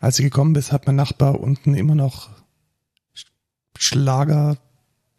Als 0.00 0.16
du 0.16 0.22
gekommen 0.22 0.54
bist, 0.54 0.72
hat 0.72 0.86
mein 0.86 0.96
Nachbar 0.96 1.38
unten 1.40 1.74
immer 1.74 1.94
noch 1.94 2.30
Schlager, 3.76 4.58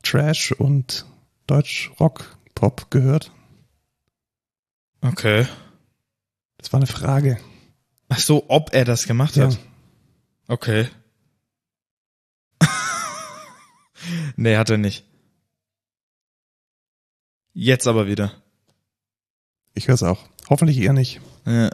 Trash 0.03 0.51
und 0.51 1.05
Deutsch 1.47 1.91
Rock 1.99 2.37
Pop 2.55 2.89
gehört. 2.91 3.31
Okay. 5.01 5.47
Das 6.57 6.73
war 6.73 6.79
eine 6.79 6.87
Frage. 6.87 7.39
Ach 8.09 8.19
so, 8.19 8.45
ob 8.49 8.73
er 8.73 8.85
das 8.85 9.05
gemacht 9.07 9.35
Ja. 9.35 9.45
hat. 9.47 9.59
Okay. 10.47 10.89
nee, 14.35 14.57
hat 14.57 14.69
er 14.69 14.77
nicht. 14.77 15.05
Jetzt 17.53 17.87
aber 17.87 18.07
wieder. 18.07 18.41
Ich 19.73 19.87
höre 19.87 19.95
es 19.95 20.03
auch. 20.03 20.27
Hoffentlich 20.49 20.77
eher 20.77 20.93
nicht. 20.93 21.21
Ja. 21.45 21.69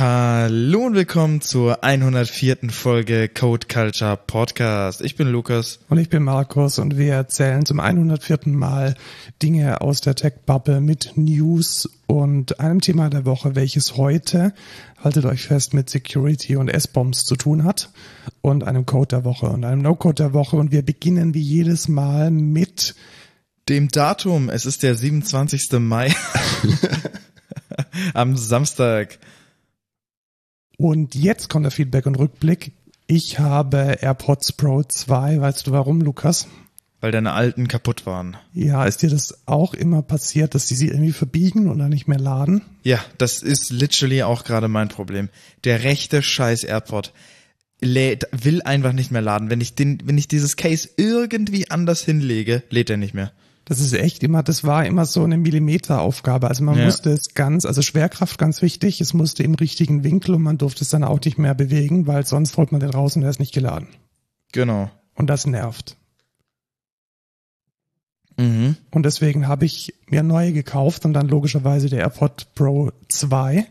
Hallo 0.00 0.86
und 0.86 0.94
willkommen 0.94 1.42
zur 1.42 1.84
104. 1.84 2.70
Folge 2.70 3.28
Code 3.28 3.66
Culture 3.66 4.16
Podcast. 4.16 5.02
Ich 5.02 5.14
bin 5.14 5.28
Lukas. 5.28 5.80
Und 5.90 5.98
ich 5.98 6.08
bin 6.08 6.22
Markus 6.22 6.78
und 6.78 6.96
wir 6.96 7.12
erzählen 7.12 7.66
zum 7.66 7.80
104. 7.80 8.38
Mal 8.46 8.94
Dinge 9.42 9.82
aus 9.82 10.00
der 10.00 10.14
Tech-Bubble 10.14 10.80
mit 10.80 11.12
News 11.16 11.86
und 12.06 12.60
einem 12.60 12.80
Thema 12.80 13.10
der 13.10 13.26
Woche, 13.26 13.56
welches 13.56 13.98
heute, 13.98 14.54
haltet 15.04 15.26
euch 15.26 15.42
fest, 15.42 15.74
mit 15.74 15.90
Security 15.90 16.56
und 16.56 16.70
S-Bombs 16.70 17.26
zu 17.26 17.36
tun 17.36 17.64
hat 17.64 17.90
und 18.40 18.64
einem 18.64 18.86
Code 18.86 19.08
der 19.08 19.24
Woche 19.24 19.50
und 19.50 19.66
einem 19.66 19.82
No-Code 19.82 20.14
der 20.14 20.32
Woche. 20.32 20.56
Und 20.56 20.72
wir 20.72 20.80
beginnen 20.80 21.34
wie 21.34 21.42
jedes 21.42 21.88
Mal 21.88 22.30
mit 22.30 22.94
Dem 23.68 23.88
Datum, 23.88 24.48
es 24.48 24.64
ist 24.64 24.82
der 24.82 24.94
27. 24.94 25.72
Mai. 25.72 26.10
Am 28.14 28.38
Samstag. 28.38 29.18
Und 30.80 31.14
jetzt 31.14 31.50
kommt 31.50 31.66
der 31.66 31.70
Feedback 31.70 32.06
und 32.06 32.18
Rückblick. 32.18 32.72
Ich 33.06 33.38
habe 33.38 33.98
AirPods 34.00 34.52
Pro 34.52 34.82
2. 34.82 35.38
Weißt 35.38 35.66
du 35.66 35.72
warum, 35.72 36.00
Lukas? 36.00 36.48
Weil 37.02 37.12
deine 37.12 37.32
alten 37.32 37.68
kaputt 37.68 38.06
waren. 38.06 38.38
Ja, 38.54 38.86
ist 38.86 39.02
dir 39.02 39.10
das 39.10 39.46
auch 39.46 39.74
immer 39.74 40.00
passiert, 40.00 40.54
dass 40.54 40.66
die 40.66 40.74
sie 40.74 40.88
irgendwie 40.88 41.12
verbiegen 41.12 41.68
oder 41.68 41.90
nicht 41.90 42.08
mehr 42.08 42.18
laden? 42.18 42.62
Ja, 42.82 42.98
das 43.18 43.42
ist 43.42 43.70
literally 43.70 44.22
auch 44.22 44.42
gerade 44.44 44.68
mein 44.68 44.88
Problem. 44.88 45.28
Der 45.64 45.84
rechte 45.84 46.22
scheiß 46.22 46.64
AirPod 46.64 47.12
lädt, 47.82 48.26
will 48.32 48.62
einfach 48.62 48.94
nicht 48.94 49.10
mehr 49.10 49.22
laden. 49.22 49.50
Wenn 49.50 49.60
ich 49.60 49.74
den, 49.74 50.00
wenn 50.04 50.16
ich 50.16 50.28
dieses 50.28 50.56
Case 50.56 50.88
irgendwie 50.96 51.70
anders 51.70 52.02
hinlege, 52.02 52.62
lädt 52.70 52.88
er 52.88 52.96
nicht 52.96 53.12
mehr. 53.12 53.32
Das 53.70 53.78
ist 53.78 53.92
echt 53.92 54.24
immer, 54.24 54.42
das 54.42 54.64
war 54.64 54.84
immer 54.84 55.04
so 55.06 55.22
eine 55.22 55.38
Millimeteraufgabe. 55.38 56.48
Also 56.48 56.64
man 56.64 56.76
Ja. 56.76 56.86
musste 56.86 57.10
es 57.10 57.34
ganz, 57.34 57.64
also 57.64 57.82
Schwerkraft 57.82 58.36
ganz 58.36 58.62
wichtig, 58.62 59.00
es 59.00 59.14
musste 59.14 59.44
im 59.44 59.54
richtigen 59.54 60.02
Winkel 60.02 60.34
und 60.34 60.42
man 60.42 60.58
durfte 60.58 60.82
es 60.82 60.90
dann 60.90 61.04
auch 61.04 61.20
nicht 61.24 61.38
mehr 61.38 61.54
bewegen, 61.54 62.08
weil 62.08 62.26
sonst 62.26 62.56
holt 62.56 62.72
man 62.72 62.80
den 62.80 62.90
raus 62.90 63.14
und 63.14 63.22
er 63.22 63.30
ist 63.30 63.38
nicht 63.38 63.54
geladen. 63.54 63.86
Genau. 64.50 64.90
Und 65.14 65.28
das 65.30 65.46
nervt. 65.46 65.96
Mhm. 68.36 68.76
Und 68.90 69.04
deswegen 69.04 69.46
habe 69.46 69.66
ich 69.66 69.94
mir 70.08 70.24
neue 70.24 70.52
gekauft 70.52 71.04
und 71.04 71.12
dann 71.12 71.28
logischerweise 71.28 71.88
der 71.88 72.00
AirPod 72.00 72.48
Pro 72.56 72.90
2. 73.06 73.68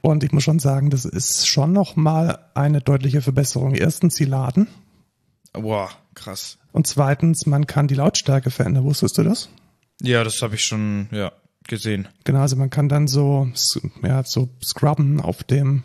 Und 0.00 0.24
ich 0.24 0.32
muss 0.32 0.44
schon 0.44 0.58
sagen, 0.58 0.88
das 0.88 1.04
ist 1.04 1.46
schon 1.46 1.70
nochmal 1.74 2.38
eine 2.54 2.80
deutliche 2.80 3.20
Verbesserung. 3.20 3.74
Erstens, 3.74 4.14
sie 4.14 4.24
laden. 4.24 4.68
Boah, 5.52 5.90
krass. 6.14 6.58
Und 6.72 6.86
zweitens, 6.86 7.46
man 7.46 7.66
kann 7.66 7.88
die 7.88 7.94
Lautstärke 7.94 8.50
verändern. 8.50 8.84
Wusstest 8.84 9.18
du 9.18 9.22
das? 9.22 9.48
Ja, 10.00 10.24
das 10.24 10.42
habe 10.42 10.54
ich 10.56 10.62
schon, 10.62 11.08
ja, 11.12 11.32
gesehen. 11.66 12.08
Genau, 12.24 12.40
also 12.40 12.56
man 12.56 12.70
kann 12.70 12.88
dann 12.88 13.08
so, 13.08 13.48
ja, 14.02 14.22
so 14.24 14.48
scrubben 14.62 15.20
auf 15.20 15.44
dem, 15.44 15.82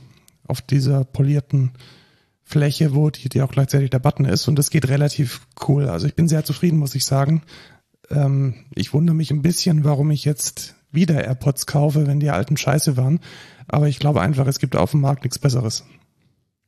auf 0.48 0.62
dieser 0.62 1.06
polierten 1.06 1.72
Fläche, 2.44 2.96
wo 2.96 3.10
die, 3.10 3.30
die 3.30 3.42
auch 3.42 3.52
gleichzeitig 3.52 3.90
der 3.90 4.00
Button 4.00 4.26
ist 4.26 4.48
und 4.48 4.58
das 4.58 4.70
geht 4.70 4.90
relativ 4.90 5.46
cool. 5.68 5.88
Also 5.88 6.08
ich 6.08 6.16
bin 6.16 6.28
sehr 6.28 6.44
zufrieden, 6.44 6.80
muss 6.80 6.96
ich 6.96 7.06
sagen. 7.06 7.44
Ähm, 8.10 8.66
ich 8.74 8.94
wundere 8.94 9.16
mich 9.16 9.32
ein 9.32 9.42
bisschen, 9.42 9.84
warum 9.84 10.12
ich 10.12 10.26
jetzt 10.26 10.76
wieder 10.92 11.24
AirPods 11.24 11.68
kaufe, 11.68 12.08
wenn 12.08 12.20
die 12.20 12.32
alten 12.32 12.58
scheiße 12.58 12.98
waren. 12.98 13.20
Aber 13.68 13.88
ich 13.88 14.00
glaube 14.00 14.22
einfach, 14.22 14.48
es 14.48 14.60
gibt 14.60 14.76
auf 14.76 14.92
dem 14.92 15.02
Markt 15.02 15.24
nichts 15.24 15.38
Besseres. 15.38 15.86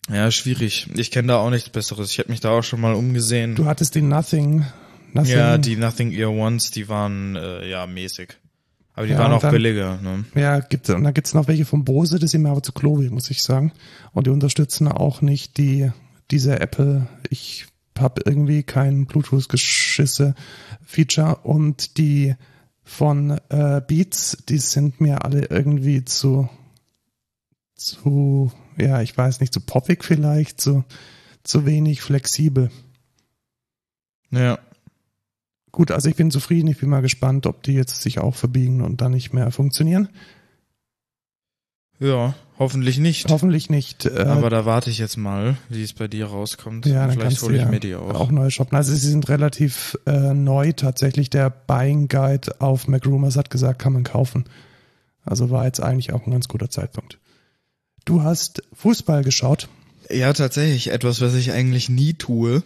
Ja, 0.09 0.31
schwierig. 0.31 0.88
Ich 0.95 1.12
kenne 1.12 1.28
da 1.29 1.38
auch 1.38 1.50
nichts 1.51 1.69
Besseres. 1.69 2.12
Ich 2.12 2.19
habe 2.19 2.29
mich 2.31 2.39
da 2.41 2.50
auch 2.51 2.63
schon 2.63 2.81
mal 2.81 2.94
umgesehen. 2.95 3.56
Du 3.56 3.66
hattest 3.66 3.95
die 3.95 4.01
Nothing, 4.01 4.66
Nothing. 5.13 5.38
ja, 5.38 5.57
die 5.57 5.75
Nothing 5.78 6.12
Ear 6.12 6.31
Ones, 6.31 6.72
die 6.72 6.89
waren 6.89 7.35
äh, 7.35 7.69
ja 7.69 7.85
mäßig. 7.88 8.29
Aber 8.94 9.06
die 9.06 9.13
Ja, 9.13 9.19
waren 9.19 9.31
auch 9.31 9.39
dann- 9.41 9.51
billiger. 9.51 10.01
Ne? 10.01 10.25
Ja, 10.35 10.59
gibt 10.59 10.89
und 10.89 11.03
dann 11.03 11.13
gibt's 11.13 11.34
noch 11.34 11.47
welche 11.47 11.63
von 11.66 11.85
Bose, 11.85 12.19
das 12.19 12.31
sind 12.31 12.41
mir 12.41 12.50
aber 12.50 12.62
zu 12.63 12.73
klobig, 12.73 13.09
muss 13.12 13.29
ich 13.29 13.41
sagen. 13.44 13.72
Und 14.12 14.28
die 14.28 14.31
unterstützen 14.31 14.88
auch 14.89 15.22
nicht 15.22 15.57
die 15.57 15.91
diese 16.29 16.59
Apple. 16.59 17.07
Ich 17.29 17.68
habe 17.97 18.22
irgendwie 18.25 18.63
kein 18.63 19.06
Bluetooth-Geschisse-Feature 19.06 21.35
und 21.44 21.97
die 21.97 22.35
von 22.83 23.39
äh, 23.50 23.79
Beats, 23.85 24.38
die 24.50 24.57
sind 24.57 25.00
mir 25.00 25.23
alle 25.23 25.45
irgendwie 25.45 26.03
zu 26.03 26.50
zu 27.75 28.51
ja, 28.78 29.02
ich 29.02 29.18
weiß 29.18 29.40
nicht, 29.40 29.54
zu 29.54 29.62
poppig 29.62 30.04
vielleicht, 30.04 30.62
zu 30.62 30.84
zu 31.44 31.66
wenig 31.66 32.02
flexibel. 32.02 32.70
Ja. 34.32 34.59
Gut, 35.72 35.92
also 35.92 36.09
ich 36.09 36.16
bin 36.16 36.32
zufrieden, 36.32 36.68
ich 36.68 36.80
bin 36.80 36.90
mal 36.90 37.02
gespannt, 37.02 37.46
ob 37.46 37.64
die 37.64 37.74
jetzt 37.74 38.02
sich 38.02 38.20
auch 38.20 38.36
verbiegen 38.36 38.81
und 38.81 39.02
dann 39.02 39.12
nicht 39.12 39.34
mehr 39.34 39.52
funktionieren. 39.52 40.10
Ja, 42.00 42.34
hoffentlich 42.58 42.98
nicht. 42.98 43.30
Hoffentlich 43.30 43.70
nicht. 43.70 44.06
Äh, 44.06 44.24
Aber 44.24 44.50
da 44.50 44.66
warte 44.66 44.90
ich 44.90 44.98
jetzt 44.98 45.18
mal, 45.18 45.56
wie 45.70 45.84
es 45.84 45.94
bei 45.94 46.08
dir 46.08 46.26
rauskommt. 46.26 46.88
Ja, 46.88 47.08
dann 47.08 47.12
Vielleicht 47.18 47.42
hole 47.44 47.56
ich 47.56 47.62
ja 47.62 47.70
mir 47.70 47.80
die 47.80 47.96
auch. 47.96 48.16
auch 48.16 48.31
neu 48.31 48.50
shoppen. 48.50 48.76
Also 48.76 48.94
sie 48.94 49.08
sind 49.08 49.30
relativ 49.30 49.98
äh, 50.08 50.34
neu 50.34 50.74
tatsächlich. 50.74 51.30
Der 51.30 51.50
Buying 51.50 52.08
Guide 52.08 52.60
auf 52.60 52.88
McRumors 52.88 53.38
hat 53.38 53.50
gesagt, 53.50 53.80
kann 53.80 53.94
man 53.94 54.04
kaufen. 54.04 54.46
Also 55.24 55.52
war 55.52 55.66
jetzt 55.66 55.80
eigentlich 55.81 56.12
auch 56.12 56.26
ein 56.26 56.31
ganz 56.31 56.48
guter 56.48 56.70
Zeitpunkt. 56.70 57.20
Du 58.12 58.24
hast 58.24 58.62
Fußball 58.74 59.24
geschaut, 59.24 59.70
Ja, 60.10 60.34
tatsächlich. 60.34 60.90
Etwas, 60.92 61.22
was 61.22 61.34
ich 61.34 61.54
eigentlich 61.54 61.88
nie 61.88 62.14
tue. 62.14 62.62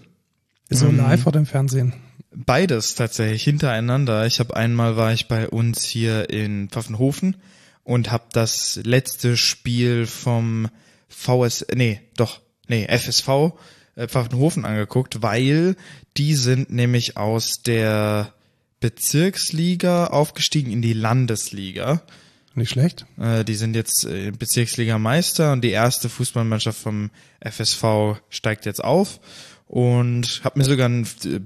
so 0.72 0.88
Mhm. 0.88 0.98
live 0.98 1.28
oder 1.28 1.38
im 1.38 1.46
Fernsehen. 1.46 1.94
Beides 2.34 2.96
tatsächlich 2.96 3.44
hintereinander. 3.44 4.26
Ich 4.26 4.40
habe 4.40 4.56
einmal 4.56 4.98
war 4.98 5.14
ich 5.14 5.28
bei 5.28 5.48
uns 5.48 5.84
hier 5.84 6.32
in 6.32 6.70
Pfaffenhofen 6.70 7.36
und 7.84 8.12
habe 8.12 8.24
das 8.34 8.80
letzte 8.84 9.38
Spiel 9.38 10.08
vom 10.08 10.68
VS 11.10 11.68
nee, 11.76 12.02
doch, 12.18 12.42
nee, 12.68 12.88
FSV 12.88 13.54
äh, 13.96 14.08
Pfaffenhofen 14.08 14.66
angeguckt, 14.66 15.22
weil 15.22 15.76
die 16.18 16.34
sind 16.34 16.72
nämlich 16.72 17.18
aus 17.18 17.62
der 17.62 18.34
Bezirksliga 18.80 20.08
aufgestiegen 20.08 20.72
in 20.72 20.82
die 20.82 20.94
Landesliga. 20.94 22.02
Nicht 22.56 22.70
schlecht. 22.70 23.06
Äh, 23.20 23.44
die 23.44 23.56
sind 23.56 23.76
jetzt 23.76 24.06
äh, 24.06 24.32
Bezirksliga 24.32 24.98
Meister 24.98 25.52
und 25.52 25.62
die 25.62 25.72
erste 25.72 26.08
Fußballmannschaft 26.08 26.80
vom 26.80 27.12
FSV 27.42 28.18
steigt 28.30 28.66
jetzt 28.66 28.84
auf 28.84 29.20
und 29.68 30.42
habe 30.44 30.60
mir 30.60 30.66
sogar 30.66 30.88
ein, 30.88 31.06
äh, 31.26 31.40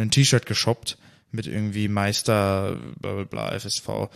ein 0.00 0.10
T-Shirt 0.10 0.46
geshoppt 0.46 0.96
mit 1.30 1.46
irgendwie 1.46 1.88
Meister 1.88 2.78
bla 2.98 3.12
bla 3.14 3.24
bla 3.24 3.58
FSV. 3.58 4.08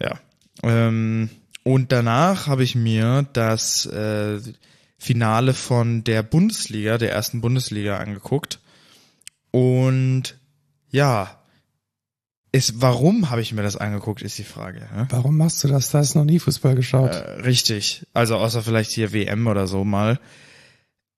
Ja. 0.00 0.18
Ähm, 0.64 1.30
und 1.62 1.92
danach 1.92 2.48
habe 2.48 2.64
ich 2.64 2.74
mir 2.74 3.26
das 3.32 3.86
äh, 3.86 4.40
Finale 4.98 5.54
von 5.54 6.02
der 6.02 6.24
Bundesliga, 6.24 6.98
der 6.98 7.12
ersten 7.12 7.40
Bundesliga 7.40 7.98
angeguckt. 7.98 8.58
Und 9.52 10.36
ja, 10.90 11.38
ist, 12.52 12.80
warum 12.80 13.30
habe 13.30 13.42
ich 13.42 13.52
mir 13.52 13.62
das 13.62 13.76
angeguckt, 13.76 14.22
ist 14.22 14.38
die 14.38 14.44
Frage. 14.44 14.80
Ne? 14.94 15.06
Warum 15.10 15.36
machst 15.36 15.62
du 15.62 15.68
das? 15.68 15.90
Da 15.90 15.98
hast 15.98 16.14
du 16.14 16.20
noch 16.20 16.24
nie 16.24 16.38
Fußball 16.38 16.74
geschaut. 16.74 17.10
Äh, 17.10 17.42
richtig. 17.42 18.06
Also 18.14 18.36
außer 18.36 18.62
vielleicht 18.62 18.90
hier 18.90 19.12
WM 19.12 19.46
oder 19.46 19.66
so 19.66 19.84
mal. 19.84 20.18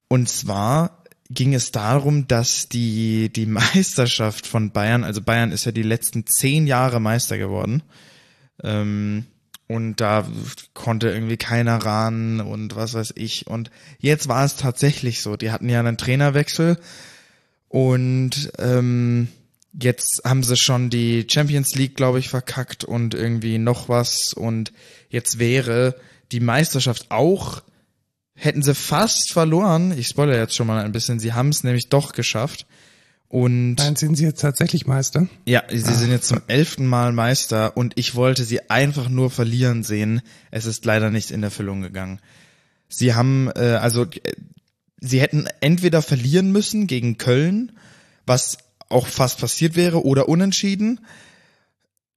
Und 0.08 0.28
zwar 0.28 1.04
ging 1.30 1.54
es 1.54 1.70
darum, 1.70 2.26
dass 2.26 2.68
die, 2.68 3.32
die 3.32 3.46
Meisterschaft 3.46 4.46
von 4.46 4.72
Bayern, 4.72 5.04
also 5.04 5.22
Bayern 5.22 5.52
ist 5.52 5.64
ja 5.64 5.72
die 5.72 5.82
letzten 5.82 6.26
zehn 6.26 6.66
Jahre 6.66 7.00
Meister 7.00 7.38
geworden. 7.38 7.82
Ähm, 8.62 9.26
und 9.68 10.00
da 10.00 10.26
konnte 10.74 11.10
irgendwie 11.10 11.36
keiner 11.36 11.76
ran 11.76 12.40
und 12.40 12.74
was 12.74 12.94
weiß 12.94 13.12
ich. 13.14 13.46
Und 13.46 13.70
jetzt 14.00 14.26
war 14.26 14.44
es 14.44 14.56
tatsächlich 14.56 15.22
so. 15.22 15.36
Die 15.36 15.52
hatten 15.52 15.68
ja 15.68 15.78
einen 15.78 15.96
Trainerwechsel 15.96 16.76
und 17.68 18.50
ähm, 18.58 19.28
jetzt 19.72 20.22
haben 20.24 20.42
sie 20.42 20.56
schon 20.56 20.90
die 20.90 21.26
Champions 21.30 21.74
League, 21.74 21.96
glaube 21.96 22.18
ich, 22.18 22.28
verkackt 22.28 22.84
und 22.84 23.14
irgendwie 23.14 23.58
noch 23.58 23.88
was. 23.88 24.32
Und 24.32 24.72
jetzt 25.08 25.38
wäre 25.38 25.96
die 26.32 26.40
Meisterschaft 26.40 27.10
auch, 27.10 27.62
hätten 28.34 28.62
sie 28.62 28.74
fast 28.74 29.32
verloren. 29.32 29.96
Ich 29.96 30.08
spoilere 30.08 30.38
jetzt 30.38 30.56
schon 30.56 30.66
mal 30.66 30.84
ein 30.84 30.92
bisschen. 30.92 31.20
Sie 31.20 31.32
haben 31.32 31.50
es 31.50 31.64
nämlich 31.64 31.88
doch 31.88 32.12
geschafft. 32.12 32.66
Und 33.28 33.76
Nein, 33.76 33.94
sind 33.94 34.16
sie 34.16 34.24
jetzt 34.24 34.40
tatsächlich 34.40 34.86
Meister? 34.88 35.28
ja, 35.46 35.62
sie 35.70 35.78
sind 35.78 36.10
jetzt 36.10 36.26
zum 36.26 36.40
elften 36.48 36.84
Mal 36.84 37.12
Meister 37.12 37.76
und 37.76 37.92
ich 37.94 38.16
wollte 38.16 38.42
sie 38.44 38.70
einfach 38.70 39.08
nur 39.08 39.30
verlieren 39.30 39.84
sehen. 39.84 40.20
Es 40.50 40.66
ist 40.66 40.84
leider 40.84 41.10
nicht 41.10 41.30
in 41.30 41.44
Erfüllung 41.44 41.80
gegangen. 41.80 42.18
Sie 42.88 43.14
haben, 43.14 43.48
äh, 43.54 43.78
also 43.80 44.04
äh, 44.04 44.32
sie 45.00 45.20
hätten 45.20 45.46
entweder 45.60 46.02
verlieren 46.02 46.50
müssen 46.50 46.88
gegen 46.88 47.18
Köln, 47.18 47.70
was 48.26 48.58
auch 48.90 49.06
fast 49.06 49.40
passiert 49.40 49.76
wäre, 49.76 50.04
oder 50.04 50.28
unentschieden. 50.28 51.00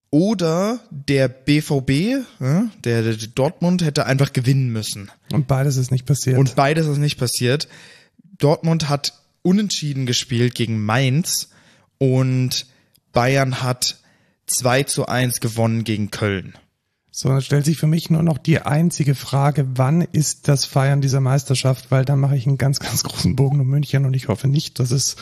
Oder 0.10 0.80
der 0.92 1.28
BVB, 1.28 2.24
der, 2.40 3.02
der 3.02 3.16
Dortmund, 3.34 3.84
hätte 3.84 4.06
einfach 4.06 4.32
gewinnen 4.32 4.70
müssen. 4.70 5.10
Und 5.32 5.48
beides 5.48 5.78
ist 5.78 5.92
nicht 5.92 6.06
passiert. 6.06 6.38
Und 6.38 6.56
beides 6.56 6.86
ist 6.86 7.00
nicht 7.00 7.18
passiert. 7.18 7.68
Dortmund 8.38 8.90
hat 8.90 9.14
unentschieden 9.42 10.06
gespielt 10.06 10.54
gegen 10.54 10.84
Mainz 10.86 11.50
und 11.98 12.68
Bayern 13.12 13.62
hat 13.64 13.98
2 14.48 14.84
zu 14.84 15.08
1 15.08 15.40
gewonnen 15.40 15.84
gegen 15.84 16.12
Köln. 16.12 16.54
So, 17.16 17.30
dann 17.30 17.44
stellt 17.44 17.64
sich 17.64 17.78
für 17.78 17.86
mich 17.86 18.10
nur 18.10 18.24
noch 18.24 18.40
die 18.40 18.60
einzige 18.64 19.14
Frage, 19.14 19.68
wann 19.76 20.02
ist 20.02 20.48
das 20.48 20.66
Feiern 20.66 21.00
dieser 21.00 21.20
Meisterschaft? 21.20 21.92
Weil 21.92 22.06
dann 22.06 22.20
mache 22.20 22.36
ich 22.36 22.48
einen 22.48 22.58
ganz, 22.58 22.80
ganz 22.80 23.04
großen 23.04 23.36
Bogen 23.36 23.60
um 23.60 23.68
München 23.68 24.06
und 24.06 24.16
ich 24.16 24.30
hoffe 24.30 24.48
nicht, 24.48 24.80
dass 24.80 24.90
es 24.90 25.16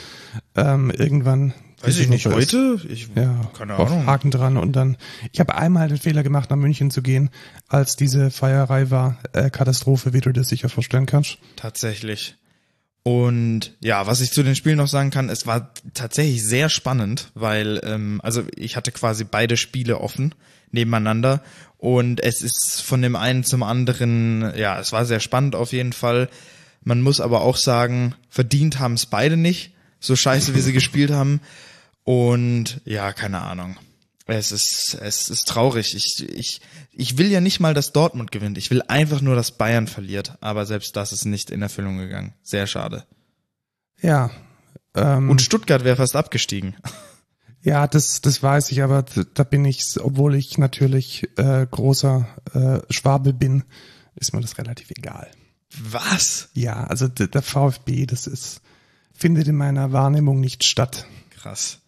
ähm, 0.55 0.89
irgendwann 0.89 1.53
Weiß 1.81 1.99
ich 1.99 2.07
nicht, 2.07 2.27
heute? 2.27 2.79
Ich, 2.87 3.09
Ja, 3.13 3.51
keine 3.57 3.75
Ahnung. 3.75 4.05
Haken 4.05 4.31
dran 4.31 4.55
und 4.55 4.73
dann. 4.73 4.95
Ich 5.33 5.41
habe 5.41 5.55
einmal 5.55 5.89
den 5.89 5.97
Fehler 5.97 6.23
gemacht, 6.23 6.49
nach 6.49 6.55
München 6.55 6.91
zu 6.91 7.01
gehen, 7.01 7.29
als 7.67 7.97
diese 7.97 8.31
Feierei 8.31 8.89
war. 8.89 9.17
Äh, 9.33 9.49
Katastrophe, 9.49 10.13
wie 10.13 10.21
du 10.21 10.31
dir 10.31 10.43
sicher 10.45 10.69
vorstellen 10.69 11.07
kannst. 11.07 11.39
Tatsächlich. 11.57 12.35
Und 13.03 13.75
ja, 13.79 14.05
was 14.05 14.21
ich 14.21 14.31
zu 14.31 14.43
den 14.43 14.55
Spielen 14.55 14.77
noch 14.77 14.87
sagen 14.87 15.09
kann, 15.09 15.29
es 15.29 15.47
war 15.47 15.73
tatsächlich 15.93 16.43
sehr 16.43 16.69
spannend, 16.69 17.31
weil, 17.33 17.81
ähm, 17.83 18.21
also 18.23 18.43
ich 18.55 18.75
hatte 18.75 18.91
quasi 18.91 19.23
beide 19.23 19.57
Spiele 19.57 19.99
offen 19.99 20.35
nebeneinander 20.69 21.41
und 21.77 22.21
es 22.21 22.41
ist 22.41 22.81
von 22.81 23.01
dem 23.01 23.15
einen 23.15 23.43
zum 23.43 23.63
anderen, 23.63 24.53
ja, 24.55 24.79
es 24.79 24.91
war 24.91 25.05
sehr 25.05 25.19
spannend 25.19 25.55
auf 25.55 25.73
jeden 25.73 25.93
Fall. 25.93 26.29
Man 26.83 27.01
muss 27.01 27.19
aber 27.19 27.41
auch 27.41 27.57
sagen, 27.57 28.13
verdient 28.29 28.79
haben 28.79 28.93
es 28.93 29.07
beide 29.07 29.35
nicht, 29.35 29.73
so 29.99 30.15
scheiße 30.15 30.53
wie 30.53 30.61
sie 30.61 30.73
gespielt 30.73 31.11
haben. 31.11 31.41
Und 32.03 32.81
ja, 32.85 33.13
keine 33.13 33.41
Ahnung. 33.41 33.77
Es 34.33 34.53
ist, 34.53 34.93
es 34.93 35.29
ist 35.29 35.45
traurig. 35.45 35.93
Ich, 35.93 36.25
ich, 36.29 36.61
ich 36.93 37.17
will 37.17 37.29
ja 37.29 37.41
nicht 37.41 37.59
mal, 37.59 37.73
dass 37.73 37.91
Dortmund 37.91 38.31
gewinnt. 38.31 38.57
Ich 38.57 38.71
will 38.71 38.81
einfach 38.87 39.19
nur, 39.19 39.35
dass 39.35 39.57
Bayern 39.57 39.87
verliert. 39.87 40.37
Aber 40.39 40.65
selbst 40.65 40.95
das 40.95 41.11
ist 41.11 41.25
nicht 41.25 41.51
in 41.51 41.61
Erfüllung 41.61 41.97
gegangen. 41.97 42.33
Sehr 42.41 42.65
schade. 42.65 43.05
Ja. 44.01 44.31
Ähm, 44.95 45.29
Und 45.29 45.41
Stuttgart 45.41 45.83
wäre 45.83 45.97
fast 45.97 46.15
abgestiegen. 46.15 46.77
ja, 47.61 47.87
das, 47.87 48.21
das 48.21 48.41
weiß 48.41 48.71
ich, 48.71 48.81
aber 48.83 49.03
da 49.33 49.43
bin 49.43 49.65
ich, 49.65 49.83
obwohl 49.99 50.35
ich 50.35 50.57
natürlich 50.57 51.27
äh, 51.37 51.67
großer 51.69 52.25
äh, 52.53 52.93
Schwabe 52.93 53.33
bin, 53.33 53.65
ist 54.15 54.33
mir 54.33 54.39
das 54.39 54.57
relativ 54.57 54.91
egal. 54.91 55.29
Was? 55.77 56.49
Ja, 56.53 56.85
also 56.85 57.09
der 57.09 57.41
VfB, 57.41 58.05
das 58.05 58.27
ist, 58.27 58.61
findet 59.13 59.49
in 59.49 59.57
meiner 59.57 59.91
Wahrnehmung 59.91 60.39
nicht 60.39 60.63
statt. 60.63 61.05
Krass. 61.31 61.80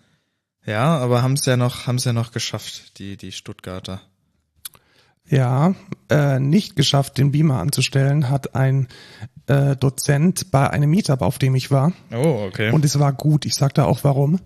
Ja, 0.66 0.98
aber 0.98 1.22
haben 1.22 1.34
es 1.34 1.46
ja 1.46 1.58
noch, 1.58 1.88
haben 1.88 1.98
es 1.98 2.06
ja 2.06 2.14
noch 2.14 2.32
geschafft, 2.32 2.98
die, 3.00 3.18
die 3.18 3.32
Stuttgarter. 3.32 4.02
Ja, 5.28 5.74
äh, 6.10 6.40
nicht 6.40 6.76
geschafft, 6.76 7.18
den 7.18 7.32
Beamer 7.32 7.60
anzustellen, 7.60 8.30
hat 8.30 8.56
ein 8.56 8.88
äh, 9.48 9.76
Dozent 9.76 10.52
bei 10.52 10.70
einem 10.70 10.90
Meetup, 10.90 11.22
auf 11.22 11.40
dem 11.40 11.56
ich 11.56 11.72
war. 11.72 11.94
Oh, 12.12 12.46
okay. 12.48 12.72
Und 12.72 12.84
es 12.86 13.00
war 13.00 13.14
gut. 13.14 13.46
Ich 13.46 13.54
sag 13.56 13.74
da 13.74 13.86
auch 13.86 14.04
warum. 14.04 14.40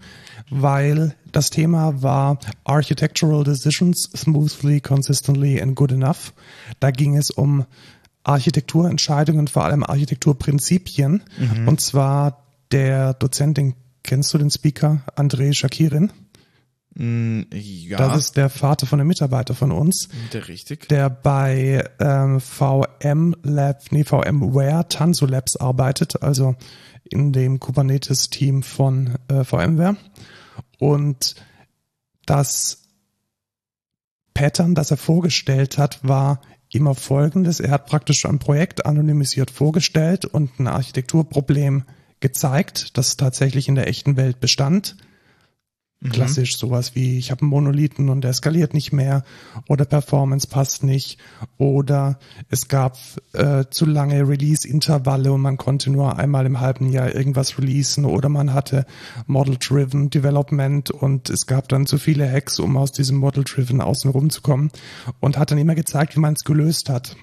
Weil 0.50 1.16
das 1.32 1.50
Thema 1.50 2.02
war 2.02 2.40
Architectural 2.64 3.44
Decisions 3.44 4.10
smoothly, 4.16 4.80
consistently 4.80 5.62
and 5.62 5.76
good 5.76 5.92
enough. 5.92 6.34
Da 6.80 6.92
ging 6.92 7.18
es 7.18 7.32
um 7.32 7.66
Architekturentscheidungen, 8.24 9.48
vor 9.48 9.66
allem 9.66 9.84
Architekturprinzipien. 9.84 11.24
Und 11.66 11.82
zwar 11.82 12.44
der 12.72 13.14
Dozent, 13.14 13.58
den 13.58 13.74
kennst 14.08 14.34
du 14.34 14.40
den 14.40 14.50
Speaker, 14.50 15.04
André 15.16 15.54
Shakirin. 15.54 16.12
Mm, 16.96 17.42
ja, 17.54 17.98
Das 17.98 18.18
ist 18.18 18.38
der 18.38 18.50
Vater 18.50 18.88
von 18.88 19.00
einem 19.00 19.10
Mitarbeiter 19.10 19.54
von 19.54 19.72
uns. 19.72 20.10
der 20.34 20.48
richtig. 20.48 20.88
der 20.90 21.12
bei 21.12 21.88
ähm, 22.00 22.40
VM 22.40 23.36
Lab, 23.44 23.84
nee, 23.92 24.04
VMware 24.04 24.88
Tanzu 24.90 25.28
Labs 25.28 25.58
arbeitet, 25.58 26.24
also 26.24 26.56
in 27.04 27.34
dem 27.34 27.60
Kubernetes-Team 27.60 28.64
von 28.64 29.16
äh, 29.28 29.44
VMware. 29.44 29.98
Und 30.80 31.36
das 32.26 32.84
Pattern, 34.34 34.74
das 34.74 34.90
er 34.90 34.98
vorgestellt 34.98 35.78
hat, 35.78 36.00
war 36.04 36.42
immer 36.70 36.96
folgendes. 36.96 37.60
Er 37.60 37.72
hat 37.72 37.86
praktisch 37.86 38.26
ein 38.26 38.40
Projekt 38.40 38.86
anonymisiert 38.86 39.52
vorgestellt 39.52 40.26
und 40.26 40.60
ein 40.60 40.68
Architekturproblem 40.68 41.84
gezeigt, 42.20 42.98
das 42.98 43.18
tatsächlich 43.18 43.68
in 43.68 43.76
der 43.76 43.88
echten 43.88 44.18
Welt 44.18 44.40
bestand. 44.40 44.98
Klassisch 46.12 46.60
sowas 46.60 46.94
wie, 46.94 47.18
ich 47.18 47.32
habe 47.32 47.42
einen 47.42 47.50
Monolithen 47.50 48.10
und 48.10 48.22
der 48.22 48.32
skaliert 48.32 48.76
nicht 48.76 48.94
mehr 48.94 49.24
oder 49.68 49.84
Performance 49.84 50.46
passt 50.46 50.84
nicht 50.84 51.18
oder 51.58 52.20
es 52.50 52.68
gab 52.68 53.00
äh, 53.34 53.66
zu 53.72 53.88
lange 53.88 54.28
Release-Intervalle 54.28 55.34
und 55.34 55.42
man 55.42 55.58
konnte 55.58 55.90
nur 55.90 56.20
einmal 56.20 56.46
im 56.46 56.60
halben 56.60 56.92
Jahr 56.92 57.16
irgendwas 57.16 57.58
releasen 57.58 58.06
oder 58.06 58.30
man 58.30 58.54
hatte 58.54 58.86
Model-Driven 59.26 60.12
Development 60.12 60.92
und 60.92 61.32
es 61.32 61.48
gab 61.48 61.68
dann 61.68 61.88
zu 61.88 61.98
viele 61.98 62.32
Hacks, 62.32 62.60
um 62.60 62.78
aus 62.78 62.92
diesem 62.92 63.18
Model-Driven 63.18 63.82
außen 63.82 64.12
rumzukommen 64.12 64.70
und 65.20 65.40
hat 65.40 65.50
dann 65.50 65.58
immer 65.58 65.74
gezeigt, 65.74 66.16
wie 66.16 66.20
man 66.20 66.36
es 66.36 66.44
gelöst 66.44 66.90
hat. 66.90 67.16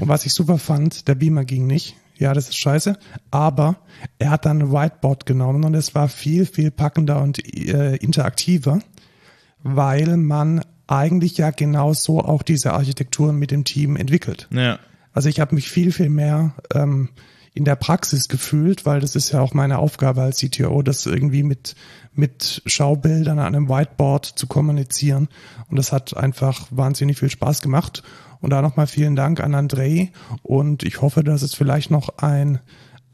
Und 0.00 0.08
was 0.08 0.26
ich 0.26 0.32
super 0.32 0.58
fand, 0.58 1.06
der 1.06 1.14
Beamer 1.14 1.44
ging 1.44 1.68
nicht. 1.68 1.94
Ja, 2.18 2.34
das 2.34 2.48
ist 2.48 2.58
scheiße. 2.58 2.98
Aber 3.30 3.76
er 4.18 4.30
hat 4.30 4.44
dann 4.44 4.62
ein 4.62 4.72
Whiteboard 4.72 5.24
genommen 5.26 5.64
und 5.64 5.74
es 5.74 5.94
war 5.94 6.08
viel, 6.08 6.46
viel 6.46 6.70
packender 6.70 7.22
und 7.22 7.38
äh, 7.54 7.96
interaktiver, 7.96 8.80
weil 9.62 10.16
man 10.16 10.62
eigentlich 10.86 11.38
ja 11.38 11.50
genau 11.50 11.92
so 11.92 12.20
auch 12.20 12.42
diese 12.42 12.72
Architektur 12.72 13.32
mit 13.32 13.50
dem 13.50 13.64
Team 13.64 13.96
entwickelt. 13.96 14.48
Ja. 14.50 14.78
Also 15.12 15.28
ich 15.28 15.40
habe 15.40 15.54
mich 15.54 15.68
viel, 15.68 15.92
viel 15.92 16.10
mehr 16.10 16.54
ähm, 16.74 17.10
in 17.54 17.64
der 17.64 17.76
Praxis 17.76 18.28
gefühlt, 18.28 18.86
weil 18.86 19.00
das 19.00 19.16
ist 19.16 19.32
ja 19.32 19.40
auch 19.40 19.52
meine 19.52 19.78
Aufgabe 19.78 20.22
als 20.22 20.38
CTO, 20.38 20.82
das 20.82 21.06
irgendwie 21.06 21.42
mit, 21.42 21.74
mit 22.14 22.62
Schaubildern 22.66 23.38
an 23.38 23.54
einem 23.54 23.68
Whiteboard 23.68 24.26
zu 24.26 24.46
kommunizieren. 24.46 25.28
Und 25.68 25.76
das 25.76 25.92
hat 25.92 26.16
einfach 26.16 26.68
wahnsinnig 26.70 27.18
viel 27.18 27.30
Spaß 27.30 27.60
gemacht. 27.60 28.02
Und 28.40 28.50
da 28.50 28.62
nochmal 28.62 28.86
vielen 28.86 29.16
Dank 29.16 29.40
an 29.40 29.54
André 29.54 30.10
und 30.42 30.82
ich 30.82 31.00
hoffe, 31.00 31.24
dass 31.24 31.42
es 31.42 31.54
vielleicht 31.54 31.90
noch 31.90 32.18
ein, 32.18 32.60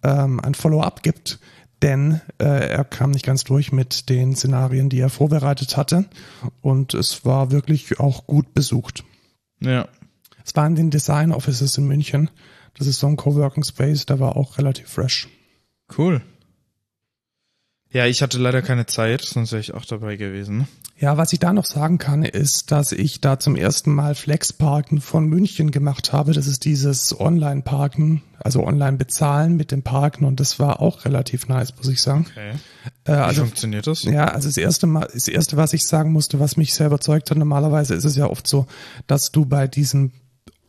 ähm, 0.02 0.40
ein 0.40 0.54
Follow-up 0.54 1.02
gibt, 1.02 1.38
denn 1.82 2.20
äh, 2.38 2.44
er 2.44 2.84
kam 2.84 3.10
nicht 3.10 3.26
ganz 3.26 3.44
durch 3.44 3.72
mit 3.72 4.08
den 4.08 4.34
Szenarien, 4.34 4.88
die 4.88 5.00
er 5.00 5.10
vorbereitet 5.10 5.76
hatte. 5.76 6.06
Und 6.62 6.94
es 6.94 7.24
war 7.24 7.50
wirklich 7.50 8.00
auch 8.00 8.26
gut 8.26 8.54
besucht. 8.54 9.04
Ja. 9.60 9.88
Es 10.44 10.54
war 10.56 10.66
in 10.66 10.76
den 10.76 10.90
Design 10.90 11.32
Offices 11.32 11.76
in 11.78 11.86
München. 11.86 12.30
Das 12.74 12.86
ist 12.86 13.00
so 13.00 13.06
ein 13.06 13.16
Coworking 13.16 13.64
Space, 13.64 14.06
der 14.06 14.20
war 14.20 14.36
auch 14.36 14.58
relativ 14.58 14.88
fresh. 14.88 15.28
Cool. 15.96 16.22
Ja, 17.94 18.06
ich 18.06 18.22
hatte 18.22 18.38
leider 18.38 18.60
keine 18.60 18.86
Zeit, 18.86 19.22
sonst 19.22 19.52
wäre 19.52 19.60
ich 19.60 19.72
auch 19.72 19.84
dabei 19.84 20.16
gewesen. 20.16 20.66
Ja, 20.98 21.16
was 21.16 21.32
ich 21.32 21.38
da 21.38 21.52
noch 21.52 21.64
sagen 21.64 21.98
kann, 21.98 22.24
ist, 22.24 22.72
dass 22.72 22.90
ich 22.90 23.20
da 23.20 23.38
zum 23.38 23.54
ersten 23.54 23.94
Mal 23.94 24.16
Flexparken 24.16 25.00
von 25.00 25.26
München 25.26 25.70
gemacht 25.70 26.12
habe. 26.12 26.32
Das 26.32 26.48
ist 26.48 26.64
dieses 26.64 27.18
Online-Parken, 27.20 28.22
also 28.40 28.66
online 28.66 28.96
bezahlen 28.96 29.56
mit 29.56 29.70
dem 29.70 29.84
Parken 29.84 30.24
und 30.24 30.40
das 30.40 30.58
war 30.58 30.80
auch 30.80 31.04
relativ 31.04 31.46
nice, 31.46 31.72
muss 31.76 31.88
ich 31.88 32.02
sagen. 32.02 32.26
Okay. 32.32 32.54
Äh, 33.04 33.12
Wie 33.12 33.12
also 33.12 33.42
funktioniert 33.42 33.86
das? 33.86 34.02
Ja, 34.02 34.26
also 34.26 34.48
das 34.48 34.56
erste 34.56 34.88
Mal, 34.88 35.08
das 35.14 35.28
erste, 35.28 35.56
was 35.56 35.72
ich 35.72 35.84
sagen 35.84 36.10
musste, 36.10 36.40
was 36.40 36.56
mich 36.56 36.74
sehr 36.74 36.88
überzeugt 36.88 37.30
hat, 37.30 37.38
normalerweise 37.38 37.94
ist 37.94 38.04
es 38.04 38.16
ja 38.16 38.26
oft 38.26 38.48
so, 38.48 38.66
dass 39.06 39.30
du 39.30 39.46
bei 39.46 39.68
diesem 39.68 40.10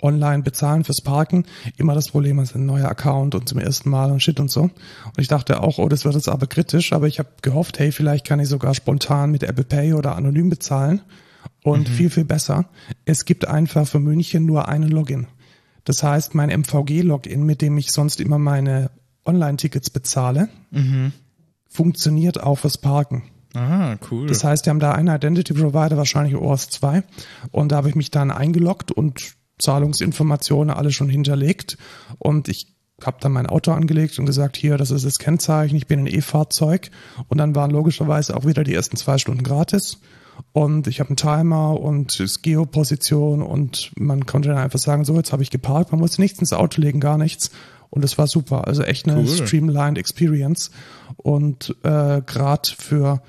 online 0.02 0.44
bezahlen 0.44 0.84
fürs 0.84 1.02
Parken 1.02 1.46
immer 1.78 1.96
das 1.96 2.10
Problem 2.10 2.40
hast, 2.40 2.56
ein 2.56 2.66
neuer 2.66 2.90
Account 2.90 3.36
und 3.36 3.48
zum 3.48 3.60
ersten 3.60 3.90
Mal 3.90 4.12
und 4.12 4.22
shit 4.22 4.40
und 4.40 4.52
so. 4.52 4.64
Und 4.64 4.74
ich 5.18 5.28
dachte 5.28 5.62
auch, 5.62 5.78
oh, 5.78 5.90
das 5.90 6.06
wird 6.06 6.16
jetzt 6.16 6.30
aber 6.30 6.48
kritisch, 6.48 6.94
aber 6.94 7.08
ich 7.08 7.20
habe 7.20 7.30
gehofft, 7.42 7.80
hey, 7.80 7.92
vielleicht 7.92 8.26
kann 8.26 8.40
ich 8.40 8.50
sogar 8.50 8.74
spontan 8.74 9.32
mit 9.32 9.44
Apple 9.44 9.64
Pay 9.64 9.94
oder 9.94 10.16
anonym 10.16 10.50
bezahlen. 10.50 11.02
Und 11.64 11.90
viel, 11.90 12.12
viel 12.12 12.26
besser, 12.26 12.66
es 13.06 13.26
gibt 13.26 13.48
einfach 13.48 13.88
für 13.88 14.00
München 14.00 14.46
nur 14.46 14.68
einen 14.68 14.90
Login. 14.90 15.28
Das 15.84 16.04
heißt, 16.04 16.36
mein 16.36 16.50
MVG-Login, 16.50 17.44
mit 17.44 17.62
dem 17.62 17.78
ich 17.78 17.92
sonst 17.92 18.20
immer 18.22 18.38
meine 18.38 18.92
Online-Tickets 19.26 19.90
bezahle, 19.90 20.50
funktioniert 21.68 22.42
auch 22.42 22.60
fürs 22.60 22.78
Parken. 22.78 23.24
Ah, 23.56 23.96
cool. 24.12 24.28
Das 24.28 24.44
heißt, 24.44 24.66
die 24.66 24.70
haben 24.70 24.80
da 24.80 24.92
einen 24.92 25.16
Identity 25.16 25.54
Provider, 25.54 25.98
wahrscheinlich 25.98 26.36
OAuth 26.36 26.60
2. 26.60 27.04
Und 27.52 27.72
da 27.72 27.78
habe 27.78 27.90
ich 27.90 27.96
mich 27.96 28.12
dann 28.12 28.30
eingeloggt 28.30 28.92
und 28.92 29.36
Zahlungsinformationen 29.60 30.76
alle 30.76 30.92
schon 30.92 31.10
hinterlegt. 31.10 31.78
Und 32.20 32.48
ich 32.48 32.74
habe 33.04 33.18
dann 33.20 33.34
mein 33.34 33.48
Auto 33.48 33.72
angelegt 33.72 34.18
und 34.20 34.26
gesagt, 34.26 34.56
hier, 34.56 34.78
das 34.78 34.92
ist 34.92 35.06
das 35.06 35.20
Kennzeichen, 35.20 35.76
ich 35.76 35.88
bin 35.88 36.02
ein 36.02 36.08
E-Fahrzeug. 36.08 36.92
Und 37.28 37.38
dann 37.38 37.56
waren 37.56 37.72
logischerweise 37.72 38.36
auch 38.36 38.46
wieder 38.46 38.64
die 38.64 38.74
ersten 38.74 38.98
zwei 38.98 39.18
Stunden 39.18 39.44
gratis. 39.44 40.00
Und 40.52 40.88
ich 40.88 41.00
habe 41.00 41.10
einen 41.10 41.18
Timer 41.18 41.80
und 41.80 42.20
es 42.20 42.42
Geoposition 42.42 43.42
und 43.42 43.92
man 43.98 44.26
konnte 44.26 44.50
dann 44.50 44.58
einfach 44.58 44.80
sagen, 44.80 45.06
so, 45.06 45.16
jetzt 45.16 45.32
habe 45.32 45.44
ich 45.44 45.50
geparkt, 45.50 45.92
man 45.92 46.00
musste 46.00 46.22
nichts 46.22 46.40
ins 46.40 46.54
Auto 46.54 46.82
legen, 46.82 47.00
gar 47.00 47.18
nichts. 47.18 47.52
Und 47.90 48.04
es 48.04 48.18
war 48.18 48.28
super. 48.28 48.68
Also 48.68 48.84
echt 48.84 49.08
eine 49.08 49.20
Cool. 49.22 49.28
streamlined 49.28 49.98
Experience. 49.98 50.72
Und 51.18 51.76
äh, 51.84 52.22
gerade 52.26 52.70
für 52.78 53.22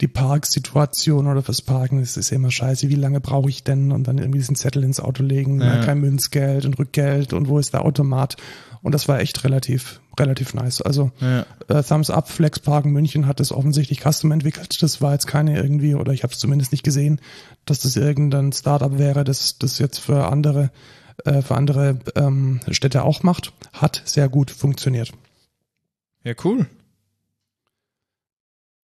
die 0.00 0.08
Parksituation 0.08 1.26
oder 1.28 1.42
fürs 1.42 1.62
Parken 1.62 2.00
ist 2.02 2.16
es 2.16 2.32
immer 2.32 2.50
scheiße, 2.50 2.88
wie 2.88 2.94
lange 2.96 3.20
brauche 3.20 3.48
ich 3.48 3.62
denn? 3.64 3.92
Und 3.92 4.08
dann 4.08 4.18
irgendwie 4.18 4.38
diesen 4.38 4.56
Zettel 4.56 4.82
ins 4.84 5.00
Auto 5.00 5.22
legen, 5.22 5.60
Ja. 5.60 5.78
kein 5.78 6.00
Münzgeld 6.00 6.64
und 6.66 6.78
Rückgeld 6.78 7.32
und 7.32 7.48
wo 7.48 7.58
ist 7.58 7.72
der 7.72 7.84
Automat? 7.84 8.36
Und 8.82 8.92
das 8.92 9.08
war 9.08 9.20
echt 9.20 9.44
relativ, 9.44 10.00
relativ 10.18 10.52
nice. 10.52 10.82
Also 10.82 11.10
Ja. 11.20 11.46
äh, 11.68 11.82
Thumbs 11.82 12.10
Up 12.10 12.28
Flex 12.28 12.58
Park 12.60 12.84
in 12.84 12.90
München 12.92 13.26
hat 13.26 13.40
das 13.40 13.52
offensichtlich 13.52 14.00
custom 14.02 14.32
entwickelt. 14.32 14.82
Das 14.82 15.00
war 15.00 15.12
jetzt 15.12 15.26
keine 15.26 15.56
irgendwie, 15.56 15.94
oder 15.94 16.12
ich 16.12 16.22
habe 16.22 16.32
es 16.34 16.38
zumindest 16.38 16.72
nicht 16.72 16.82
gesehen, 16.84 17.20
dass 17.64 17.80
das 17.80 17.96
irgendein 17.96 18.52
Startup 18.52 18.98
wäre, 18.98 19.24
das 19.24 19.58
das 19.58 19.78
jetzt 19.78 19.98
für 19.98 20.26
andere, 20.26 20.70
äh, 21.24 21.40
für 21.40 21.54
andere 21.54 22.00
ähm, 22.16 22.60
Städte 22.70 23.04
auch 23.04 23.22
macht. 23.22 23.52
Hat 23.72 24.02
sehr 24.04 24.28
gut 24.28 24.50
funktioniert. 24.50 25.12
Ja, 26.24 26.34
cool. 26.44 26.66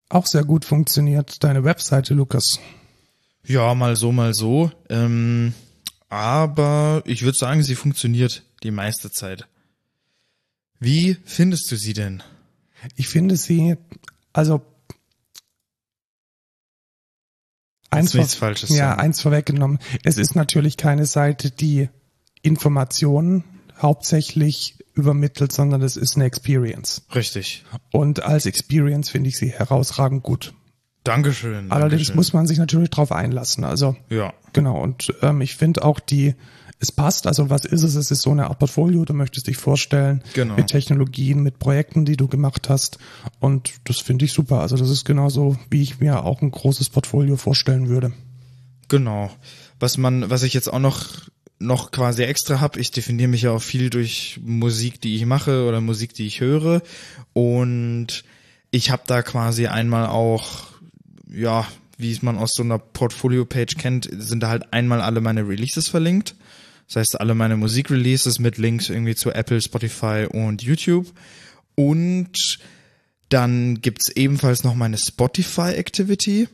Auch 0.09 0.25
sehr 0.25 0.43
gut 0.43 0.63
funktioniert 0.65 1.43
deine 1.43 1.63
Webseite, 1.63 2.13
Lukas. 2.13 2.59
Ja, 3.45 3.73
mal 3.75 3.95
so, 3.95 4.11
mal 4.11 4.33
so. 4.33 4.71
Ähm, 4.89 5.53
aber 6.09 7.01
ich 7.05 7.23
würde 7.23 7.37
sagen, 7.37 7.63
sie 7.63 7.75
funktioniert 7.75 8.43
die 8.63 8.71
meiste 8.71 9.11
Zeit. 9.11 9.47
Wie 10.79 11.17
findest 11.25 11.71
du 11.71 11.75
sie 11.75 11.93
denn? 11.93 12.23
Ich 12.95 13.07
finde 13.09 13.35
sie, 13.35 13.75
also 14.33 14.61
eins, 17.89 18.13
nichts 18.13 18.35
Falsches 18.35 18.69
ja, 18.69 18.89
sagen. 18.89 19.01
eins 19.01 19.21
vorweggenommen. 19.21 19.79
Es 20.03 20.17
ist 20.17 20.35
natürlich 20.35 20.77
keine 20.77 21.05
Seite, 21.05 21.51
die 21.51 21.89
Informationen 22.41 23.43
hauptsächlich 23.81 24.75
übermittelt, 24.93 25.51
sondern 25.51 25.81
es 25.81 25.97
ist 25.97 26.15
eine 26.15 26.25
Experience. 26.25 27.03
Richtig. 27.13 27.63
Und 27.91 28.23
als 28.23 28.45
Experience 28.45 29.09
finde 29.09 29.29
ich 29.29 29.37
sie 29.37 29.49
herausragend 29.49 30.23
gut. 30.23 30.53
Dankeschön. 31.03 31.71
Allerdings 31.71 32.07
Dankeschön. 32.07 32.15
muss 32.15 32.33
man 32.33 32.47
sich 32.47 32.57
natürlich 32.57 32.89
drauf 32.89 33.11
einlassen. 33.11 33.63
Also 33.63 33.95
Ja. 34.09 34.33
genau. 34.53 34.81
Und 34.81 35.13
ähm, 35.21 35.41
ich 35.41 35.55
finde 35.55 35.85
auch 35.85 35.99
die, 35.99 36.35
es 36.79 36.91
passt. 36.91 37.27
Also 37.27 37.49
was 37.49 37.63
ist 37.65 37.83
es? 37.83 37.95
Es 37.95 38.11
ist 38.11 38.23
so 38.23 38.31
eine 38.31 38.47
Art 38.47 38.59
Portfolio. 38.59 39.05
Du 39.05 39.13
möchtest 39.13 39.47
dich 39.47 39.57
vorstellen 39.57 40.21
Genau. 40.33 40.55
mit 40.55 40.67
Technologien, 40.67 41.41
mit 41.43 41.59
Projekten, 41.59 42.03
die 42.03 42.17
du 42.17 42.27
gemacht 42.27 42.67
hast. 42.69 42.97
Und 43.39 43.71
das 43.85 43.99
finde 43.99 44.25
ich 44.25 44.33
super. 44.33 44.59
Also 44.61 44.75
das 44.75 44.89
ist 44.89 45.05
genauso, 45.05 45.55
wie 45.69 45.81
ich 45.81 45.99
mir 45.99 46.23
auch 46.25 46.41
ein 46.41 46.51
großes 46.51 46.89
Portfolio 46.89 47.37
vorstellen 47.37 47.87
würde. 47.87 48.11
Genau. 48.89 49.29
Was 49.79 49.97
man, 49.97 50.29
was 50.29 50.43
ich 50.43 50.53
jetzt 50.53 50.71
auch 50.73 50.79
noch 50.79 51.05
noch 51.59 51.91
quasi 51.91 52.23
extra 52.23 52.61
hab, 52.61 52.77
ich 52.77 52.91
definiere 52.91 53.29
mich 53.29 53.43
ja 53.43 53.51
auch 53.51 53.61
viel 53.61 53.89
durch 53.89 54.39
Musik, 54.43 55.01
die 55.01 55.15
ich 55.15 55.25
mache 55.25 55.65
oder 55.67 55.81
Musik, 55.81 56.13
die 56.13 56.27
ich 56.27 56.39
höre 56.39 56.81
und 57.33 58.23
ich 58.69 58.91
habe 58.91 59.03
da 59.07 59.21
quasi 59.21 59.67
einmal 59.67 60.07
auch 60.07 60.67
ja, 61.29 61.67
wie 61.97 62.11
es 62.11 62.21
man 62.21 62.37
aus 62.37 62.51
so 62.53 62.63
einer 62.63 62.79
Portfolio-Page 62.79 63.75
kennt, 63.77 64.09
sind 64.11 64.41
da 64.41 64.49
halt 64.49 64.71
einmal 64.73 65.01
alle 65.01 65.21
meine 65.21 65.47
Releases 65.47 65.87
verlinkt. 65.87 66.35
Das 66.87 66.97
heißt, 66.97 67.19
alle 67.19 67.35
meine 67.35 67.57
Musik-Releases 67.57 68.39
mit 68.39 68.57
Links 68.57 68.89
irgendwie 68.89 69.15
zu 69.15 69.31
Apple, 69.31 69.61
Spotify 69.61 70.27
und 70.29 70.61
YouTube. 70.61 71.11
Und 71.75 72.59
dann 73.29 73.81
gibt's 73.81 74.09
ebenfalls 74.09 74.63
noch 74.63 74.75
meine 74.75 74.97
Spotify-Activity. 74.97 76.47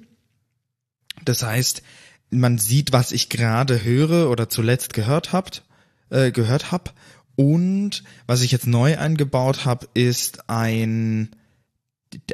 Das 1.23 1.43
heißt, 1.43 1.83
man 2.29 2.57
sieht, 2.57 2.93
was 2.93 3.11
ich 3.11 3.29
gerade 3.29 3.83
höre 3.83 4.29
oder 4.29 4.49
zuletzt 4.49 4.93
gehört 4.93 5.33
habt, 5.33 5.63
äh, 6.09 6.31
gehört 6.31 6.71
hab. 6.71 6.93
Und 7.35 8.03
was 8.27 8.41
ich 8.41 8.51
jetzt 8.51 8.67
neu 8.67 8.97
eingebaut 8.97 9.65
habe, 9.65 9.87
ist 9.93 10.49
ein 10.49 11.29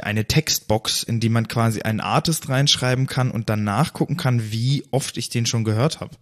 eine 0.02 0.26
Textbox, 0.26 1.04
in 1.04 1.22
die 1.22 1.30
man 1.30 1.48
quasi 1.48 1.84
einen 1.84 2.02
Artist 2.02 2.50
reinschreiben 2.50 3.08
kann 3.08 3.32
und 3.32 3.50
dann 3.50 3.64
nachgucken 3.64 4.18
kann, 4.18 4.52
wie 4.52 4.84
oft 4.92 5.16
ich 5.18 5.30
den 5.30 5.46
schon 5.46 5.64
gehört 5.64 6.02
habe. 6.02 6.16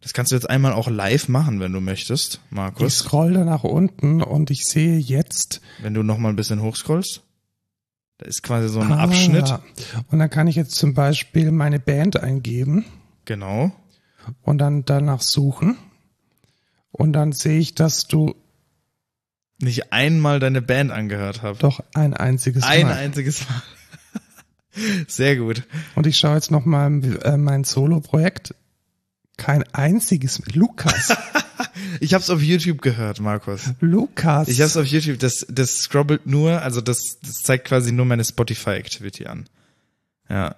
Das 0.00 0.12
kannst 0.12 0.32
du 0.32 0.36
jetzt 0.36 0.50
einmal 0.50 0.72
auch 0.72 0.88
live 0.88 1.28
machen, 1.28 1.60
wenn 1.60 1.72
du 1.72 1.80
möchtest, 1.80 2.40
Ich 2.46 2.50
Markus. 2.50 2.98
scroll 2.98 3.32
da 3.32 3.44
nach 3.44 3.64
unten 3.64 4.22
und 4.22 4.50
ich 4.50 4.64
sehe 4.64 4.98
jetzt 4.98 5.60
Wenn 5.80 5.94
du 5.94 6.02
noch 6.02 6.18
mal 6.18 6.28
ein 6.30 6.36
bisschen 6.36 6.60
hochscrollst. 6.60 7.22
Da 8.18 8.26
ist 8.26 8.42
quasi 8.42 8.68
so 8.68 8.80
ein 8.80 8.92
Ah, 8.92 9.02
Abschnitt. 9.04 9.52
Und 10.10 10.18
dann 10.20 10.30
kann 10.30 10.46
ich 10.46 10.54
jetzt 10.56 10.74
zum 10.76 10.94
Beispiel 10.94 11.50
meine 11.50 11.80
Band 11.80 12.20
eingeben 12.22 12.84
Genau. 13.24 13.72
und 14.42 14.58
dann 14.58 14.84
danach 14.84 15.20
suchen. 15.20 15.76
Und 16.92 17.12
dann 17.12 17.32
sehe 17.32 17.58
ich, 17.58 17.74
dass 17.74 18.06
du 18.06 18.34
Nicht 19.60 19.92
einmal 19.92 20.38
deine 20.40 20.62
Band 20.62 20.90
angehört 20.92 21.42
habe. 21.42 21.58
doch 21.58 21.80
ein 21.94 22.14
einziges 22.14 22.62
Ein 22.64 22.86
Mal. 22.86 22.92
einziges 22.96 23.48
Mal. 23.48 23.62
Sehr 25.08 25.36
gut. 25.36 25.64
Und 25.94 26.06
ich 26.06 26.16
schaue 26.18 26.34
jetzt 26.34 26.50
noch 26.50 26.64
mal 26.64 27.02
äh, 27.24 27.36
mein 27.36 27.64
Solo-Projekt. 27.64 28.54
Kein 29.36 29.64
einziges. 29.72 30.40
Lukas. 30.54 31.16
Ich 32.00 32.14
hab's 32.14 32.30
auf 32.30 32.42
YouTube 32.42 32.82
gehört, 32.82 33.20
Markus. 33.20 33.72
Lukas. 33.80 34.48
Ich 34.48 34.60
hab's 34.60 34.76
auf 34.76 34.86
YouTube, 34.86 35.18
das, 35.18 35.46
das 35.48 35.78
scrobbelt 35.78 36.26
nur, 36.26 36.62
also 36.62 36.80
das, 36.80 37.18
das 37.20 37.42
zeigt 37.42 37.66
quasi 37.66 37.92
nur 37.92 38.06
meine 38.06 38.24
Spotify-Activity 38.24 39.26
an. 39.26 39.48
Ja. 40.28 40.56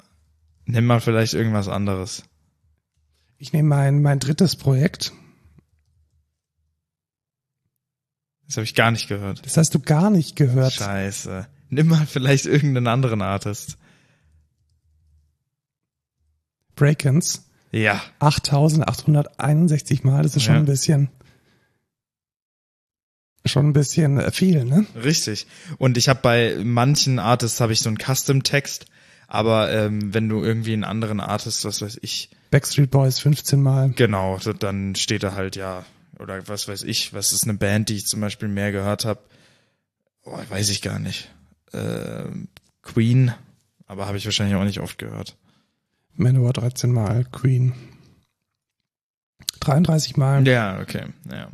Nimm 0.64 0.86
mal 0.86 1.00
vielleicht 1.00 1.34
irgendwas 1.34 1.68
anderes. 1.68 2.24
ich 3.38 3.52
nehme 3.52 3.68
mein, 3.68 4.02
mein 4.02 4.18
drittes 4.18 4.56
Projekt. 4.56 5.12
Das 8.46 8.56
habe 8.56 8.64
ich 8.64 8.74
gar 8.74 8.90
nicht 8.90 9.08
gehört. 9.08 9.44
Das 9.44 9.56
hast 9.56 9.74
du 9.74 9.80
gar 9.80 10.10
nicht 10.10 10.36
gehört. 10.36 10.72
Scheiße. 10.72 11.46
Nimm 11.68 11.88
mal 11.88 12.06
vielleicht 12.06 12.46
irgendeinen 12.46 12.86
anderen 12.86 13.22
Artist. 13.22 13.76
Breakins. 16.74 17.45
Ja. 17.72 18.02
8861 18.20 20.04
Mal. 20.04 20.22
Das 20.22 20.36
ist 20.36 20.42
schon 20.44 20.54
Ja. 20.54 20.60
ein 20.60 20.66
bisschen, 20.66 21.08
schon 23.44 23.68
ein 23.68 23.72
bisschen 23.72 24.18
äh, 24.18 24.30
viel, 24.30 24.64
ne? 24.64 24.86
Richtig. 25.02 25.46
Und 25.78 25.96
ich 25.96 26.08
habe 26.08 26.20
bei 26.22 26.56
manchen 26.62 27.18
Artists 27.18 27.60
habe 27.60 27.72
ich 27.72 27.80
so 27.80 27.88
einen 27.88 27.98
Custom-Text, 27.98 28.86
aber 29.28 29.70
ähm, 29.72 30.12
wenn 30.14 30.28
du 30.28 30.42
irgendwie 30.42 30.72
einen 30.72 30.84
anderen 30.84 31.20
Artist, 31.20 31.64
was 31.64 31.80
weiß 31.82 31.98
ich, 32.02 32.30
Backstreet 32.50 32.90
Boys 32.90 33.18
15 33.18 33.60
Mal. 33.60 33.90
genau, 33.90 34.38
dann 34.38 34.94
steht 34.94 35.22
da 35.22 35.34
halt 35.34 35.56
ja, 35.56 35.84
oder 36.18 36.46
was 36.48 36.68
weiß 36.68 36.82
ich, 36.84 37.12
was 37.12 37.32
ist 37.32 37.44
eine 37.44 37.54
Band, 37.54 37.88
die 37.88 37.96
ich 37.96 38.06
zum 38.06 38.20
Beispiel 38.20 38.48
mehr 38.48 38.72
gehört 38.72 39.04
habe, 39.04 39.20
oh, 40.22 40.38
weiß 40.48 40.70
ich 40.70 40.80
gar 40.82 40.98
nicht. 40.98 41.28
Ähm, 41.72 42.48
Queen, 42.82 43.34
aber 43.86 44.06
habe 44.06 44.16
ich 44.16 44.24
wahrscheinlich 44.24 44.56
auch 44.56 44.64
nicht 44.64 44.80
oft 44.80 44.96
gehört. 44.98 45.36
Manowar 46.16 46.52
13 46.52 46.92
Mal. 46.92 47.24
Queen. 47.32 47.74
33 49.60 50.16
Mal. 50.16 50.46
Ja, 50.46 50.80
okay, 50.80 51.04
ja. 51.30 51.48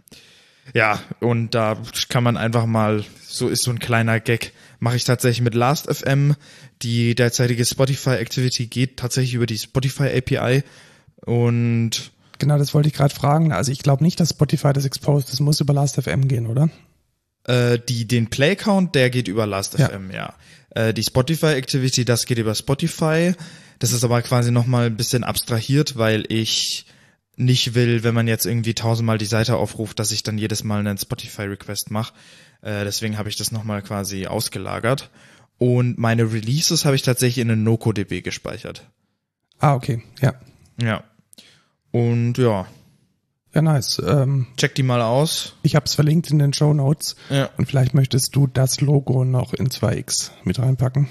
Ja, 0.75 1.01
und 1.21 1.55
da 1.55 1.77
kann 2.09 2.23
man 2.23 2.37
einfach 2.37 2.67
mal, 2.67 3.05
so 3.27 3.49
ist 3.49 3.63
so 3.63 3.73
ein 3.73 3.81
kleiner 3.81 4.21
Gag, 4.21 4.53
mache 4.79 4.97
ich 4.97 5.05
tatsächlich 5.05 5.43
mit 5.43 5.55
Last.fm. 5.55 6.37
Die 6.83 7.15
derzeitige 7.15 7.65
Spotify-Activity 7.65 8.69
geht 8.69 8.97
tatsächlich 8.97 9.35
über 9.35 9.47
die 9.47 9.59
Spotify-API 9.59 10.63
und 11.25 12.13
Genau, 12.39 12.59
das 12.59 12.75
wollte 12.75 12.89
ich 12.89 12.95
gerade 12.95 13.15
fragen. 13.15 13.53
Also 13.53 13.71
ich 13.71 13.81
glaube 13.81 14.03
nicht, 14.03 14.19
dass 14.19 14.31
Spotify 14.31 14.73
das 14.73 14.85
exposed. 14.85 15.33
Das 15.33 15.41
muss 15.41 15.61
über 15.61 15.75
Last.fm 15.75 16.27
gehen, 16.27 16.47
oder? 16.47 16.71
äh, 17.45 17.79
die, 17.79 18.07
den 18.07 18.31
Play-Count, 18.31 18.95
der 18.95 19.11
geht 19.11 19.29
über 19.29 19.47
Last.fm, 19.47 20.11
ja. 20.11 20.35
Äh, 20.71 20.95
die 20.95 21.03
Spotify-Activity, 21.03 22.05
das 22.05 22.27
geht 22.27 22.39
über 22.39 22.55
Spotify. 22.55 23.35
Das 23.83 23.91
ist 23.91 24.05
aber 24.05 24.23
quasi 24.23 24.53
nochmal 24.53 24.87
ein 24.87 24.97
bisschen 24.97 25.25
abstrahiert, 25.25 25.97
weil 25.99 26.25
ich 26.29 26.87
nicht 27.35 27.75
will, 27.75 28.05
wenn 28.05 28.15
man 28.15 28.29
jetzt 28.29 28.47
irgendwie 28.47 28.75
tausendmal 28.75 29.19
die 29.19 29.25
Seite 29.25 29.57
aufruft, 29.57 29.99
dass 29.99 30.13
ich 30.13 30.23
dann 30.23 30.39
jedes 30.39 30.63
Mal 30.63 30.79
einen 30.79 30.99
Spotify-Request 30.99 31.91
mache. 31.91 32.15
Äh, 32.61 32.85
deswegen 32.85 33.19
habe 33.19 33.29
ich 33.29 33.35
das 33.35 33.51
nochmal 33.51 33.83
quasi 33.83 34.29
ausgelagert. 34.29 35.11
Und 35.59 35.99
meine 35.99 36.33
Releases 36.33 36.85
habe 36.85 36.95
ich 36.95 37.03
tatsächlich 37.03 37.43
in 37.43 37.51
einen 37.51 37.65
NoCoDB 37.65 38.23
gespeichert. 38.23 38.89
Ah, 39.59 39.75
okay. 39.75 40.01
Ja. 40.21 40.35
Ja. 40.81 41.03
Und 41.91 42.39
ja, 42.39 42.69
Ja, 43.53 43.63
nice. 43.63 44.01
Ähm, 44.07 44.47
check 44.57 44.77
die 44.77 44.85
mal 44.85 45.03
aus. 45.03 45.57
ich 45.65 45.75
habe 45.75 45.87
es 45.87 45.97
verlinkt 45.97 46.31
in 46.31 46.39
den 46.39 46.53
Show 46.53 46.73
Notes. 46.73 47.17
Ja. 47.31 47.51
Und 47.57 47.67
vielleicht 47.67 47.95
möchtest 47.95 48.37
du 48.37 48.47
das 48.47 48.81
Logo 48.81 49.25
noch 49.25 49.53
in 49.53 49.71
2x 49.71 50.31
mit 50.45 50.61
reinpacken. 50.61 51.09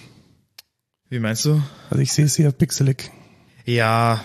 Wie 1.12 1.20
meinst 1.20 1.44
du? 1.44 1.62
Also 1.90 2.02
ich 2.02 2.14
sehe 2.14 2.24
es 2.24 2.38
hier 2.38 2.54
pixelig. 2.54 3.12
Ja, 3.66 4.24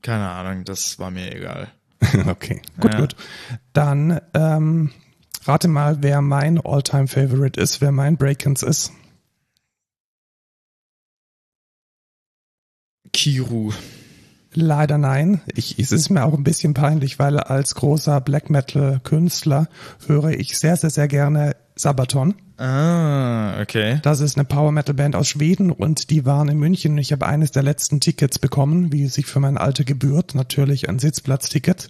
keine 0.00 0.26
Ahnung, 0.30 0.64
das 0.64 0.98
war 0.98 1.10
mir 1.10 1.34
egal. 1.36 1.68
okay, 2.26 2.62
gut, 2.80 2.92
Ja. 2.94 3.00
gut. 3.00 3.16
Dann 3.74 4.18
ähm, 4.32 4.90
Rate 5.44 5.68
mal, 5.68 5.98
wer 6.02 6.22
mein 6.22 6.58
Alltime 6.64 7.08
favorite 7.08 7.60
ist, 7.60 7.82
wer 7.82 7.92
mein 7.92 8.16
Breakins 8.16 8.62
ist. 8.62 8.90
Kiru. 13.12 13.72
Leider 14.54 14.96
nein. 14.96 15.42
Ich, 15.54 15.78
es 15.78 15.92
ist 15.92 16.08
mir 16.08 16.24
auch 16.24 16.34
ein 16.34 16.42
bisschen 16.44 16.72
peinlich, 16.74 17.18
weil 17.18 17.38
als 17.38 17.74
großer 17.74 18.20
Black 18.22 18.48
Metal 18.48 18.98
Künstler 19.04 19.68
höre 20.06 20.30
ich 20.30 20.56
sehr, 20.56 20.76
sehr, 20.76 20.90
sehr 20.90 21.06
gerne 21.06 21.54
Sabaton. 21.78 22.34
Ah, 22.58 23.60
okay. 23.60 24.00
Das 24.02 24.20
ist 24.20 24.36
eine 24.36 24.44
Power 24.44 24.72
Metal 24.72 24.94
Band 24.94 25.14
aus 25.14 25.28
Schweden 25.28 25.70
und 25.70 26.10
die 26.10 26.26
waren 26.26 26.48
in 26.48 26.58
München. 26.58 26.98
Ich 26.98 27.12
habe 27.12 27.26
eines 27.26 27.52
der 27.52 27.62
letzten 27.62 28.00
Tickets 28.00 28.38
bekommen, 28.38 28.92
wie 28.92 29.06
sich 29.06 29.26
für 29.26 29.40
mein 29.40 29.56
Alter 29.56 29.84
gebührt. 29.84 30.34
Natürlich 30.34 30.88
ein 30.88 30.98
Sitzplatzticket. 30.98 31.88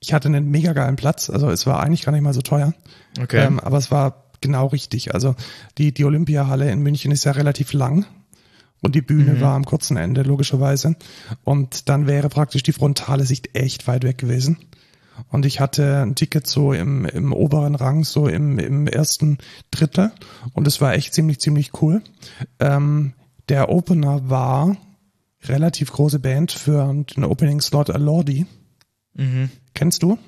Ich 0.00 0.12
hatte 0.12 0.28
einen 0.28 0.50
mega 0.50 0.74
geilen 0.74 0.96
Platz, 0.96 1.30
also 1.30 1.48
es 1.48 1.66
war 1.66 1.82
eigentlich 1.82 2.02
gar 2.02 2.12
nicht 2.12 2.20
mal 2.20 2.34
so 2.34 2.42
teuer. 2.42 2.74
Okay. 3.18 3.46
Ähm, 3.46 3.58
aber 3.58 3.78
es 3.78 3.90
war 3.90 4.24
genau 4.42 4.66
richtig. 4.66 5.14
Also 5.14 5.34
die, 5.78 5.92
die 5.92 6.04
Olympiahalle 6.04 6.70
in 6.70 6.80
München 6.80 7.10
ist 7.10 7.24
ja 7.24 7.32
relativ 7.32 7.72
lang 7.72 8.04
und 8.82 8.94
die 8.94 9.00
Bühne 9.00 9.40
war 9.40 9.54
am 9.54 9.64
kurzen 9.64 9.96
Ende, 9.96 10.22
logischerweise. 10.22 10.96
Und 11.42 11.88
dann 11.88 12.06
wäre 12.06 12.28
praktisch 12.28 12.62
die 12.62 12.72
frontale 12.72 13.24
Sicht 13.24 13.56
echt 13.56 13.86
weit 13.86 14.04
weg 14.04 14.18
gewesen. 14.18 14.58
Und 15.28 15.46
ich 15.46 15.60
hatte 15.60 16.02
ein 16.02 16.14
Ticket 16.14 16.46
so 16.46 16.72
im, 16.72 17.04
im 17.04 17.32
oberen 17.32 17.74
Rang, 17.74 18.04
so 18.04 18.26
im, 18.28 18.58
im 18.58 18.86
ersten 18.86 19.38
Drittel. 19.70 20.12
Und 20.52 20.66
es 20.66 20.80
war 20.80 20.94
echt 20.94 21.14
ziemlich, 21.14 21.40
ziemlich 21.40 21.82
cool. 21.82 22.02
Ähm, 22.58 23.14
der 23.48 23.68
Opener 23.68 24.28
war 24.28 24.76
relativ 25.42 25.92
große 25.92 26.18
Band 26.18 26.52
für 26.52 27.04
den 27.16 27.24
Opening 27.24 27.60
Slot 27.60 27.90
Alordi. 27.90 28.46
Mhm. 29.14 29.50
Kennst 29.74 30.02
du? 30.02 30.18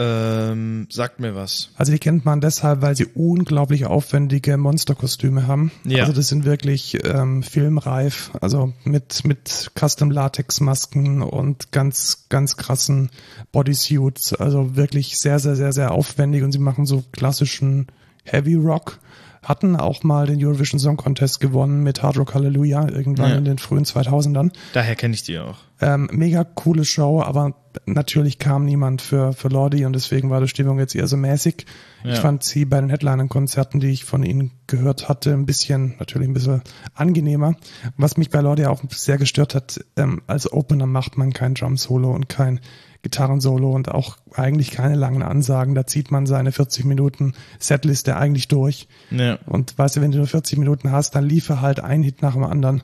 Ähm, 0.00 0.86
sagt 0.90 1.18
mir 1.18 1.34
was. 1.34 1.70
Also 1.76 1.90
die 1.90 1.98
kennt 1.98 2.24
man 2.24 2.40
deshalb, 2.40 2.82
weil 2.82 2.94
sie 2.94 3.06
unglaublich 3.06 3.84
aufwendige 3.84 4.56
Monsterkostüme 4.56 5.48
haben. 5.48 5.72
Ja. 5.82 6.02
Also 6.02 6.12
das 6.12 6.28
sind 6.28 6.44
wirklich 6.44 7.04
ähm, 7.04 7.42
filmreif, 7.42 8.30
also 8.40 8.72
mit 8.84 9.24
mit 9.24 9.72
Custom 9.76 10.12
Latex 10.12 10.60
Masken 10.60 11.20
und 11.20 11.72
ganz 11.72 12.26
ganz 12.28 12.56
krassen 12.56 13.10
Bodysuits, 13.50 14.34
also 14.34 14.76
wirklich 14.76 15.18
sehr 15.18 15.40
sehr 15.40 15.56
sehr 15.56 15.72
sehr 15.72 15.90
aufwendig 15.90 16.44
und 16.44 16.52
sie 16.52 16.60
machen 16.60 16.86
so 16.86 17.02
klassischen 17.10 17.88
Heavy 18.22 18.54
Rock. 18.54 19.00
Hatten 19.42 19.76
auch 19.76 20.02
mal 20.02 20.26
den 20.26 20.44
Eurovision 20.44 20.78
Song 20.78 20.96
Contest 20.96 21.40
gewonnen 21.40 21.82
mit 21.82 22.02
Hard 22.02 22.18
Rock 22.18 22.34
Hallelujah 22.34 22.88
irgendwann 22.88 23.30
Ja. 23.30 23.36
in 23.38 23.44
den 23.44 23.58
frühen 23.58 23.84
2000ern. 23.84 24.52
Daher 24.72 24.96
kenne 24.96 25.14
ich 25.14 25.22
die 25.22 25.38
auch. 25.38 25.56
Ähm, 25.80 26.08
mega 26.12 26.42
coole 26.42 26.84
Show, 26.84 27.22
aber 27.22 27.54
natürlich 27.86 28.38
kam 28.40 28.64
niemand 28.64 29.00
für, 29.00 29.32
für 29.32 29.48
Lordi 29.48 29.84
und 29.84 29.92
deswegen 29.92 30.28
war 30.28 30.40
die 30.40 30.48
Stimmung 30.48 30.78
jetzt 30.80 30.96
eher 30.96 31.06
so 31.06 31.16
mäßig. 31.16 31.66
Ich 32.04 32.14
Ja. 32.16 32.20
fand 32.20 32.42
sie 32.42 32.64
bei 32.64 32.80
den 32.80 32.90
Headliner-Konzerten, 32.90 33.78
die 33.78 33.88
ich 33.88 34.04
von 34.04 34.24
ihnen 34.24 34.50
gehört 34.66 35.08
hatte, 35.08 35.32
ein 35.32 35.46
bisschen, 35.46 35.94
natürlich 36.00 36.28
ein 36.28 36.34
bisschen 36.34 36.62
angenehmer. 36.94 37.54
Was 37.96 38.16
mich 38.16 38.30
bei 38.30 38.40
Lordi 38.40 38.66
auch 38.66 38.82
sehr 38.90 39.18
gestört 39.18 39.54
hat, 39.54 39.80
ähm, 39.96 40.20
als 40.26 40.52
Opener 40.52 40.86
macht 40.86 41.16
man 41.16 41.32
kein 41.32 41.54
Drum-Solo 41.54 42.10
und 42.10 42.28
kein 42.28 42.60
Gitarrensolo 43.02 43.70
und 43.70 43.90
auch 43.90 44.18
eigentlich 44.34 44.70
keine 44.70 44.96
langen 44.96 45.22
Ansagen. 45.22 45.74
Da 45.74 45.86
zieht 45.86 46.10
man 46.10 46.26
seine 46.26 46.52
40 46.52 46.84
Minuten 46.84 47.34
Setliste 47.58 48.16
eigentlich 48.16 48.48
durch. 48.48 48.88
Ja. 49.10 49.38
Und 49.46 49.78
weißt 49.78 49.96
du, 49.96 50.00
wenn 50.00 50.10
du 50.10 50.18
nur 50.18 50.26
40 50.26 50.58
Minuten 50.58 50.90
hast, 50.90 51.14
dann 51.14 51.24
liefer 51.24 51.60
halt 51.60 51.80
ein 51.80 52.02
Hit 52.02 52.22
nach 52.22 52.34
dem 52.34 52.44
anderen. 52.44 52.82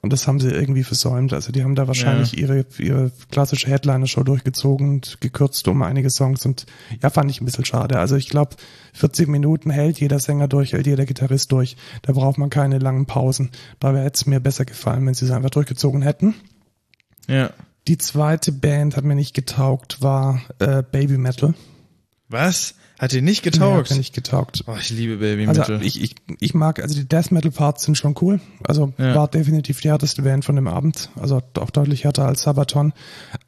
Und 0.00 0.12
das 0.12 0.26
haben 0.26 0.40
sie 0.40 0.50
irgendwie 0.50 0.82
versäumt. 0.82 1.32
Also 1.32 1.52
die 1.52 1.62
haben 1.62 1.76
da 1.76 1.86
wahrscheinlich 1.86 2.36
ihre, 2.36 2.66
ihre 2.78 3.12
klassische 3.30 3.68
Headliner-Show 3.68 4.24
durchgezogen 4.24 4.88
und 4.88 5.20
gekürzt 5.20 5.68
um 5.68 5.82
einige 5.82 6.10
Songs. 6.10 6.44
Und 6.44 6.66
ja, 7.00 7.10
fand 7.10 7.30
ich 7.30 7.40
ein 7.40 7.44
bisschen 7.44 7.64
schade. 7.64 7.98
Also 7.98 8.16
ich 8.16 8.28
glaube, 8.28 8.56
40 8.94 9.28
Minuten 9.28 9.70
hält 9.70 10.00
jeder 10.00 10.18
Sänger 10.18 10.48
durch, 10.48 10.72
hält 10.72 10.86
jeder 10.86 11.04
Gitarrist 11.04 11.52
durch. 11.52 11.76
Da 12.02 12.14
braucht 12.14 12.38
man 12.38 12.50
keine 12.50 12.78
langen 12.78 13.06
Pausen. 13.06 13.50
Da 13.78 13.94
wäre 13.94 14.10
es 14.12 14.26
mir 14.26 14.40
besser 14.40 14.64
gefallen, 14.64 15.06
wenn 15.06 15.14
sie 15.14 15.26
es 15.26 15.30
einfach 15.30 15.50
durchgezogen 15.50 16.02
hätten. 16.02 16.34
Ja. 17.28 17.50
Die 17.88 17.98
zweite 17.98 18.52
Band 18.52 18.96
hat 18.96 19.04
mir 19.04 19.14
nicht 19.16 19.34
getaugt, 19.34 20.00
war 20.02 20.42
äh, 20.60 20.82
Baby 20.82 21.18
Metal. 21.18 21.54
Was? 22.28 22.74
Hat 22.98 23.12
dir 23.12 23.20
nicht 23.22 23.42
getaugt? 23.42 23.88
hat 23.88 23.90
mir 23.90 23.98
nicht 23.98 24.14
getaugt. 24.14 24.64
oh, 24.68 24.76
ich 24.80 24.90
liebe 24.90 25.16
Baby 25.16 25.46
Also 25.48 25.60
Metal. 25.60 25.82
ich, 25.84 26.00
ich, 26.00 26.14
ich 26.38 26.54
mag, 26.54 26.80
also 26.80 26.94
die 26.94 27.06
Death 27.08 27.32
Metal 27.32 27.50
Parts 27.50 27.82
sind 27.84 27.98
schon 27.98 28.14
cool. 28.20 28.40
Also 28.64 28.92
Ja. 28.98 29.14
war 29.16 29.28
definitiv 29.28 29.80
die 29.80 29.88
härteste 29.90 30.22
Band 30.22 30.44
von 30.44 30.54
dem 30.56 30.68
Abend. 30.68 31.10
Also 31.16 31.42
auch 31.58 31.70
deutlich 31.70 32.04
härter 32.04 32.26
als 32.26 32.42
Sabaton. 32.42 32.92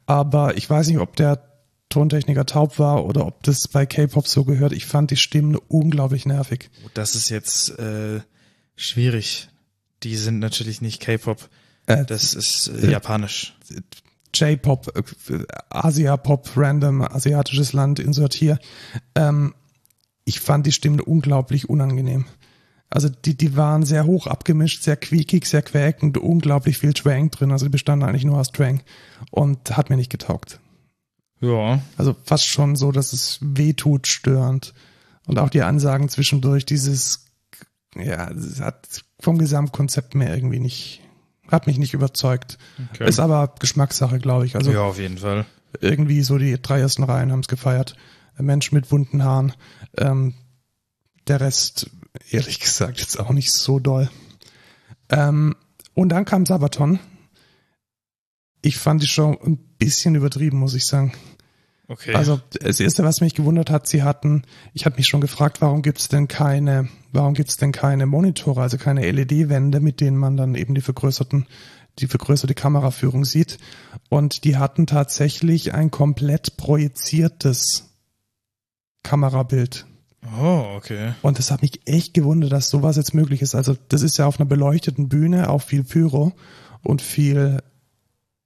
Aber 0.05 0.57
ich 0.57 0.69
weiß 0.69 0.87
nicht, 0.87 0.99
ob 0.99 1.15
der 1.15 1.41
Tontechniker 1.89 2.45
taub 2.45 2.77
war 2.77 3.05
oder 3.05 3.25
ob 3.25 3.41
das 3.43 3.67
bei 3.69 3.85
K-Pop 3.85 4.27
so 4.27 4.43
gehört. 4.43 4.73
Ich 4.73 4.85
fand 4.85 5.11
die 5.11 5.15
Stimmen 5.17 5.55
unglaublich 5.55 6.25
nervig. 6.25 6.69
das 6.93 7.15
ist 7.15 7.29
jetzt 7.29 7.69
äh, 7.79 8.19
schwierig. 8.75 9.47
Die 10.03 10.17
sind 10.17 10.39
natürlich 10.39 10.81
nicht 10.81 10.99
K-Pop. 11.01 11.49
Äh, 11.87 12.03
Das 12.05 12.33
ist 12.33 12.67
äh, 12.67 12.91
japanisch. 12.91 13.55
J-Pop, 14.39 14.91
äh, 14.95 15.43
Asia-Pop, 15.69 16.51
random, 16.55 17.01
asiatisches 17.01 17.73
Land, 17.73 17.99
insert 17.99 18.33
hier. 18.33 18.59
Ähm, 19.15 19.53
ich 20.25 20.39
fand 20.39 20.65
die 20.65 20.71
Stimmen 20.71 20.99
unglaublich 20.99 21.69
unangenehm. 21.69 22.25
Also 22.89 23.09
die, 23.09 23.35
die 23.35 23.55
waren 23.55 23.83
sehr 23.83 24.05
hoch 24.05 24.27
abgemischt, 24.27 24.83
sehr 24.83 24.95
quiekig, 24.95 25.45
sehr 25.45 25.61
quäkend, 25.61 26.17
unglaublich 26.17 26.77
viel 26.77 26.93
Twang 26.93 27.31
drin. 27.31 27.51
Also 27.51 27.65
die 27.65 27.71
bestanden 27.71 28.07
eigentlich 28.07 28.25
nur 28.25 28.39
aus 28.39 28.51
Twang 28.51 28.81
und 29.31 29.75
hat 29.75 29.89
mir 29.89 29.97
nicht 29.97 30.11
getaugt. 30.11 30.59
Ja. 31.41 31.81
Also 31.97 32.15
fast 32.23 32.47
schon 32.47 32.75
so, 32.75 32.91
dass 32.91 33.13
es 33.13 33.39
wehtut, 33.41 34.07
störend. 34.07 34.73
Und 35.27 35.39
auch 35.39 35.49
die 35.49 35.63
Ansagen 35.63 36.09
zwischendurch, 36.09 36.65
dieses, 36.65 37.25
ja, 37.95 38.29
es 38.31 38.61
hat 38.61 39.03
vom 39.19 39.37
Gesamtkonzept 39.37 40.15
mehr 40.15 40.33
irgendwie 40.35 40.59
nicht, 40.59 41.01
hat 41.49 41.67
mich 41.67 41.77
nicht 41.77 41.93
überzeugt. 41.93 42.57
Okay. 42.93 43.07
Ist 43.07 43.19
aber 43.19 43.53
Geschmackssache, 43.59 44.19
glaube 44.19 44.45
ich. 44.45 44.55
Also 44.55 44.71
ja, 44.71 44.81
auf 44.81 44.99
jeden 44.99 45.17
Fall. 45.17 45.45
irgendwie 45.81 46.21
so 46.21 46.37
die 46.37 46.61
drei 46.61 46.79
ersten 46.79 47.03
Reihen 47.03 47.31
haben 47.31 47.41
es 47.41 47.47
gefeiert. 47.47 47.95
Ein 48.37 48.45
Mensch 48.45 48.71
mit 48.71 48.89
bunten 48.89 49.23
Haaren. 49.23 49.53
Ähm, 49.97 50.33
der 51.27 51.41
Rest, 51.41 51.89
ehrlich 52.29 52.59
gesagt, 52.59 52.99
jetzt 52.99 53.19
auch 53.19 53.31
nicht 53.31 53.51
so 53.51 53.79
doll. 53.79 54.09
Ähm, 55.09 55.55
und 55.93 56.09
dann 56.09 56.25
kam 56.25 56.45
Sabaton. 56.45 56.99
Ich 58.61 58.77
fand 58.77 59.01
die 59.01 59.07
Show 59.07 59.37
ein 59.45 59.57
bisschen 59.77 60.15
übertrieben, 60.15 60.57
muss 60.57 60.73
ich 60.73 60.85
sagen. 60.85 61.13
Okay. 61.87 62.15
Also 62.15 62.39
das 62.59 62.79
erste, 62.79 63.03
was 63.03 63.21
mich 63.21 63.35
gewundert 63.35 63.69
hat, 63.69 63.87
sie 63.87 64.01
hatten, 64.01 64.43
ich 64.73 64.85
hatte 64.85 64.97
mich 64.97 65.07
schon 65.07 65.21
gefragt, 65.21 65.61
warum 65.61 65.81
gibt's 65.83 66.09
denn 66.09 66.27
keine, 66.27 66.89
warum 67.11 67.35
gibt's 67.35 67.57
denn 67.57 67.71
keine 67.71 68.07
Monitore, 68.07 68.61
also 68.61 68.77
keine 68.77 69.09
LED-Wände, 69.11 69.79
mit 69.79 70.01
denen 70.01 70.17
man 70.17 70.35
dann 70.35 70.55
eben 70.55 70.73
die 70.73 70.81
vergrößerten, 70.81 71.45
die 71.99 72.07
vergrößerte 72.07 72.55
Kameraführung 72.55 73.23
sieht. 73.23 73.59
Und 74.09 74.45
die 74.45 74.57
hatten 74.57 74.87
tatsächlich 74.87 75.73
ein 75.73 75.91
komplett 75.91 76.57
projiziertes 76.57 77.91
Kamerabild. 79.03 79.85
oh, 80.41 80.65
okay. 80.75 81.13
Und 81.21 81.37
das 81.37 81.51
hat 81.51 81.61
mich 81.61 81.81
echt 81.85 82.15
gewundert, 82.15 82.51
dass 82.51 82.69
sowas 82.69 82.95
jetzt 82.95 83.13
möglich 83.13 83.43
ist. 83.43 83.53
Also 83.53 83.77
das 83.89 84.01
ist 84.01 84.17
ja 84.17 84.25
auf 84.25 84.39
einer 84.39 84.49
beleuchteten 84.49 85.07
Bühne 85.07 85.51
auch 85.51 85.61
viel 85.61 85.83
Pyro 85.83 86.33
und 86.81 87.03
viel 87.03 87.61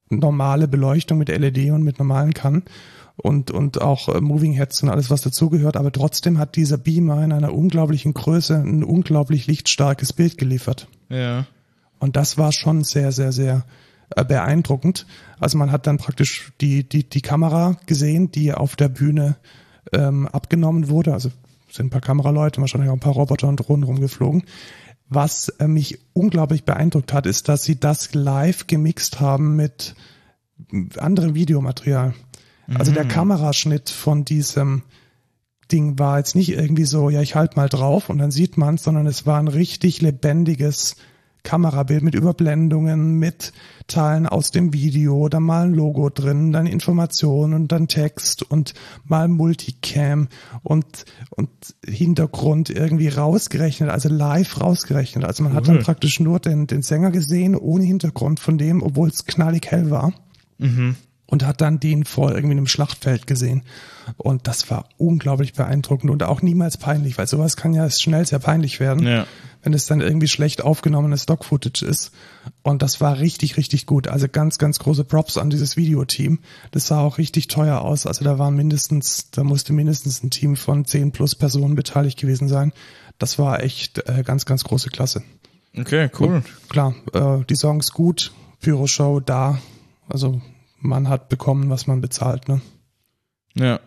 normale 0.10 0.68
Beleuchtung 0.68 1.20
mit 1.20 1.30
LED 1.30 1.72
und 1.72 1.84
mit 1.84 2.00
normalen 2.00 2.34
Kannen 2.34 2.64
und, 3.22 3.52
und 3.52 3.82
auch 3.82 4.10
äh, 4.10 4.22
Moving 4.22 4.54
Heads 4.54 4.84
und 4.84 4.90
alles, 4.90 5.10
was 5.10 5.22
dazugehört. 5.22 5.78
Aber 5.78 5.92
trotzdem 5.92 6.38
hat 6.38 6.56
dieser 6.56 6.78
Beamer 6.78 7.24
in 7.24 7.32
einer 7.32 7.54
unglaublichen 7.54 8.14
Größe 8.14 8.56
ein 8.56 8.84
unglaublich 8.84 9.48
lichtstarkes 9.48 10.14
Bild 10.14 10.38
geliefert. 10.38 10.88
Ja. 11.10 11.46
Und 12.00 12.16
das 12.16 12.38
war 12.38 12.52
schon 12.52 12.84
sehr, 12.84 13.12
sehr, 13.12 13.32
sehr 13.32 13.66
äh, 14.16 14.24
beeindruckend. 14.24 15.06
Also 15.40 15.58
man 15.58 15.72
hat 15.72 15.86
dann 15.86 15.98
praktisch 15.98 16.52
die, 16.62 16.88
die, 16.88 17.08
die 17.08 17.22
Kamera 17.22 17.78
gesehen, 17.86 18.32
die 18.32 18.54
auf 18.54 18.76
der 18.76 18.90
Bühne 18.90 19.36
ähm, 19.92 20.28
abgenommen 20.28 20.90
wurde. 20.90 21.14
Also 21.14 21.30
sind 21.70 21.88
ein 21.88 21.90
paar 21.92 22.02
Kameraleute, 22.02 22.62
wahrscheinlich 22.62 22.90
auch 22.90 22.96
ein 22.96 23.02
paar 23.02 23.14
Roboter 23.14 23.48
und 23.48 23.58
Drohnen 23.58 23.84
rumgeflogen. 23.84 24.44
Was 25.10 25.50
äh, 25.60 25.68
mich 25.68 26.00
unglaublich 26.14 26.64
beeindruckt 26.64 27.12
hat, 27.12 27.26
ist, 27.26 27.50
dass 27.50 27.64
sie 27.64 27.80
das 27.80 28.14
live 28.14 28.68
gemixt 28.68 29.20
haben 29.20 29.56
mit 29.56 29.96
anderem 30.98 31.36
Videomaterial. 31.36 32.14
Also 32.78 32.92
der 32.92 33.06
Kameraschnitt 33.06 33.90
von 33.90 34.26
diesem 34.26 34.84
Ding 35.72 36.00
war 36.00 36.18
jetzt 36.18 36.36
nicht 36.36 36.50
irgendwie 36.50 36.86
so, 36.86 37.10
ja, 37.10 37.22
ich 37.22 37.36
halt 37.36 37.56
mal 37.56 37.70
drauf 37.70 38.10
und 38.10 38.18
dann 38.18 38.32
sieht 38.32 38.58
man 38.58 38.78
sondern 38.78 39.06
es 39.08 39.26
war 39.26 39.40
ein 39.40 39.48
richtig 39.48 40.02
lebendiges 40.02 40.96
Kamerabild 41.44 42.04
mit 42.04 42.16
Überblendungen, 42.16 43.14
mit 43.18 43.54
Teilen 43.88 44.28
aus 44.28 44.52
dem 44.52 44.74
Video, 44.74 45.30
dann 45.30 45.44
mal 45.44 45.68
ein 45.68 45.74
Logo 45.74 46.10
drin, 46.10 46.52
dann 46.52 46.68
Informationen 46.68 47.54
und 47.54 47.72
dann 47.72 47.88
Text 47.88 48.44
und 48.44 48.74
mal 49.06 49.28
Multicam 49.28 50.28
und, 50.64 51.06
und 51.30 51.50
Hintergrund 51.86 52.70
irgendwie 52.70 53.08
rausgerechnet, 53.08 53.90
also 53.90 54.10
live 54.10 54.60
rausgerechnet. 54.60 55.24
Also 55.24 55.44
man 55.44 55.54
hat 55.54 55.68
dann 55.68 55.78
Cool. 55.78 55.84
praktisch 55.84 56.20
nur 56.20 56.40
den, 56.40 56.68
den 56.68 56.82
Sänger 56.82 57.10
gesehen, 57.12 57.56
ohne 57.56 57.86
Hintergrund 57.86 58.40
von 58.40 58.58
dem, 58.58 58.84
obwohl 58.84 59.08
es 59.08 59.26
knallig 59.26 59.68
hell 59.72 59.90
war. 59.90 60.14
Mhm. 60.58 60.98
Und 61.30 61.46
hat 61.46 61.62
dann 61.62 61.80
den 61.80 62.06
vor 62.06 62.32
irgendwie 62.32 62.54
einem 62.58 62.66
Schlachtfeld 62.68 63.28
gesehen. 63.28 63.62
Und 64.18 64.48
das 64.48 64.70
war 64.72 64.90
unglaublich 64.98 65.54
beeindruckend 65.54 66.10
und 66.10 66.24
auch 66.24 66.42
niemals 66.42 66.78
peinlich, 66.78 67.18
weil 67.20 67.28
sowas 67.28 67.56
kann 67.56 67.74
ja 67.74 67.88
schnell 67.92 68.26
sehr 68.26 68.40
peinlich 68.40 68.80
werden, 68.80 69.06
Ja. 69.06 69.28
wenn 69.62 69.74
es 69.74 69.86
dann 69.86 70.02
irgendwie 70.02 70.28
schlecht 70.28 70.64
aufgenommenes 70.64 71.24
Stock-Footage 71.24 71.86
ist. 71.86 72.12
Und 72.64 72.82
das 72.82 73.00
war 73.00 73.20
richtig, 73.20 73.58
richtig 73.58 73.86
gut. 73.86 74.08
Also 74.08 74.28
ganz, 74.28 74.58
ganz 74.58 74.80
große 74.80 75.04
Props 75.04 75.38
an 75.38 75.52
dieses 75.52 75.78
Videoteam. 75.78 76.40
Das 76.72 76.88
sah 76.88 77.02
auch 77.02 77.20
richtig 77.20 77.48
teuer 77.48 77.82
aus. 77.82 78.08
Also 78.08 78.26
da 78.26 78.40
waren 78.40 78.56
mindestens, 78.56 79.30
da 79.30 79.44
musste 79.44 79.72
mindestens 79.72 80.24
ein 80.24 80.32
Team 80.32 80.56
von 80.56 80.86
10 80.86 81.12
plus 81.12 81.36
Personen 81.36 81.76
beteiligt 81.76 82.18
gewesen 82.20 82.48
sein. 82.48 82.74
Das 83.20 83.38
war 83.38 83.62
echt 83.64 84.00
äh, 84.10 84.24
ganz, 84.24 84.46
ganz 84.46 84.64
große 84.64 84.90
Klasse. 84.90 85.22
Okay, 85.78 86.10
cool. 86.20 86.42
Klar, 86.70 86.96
äh, 87.14 87.44
die 87.48 87.56
Songs 87.56 87.92
gut, 87.92 88.32
Pyro-Show 88.62 89.20
da. 89.20 89.60
Also 90.08 90.42
man 90.80 91.10
hat 91.10 91.30
bekommen, 91.30 91.70
was 91.70 91.88
man 91.88 92.02
bezahlt, 92.02 92.48
ne? 92.48 92.62
Ja. 93.56 93.80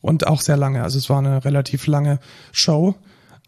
Und 0.00 0.26
auch 0.26 0.40
sehr 0.40 0.56
lange. 0.56 0.82
Also 0.82 0.98
es 0.98 1.08
war 1.10 1.18
eine 1.18 1.44
relativ 1.44 1.86
lange 1.86 2.18
Show. 2.50 2.94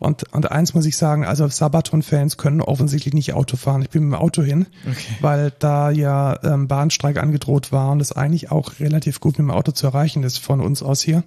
Und, 0.01 0.25
und 0.33 0.51
eins 0.51 0.75
muss 0.75 0.87
ich 0.87 0.97
sagen, 0.97 1.25
also 1.25 1.47
Sabaton-Fans 1.49 2.37
können 2.37 2.61
offensichtlich 2.61 3.15
nicht 3.15 3.33
Auto 3.33 3.57
fahren. 3.57 3.83
Ich 3.83 3.91
bin 3.91 4.05
mit 4.05 4.13
dem 4.13 4.21
Auto 4.21 4.43
hin, 4.43 4.67
Okay. 4.85 5.17
weil 5.21 5.53
da 5.59 5.91
ja 5.91 6.39
ähm, 6.43 6.69
Bahnstreik 6.69 7.17
angedroht 7.17 7.73
war 7.73 7.91
und 7.93 8.01
es 8.01 8.13
eigentlich 8.13 8.51
auch 8.51 8.81
relativ 8.81 9.21
gut 9.21 9.39
mit 9.39 9.47
dem 9.47 9.51
Auto 9.51 9.73
zu 9.73 9.87
erreichen 9.87 10.23
ist 10.25 10.39
von 10.39 10.61
uns 10.61 10.83
aus 10.83 11.01
hier. 11.01 11.23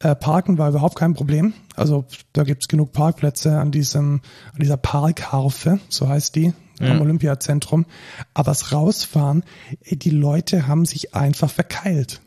Äh, 0.00 0.14
Parken 0.14 0.58
war 0.58 0.70
überhaupt 0.70 0.96
kein 0.96 1.14
Problem. 1.14 1.52
Also 1.76 2.06
da 2.32 2.44
gibt's 2.44 2.68
genug 2.68 2.92
Parkplätze 2.92 3.58
an 3.58 3.70
diesem, 3.70 4.20
an 4.52 4.60
dieser 4.60 4.78
Parkharfe, 4.78 5.78
so 5.88 6.08
heißt 6.08 6.34
die, 6.34 6.54
Ja. 6.80 6.92
am 6.92 7.00
Olympiazentrum. 7.00 7.86
Aber 8.34 8.50
das 8.50 8.72
Rausfahren, 8.72 9.44
ey, 9.82 9.96
die 9.96 10.10
Leute 10.10 10.66
haben 10.66 10.84
sich 10.84 11.14
einfach 11.14 11.50
verkeilt. 11.50 12.20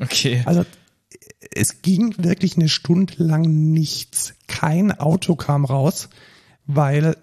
Okay. 0.00 0.42
Also 0.46 0.64
es 1.54 1.82
ging 1.82 2.14
wirklich 2.18 2.56
eine 2.56 2.68
Stunde 2.68 3.14
lang 3.18 3.42
nichts. 3.42 4.34
Kein 4.46 4.98
Auto 4.98 5.36
kam 5.36 5.64
raus, 5.64 6.08
weil 6.66 7.16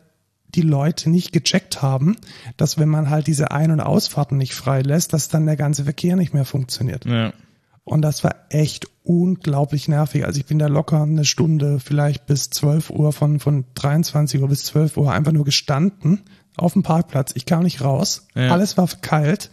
die 0.50 0.62
Leute 0.62 1.10
nicht 1.10 1.34
gecheckt 1.34 1.82
haben, 1.82 2.16
dass 2.56 2.78
wenn 2.78 2.90
man 2.90 3.10
halt 3.10 3.28
diese 3.28 3.52
Ein- 3.52 3.72
und 3.72 3.82
Ausfahrten 3.82 4.38
nicht 4.38 4.54
freilässt, 4.54 5.14
dass 5.14 5.30
dann 5.30 5.46
der 5.46 5.58
ganze 5.58 5.84
Verkehr 5.84 6.16
nicht 6.16 6.34
mehr 6.34 6.46
funktioniert. 6.46 7.06
Ja. 7.06 7.34
Und 7.84 8.02
das 8.02 8.24
war 8.24 8.36
echt 8.50 8.88
unglaublich 9.04 9.88
nervig. 9.88 10.26
Also 10.26 10.40
ich 10.40 10.46
bin 10.46 10.60
da 10.60 10.68
locker 10.68 11.04
eine 11.04 11.24
Stunde, 11.24 11.80
vielleicht 11.80 12.26
bis 12.26 12.50
12 12.50 12.90
Uhr, 12.90 13.14
von, 13.14 13.40
von 13.40 13.66
23 13.76 14.42
Uhr 14.42 14.50
bis 14.50 14.66
12 14.66 14.98
Uhr 14.98 15.12
einfach 15.12 15.32
nur 15.32 15.46
gestanden 15.46 16.24
auf 16.58 16.74
dem 16.74 16.84
Parkplatz. 16.84 17.32
Ich 17.36 17.46
kam 17.46 17.64
nicht 17.64 17.82
raus. 17.82 18.28
Ja. 18.36 18.52
Alles 18.52 18.78
war 18.78 18.88
verkeilt. 18.88 19.50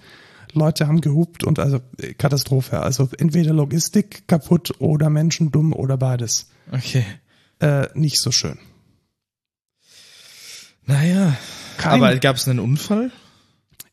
Leute 0.53 0.87
haben 0.87 1.01
gehupt 1.01 1.43
und 1.45 1.59
also 1.59 1.81
äh, 1.99 2.15
Katastrophe. 2.15 2.81
Also 2.81 3.09
entweder 3.19 3.53
Logistik 3.53 4.29
kaputt 4.29 4.73
oder 4.81 5.11
Menschen 5.11 5.51
dumm 5.51 5.73
oder 5.73 5.97
beides. 5.97 6.49
Okay. 6.73 7.05
Äh, 7.61 7.89
nicht 7.95 8.21
so 8.21 8.31
schön. 8.31 8.59
Naja. 10.87 11.37
Kein- 11.79 11.93
Aber 12.03 12.15
gab 12.17 12.37
es 12.37 12.47
einen 12.49 12.61
Unfall? 12.61 13.11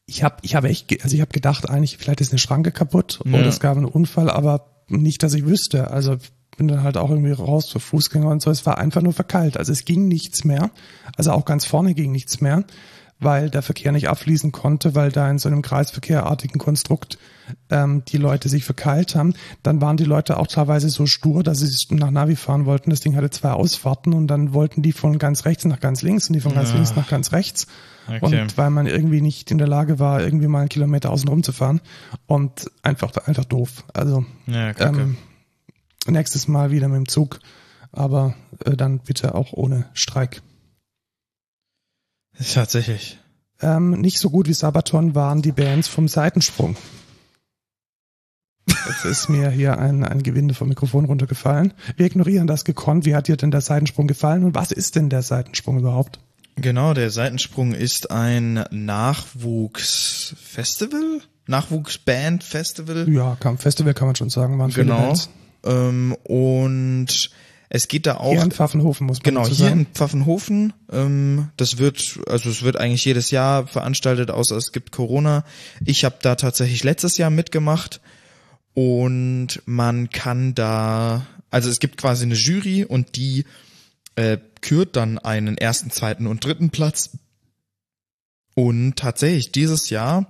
Ich 0.06 0.24
habe 0.24 0.36
ich 0.42 0.56
hab 0.56 0.66
echt, 0.66 1.04
also 1.04 1.16
ich 1.16 1.22
habe 1.22 1.32
gedacht, 1.32 1.70
eigentlich 1.70 1.98
vielleicht 1.98 2.22
ist 2.22 2.32
eine 2.32 2.40
Schranke 2.40 2.72
kaputt 2.72 3.20
Ja. 3.26 3.40
oder 3.40 3.48
es 3.48 3.60
gab 3.60 3.78
einen 3.78 3.86
Unfall, 3.86 4.30
aber 4.30 4.84
nicht, 4.88 5.24
dass 5.24 5.34
ich 5.34 5.46
wüsste. 5.46 5.90
Also 5.90 6.18
bin 6.58 6.68
dann 6.68 6.84
halt 6.84 6.98
auch 6.98 7.10
irgendwie 7.10 7.32
raus 7.32 7.70
für 7.70 7.80
Fußgänger 7.80 8.28
und 8.30 8.42
so. 8.42 8.52
Es 8.52 8.66
war 8.66 8.78
einfach 8.78 9.02
nur 9.02 9.14
verkeilt. 9.14 9.58
Also 9.58 9.72
es 9.72 9.86
ging 9.86 10.08
nichts 10.10 10.44
mehr. 10.44 10.70
Also 11.16 11.32
auch 11.32 11.46
ganz 11.46 11.66
vorne 11.66 11.94
ging 11.94 12.12
nichts 12.12 12.42
mehr, 12.42 12.66
weil 13.22 13.50
der 13.50 13.62
Verkehr 13.62 13.92
nicht 13.92 14.10
abfließen 14.10 14.52
konnte, 14.52 14.96
weil 14.96 15.12
da 15.12 15.30
in 15.30 15.40
so 15.40 15.48
einem 15.48 15.62
kreisverkehrartigen 15.62 16.60
Konstrukt 16.60 17.18
ähm, 17.70 18.04
die 18.08 18.18
Leute 18.18 18.50
sich 18.50 18.66
verkeilt 18.66 19.16
haben. 19.16 19.34
Dann 19.64 19.80
waren 19.80 19.96
die 19.98 20.04
Leute 20.06 20.38
auch 20.38 20.48
teilweise 20.48 20.90
so 20.90 21.06
stur, 21.06 21.44
dass 21.44 21.60
sie 21.60 21.96
nach 21.96 22.12
Navi 22.12 22.36
fahren 22.36 22.66
wollten. 22.66 22.90
Das 22.90 23.00
Ding 23.00 23.16
hatte 23.16 23.30
zwei 23.30 23.52
Ausfahrten 23.52 24.14
und 24.14 24.28
dann 24.28 24.54
wollten 24.54 24.82
die 24.82 24.92
von 24.92 25.20
ganz 25.20 25.46
rechts 25.46 25.64
nach 25.66 25.80
ganz 25.80 26.02
links 26.02 26.28
und 26.30 26.34
die 26.34 26.42
von 26.42 26.54
ganz 26.54 26.70
Ja. 26.70 26.76
links 26.76 26.96
nach 26.96 27.08
ganz 27.08 27.32
rechts. 27.32 27.68
Okay. 28.08 28.42
Und 28.42 28.58
weil 28.58 28.72
man 28.72 28.88
irgendwie 28.88 29.22
nicht 29.22 29.52
in 29.52 29.60
der 29.60 29.68
Lage 29.68 30.00
war, 30.00 30.22
irgendwie 30.22 30.48
mal 30.48 30.62
einen 30.62 30.70
Kilometer 30.70 31.12
außen 31.12 31.30
rum 31.30 31.44
zu 31.44 31.52
fahren. 31.52 31.80
Und 32.26 32.72
einfach, 32.82 33.12
einfach 33.26 33.46
doof. 33.46 33.84
Also 33.94 34.26
Ja, 34.48 34.72
ähm, 34.80 35.18
nächstes 36.08 36.48
Mal 36.48 36.72
wieder 36.72 36.88
mit 36.88 36.98
dem 36.98 37.08
Zug, 37.08 37.40
aber 37.92 38.34
äh, 38.66 38.76
dann 38.76 39.00
bitte 39.00 39.36
auch 39.36 39.54
ohne 39.54 39.86
Streik. 39.94 40.42
Tatsächlich. 42.54 43.18
Ähm, 43.62 43.92
nicht 44.02 44.20
so 44.20 44.30
gut 44.30 44.48
wie 44.48 44.54
Sabaton 44.54 45.16
waren 45.16 45.42
die 45.42 45.52
Bands 45.52 45.88
vom 45.88 46.08
Seitensprung. 46.08 46.76
Jetzt 48.88 49.06
ist 49.06 49.30
mir 49.30 49.50
hier 49.50 49.78
ein, 49.78 50.04
ein 50.04 50.24
Gewinde 50.24 50.54
vom 50.54 50.68
Mikrofon 50.70 51.06
runtergefallen. 51.06 51.74
Wir 51.98 52.06
ignorieren 52.08 52.48
das 52.48 52.64
gekonnt. 52.66 53.06
Wie 53.06 53.16
hat 53.16 53.28
dir 53.28 53.38
denn 53.38 53.52
der 53.52 53.62
Seitensprung 53.62 54.08
gefallen 54.08 54.44
und 54.44 54.56
was 54.56 54.72
ist 54.72 54.96
denn 54.96 55.10
der 55.10 55.22
Seitensprung 55.22 55.78
überhaupt? 55.80 56.20
Genau, 56.56 56.94
der 56.94 57.10
Seitensprung 57.12 57.74
ist 57.74 58.12
ein 58.12 58.64
Nachwuchsfestival? 58.72 61.22
Nachwuchsband-Festival? 61.48 63.10
Ja, 63.10 63.36
kam 63.40 63.58
Festival 63.58 63.94
kann 63.94 64.08
man 64.08 64.16
schon 64.16 64.30
sagen, 64.30 64.58
waren 64.60 64.72
Genau. 64.72 64.98
Bands. 64.98 65.30
Ähm, 65.64 66.16
und 66.24 67.30
es 67.74 67.88
geht 67.88 68.06
da 68.06 68.18
auch 68.18 68.34
Hier 68.34 68.42
in 68.42 68.52
Pfaffenhofen 68.52 69.08
muss 69.08 69.20
man 69.20 69.24
Genau, 69.24 69.46
hier 69.48 69.56
sagen. 69.56 69.80
in 69.80 69.86
Pfaffenhofen. 69.86 70.74
Ähm, 70.92 71.52
das 71.56 71.78
wird, 71.78 72.20
also 72.28 72.50
es 72.50 72.64
wird 72.64 72.76
eigentlich 72.76 73.06
jedes 73.06 73.32
Jahr 73.32 73.66
veranstaltet, 73.66 74.30
außer 74.30 74.58
es 74.58 74.74
gibt 74.74 74.92
Corona. 74.92 75.46
Ich 75.86 76.04
habe 76.04 76.18
da 76.22 76.36
tatsächlich 76.36 76.84
letztes 76.84 77.18
Jahr 77.18 77.30
mitgemacht 77.30 78.02
und 78.74 79.62
man 79.66 80.10
kann 80.10 80.54
da, 80.54 81.26
also 81.50 81.70
es 81.70 81.80
gibt 81.80 81.96
quasi 81.96 82.26
eine 82.26 82.36
Jury 82.36 82.84
und 82.84 83.16
die 83.16 83.46
äh, 84.16 84.38
kürt 84.60 84.98
dann 84.98 85.18
einen 85.18 85.58
ersten, 85.58 85.92
zweiten 85.92 86.28
und 86.28 86.44
dritten 86.44 86.72
Platz. 86.72 87.12
Und 88.54 88.98
tatsächlich 88.98 89.54
dieses 89.54 89.90
Jahr 89.90 90.28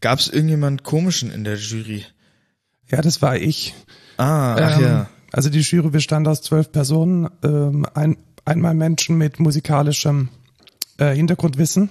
gab 0.00 0.20
es 0.20 0.28
irgendjemand 0.28 0.84
komischen 0.84 1.32
in 1.32 1.42
der 1.42 1.56
Jury. 1.56 2.04
Ja, 2.88 3.02
das 3.02 3.20
war 3.20 3.36
ich. 3.36 3.74
Ah, 4.16 4.54
ach 4.54 4.78
Ähm, 4.78 4.84
ja. 4.84 5.10
Also 5.34 5.50
die 5.50 5.60
Jury 5.60 5.90
bestand 5.90 6.28
aus 6.28 6.42
zwölf 6.42 6.70
Personen, 6.70 7.28
ähm, 7.42 7.86
ein, 7.94 8.16
einmal 8.44 8.74
Menschen 8.74 9.18
mit 9.18 9.40
musikalischem 9.40 10.28
äh, 10.98 11.14
Hintergrundwissen 11.14 11.90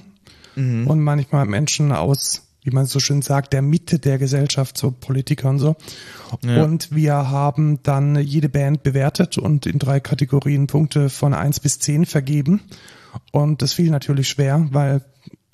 Mhm. 0.55 0.87
und 0.87 1.01
manchmal 1.01 1.45
Menschen 1.45 1.91
aus, 1.91 2.43
wie 2.61 2.69
man 2.69 2.85
so 2.85 2.99
schön 2.99 3.21
sagt, 3.23 3.53
der 3.53 3.61
Mitte 3.63 3.97
der 3.99 4.17
Gesellschaft, 4.19 4.77
so 4.77 4.91
Politiker 4.91 5.49
und 5.49 5.57
so. 5.59 5.75
Ja. 6.43 6.63
Und 6.63 6.93
wir 6.95 7.15
haben 7.15 7.79
dann 7.83 8.15
jede 8.21 8.49
Band 8.49 8.83
bewertet 8.83 9.37
und 9.37 9.65
in 9.65 9.79
drei 9.79 9.99
Kategorien 9.99 10.67
Punkte 10.67 11.09
von 11.09 11.33
eins 11.33 11.59
bis 11.59 11.79
zehn 11.79 12.05
vergeben. 12.05 12.61
Und 13.31 13.61
das 13.61 13.73
fiel 13.73 13.89
natürlich 13.89 14.29
schwer, 14.29 14.67
weil 14.71 15.01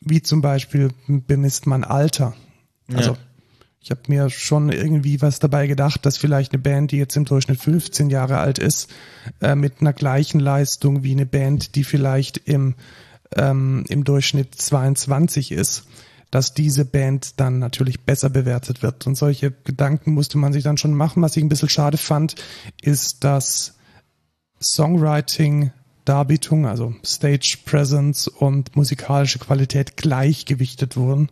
wie 0.01 0.21
zum 0.21 0.41
Beispiel 0.41 0.89
bemisst 1.07 1.65
man 1.65 1.83
Alter. 1.83 2.33
Also 2.93 3.11
Ja. 3.11 3.17
Ich 3.81 3.91
habe 3.91 4.01
mir 4.07 4.29
schon 4.29 4.71
irgendwie 4.71 5.21
was 5.21 5.39
dabei 5.39 5.67
gedacht, 5.67 6.05
dass 6.05 6.17
vielleicht 6.17 6.53
eine 6.53 6.61
Band, 6.61 6.91
die 6.91 6.97
jetzt 6.97 7.15
im 7.15 7.25
Durchschnitt 7.25 7.61
15 7.61 8.09
Jahre 8.09 8.37
alt 8.39 8.59
ist, 8.59 8.89
äh, 9.41 9.55
mit 9.55 9.79
einer 9.79 9.93
gleichen 9.93 10.39
Leistung 10.39 11.03
wie 11.03 11.13
eine 11.13 11.25
Band, 11.25 11.75
die 11.75 11.85
vielleicht 11.85 12.37
im, 12.37 12.75
ähm, 13.35 13.85
im 13.87 14.03
Durchschnitt 14.03 14.53
22 14.55 15.53
ist, 15.53 15.85
dass 16.29 16.53
diese 16.53 16.85
Band 16.85 17.39
dann 17.39 17.59
natürlich 17.59 18.01
besser 18.01 18.29
bewertet 18.29 18.83
wird. 18.83 19.07
Und 19.07 19.15
solche 19.15 19.51
Gedanken 19.63 20.13
musste 20.13 20.37
man 20.37 20.53
sich 20.53 20.63
dann 20.63 20.77
schon 20.77 20.93
machen. 20.93 21.23
Was 21.23 21.37
ich 21.37 21.43
ein 21.43 21.49
bisschen 21.49 21.69
schade 21.69 21.97
fand, 21.97 22.35
ist, 22.81 23.23
dass 23.23 23.75
Songwriting, 24.61 25.71
Darbietung, 26.09 26.65
also 26.65 26.95
Stage 27.05 27.59
Presence 27.65 28.27
und 28.27 28.75
musikalische 28.75 29.37
Qualität 29.37 29.95
gleichgewichtet 29.95 30.97
wurden. 30.97 31.29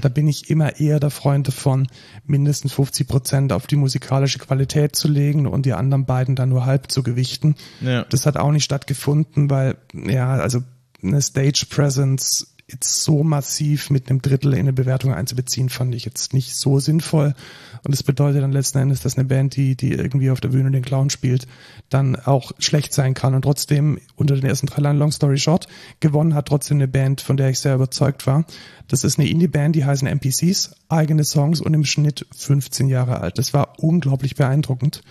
Da 0.00 0.08
bin 0.08 0.28
ich 0.28 0.50
immer 0.50 0.78
eher 0.78 1.00
der 1.00 1.10
Freund 1.10 1.48
davon, 1.48 1.88
mindestens 2.24 2.72
50 2.74 3.08
Prozent 3.08 3.52
auf 3.52 3.66
die 3.66 3.74
musikalische 3.74 4.38
Qualität 4.38 4.94
zu 4.94 5.08
legen 5.08 5.48
und 5.48 5.66
die 5.66 5.72
anderen 5.72 6.04
beiden 6.04 6.36
dann 6.36 6.50
nur 6.50 6.64
halb 6.64 6.92
zu 6.92 7.02
gewichten. 7.02 7.56
Ja. 7.80 8.04
Das 8.04 8.24
hat 8.24 8.36
auch 8.36 8.52
nicht 8.52 8.64
stattgefunden, 8.64 9.50
weil, 9.50 9.76
ja, 9.92 10.34
also 10.34 10.62
eine 11.02 11.20
Stage 11.20 11.66
Presence 11.68 12.53
jetzt 12.74 13.02
so 13.02 13.22
massiv 13.22 13.90
mit 13.90 14.10
einem 14.10 14.20
Drittel 14.20 14.52
in 14.52 14.60
eine 14.60 14.72
Bewertung 14.72 15.14
einzubeziehen, 15.14 15.68
fand 15.68 15.94
ich 15.94 16.04
jetzt 16.04 16.34
nicht 16.34 16.54
so 16.54 16.78
sinnvoll. 16.78 17.34
Und 17.82 17.92
das 17.92 18.02
bedeutet 18.02 18.42
dann 18.42 18.52
letzten 18.52 18.78
Endes, 18.78 19.00
dass 19.00 19.16
eine 19.16 19.26
Band, 19.26 19.56
die, 19.56 19.76
die 19.76 19.92
irgendwie 19.92 20.30
auf 20.30 20.40
der 20.40 20.48
Bühne 20.48 20.70
den 20.70 20.84
Clown 20.84 21.10
spielt, 21.10 21.46
dann 21.88 22.16
auch 22.16 22.52
schlecht 22.58 22.92
sein 22.92 23.14
kann 23.14 23.34
und 23.34 23.42
trotzdem 23.42 23.98
unter 24.16 24.34
den 24.34 24.46
ersten 24.46 24.66
drei 24.66 24.82
Line 24.82 24.98
Long 24.98 25.12
Story 25.12 25.38
Short 25.38 25.66
gewonnen 26.00 26.34
hat 26.34 26.48
trotzdem 26.48 26.78
eine 26.78 26.88
Band, 26.88 27.20
von 27.20 27.36
der 27.36 27.50
ich 27.50 27.60
sehr 27.60 27.74
überzeugt 27.74 28.26
war. 28.26 28.44
Das 28.88 29.04
ist 29.04 29.18
eine 29.18 29.28
Indie-Band, 29.28 29.76
die 29.76 29.84
heißen 29.84 30.08
NPCs, 30.08 30.72
eigene 30.88 31.24
Songs 31.24 31.60
und 31.60 31.74
im 31.74 31.84
Schnitt 31.84 32.26
15 32.36 32.88
Jahre 32.88 33.20
alt. 33.20 33.38
Das 33.38 33.54
war 33.54 33.78
unglaublich 33.78 34.34
beeindruckend. 34.34 35.02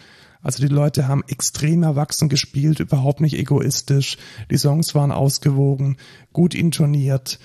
Also 0.44 0.62
die 0.62 0.74
Leute 0.74 1.08
haben 1.08 1.24
extrem 1.28 1.84
erwachsen 1.84 2.30
gespielt, 2.30 2.80
überhaupt 2.80 3.22
nicht 3.22 3.36
egoistisch. 3.36 4.18
Die 4.52 4.58
Songs 4.58 4.94
waren 4.94 5.12
ausgewogen, 5.12 5.98
gut 6.34 6.54
intoniert 6.54 7.40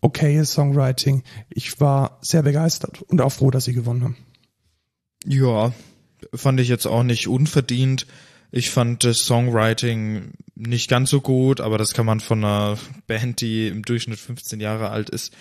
okayes 0.00 0.52
Songwriting. 0.52 1.22
Ich 1.50 1.80
war 1.80 2.18
sehr 2.22 2.42
begeistert 2.42 3.02
und 3.02 3.20
auch 3.20 3.32
froh, 3.32 3.50
dass 3.50 3.64
sie 3.64 3.72
gewonnen 3.72 4.04
haben. 4.04 4.16
Ja, 5.24 5.72
fand 6.32 6.60
ich 6.60 6.68
jetzt 6.68 6.86
auch 6.86 7.02
nicht 7.02 7.26
unverdient. 7.26 8.06
Ich 8.52 8.70
fand 8.70 9.04
das 9.04 9.18
Songwriting 9.18 10.32
nicht 10.54 10.88
ganz 10.88 11.10
so 11.10 11.20
gut, 11.20 11.60
aber 11.60 11.78
das 11.78 11.92
kann 11.92 12.06
man 12.06 12.20
von 12.20 12.44
einer 12.44 12.78
Band, 13.06 13.40
die 13.40 13.66
im 13.66 13.82
Durchschnitt 13.82 14.18
15 14.18 14.60
Jahre 14.60 14.90
alt 14.90 15.10
ist, 15.10 15.34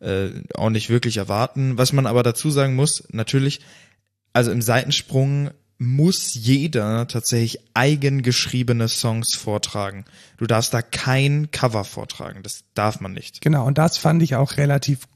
äh, 0.00 0.28
auch 0.54 0.70
nicht 0.70 0.90
wirklich 0.90 1.16
erwarten. 1.16 1.78
Was 1.78 1.92
man 1.92 2.06
aber 2.06 2.22
dazu 2.22 2.50
sagen 2.50 2.74
muss, 2.74 3.04
natürlich, 3.10 3.60
also 4.32 4.50
im 4.50 4.60
Seitensprung 4.60 5.50
muss 5.82 6.34
jeder 6.34 7.08
tatsächlich 7.08 7.58
eigengeschriebene 7.72 8.86
Songs 8.86 9.34
vortragen. 9.34 10.04
Du 10.36 10.46
darfst 10.46 10.74
da 10.74 10.82
kein 10.82 11.50
Cover 11.52 11.84
vortragen. 11.84 12.42
Das 12.42 12.64
darf 12.74 13.00
man 13.00 13.14
nicht. 13.14 13.40
Genau, 13.40 13.66
und 13.66 13.78
das 13.78 13.96
fand 13.96 14.22
ich 14.22 14.36
auch 14.36 14.58
relativ 14.58 15.08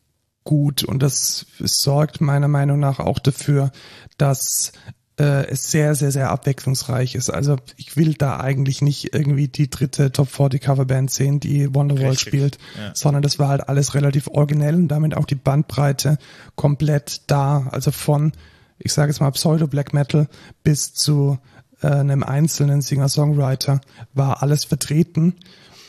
gut 0.42 0.82
und 0.82 1.02
das 1.02 1.46
sorgt 1.58 2.22
meiner 2.22 2.48
Meinung 2.48 2.80
nach 2.80 2.98
auch 2.98 3.18
dafür, 3.18 3.72
dass 4.16 4.72
äh, 5.18 5.46
es 5.48 5.70
sehr, 5.70 5.94
sehr, 5.94 6.10
sehr 6.10 6.30
abwechslungsreich 6.30 7.14
ist. 7.14 7.28
Also 7.28 7.56
ich 7.76 7.98
will 7.98 8.14
da 8.14 8.40
eigentlich 8.40 8.80
nicht 8.80 9.14
irgendwie 9.14 9.48
die 9.48 9.68
dritte 9.68 10.12
Top 10.12 10.30
40 10.30 10.62
Coverband 10.62 11.10
sehen, 11.10 11.40
die 11.40 11.74
Wonderwall 11.74 12.18
spielt, 12.18 12.56
ja. 12.78 12.94
sondern 12.94 13.22
das 13.22 13.38
war 13.38 13.48
halt 13.48 13.68
alles 13.68 13.94
relativ 13.94 14.28
originell 14.28 14.76
und 14.76 14.88
damit 14.88 15.14
auch 15.14 15.26
die 15.26 15.34
Bandbreite 15.34 16.16
komplett 16.56 17.22
da. 17.26 17.68
Also 17.70 17.90
von, 17.90 18.32
ich 18.78 18.92
sage 18.92 19.10
jetzt 19.10 19.20
mal 19.20 19.30
Pseudo-Black 19.30 19.94
Metal 19.94 20.28
bis 20.62 20.94
zu 20.94 21.38
äh, 21.80 21.88
einem 21.88 22.22
einzelnen 22.22 22.80
Singer-Songwriter 22.80 23.80
war 24.12 24.42
alles 24.42 24.64
vertreten. 24.64 25.34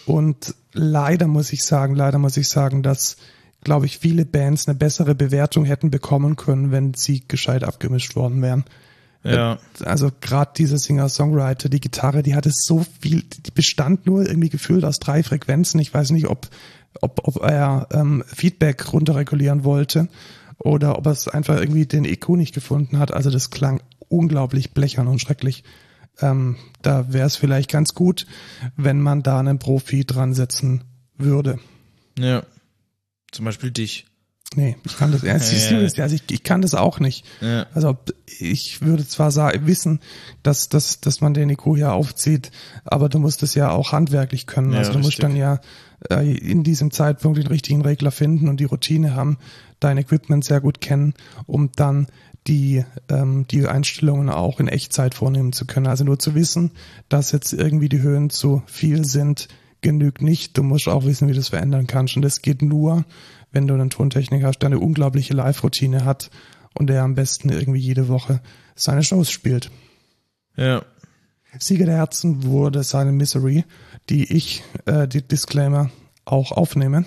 Und 0.05 0.53
leider 0.73 1.27
muss 1.27 1.51
ich 1.51 1.63
sagen, 1.63 1.95
leider 1.95 2.19
muss 2.19 2.37
ich 2.37 2.47
sagen, 2.47 2.83
dass 2.83 3.17
glaube 3.65 3.87
ich, 3.87 3.97
viele 3.97 4.25
Bands 4.25 4.67
eine 4.67 4.75
bessere 4.75 5.13
Bewertung 5.13 5.65
hätten 5.65 5.91
bekommen 5.91 6.37
können, 6.37 6.71
wenn 6.71 6.93
sie 6.93 7.27
gescheit 7.27 7.65
abgemischt 7.65 8.15
worden 8.15 8.41
wären. 8.41 8.63
Ja. 9.23 9.57
Also 9.83 10.11
gerade 10.21 10.51
dieser 10.55 10.77
Singer-Songwriter, 10.77 11.67
die 11.67 11.81
Gitarre, 11.81 12.21
die 12.21 12.35
hatte 12.35 12.51
so 12.53 12.85
viel, 13.01 13.23
die 13.23 13.51
bestand 13.51 14.05
nur 14.05 14.25
irgendwie 14.25 14.49
gefühlt 14.49 14.85
aus 14.85 14.99
drei 14.99 15.23
Frequenzen. 15.23 15.79
Ich 15.79 15.91
weiß 15.91 16.11
nicht, 16.11 16.27
ob, 16.27 16.47
ob, 17.01 17.27
ob 17.27 17.43
er 17.43 17.87
ähm, 17.91 18.23
Feedback 18.27 18.93
runterregulieren 18.93 19.63
wollte 19.63 20.07
oder 20.57 20.97
ob 20.97 21.05
er 21.05 21.11
es 21.11 21.27
einfach 21.27 21.59
irgendwie 21.59 21.85
den 21.85 22.05
EQ 22.05 22.29
nicht 22.29 22.53
gefunden 22.53 22.99
hat. 22.99 23.13
Also 23.13 23.29
das 23.29 23.49
klang 23.49 23.81
unglaublich 24.07 24.71
blechern 24.71 25.07
und 25.07 25.19
schrecklich. 25.19 25.63
Ähm, 26.19 26.55
da 26.81 27.11
wäre 27.11 27.27
es 27.27 27.35
vielleicht 27.35 27.69
ganz 27.69 27.93
gut, 27.93 28.25
wenn 28.75 29.01
man 29.01 29.21
da 29.23 29.39
einen 29.39 29.59
Profi 29.59 30.05
dran 30.05 30.33
setzen 30.33 30.83
würde. 31.17 31.59
Ja. 32.17 32.43
Zum 33.31 33.45
Beispiel 33.45 33.71
dich. 33.71 34.05
Nee, 34.55 34.77
ich 34.85 34.97
kann 34.97 35.11
das, 35.11 35.21
ja, 35.23 35.35
ja, 35.35 36.03
also 36.03 36.15
ich, 36.15 36.23
ich 36.31 36.43
kann 36.43 36.61
das 36.61 36.75
auch 36.75 36.99
nicht. 36.99 37.25
Ja. 37.41 37.65
Also 37.73 37.97
ich 38.39 38.81
würde 38.81 39.05
zwar 39.05 39.31
sagen, 39.31 39.65
wissen, 39.65 39.99
dass, 40.43 40.69
dass, 40.69 41.01
dass 41.01 41.19
man 41.19 41.33
den 41.33 41.49
IQ 41.49 41.75
hier 41.75 41.93
aufzieht, 41.93 42.51
aber 42.85 43.09
du 43.09 43.19
musst 43.19 43.43
es 43.43 43.55
ja 43.55 43.71
auch 43.71 43.91
handwerklich 43.91 44.47
können. 44.47 44.73
Also 44.73 44.93
du 44.93 44.99
musst 44.99 45.21
dann 45.21 45.35
ja 45.35 45.59
äh, 46.09 46.31
in 46.37 46.63
diesem 46.63 46.91
Zeitpunkt 46.91 47.37
den 47.37 47.47
richtigen 47.47 47.81
Regler 47.81 48.11
finden 48.11 48.47
und 48.47 48.59
die 48.59 48.65
Routine 48.65 49.15
haben, 49.15 49.37
dein 49.79 49.97
Equipment 49.97 50.45
sehr 50.45 50.61
gut 50.61 50.79
kennen, 50.79 51.15
um 51.47 51.71
dann 51.75 52.07
die, 52.47 52.85
ähm, 53.09 53.45
die 53.49 53.67
Einstellungen 53.67 54.29
auch 54.29 54.59
in 54.59 54.67
Echtzeit 54.67 55.15
vornehmen 55.15 55.51
zu 55.51 55.65
können. 55.65 55.87
Also 55.87 56.03
nur 56.03 56.19
zu 56.19 56.35
wissen, 56.35 56.71
dass 57.09 57.31
jetzt 57.31 57.51
irgendwie 57.53 57.89
die 57.89 58.01
Höhen 58.01 58.29
zu 58.29 58.61
viel 58.67 59.05
sind, 59.05 59.47
genügt 59.81 60.21
nicht. 60.21 60.57
Du 60.57 60.63
musst 60.63 60.87
auch 60.87 61.05
wissen, 61.05 61.27
wie 61.27 61.33
du 61.33 61.39
das 61.39 61.49
verändern 61.49 61.87
kannst. 61.87 62.15
Und 62.15 62.21
das 62.21 62.41
geht 62.41 62.61
nur, 62.61 63.05
wenn 63.55 63.67
du 63.67 63.73
einen 63.73 63.89
Tontechniker 63.89 64.47
hast, 64.47 64.59
der 64.59 64.67
eine 64.67 64.79
unglaubliche 64.79 65.33
Live-Routine 65.33 66.03
hat 66.03 66.29
und 66.73 66.87
der 66.87 67.03
am 67.03 67.15
besten 67.15 67.49
irgendwie 67.49 67.79
jede 67.79 68.09
Woche 68.09 68.41
seine 68.75 69.01
Shows 69.01 69.31
spielt. 69.31 69.71
Ja. 70.57 70.83
Sieger 71.57 71.85
der 71.85 71.95
Herzen 71.95 72.43
wurde 72.43 72.83
seine 72.83 73.13
Misery, 73.13 73.63
die 74.09 74.25
ich, 74.35 74.61
äh, 74.85 75.07
die 75.07 75.21
Disclaimer, 75.21 75.89
auch 76.25 76.51
aufnehme. 76.51 77.05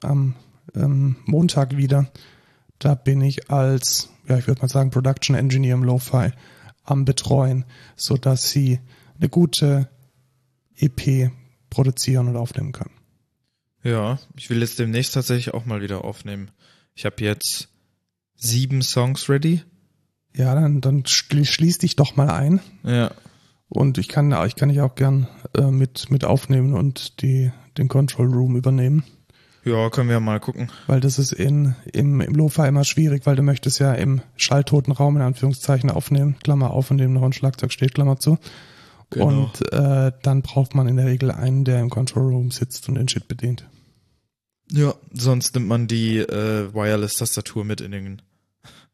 Am 0.00 0.36
ähm, 0.76 1.16
Montag 1.24 1.76
wieder. 1.76 2.06
Da 2.78 2.94
bin 2.94 3.20
ich 3.20 3.50
als, 3.50 4.10
ja, 4.28 4.38
ich 4.38 4.46
würde 4.46 4.60
mal 4.62 4.68
sagen, 4.68 4.90
Production 4.90 5.34
Engineer 5.34 5.74
im 5.74 5.82
Lo-Fi 5.82 6.30
am 6.84 7.04
Betreuen, 7.06 7.64
so 7.96 8.16
dass 8.16 8.50
sie 8.50 8.78
eine 9.18 9.28
gute 9.28 9.88
EP 10.76 11.32
produzieren 11.70 12.28
und 12.28 12.36
aufnehmen 12.36 12.70
können. 12.70 12.97
Ja, 13.82 14.18
ich 14.36 14.50
will 14.50 14.60
jetzt 14.60 14.78
demnächst 14.78 15.14
tatsächlich 15.14 15.54
auch 15.54 15.64
mal 15.64 15.82
wieder 15.82 16.04
aufnehmen. 16.04 16.50
Ich 16.94 17.04
habe 17.04 17.16
jetzt 17.22 17.68
sieben 18.34 18.82
Songs 18.82 19.28
ready. 19.28 19.62
Ja, 20.34 20.54
dann, 20.54 20.80
dann 20.80 21.04
schließ 21.06 21.78
dich 21.78 21.96
doch 21.96 22.16
mal 22.16 22.30
ein. 22.30 22.60
Ja. 22.82 23.10
Und 23.68 23.98
ich 23.98 24.08
kann, 24.08 24.32
ich 24.46 24.56
kann 24.56 24.70
dich 24.70 24.80
auch 24.80 24.94
gern 24.94 25.28
äh, 25.54 25.70
mit, 25.70 26.10
mit 26.10 26.24
aufnehmen 26.24 26.74
und 26.74 27.22
die, 27.22 27.52
den 27.76 27.88
Control 27.88 28.32
Room 28.32 28.56
übernehmen. 28.56 29.04
Ja, 29.64 29.90
können 29.90 30.08
wir 30.08 30.20
mal 30.20 30.40
gucken. 30.40 30.70
Weil 30.86 31.00
das 31.00 31.18
ist 31.18 31.32
in, 31.32 31.74
im, 31.92 32.20
im 32.20 32.34
Lofa 32.34 32.66
immer 32.66 32.84
schwierig, 32.84 33.26
weil 33.26 33.36
du 33.36 33.42
möchtest 33.42 33.80
ja 33.80 33.92
im 33.92 34.22
schalltoten 34.36 34.92
Raum 34.92 35.16
in 35.16 35.22
Anführungszeichen 35.22 35.90
aufnehmen, 35.90 36.36
Klammer 36.42 36.70
auf, 36.70 36.90
in 36.90 36.98
dem 36.98 37.12
noch 37.12 37.22
ein 37.22 37.32
Schlagzeug 37.34 37.72
steht, 37.72 37.94
Klammer 37.94 38.18
zu. 38.18 38.38
Genau. 39.10 39.26
Und 39.26 39.72
äh, 39.72 40.12
dann 40.22 40.42
braucht 40.42 40.74
man 40.74 40.86
in 40.86 40.96
der 40.96 41.06
Regel 41.06 41.30
einen, 41.30 41.64
der 41.64 41.80
im 41.80 41.90
Control 41.90 42.24
Room 42.24 42.50
sitzt 42.50 42.88
und 42.88 42.96
den 42.96 43.08
Shit 43.08 43.26
bedient. 43.26 43.66
Ja, 44.70 44.94
sonst 45.12 45.54
nimmt 45.54 45.66
man 45.66 45.86
die 45.86 46.18
äh, 46.18 46.74
Wireless-Tastatur 46.74 47.64
mit 47.64 47.80
in 47.80 47.92
den 47.92 48.22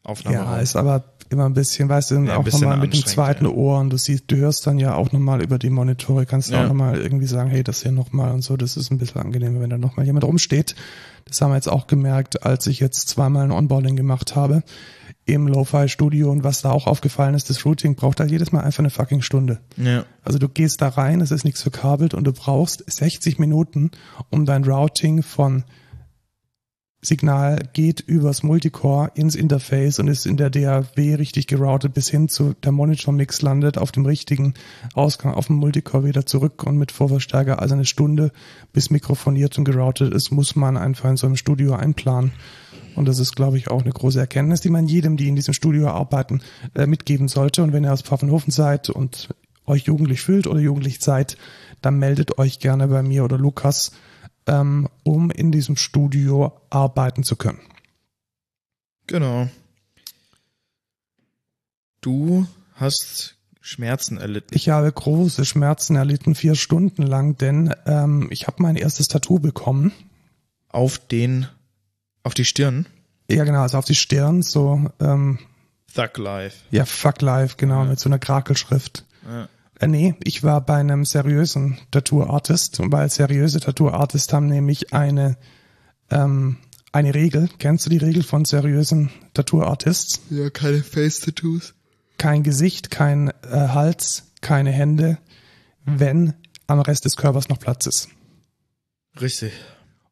Aufnahmeraum. 0.04 0.46
Ja, 0.46 0.58
ist 0.60 0.76
aber 0.76 1.04
immer 1.30 1.46
ein 1.46 1.54
bisschen, 1.54 1.88
weißt 1.88 2.12
du, 2.12 2.14
ja, 2.20 2.36
auch 2.36 2.44
nochmal 2.44 2.76
mit 2.76 2.94
dem 2.94 3.04
zweiten 3.04 3.46
ja. 3.46 3.50
Ohr 3.50 3.80
und 3.80 3.90
du 3.90 3.96
siehst, 3.96 4.24
du 4.28 4.36
hörst 4.36 4.66
dann 4.66 4.78
ja 4.78 4.94
auch 4.94 5.10
nochmal 5.10 5.42
über 5.42 5.58
die 5.58 5.70
Monitore, 5.70 6.26
kannst 6.26 6.50
du 6.50 6.54
ja. 6.54 6.62
auch 6.62 6.68
nochmal 6.68 7.00
irgendwie 7.00 7.26
sagen, 7.26 7.50
hey, 7.50 7.64
das 7.64 7.82
hier 7.82 7.90
nochmal 7.90 8.32
und 8.32 8.42
so, 8.42 8.56
das 8.56 8.76
ist 8.76 8.92
ein 8.92 8.98
bisschen 8.98 9.20
angenehmer, 9.20 9.60
wenn 9.60 9.70
da 9.70 9.78
nochmal 9.78 10.06
jemand 10.06 10.24
rumsteht. 10.24 10.76
Das 11.24 11.40
haben 11.40 11.50
wir 11.50 11.56
jetzt 11.56 11.68
auch 11.68 11.86
gemerkt, 11.86 12.44
als 12.44 12.66
ich 12.66 12.78
jetzt 12.78 13.08
zweimal 13.08 13.44
ein 13.44 13.50
Onboarding 13.50 13.96
gemacht 13.96 14.36
habe 14.36 14.62
im 15.26 15.46
Lo-Fi-Studio 15.46 16.30
und 16.30 16.44
was 16.44 16.62
da 16.62 16.70
auch 16.70 16.86
aufgefallen 16.86 17.34
ist, 17.34 17.48
das 17.48 17.64
Routing 17.64 17.94
braucht 17.94 18.20
halt 18.20 18.30
jedes 18.30 18.52
Mal 18.52 18.60
einfach 18.60 18.80
eine 18.80 18.90
fucking 18.90 19.22
Stunde. 19.22 19.60
Ja. 19.76 20.04
Also 20.22 20.38
du 20.38 20.48
gehst 20.48 20.82
da 20.82 20.88
rein, 20.88 21.20
es 21.20 21.30
ist 21.30 21.44
nichts 21.44 21.62
verkabelt 21.62 22.14
und 22.14 22.24
du 22.24 22.32
brauchst 22.32 22.84
60 22.86 23.38
Minuten, 23.38 23.90
um 24.30 24.44
dein 24.44 24.64
Routing 24.64 25.22
von 25.22 25.64
Signal 27.04 27.58
geht 27.72 28.00
übers 28.00 28.42
Multicore 28.42 29.10
ins 29.14 29.34
Interface 29.34 29.98
und 29.98 30.08
ist 30.08 30.26
in 30.26 30.36
der 30.36 30.50
DAW 30.50 31.14
richtig 31.14 31.46
geroutet 31.46 31.92
bis 31.92 32.08
hin 32.08 32.28
zu 32.28 32.54
der 32.64 32.72
Monitor-Mix 32.72 33.42
landet 33.42 33.78
auf 33.78 33.92
dem 33.92 34.06
richtigen 34.06 34.54
Ausgang 34.94 35.34
auf 35.34 35.48
dem 35.48 35.56
Multicore 35.56 36.04
wieder 36.04 36.26
zurück 36.26 36.64
und 36.64 36.78
mit 36.78 36.92
Vorverstärker. 36.92 37.60
Also 37.60 37.74
eine 37.74 37.84
Stunde 37.84 38.32
bis 38.72 38.90
mikrofoniert 38.90 39.58
und 39.58 39.64
geroutet 39.64 40.14
ist, 40.14 40.30
muss 40.30 40.56
man 40.56 40.76
einfach 40.76 41.10
in 41.10 41.16
so 41.16 41.26
einem 41.26 41.36
Studio 41.36 41.74
einplanen. 41.74 42.32
Und 42.96 43.06
das 43.06 43.18
ist, 43.18 43.34
glaube 43.36 43.58
ich, 43.58 43.68
auch 43.68 43.82
eine 43.82 43.92
große 43.92 44.20
Erkenntnis, 44.20 44.60
die 44.60 44.70
man 44.70 44.86
jedem, 44.86 45.16
die 45.16 45.28
in 45.28 45.36
diesem 45.36 45.54
Studio 45.54 45.88
arbeiten, 45.88 46.42
äh, 46.74 46.86
mitgeben 46.86 47.28
sollte. 47.28 47.62
Und 47.62 47.72
wenn 47.72 47.84
ihr 47.84 47.92
aus 47.92 48.02
Pfaffenhofen 48.02 48.52
seid 48.52 48.90
und 48.90 49.28
euch 49.66 49.84
jugendlich 49.84 50.20
fühlt 50.20 50.46
oder 50.46 50.60
jugendlich 50.60 51.00
seid, 51.00 51.36
dann 51.80 51.98
meldet 51.98 52.38
euch 52.38 52.58
gerne 52.58 52.88
bei 52.88 53.02
mir 53.02 53.24
oder 53.24 53.38
Lukas, 53.38 53.92
ähm, 54.46 54.88
um 55.02 55.30
in 55.30 55.52
diesem 55.52 55.76
Studio 55.76 56.52
arbeiten 56.70 57.24
zu 57.24 57.36
können. 57.36 57.60
Genau. 59.06 59.48
Du 62.00 62.46
hast 62.74 63.36
Schmerzen 63.60 64.18
erlitten. 64.18 64.54
Ich 64.54 64.68
habe 64.68 64.92
große 64.92 65.44
Schmerzen 65.46 65.96
erlitten, 65.96 66.34
vier 66.34 66.54
Stunden 66.54 67.02
lang, 67.02 67.38
denn 67.38 67.74
ähm, 67.86 68.28
ich 68.30 68.46
habe 68.46 68.62
mein 68.62 68.76
erstes 68.76 69.08
Tattoo 69.08 69.38
bekommen. 69.38 69.92
Auf 70.68 70.98
den 70.98 71.46
auf 72.24 72.34
die 72.34 72.44
Stirn? 72.44 72.86
Ja, 73.30 73.44
genau, 73.44 73.62
also 73.62 73.78
auf 73.78 73.84
die 73.84 73.94
Stirn, 73.94 74.42
so. 74.42 74.90
Ähm, 75.00 75.38
Thug 75.94 76.18
Life. 76.18 76.56
Ja, 76.70 76.84
Fuck 76.84 77.22
Life, 77.22 77.54
genau, 77.56 77.84
ja. 77.84 77.90
mit 77.90 78.00
so 78.00 78.08
einer 78.08 78.18
Krakelschrift. 78.18 79.04
Ja. 79.26 79.48
Äh, 79.80 79.86
nee, 79.86 80.14
ich 80.24 80.42
war 80.42 80.60
bei 80.60 80.76
einem 80.76 81.04
seriösen 81.04 81.78
Tattoo-Artist, 81.90 82.80
weil 82.84 83.08
seriöse 83.10 83.60
Tattoo-Artists 83.60 84.32
haben 84.32 84.46
nämlich 84.46 84.92
eine, 84.92 85.36
ähm, 86.10 86.56
eine 86.92 87.14
Regel. 87.14 87.48
Kennst 87.58 87.86
du 87.86 87.90
die 87.90 87.98
Regel 87.98 88.22
von 88.22 88.44
seriösen 88.44 89.10
Tattoo-Artists? 89.34 90.20
Ja, 90.30 90.50
keine 90.50 90.82
Face-Tattoos. 90.82 91.74
Kein 92.18 92.42
Gesicht, 92.42 92.90
kein 92.90 93.28
äh, 93.28 93.68
Hals, 93.68 94.24
keine 94.40 94.70
Hände, 94.70 95.18
wenn 95.84 96.34
am 96.66 96.80
Rest 96.80 97.04
des 97.04 97.16
Körpers 97.16 97.48
noch 97.48 97.58
Platz 97.58 97.86
ist. 97.86 98.08
Richtig. 99.20 99.52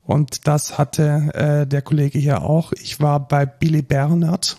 Und 0.05 0.47
das 0.49 0.79
hatte 0.79 1.31
äh, 1.35 1.67
der 1.67 1.83
Kollege 1.83 2.19
hier 2.19 2.43
auch. 2.43 2.73
Ich 2.73 3.01
war 3.01 3.27
bei 3.27 3.47
Billy 3.47 3.83
Bernard, 3.83 4.57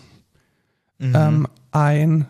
mhm. 0.99 1.15
ähm, 1.15 1.47
ein, 1.71 2.27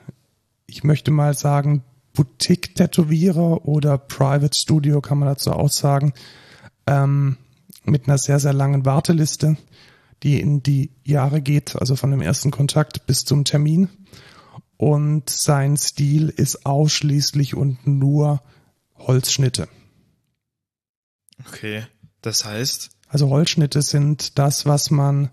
ich 0.66 0.84
möchte 0.84 1.12
mal 1.12 1.36
sagen, 1.36 1.84
Boutique-Tätowierer 2.14 3.66
oder 3.68 3.98
Private 3.98 4.58
Studio, 4.58 5.02
kann 5.02 5.20
man 5.20 5.30
dazu 5.30 5.52
auch 5.52 5.70
sagen. 5.70 6.14
Ähm, 6.88 7.38
mit 7.86 8.08
einer 8.08 8.18
sehr, 8.18 8.40
sehr 8.40 8.54
langen 8.54 8.86
Warteliste, 8.86 9.58
die 10.24 10.40
in 10.40 10.64
die 10.64 10.92
Jahre 11.04 11.42
geht, 11.42 11.76
also 11.76 11.96
von 11.96 12.12
dem 12.12 12.22
ersten 12.22 12.52
Kontakt 12.52 13.06
bis 13.08 13.26
zum 13.26 13.44
Termin. 13.44 13.90
Und 14.78 15.30
sein 15.30 15.78
Stil 15.78 16.30
ist 16.30 16.66
ausschließlich 16.66 17.56
und 17.56 17.86
nur 17.86 18.42
Holzschnitte. 18.98 19.68
Okay, 21.48 21.86
das 22.22 22.46
heißt? 22.46 22.90
Also 23.14 23.30
Holzschnitte 23.30 23.84
sind 23.84 24.40
das, 24.40 24.66
was 24.66 24.90
man 24.90 25.30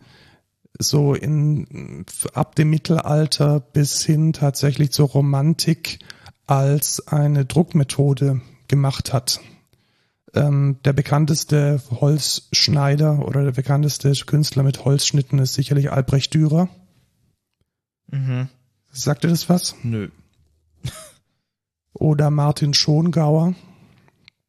so 0.79 1.15
in 1.15 2.05
ab 2.35 2.55
dem 2.55 2.69
Mittelalter 2.69 3.59
bis 3.59 4.05
hin 4.05 4.35
tatsächlich 4.35 4.91
zur 4.91 5.09
Romantik 5.09 5.99
als 6.47 7.09
eine 7.09 7.47
Druckmethode 7.47 8.43
gemacht 8.69 9.15
hat. 9.15 9.41
Ähm, 10.35 10.77
der 10.85 10.93
bekannteste 10.93 11.81
Holzschneider 11.91 13.27
oder 13.27 13.45
der 13.45 13.53
bekannteste 13.53 14.13
Künstler 14.27 14.63
mit 14.63 14.85
Holzschnitten 14.85 15.39
ist 15.39 15.55
sicherlich 15.55 15.91
Albrecht 15.91 16.35
Dürer. 16.35 16.69
Mhm. 18.09 18.49
Sagt 18.93 19.25
ihr 19.25 19.31
das 19.31 19.49
was? 19.49 19.75
Nö. 19.83 20.11
Oder 21.95 22.29
Martin 22.29 22.75
Schongauer. 22.75 23.55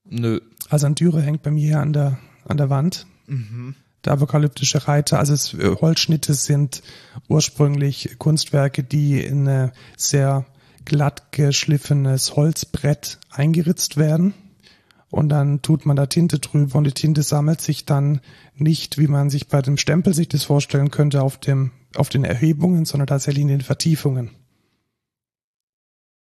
Nö. 0.04 0.42
Also 0.70 0.86
ein 0.88 0.96
Dürer 0.96 1.22
hängt 1.22 1.44
bei 1.44 1.52
mir 1.52 1.66
hier 1.66 1.80
an 1.80 1.94
der, 1.94 2.20
an 2.44 2.58
der 2.58 2.70
Wand. 2.70 3.08
Mhm. 3.32 3.76
Der 4.04 4.14
apokalyptische 4.14 4.88
Reiter, 4.88 5.20
also 5.20 5.34
es, 5.34 5.54
äh, 5.54 5.76
Holzschnitte 5.80 6.34
sind 6.34 6.84
ursprünglich 7.30 8.18
Kunstwerke, 8.18 8.84
die 8.84 9.24
in 9.24 9.48
ein 9.48 9.72
sehr 9.96 10.46
glatt 10.84 11.32
geschliffenes 11.32 12.36
Holzbrett 12.36 13.20
eingeritzt 13.30 13.98
werden. 13.98 14.34
Und 15.10 15.30
dann 15.30 15.62
tut 15.62 15.86
man 15.86 15.96
da 15.96 16.08
Tinte 16.08 16.40
drüber 16.40 16.78
und 16.78 16.86
die 16.86 16.94
Tinte 16.94 17.24
sammelt 17.24 17.62
sich 17.62 17.86
dann 17.86 18.22
nicht, 18.56 18.98
wie 18.98 19.08
man 19.08 19.30
sich 19.30 19.48
bei 19.48 19.62
dem 19.62 19.78
Stempel 19.78 20.14
sich 20.14 20.28
das 20.28 20.44
vorstellen 20.44 20.90
könnte, 20.90 21.22
auf 21.22 21.38
dem, 21.38 21.72
auf 21.96 22.10
den 22.10 22.24
Erhebungen, 22.24 22.86
sondern 22.86 23.08
tatsächlich 23.08 23.44
in 23.44 23.50
den 23.50 23.62
Vertiefungen. 23.62 24.32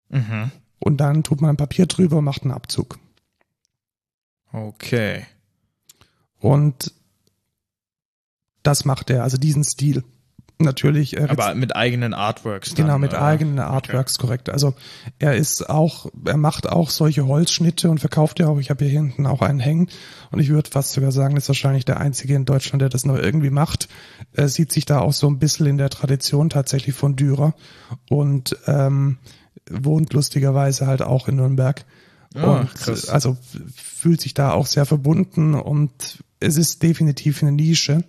Mhm. 0.09 0.51
Und 0.79 0.97
dann 0.97 1.23
tut 1.23 1.41
man 1.41 1.51
ein 1.51 1.57
Papier 1.57 1.87
drüber 1.87 2.17
und 2.17 2.25
macht 2.25 2.43
einen 2.43 2.51
Abzug. 2.51 2.99
Okay. 4.51 5.25
Und 6.39 6.93
das 8.63 8.85
macht 8.85 9.09
er, 9.09 9.23
also 9.23 9.37
diesen 9.37 9.63
Stil. 9.63 10.03
Natürlich. 10.63 11.17
Äh, 11.17 11.27
Aber 11.29 11.55
mit 11.55 11.75
eigenen 11.75 12.13
Artworks. 12.13 12.73
Dann, 12.73 12.85
genau, 12.85 12.97
mit 12.97 13.11
oder? 13.11 13.21
eigenen 13.21 13.59
Artworks, 13.59 14.15
okay. 14.15 14.27
korrekt. 14.27 14.49
Also 14.49 14.73
er 15.19 15.35
ist 15.35 15.69
auch, 15.69 16.07
er 16.25 16.37
macht 16.37 16.69
auch 16.69 16.89
solche 16.89 17.27
Holzschnitte 17.27 17.89
und 17.89 17.99
verkauft 17.99 18.39
ja 18.39 18.47
auch. 18.47 18.59
Ich 18.59 18.69
habe 18.69 18.85
hier 18.85 18.93
hinten 18.93 19.25
auch 19.25 19.41
einen 19.41 19.59
hängen 19.59 19.89
und 20.31 20.39
ich 20.39 20.49
würde 20.49 20.69
fast 20.69 20.93
sogar 20.93 21.11
sagen, 21.11 21.37
ist 21.37 21.49
wahrscheinlich 21.49 21.85
der 21.85 21.99
einzige 21.99 22.35
in 22.35 22.45
Deutschland, 22.45 22.81
der 22.81 22.89
das 22.89 23.05
noch 23.05 23.17
irgendwie 23.17 23.49
macht. 23.49 23.87
Er 24.33 24.49
sieht 24.49 24.71
sich 24.71 24.85
da 24.85 24.99
auch 24.99 25.13
so 25.13 25.27
ein 25.27 25.39
bisschen 25.39 25.65
in 25.65 25.77
der 25.77 25.89
Tradition 25.89 26.49
tatsächlich 26.49 26.95
von 26.95 27.15
Dürer 27.15 27.53
und 28.09 28.55
ähm, 28.67 29.17
wohnt 29.69 30.13
lustigerweise 30.13 30.87
halt 30.87 31.01
auch 31.01 31.27
in 31.27 31.35
Nürnberg. 31.35 31.85
Oh, 32.33 32.51
und 32.51 32.73
krass. 32.75 33.09
also 33.09 33.37
fühlt 33.75 34.21
sich 34.21 34.33
da 34.33 34.53
auch 34.53 34.65
sehr 34.65 34.85
verbunden 34.85 35.53
und 35.53 36.23
es 36.39 36.57
ist 36.57 36.81
definitiv 36.81 37.41
eine 37.43 37.51
Nische 37.51 38.05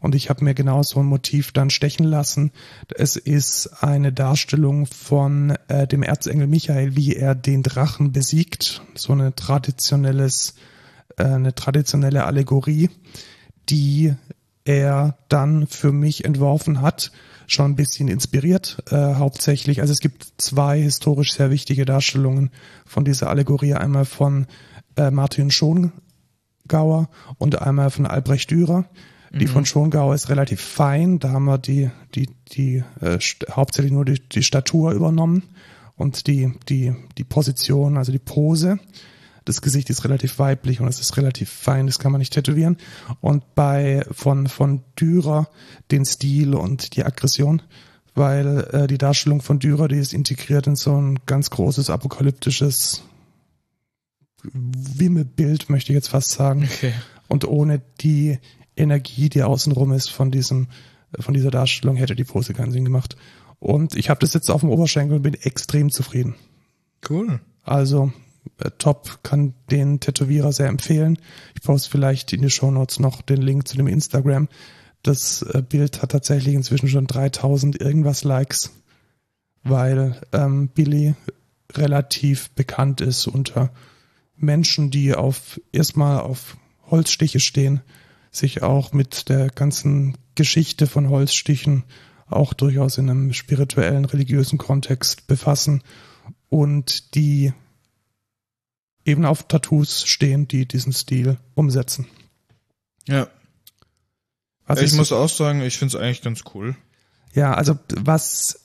und 0.00 0.14
ich 0.14 0.28
habe 0.28 0.44
mir 0.44 0.54
genau 0.54 0.82
so 0.82 1.00
ein 1.00 1.06
Motiv 1.06 1.52
dann 1.52 1.70
stechen 1.70 2.06
lassen. 2.06 2.52
Es 2.94 3.16
ist 3.16 3.82
eine 3.82 4.12
Darstellung 4.12 4.86
von 4.86 5.56
äh, 5.68 5.86
dem 5.86 6.02
Erzengel 6.02 6.46
Michael, 6.46 6.96
wie 6.96 7.14
er 7.16 7.34
den 7.34 7.62
Drachen 7.62 8.12
besiegt. 8.12 8.82
So 8.94 9.12
eine 9.12 9.34
traditionelles, 9.34 10.54
äh, 11.16 11.24
eine 11.24 11.54
traditionelle 11.54 12.24
Allegorie, 12.24 12.90
die 13.68 14.14
er 14.64 15.16
dann 15.28 15.66
für 15.66 15.92
mich 15.92 16.24
entworfen 16.24 16.82
hat, 16.82 17.12
schon 17.46 17.72
ein 17.72 17.76
bisschen 17.76 18.08
inspiriert, 18.08 18.82
äh, 18.90 19.14
hauptsächlich. 19.14 19.80
Also 19.80 19.92
es 19.92 20.00
gibt 20.00 20.26
zwei 20.36 20.80
historisch 20.80 21.32
sehr 21.32 21.50
wichtige 21.50 21.84
Darstellungen 21.84 22.50
von 22.84 23.04
dieser 23.04 23.30
Allegorie. 23.30 23.74
Einmal 23.74 24.04
von 24.04 24.46
äh, 24.96 25.10
Martin 25.10 25.50
Schongauer 25.50 27.08
und 27.38 27.62
einmal 27.62 27.90
von 27.90 28.06
Albrecht 28.06 28.50
Dürer. 28.50 28.84
Die 29.38 29.46
mhm. 29.46 29.50
von 29.50 29.66
Schongauer 29.66 30.14
ist 30.14 30.28
relativ 30.28 30.60
fein. 30.60 31.18
Da 31.18 31.30
haben 31.30 31.44
wir 31.44 31.58
die, 31.58 31.90
die, 32.14 32.28
die 32.52 32.82
äh, 33.00 33.18
hauptsächlich 33.50 33.92
nur 33.92 34.04
die, 34.04 34.20
die 34.20 34.42
Statur 34.42 34.92
übernommen 34.92 35.42
und 35.96 36.26
die, 36.26 36.52
die, 36.68 36.94
die 37.18 37.24
Position, 37.24 37.96
also 37.96 38.12
die 38.12 38.18
Pose. 38.18 38.78
Das 39.44 39.62
Gesicht 39.62 39.90
ist 39.90 40.04
relativ 40.04 40.38
weiblich 40.38 40.80
und 40.80 40.88
es 40.88 41.00
ist 41.00 41.16
relativ 41.16 41.50
fein, 41.50 41.86
das 41.86 41.98
kann 41.98 42.10
man 42.10 42.18
nicht 42.18 42.32
tätowieren. 42.32 42.78
Und 43.20 43.54
bei 43.54 44.04
von, 44.10 44.48
von 44.48 44.82
Dürer 44.98 45.48
den 45.90 46.04
Stil 46.04 46.54
und 46.54 46.96
die 46.96 47.04
Aggression, 47.04 47.62
weil 48.14 48.68
äh, 48.72 48.86
die 48.88 48.98
Darstellung 48.98 49.42
von 49.42 49.60
Dürer, 49.60 49.86
die 49.88 49.98
ist 49.98 50.14
integriert 50.14 50.66
in 50.66 50.74
so 50.74 51.00
ein 51.00 51.20
ganz 51.26 51.50
großes 51.50 51.90
apokalyptisches 51.90 53.04
Wimmelbild, 54.52 55.70
möchte 55.70 55.92
ich 55.92 55.94
jetzt 55.94 56.08
fast 56.08 56.30
sagen. 56.30 56.64
Okay. 56.64 56.92
Und 57.28 57.44
ohne 57.44 57.82
die 58.00 58.38
Energie, 58.76 59.28
die 59.28 59.42
außenrum 59.42 59.92
ist 59.92 60.10
von 60.10 60.30
diesem, 60.30 60.68
von 61.18 61.34
dieser 61.34 61.50
Darstellung, 61.50 61.96
hätte 61.96 62.14
die 62.14 62.24
Pose 62.24 62.54
keinen 62.54 62.72
Sinn 62.72 62.84
gemacht. 62.84 63.16
Und 63.58 63.94
ich 63.94 64.10
habe 64.10 64.20
das 64.20 64.34
jetzt 64.34 64.50
auf 64.50 64.60
dem 64.60 64.70
Oberschenkel 64.70 65.16
und 65.16 65.22
bin 65.22 65.34
extrem 65.34 65.90
zufrieden. 65.90 66.34
Cool. 67.08 67.40
Also 67.62 68.12
äh, 68.58 68.70
top, 68.78 69.20
kann 69.22 69.54
den 69.70 70.00
Tätowierer 70.00 70.52
sehr 70.52 70.68
empfehlen. 70.68 71.18
Ich 71.54 71.62
poste 71.62 71.90
vielleicht 71.90 72.32
in 72.32 72.42
die 72.42 72.50
Show 72.50 72.70
Notes 72.70 73.00
noch 73.00 73.22
den 73.22 73.42
Link 73.42 73.66
zu 73.66 73.76
dem 73.76 73.86
Instagram. 73.86 74.48
Das 75.02 75.42
äh, 75.42 75.62
Bild 75.62 76.02
hat 76.02 76.12
tatsächlich 76.12 76.54
inzwischen 76.54 76.88
schon 76.88 77.06
3000 77.06 77.80
irgendwas 77.80 78.24
Likes, 78.24 78.72
weil 79.62 80.20
ähm, 80.32 80.68
Billy 80.68 81.14
relativ 81.72 82.50
bekannt 82.50 83.00
ist 83.00 83.26
unter 83.26 83.70
Menschen, 84.36 84.90
die 84.90 85.14
auf 85.14 85.60
erstmal 85.72 86.20
auf 86.20 86.56
Holzstiche 86.90 87.40
stehen 87.40 87.80
sich 88.36 88.62
auch 88.62 88.92
mit 88.92 89.28
der 89.28 89.48
ganzen 89.48 90.16
Geschichte 90.34 90.86
von 90.86 91.08
Holzstichen 91.08 91.84
auch 92.28 92.52
durchaus 92.52 92.98
in 92.98 93.08
einem 93.08 93.32
spirituellen, 93.32 94.04
religiösen 94.04 94.58
Kontext 94.58 95.26
befassen 95.26 95.82
und 96.48 97.14
die 97.14 97.52
eben 99.04 99.24
auf 99.24 99.46
Tattoos 99.46 100.06
stehen, 100.06 100.48
die 100.48 100.66
diesen 100.66 100.92
Stil 100.92 101.38
umsetzen. 101.54 102.06
Ja. 103.06 103.28
Also 104.64 104.82
ich, 104.82 104.92
ich 104.92 104.96
muss 104.96 105.12
auch 105.12 105.28
sagen, 105.28 105.62
ich 105.62 105.78
finde 105.78 105.96
es 105.96 106.02
eigentlich 106.02 106.22
ganz 106.22 106.42
cool. 106.54 106.76
Ja, 107.32 107.54
also 107.54 107.78
was 107.94 108.60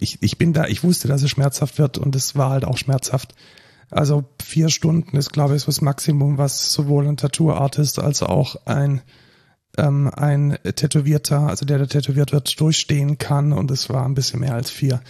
ich, 0.00 0.22
ich 0.22 0.38
bin 0.38 0.52
da, 0.54 0.66
ich 0.66 0.82
wusste, 0.82 1.08
dass 1.08 1.22
es 1.22 1.30
schmerzhaft 1.30 1.78
wird 1.78 1.98
und 1.98 2.16
es 2.16 2.36
war 2.36 2.50
halt 2.50 2.64
auch 2.64 2.78
schmerzhaft. 2.78 3.34
Also 3.90 4.24
vier 4.42 4.68
Stunden 4.68 5.16
ist, 5.16 5.32
glaube 5.32 5.56
ich, 5.56 5.64
das 5.64 5.80
Maximum, 5.80 6.38
was 6.38 6.72
sowohl 6.72 7.06
ein 7.06 7.16
Tattoo-Artist 7.16 7.98
als 7.98 8.22
auch 8.22 8.56
ein 8.66 9.02
ähm, 9.76 10.10
ein 10.14 10.58
Tätowierter, 10.62 11.48
also 11.48 11.66
der, 11.66 11.78
der 11.78 11.88
tätowiert 11.88 12.32
wird, 12.32 12.60
durchstehen 12.60 13.18
kann 13.18 13.52
und 13.52 13.70
es 13.70 13.88
war 13.88 14.04
ein 14.04 14.14
bisschen 14.14 14.40
mehr 14.40 14.54
als 14.54 14.70
vier. 14.70 15.00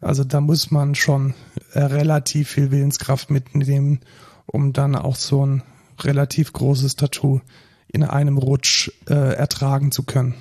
Also 0.00 0.24
da 0.24 0.40
muss 0.40 0.70
man 0.70 0.94
schon 0.94 1.34
äh, 1.72 1.80
relativ 1.80 2.50
viel 2.50 2.70
Willenskraft 2.70 3.30
mitnehmen, 3.30 4.00
um 4.46 4.72
dann 4.72 4.96
auch 4.96 5.16
so 5.16 5.44
ein 5.44 5.62
relativ 6.00 6.52
großes 6.52 6.96
Tattoo 6.96 7.40
in 7.86 8.02
einem 8.02 8.38
Rutsch 8.38 8.90
äh, 9.08 9.34
ertragen 9.34 9.92
zu 9.92 10.04
können. 10.04 10.34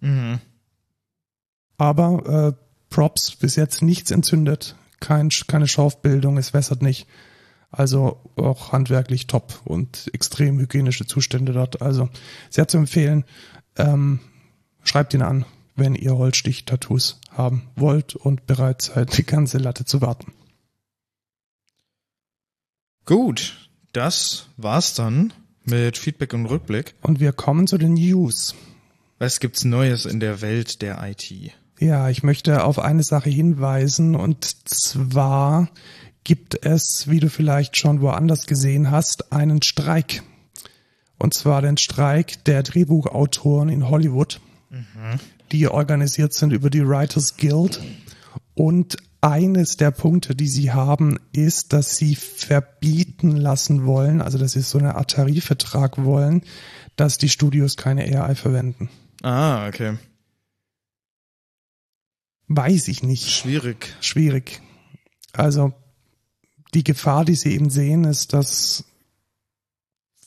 Mhm. 0.00 0.38
Aber 1.78 2.54
äh, 2.54 2.64
Props 2.90 3.34
bis 3.34 3.56
jetzt 3.56 3.82
nichts 3.82 4.10
entzündet 4.10 4.76
kein, 5.02 5.28
keine 5.48 5.68
Schaufbildung, 5.68 6.38
es 6.38 6.54
wässert 6.54 6.80
nicht. 6.80 7.06
Also 7.70 8.20
auch 8.36 8.72
handwerklich 8.72 9.26
top 9.26 9.60
und 9.64 10.10
extrem 10.14 10.58
hygienische 10.58 11.06
Zustände 11.06 11.52
dort. 11.52 11.82
Also 11.82 12.08
sehr 12.48 12.68
zu 12.68 12.78
empfehlen. 12.78 13.24
Ähm, 13.76 14.20
schreibt 14.84 15.12
ihn 15.14 15.22
an, 15.22 15.44
wenn 15.74 15.94
ihr 15.94 16.16
Holzstich-Tattoos 16.16 17.20
haben 17.30 17.68
wollt 17.76 18.14
und 18.14 18.46
bereit 18.46 18.82
seid, 18.82 19.16
die 19.16 19.24
ganze 19.24 19.58
Latte 19.58 19.84
zu 19.84 20.00
warten. 20.00 20.32
Gut, 23.04 23.68
das 23.92 24.46
war's 24.56 24.94
dann 24.94 25.32
mit 25.64 25.98
Feedback 25.98 26.34
und 26.34 26.46
Rückblick. 26.46 26.94
Und 27.00 27.20
wir 27.20 27.32
kommen 27.32 27.66
zu 27.66 27.78
den 27.78 27.94
News. 27.94 28.54
Was 29.18 29.40
gibt's 29.40 29.64
Neues 29.64 30.04
in 30.04 30.20
der 30.20 30.40
Welt 30.40 30.82
der 30.82 31.02
IT? 31.02 31.52
Ja, 31.82 32.08
ich 32.08 32.22
möchte 32.22 32.62
auf 32.62 32.78
eine 32.78 33.02
Sache 33.02 33.28
hinweisen 33.28 34.14
und 34.14 34.68
zwar 34.68 35.68
gibt 36.22 36.64
es, 36.64 37.06
wie 37.08 37.18
du 37.18 37.28
vielleicht 37.28 37.76
schon 37.76 38.00
woanders 38.00 38.46
gesehen 38.46 38.92
hast, 38.92 39.32
einen 39.32 39.62
Streik. 39.62 40.22
Und 41.18 41.34
zwar 41.34 41.60
den 41.60 41.76
Streik 41.76 42.44
der 42.44 42.62
Drehbuchautoren 42.62 43.68
in 43.68 43.88
Hollywood, 43.88 44.40
mhm. 44.70 45.18
die 45.50 45.66
organisiert 45.66 46.34
sind 46.34 46.52
über 46.52 46.70
die 46.70 46.86
Writers 46.86 47.36
Guild 47.36 47.80
und 48.54 48.96
eines 49.20 49.76
der 49.76 49.90
Punkte, 49.90 50.36
die 50.36 50.46
sie 50.48 50.70
haben, 50.70 51.18
ist, 51.32 51.72
dass 51.72 51.96
sie 51.96 52.14
verbieten 52.14 53.36
lassen 53.36 53.86
wollen, 53.86 54.22
also 54.22 54.38
dass 54.38 54.52
sie 54.52 54.60
so 54.60 54.78
eine 54.78 54.94
Art 54.94 55.10
Tarifvertrag 55.10 56.04
wollen, 56.04 56.42
dass 56.94 57.18
die 57.18 57.28
Studios 57.28 57.76
keine 57.76 58.02
AI 58.02 58.36
verwenden. 58.36 58.88
Ah, 59.24 59.66
okay. 59.66 59.96
Weiß 62.48 62.88
ich 62.88 63.02
nicht. 63.02 63.30
Schwierig. 63.30 63.94
Schwierig. 64.00 64.60
Also 65.32 65.72
die 66.74 66.84
Gefahr, 66.84 67.24
die 67.24 67.34
sie 67.34 67.54
eben 67.54 67.70
sehen, 67.70 68.04
ist, 68.04 68.32
dass 68.32 68.84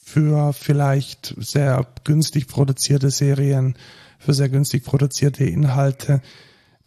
für 0.04 0.54
vielleicht 0.54 1.36
sehr 1.38 1.86
günstig 2.04 2.48
produzierte 2.48 3.12
Serien, 3.12 3.76
für 4.20 4.34
sehr 4.34 4.50
günstig 4.50 4.84
produzierte 4.84 5.44
Inhalte 5.44 6.22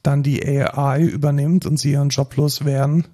dann 0.03 0.22
die 0.22 0.43
AI 0.45 1.03
übernimmt 1.03 1.66
und 1.66 1.76
sie 1.79 1.93
ihren 1.93 2.09
Job 2.09 2.37
los 2.37 2.64
werden. 2.64 3.07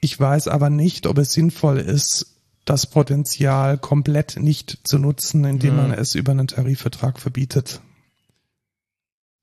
Ich 0.00 0.18
weiß 0.18 0.48
aber 0.48 0.70
nicht, 0.70 1.06
ob 1.06 1.18
es 1.18 1.32
sinnvoll 1.32 1.78
ist, 1.78 2.36
das 2.64 2.86
Potenzial 2.86 3.78
komplett 3.78 4.36
nicht 4.38 4.78
zu 4.84 4.98
nutzen, 4.98 5.44
indem 5.44 5.76
man 5.76 5.92
es 5.92 6.14
über 6.14 6.32
einen 6.32 6.46
Tarifvertrag 6.46 7.18
verbietet. 7.18 7.80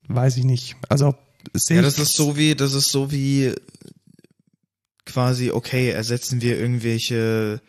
Weiß 0.06 0.36
ich 0.36 0.44
nicht. 0.44 0.76
Also 0.88 1.16
ja, 1.68 1.82
das 1.82 1.98
ist 1.98 2.14
so 2.14 2.36
wie, 2.36 2.54
das 2.54 2.74
ist 2.74 2.90
so 2.90 3.10
wie 3.12 3.54
quasi, 5.04 5.50
okay, 5.50 5.90
ersetzen 5.90 6.40
wir 6.42 6.58
irgendwelche 6.58 7.60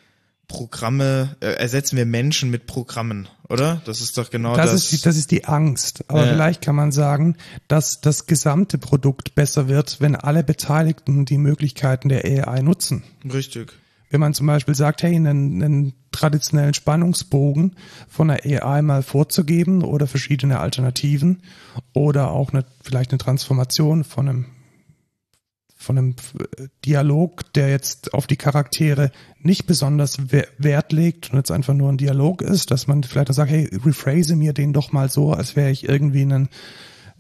Programme, 0.48 1.36
äh, 1.42 1.48
ersetzen 1.48 1.98
wir 1.98 2.06
Menschen 2.06 2.50
mit 2.50 2.68
Programmen, 2.68 3.28
oder? 3.50 3.82
Das 3.86 4.02
ist 4.02 4.18
doch 4.18 4.30
genau 4.30 4.56
das. 4.56 4.72
Das 4.72 4.84
ist 4.84 4.92
die, 4.92 5.02
das 5.02 5.18
ist 5.18 5.32
die 5.32 5.46
Angst. 5.46 6.06
Aber 6.08 6.26
ja. 6.26 6.32
vielleicht 6.32 6.62
kann 6.62 6.76
man 6.76 6.92
sagen, 6.92 7.36
dass 7.68 8.02
das 8.02 8.28
gesamte 8.28 8.78
Produkt 8.78 9.36
besser 9.36 9.68
wird, 9.68 10.00
wenn 10.00 10.16
alle 10.16 10.44
Beteiligten 10.44 11.26
die 11.26 11.38
Möglichkeiten 11.38 12.10
der 12.10 12.24
AI 12.24 12.62
nutzen. 12.62 13.04
Richtig. 13.32 13.74
Wenn 14.10 14.20
man 14.20 14.34
zum 14.34 14.48
Beispiel 14.48 14.76
sagt, 14.76 15.04
hey, 15.04 15.16
einen, 15.16 15.62
einen 15.62 15.94
traditionellen 16.12 16.74
Spannungsbogen 16.74 17.76
von 18.08 18.30
der 18.30 18.46
AI 18.46 18.82
mal 18.82 19.04
vorzugeben 19.04 19.84
oder 19.84 20.08
verschiedene 20.08 20.60
Alternativen 20.60 21.44
oder 21.94 22.32
auch 22.32 22.54
eine, 22.54 22.66
vielleicht 22.82 23.12
eine 23.12 23.20
Transformation 23.20 24.04
von 24.04 24.30
einem 24.30 24.46
von 25.80 25.98
einem 25.98 26.16
Dialog, 26.86 27.54
der 27.54 27.70
jetzt 27.70 28.14
auf 28.16 28.26
die 28.26 28.36
Charaktere 28.36 29.12
nicht 29.40 29.68
besonders 29.68 30.18
Wert 30.32 30.92
legt 30.92 31.32
und 31.32 31.38
jetzt 31.38 31.52
einfach 31.52 31.76
nur 31.76 31.90
ein 31.90 31.98
Dialog 31.98 32.42
ist, 32.42 32.72
dass 32.72 32.88
man 32.88 33.04
vielleicht 33.04 33.30
auch 33.30 33.36
sagt, 33.36 33.52
hey, 33.52 33.70
rephrase 33.86 34.36
mir 34.36 34.54
den 34.54 34.74
doch 34.74 34.92
mal 34.92 35.10
so, 35.10 35.32
als 35.34 35.56
wäre 35.56 35.70
ich 35.70 35.88
irgendwie 35.88 36.24
ein 36.24 36.50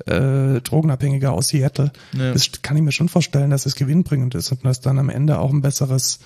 äh, 0.05 0.59
Drogenabhängiger 0.61 1.31
aus 1.31 1.49
Seattle. 1.49 1.91
Ja. 2.13 2.33
Das 2.33 2.51
kann 2.63 2.75
ich 2.77 2.83
mir 2.83 2.91
schon 2.91 3.09
vorstellen, 3.09 3.51
dass 3.51 3.65
es 3.65 3.75
gewinnbringend 3.75 4.35
ist 4.35 4.51
und 4.51 4.65
dass 4.65 4.81
dann 4.81 4.99
am 4.99 5.09
Ende 5.09 5.39
auch 5.39 5.53
ein 5.53 5.61
besseres 5.61 6.19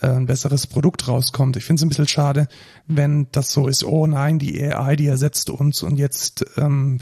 ein 0.00 0.26
besseres 0.26 0.66
Produkt 0.66 1.08
rauskommt. 1.08 1.56
Ich 1.56 1.64
finde 1.64 1.80
es 1.80 1.84
ein 1.84 1.88
bisschen 1.88 2.08
schade, 2.08 2.48
wenn 2.86 3.26
das 3.32 3.52
so 3.52 3.66
ist, 3.66 3.84
oh 3.84 4.06
nein, 4.06 4.38
die 4.38 4.62
AI, 4.62 4.96
die 4.96 5.06
ersetzt 5.06 5.50
uns 5.50 5.82
und 5.82 5.96
jetzt 5.96 6.44
ähm, 6.56 7.00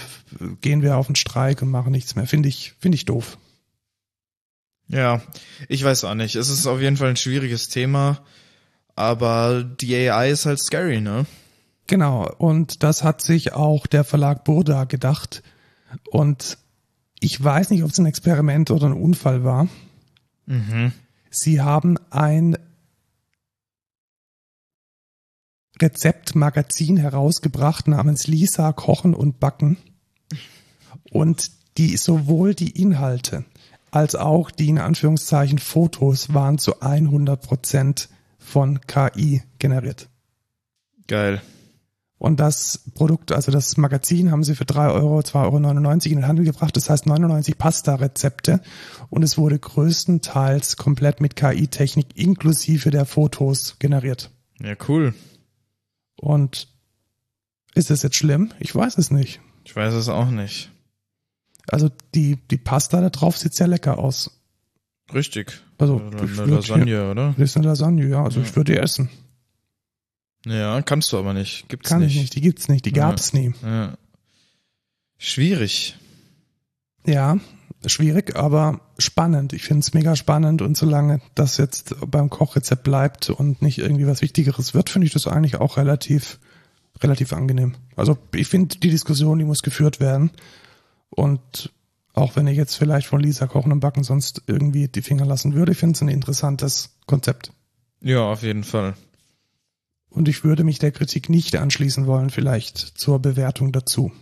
gehen 0.61 0.83
wir 0.83 0.97
auf 0.97 1.09
einen 1.09 1.17
Streik 1.17 1.63
und 1.63 1.71
machen 1.71 1.93
nichts 1.93 2.17
mehr. 2.17 2.27
Finde 2.27 2.49
ich, 2.49 2.75
finde 2.79 2.97
ich 2.97 3.05
doof. 3.05 3.39
Ja, 4.89 5.21
ich 5.69 5.83
weiß 5.85 6.05
auch 6.05 6.15
nicht. 6.15 6.37
Es 6.37 6.49
ist 6.49 6.67
auf 6.67 6.81
jeden 6.81 6.97
Fall 6.97 7.11
ein 7.11 7.17
schwieriges 7.17 7.69
Thema, 7.69 8.21
aber 8.95 9.63
die 9.63 9.95
AI 9.95 10.31
ist 10.31 10.47
halt 10.47 10.61
scary, 10.61 11.01
ne? 11.01 11.27
Genau, 11.87 12.29
und 12.39 12.83
das 12.83 13.05
hat 13.05 13.21
sich 13.21 13.53
auch 13.53 13.87
der 13.87 14.05
Verlag 14.05 14.45
Burda 14.45 14.85
gedacht. 14.85 15.43
Und 16.11 16.59
ich 17.21 17.43
weiß 17.43 17.71
nicht, 17.71 17.85
ob 17.85 17.91
es 17.91 17.99
ein 17.99 18.07
Experiment 18.07 18.71
oder 18.71 18.87
ein 18.87 18.93
Unfall 18.93 19.45
war. 19.45 19.69
Mhm. 20.47 20.93
Sie 21.31 21.61
haben 21.61 21.99
ein 22.11 22.57
Rezeptmagazin 25.81 26.97
herausgebracht 26.97 27.89
namens 27.89 28.27
Lisa 28.27 28.73
Kochen 28.73 29.15
und 29.15 29.41
Backen. 29.41 29.77
Und 31.11 31.51
die 31.79 31.97
sowohl 31.97 32.55
die 32.55 32.81
Inhalte 32.81 33.45
als 33.91 34.15
auch 34.15 34.51
die 34.51 34.69
in 34.69 34.79
Anführungszeichen 34.79 35.59
Fotos 35.59 36.35
waren 36.35 36.59
zu 36.59 36.81
100 36.81 37.41
Prozent 37.41 38.09
von 38.39 38.81
KI 38.83 39.43
generiert. 39.59 40.09
Geil. 41.07 41.41
Und 42.19 42.41
das 42.41 42.81
Produkt, 42.95 43.33
also 43.33 43.53
das 43.53 43.77
Magazin, 43.77 44.31
haben 44.31 44.43
sie 44.43 44.55
für 44.55 44.65
3 44.65 44.89
Euro, 44.89 45.19
2,99 45.21 45.37
Euro 45.45 45.93
in 45.93 46.01
den 46.01 46.27
Handel 46.27 46.45
gebracht. 46.47 46.77
Das 46.77 46.89
heißt 46.89 47.07
99 47.07 47.59
Pasta-Rezepte. 47.59 48.61
Und 49.11 49.23
es 49.23 49.37
wurde 49.37 49.59
größtenteils 49.59 50.77
komplett 50.77 51.21
mit 51.21 51.37
KI-Technik 51.37 52.17
inklusive 52.17 52.91
der 52.91 53.05
Fotos 53.05 53.77
generiert. 53.79 54.31
Ja, 54.61 54.75
cool. 54.89 55.15
Und 56.21 56.69
ist 57.75 57.91
es 57.91 58.03
jetzt 58.03 58.17
schlimm? 58.17 58.53
Ich 58.59 58.75
weiß 58.75 58.99
es 58.99 59.11
nicht. 59.11 59.41
Ich 59.65 59.75
weiß 59.77 59.95
es 59.95 60.09
auch 60.09 60.31
nicht. 60.31 60.71
Also 61.69 61.91
die, 62.15 62.37
die 62.51 62.57
Pasta 62.57 63.01
da 63.01 63.11
drauf 63.11 63.37
sieht 63.37 63.55
sehr 63.55 63.69
lecker 63.69 63.99
aus. 63.99 64.31
Richtig. 65.13 65.61
Also 65.79 65.99
eine, 65.99 66.21
eine 66.21 66.47
Lasagne, 66.47 66.85
hier, 66.85 67.11
oder? 67.11 67.35
Das 67.37 67.51
ist 67.51 67.57
eine 67.57 67.67
Lasagne, 67.67 68.09
ja. 68.09 68.25
Also 68.25 68.41
ja. 68.41 68.47
ich 68.47 68.57
würde 68.57 68.73
die 68.73 68.79
essen. 68.79 69.11
Ja, 70.47 70.81
kannst 70.83 71.13
du 71.13 71.19
aber 71.19 71.35
nicht. 71.35 71.69
Gibt's 71.69 71.89
Kann 71.89 72.01
nicht. 72.01 72.15
ich 72.15 72.21
nicht, 72.21 72.35
die 72.37 72.41
gibt's 72.41 72.69
nicht, 72.69 72.85
die 72.85 72.95
ja. 72.95 73.09
gab's 73.09 73.33
nie. 73.33 73.53
Ja. 73.63 73.99
Schwierig. 75.19 75.97
Ja, 77.05 77.39
schwierig, 77.87 78.37
aber 78.37 78.81
spannend. 78.99 79.53
Ich 79.53 79.63
finde 79.65 79.81
es 79.81 79.95
mega 79.95 80.17
spannend 80.17 80.63
und 80.63 80.77
solange 80.77 81.21
das 81.35 81.57
jetzt 81.57 81.95
beim 82.07 82.31
Kochrezept 82.31 82.83
bleibt 82.83 83.31
und 83.31 83.63
nicht 83.63 83.79
irgendwie 83.79 84.07
was 84.07 84.23
Wichtigeres 84.23 84.75
wird, 84.75 84.91
finde 84.91 85.07
ich 85.07 85.13
das 85.13 85.27
eigentlich 85.27 85.57
auch 85.57 85.77
relativ, 85.77 86.39
relativ 87.03 87.33
angenehm. 87.33 87.75
Also 87.97 88.19
ich 88.35 88.49
finde, 88.49 88.79
die 88.79 88.91
Diskussion, 88.91 89.39
die 89.39 89.45
muss 89.45 89.63
geführt 89.63 90.01
werden. 90.01 90.31
Und 91.11 91.73
auch 92.13 92.37
wenn 92.37 92.47
ich 92.47 92.57
jetzt 92.57 92.77
vielleicht 92.77 93.07
von 93.07 93.21
Lisa 93.21 93.47
Kochen 93.47 93.73
und 93.73 93.81
Backen 93.81 94.03
sonst 94.03 94.43
irgendwie 94.47 94.89
die 94.89 95.03
Finger 95.03 95.27
lassen 95.27 95.55
würde, 95.55 95.73
ich 95.73 95.79
finde 95.79 95.97
es 95.97 96.03
ein 96.03 96.09
interessantes 96.09 96.97
Konzept. 97.07 97.53
Ja, 98.01 98.21
auf 98.21 98.43
jeden 98.43 98.65
Fall. 98.65 98.95
Und 100.09 100.29
ich 100.29 100.45
würde 100.45 100.65
mich 100.65 100.79
der 100.79 100.93
Kritik 100.93 101.29
nicht 101.29 101.57
anschließen 101.57 102.07
wollen, 102.07 102.31
vielleicht 102.31 102.79
zur 102.79 103.19
Bewertung 103.19 103.73
dazu. 103.73 104.13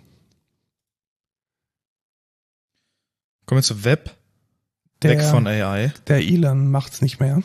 Kommen 3.46 3.58
wir 3.58 3.62
zu 3.62 3.84
Web. 3.84 4.16
Der, 5.02 5.18
Weg 5.18 5.22
von 5.22 5.46
AI. 5.46 5.92
Der 6.06 6.18
Elon 6.18 6.70
macht's 6.70 7.02
nicht 7.02 7.20
mehr. 7.20 7.42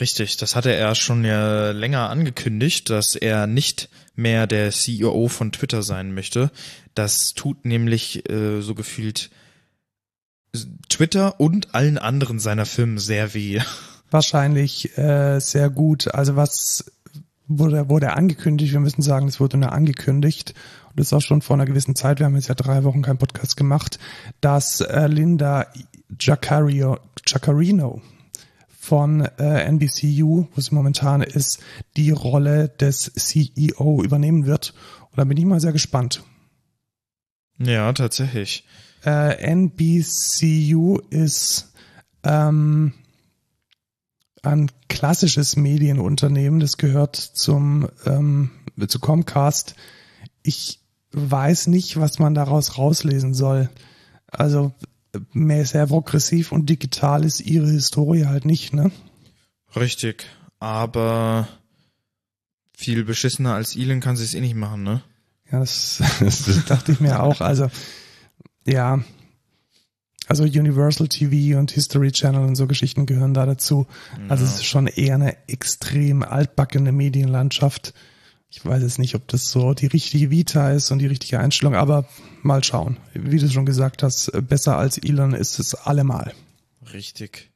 Richtig, 0.00 0.36
das 0.36 0.54
hatte 0.54 0.72
er 0.72 0.94
schon 0.94 1.24
ja 1.24 1.70
länger 1.70 2.08
angekündigt, 2.10 2.88
dass 2.90 3.14
er 3.16 3.46
nicht 3.46 3.88
mehr 4.14 4.46
der 4.46 4.70
CEO 4.70 5.28
von 5.28 5.52
Twitter 5.52 5.82
sein 5.82 6.14
möchte. 6.14 6.50
Das 6.94 7.34
tut 7.34 7.64
nämlich 7.64 8.28
äh, 8.30 8.60
so 8.60 8.74
gefühlt 8.74 9.30
Twitter 10.88 11.40
und 11.40 11.74
allen 11.74 11.98
anderen 11.98 12.38
seiner 12.38 12.66
Firmen 12.66 12.98
sehr 12.98 13.34
weh. 13.34 13.60
Wahrscheinlich 14.10 14.96
äh, 14.96 15.38
sehr 15.40 15.68
gut. 15.68 16.14
Also 16.14 16.36
was 16.36 16.92
wurde, 17.48 17.88
wurde 17.88 18.12
angekündigt, 18.14 18.72
wir 18.72 18.80
müssen 18.80 19.02
sagen, 19.02 19.28
es 19.28 19.40
wurde 19.40 19.56
nur 19.56 19.72
angekündigt, 19.72 20.54
das 20.98 21.08
ist 21.08 21.12
auch 21.12 21.20
schon 21.20 21.42
vor 21.42 21.54
einer 21.54 21.66
gewissen 21.66 21.94
Zeit, 21.94 22.18
wir 22.18 22.26
haben 22.26 22.34
jetzt 22.34 22.48
ja 22.48 22.56
drei 22.56 22.82
Wochen 22.82 23.02
keinen 23.02 23.18
Podcast 23.18 23.56
gemacht, 23.56 24.00
dass 24.40 24.80
äh, 24.80 25.06
Linda 25.06 25.66
Giaccario, 26.10 26.98
Giaccarino 27.24 28.02
von 28.66 29.20
äh, 29.38 29.64
NBCU, 29.70 30.48
wo 30.52 30.60
sie 30.60 30.74
momentan 30.74 31.22
ist, 31.22 31.60
die 31.96 32.10
Rolle 32.10 32.68
des 32.68 33.12
CEO 33.14 34.02
übernehmen 34.02 34.46
wird. 34.46 34.74
Und 35.10 35.18
da 35.18 35.24
bin 35.24 35.36
ich 35.36 35.44
mal 35.44 35.60
sehr 35.60 35.72
gespannt. 35.72 36.24
Ja, 37.58 37.92
tatsächlich. 37.92 38.64
Äh, 39.04 39.54
NBCU 39.54 40.98
ist 41.10 41.72
ähm, 42.24 42.94
ein 44.42 44.70
klassisches 44.88 45.54
Medienunternehmen, 45.54 46.58
das 46.58 46.76
gehört 46.76 47.14
zum 47.14 47.88
ähm, 48.04 48.50
zu 48.88 48.98
Comcast. 48.98 49.76
Ich 50.42 50.80
weiß 51.12 51.68
nicht, 51.68 51.98
was 51.98 52.18
man 52.18 52.34
daraus 52.34 52.78
rauslesen 52.78 53.34
soll. 53.34 53.68
Also 54.26 54.72
mehr 55.32 55.64
sehr 55.64 55.86
progressiv 55.86 56.52
und 56.52 56.68
digital 56.68 57.24
ist 57.24 57.40
ihre 57.40 57.68
Historie 57.68 58.26
halt 58.26 58.44
nicht, 58.44 58.74
ne? 58.74 58.90
Richtig, 59.74 60.26
aber 60.58 61.48
viel 62.76 63.04
beschissener 63.04 63.54
als 63.54 63.76
Elon 63.76 64.00
kann 64.00 64.16
sie 64.16 64.24
es 64.24 64.34
eh 64.34 64.40
nicht 64.40 64.54
machen, 64.54 64.82
ne? 64.82 65.02
Ja, 65.50 65.60
das, 65.60 66.02
das 66.20 66.64
dachte 66.66 66.92
ich 66.92 67.00
mir 67.00 67.22
auch. 67.22 67.40
Also, 67.40 67.70
ja, 68.66 69.00
also 70.28 70.44
Universal 70.44 71.08
TV 71.08 71.58
und 71.58 71.70
History 71.70 72.12
Channel 72.12 72.44
und 72.44 72.54
so 72.54 72.66
Geschichten 72.66 73.06
gehören 73.06 73.32
da 73.32 73.46
dazu. 73.46 73.86
Ja. 74.16 74.28
Also 74.28 74.44
es 74.44 74.56
ist 74.56 74.66
schon 74.66 74.86
eher 74.86 75.14
eine 75.14 75.36
extrem 75.48 76.22
altbackene 76.22 76.92
Medienlandschaft. 76.92 77.94
Ich 78.50 78.64
weiß 78.64 78.82
jetzt 78.82 78.98
nicht, 78.98 79.14
ob 79.14 79.28
das 79.28 79.50
so 79.50 79.74
die 79.74 79.86
richtige 79.86 80.30
Vita 80.30 80.70
ist 80.70 80.90
und 80.90 81.00
die 81.00 81.06
richtige 81.06 81.38
Einstellung, 81.38 81.74
aber 81.74 82.08
mal 82.42 82.64
schauen. 82.64 82.96
Wie 83.12 83.38
du 83.38 83.48
schon 83.50 83.66
gesagt 83.66 84.02
hast, 84.02 84.32
besser 84.48 84.78
als 84.78 84.96
Elon 84.96 85.34
ist 85.34 85.58
es 85.58 85.74
allemal. 85.74 86.32
Richtig. 86.92 87.50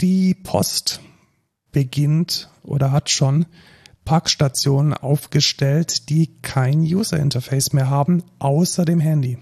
Die 0.00 0.34
Post 0.34 1.00
beginnt 1.72 2.50
oder 2.62 2.92
hat 2.92 3.10
schon 3.10 3.46
Parkstationen 4.04 4.92
aufgestellt, 4.92 6.08
die 6.10 6.40
kein 6.42 6.80
User 6.80 7.18
Interface 7.18 7.72
mehr 7.72 7.88
haben, 7.88 8.22
außer 8.38 8.84
dem 8.84 9.00
Handy. 9.00 9.38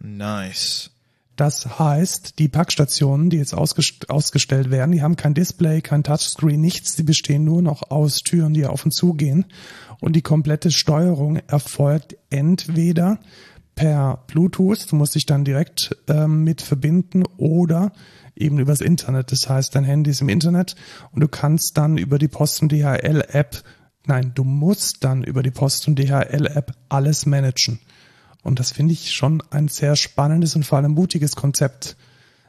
Nice. 0.00 0.90
Das 1.38 1.78
heißt, 1.78 2.40
die 2.40 2.48
Packstationen, 2.48 3.30
die 3.30 3.36
jetzt 3.36 3.54
ausgest 3.54 4.10
ausgestellt 4.10 4.72
werden, 4.72 4.90
die 4.90 5.02
haben 5.02 5.14
kein 5.14 5.34
Display, 5.34 5.80
kein 5.82 6.02
Touchscreen, 6.02 6.60
nichts. 6.60 6.96
Die 6.96 7.04
bestehen 7.04 7.44
nur 7.44 7.62
noch 7.62 7.92
aus 7.92 8.24
Türen, 8.24 8.54
die 8.54 8.66
auf 8.66 8.84
und 8.84 8.90
zu 8.90 9.14
gehen. 9.14 9.46
Und 10.00 10.14
die 10.14 10.22
komplette 10.22 10.70
Steuerung 10.70 11.36
erfolgt 11.48 12.16
entweder 12.30 13.18
per 13.74 14.24
Bluetooth, 14.26 14.90
du 14.90 14.96
musst 14.96 15.14
dich 15.14 15.26
dann 15.26 15.44
direkt 15.44 15.96
ähm, 16.08 16.42
mit 16.42 16.62
verbinden 16.62 17.24
oder 17.36 17.92
eben 18.34 18.58
übers 18.58 18.80
Internet. 18.80 19.30
Das 19.30 19.48
heißt, 19.48 19.74
dein 19.74 19.84
Handy 19.84 20.10
ist 20.10 20.20
im 20.20 20.28
Internet 20.28 20.74
und 21.12 21.20
du 21.20 21.28
kannst 21.28 21.78
dann 21.78 21.96
über 21.96 22.18
die 22.18 22.28
Posten 22.28 22.68
DHL 22.68 23.24
App, 23.28 23.62
nein, 24.06 24.32
du 24.34 24.44
musst 24.44 25.04
dann 25.04 25.22
über 25.22 25.42
die 25.42 25.50
Posten 25.50 25.94
DHL 25.94 26.46
App 26.46 26.72
alles 26.88 27.26
managen. 27.26 27.78
Und 28.42 28.58
das 28.58 28.72
finde 28.72 28.94
ich 28.94 29.12
schon 29.12 29.42
ein 29.50 29.68
sehr 29.68 29.94
spannendes 29.94 30.56
und 30.56 30.64
vor 30.64 30.78
allem 30.78 30.92
mutiges 30.92 31.36
Konzept. 31.36 31.96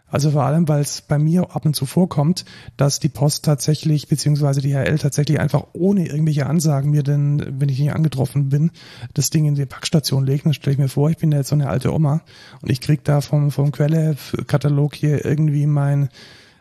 Also 0.09 0.31
vor 0.31 0.43
allem, 0.43 0.67
weil 0.67 0.81
es 0.81 1.01
bei 1.01 1.19
mir 1.19 1.55
ab 1.55 1.65
und 1.65 1.75
zu 1.75 1.85
vorkommt, 1.85 2.45
dass 2.77 2.99
die 2.99 3.09
Post 3.09 3.45
tatsächlich, 3.45 4.07
beziehungsweise 4.07 4.61
die 4.61 4.73
HL 4.73 4.97
tatsächlich 4.97 5.39
einfach 5.39 5.67
ohne 5.73 6.07
irgendwelche 6.07 6.47
Ansagen 6.47 6.91
mir 6.91 7.03
denn, 7.03 7.59
wenn 7.59 7.69
ich 7.69 7.79
nicht 7.79 7.93
angetroffen 7.93 8.49
bin, 8.49 8.71
das 9.13 9.29
Ding 9.29 9.45
in 9.45 9.55
die 9.55 9.65
Packstation 9.65 10.25
legen. 10.25 10.43
Dann 10.45 10.53
stelle 10.53 10.73
ich 10.73 10.79
mir 10.79 10.89
vor, 10.89 11.09
ich 11.09 11.17
bin 11.17 11.31
ja 11.31 11.39
jetzt 11.39 11.49
so 11.49 11.55
eine 11.55 11.69
alte 11.69 11.93
Oma 11.93 12.21
und 12.61 12.71
ich 12.71 12.81
krieg 12.81 13.03
da 13.03 13.21
vom, 13.21 13.51
vom 13.51 13.71
Quelle-Katalog 13.71 14.95
hier 14.95 15.25
irgendwie 15.25 15.67
mein, 15.67 16.09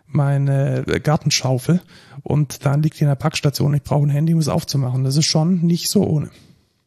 meine 0.06 0.84
Gartenschaufel 1.02 1.80
und 2.22 2.66
dann 2.66 2.82
liegt 2.82 2.98
die 2.98 3.04
in 3.04 3.08
der 3.08 3.14
Packstation. 3.14 3.74
Ich 3.74 3.82
brauche 3.82 4.06
ein 4.06 4.10
Handy, 4.10 4.34
um 4.34 4.40
es 4.40 4.48
aufzumachen. 4.48 5.04
Das 5.04 5.16
ist 5.16 5.26
schon 5.26 5.60
nicht 5.60 5.88
so 5.88 6.04
ohne. 6.04 6.30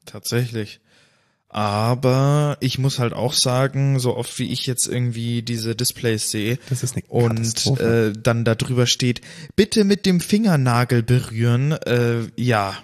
Tatsächlich. 0.06 0.81
Aber 1.54 2.56
ich 2.62 2.80
muss 2.80 2.98
halt 2.98 3.12
auch 3.12 3.34
sagen, 3.34 4.00
so 4.00 4.16
oft 4.16 4.40
wie 4.40 4.54
ich 4.54 4.66
jetzt 4.68 4.88
irgendwie 4.88 5.42
diese 5.42 5.76
Displays 5.76 6.32
sehe 6.32 6.58
und 7.10 7.68
äh, 7.78 8.14
dann 8.14 8.46
da 8.46 8.56
drüber 8.56 8.88
steht, 8.88 9.20
bitte 9.58 9.84
mit 9.84 10.06
dem 10.06 10.22
Fingernagel 10.22 11.04
berühren, 11.04 11.74
äh, 11.74 12.22
ja, 12.38 12.78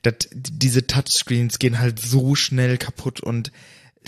dat, 0.00 0.26
diese 0.32 0.86
Touchscreens 0.86 1.58
gehen 1.58 1.78
halt 1.78 1.98
so 2.00 2.34
schnell 2.34 2.78
kaputt 2.78 3.20
und 3.20 3.52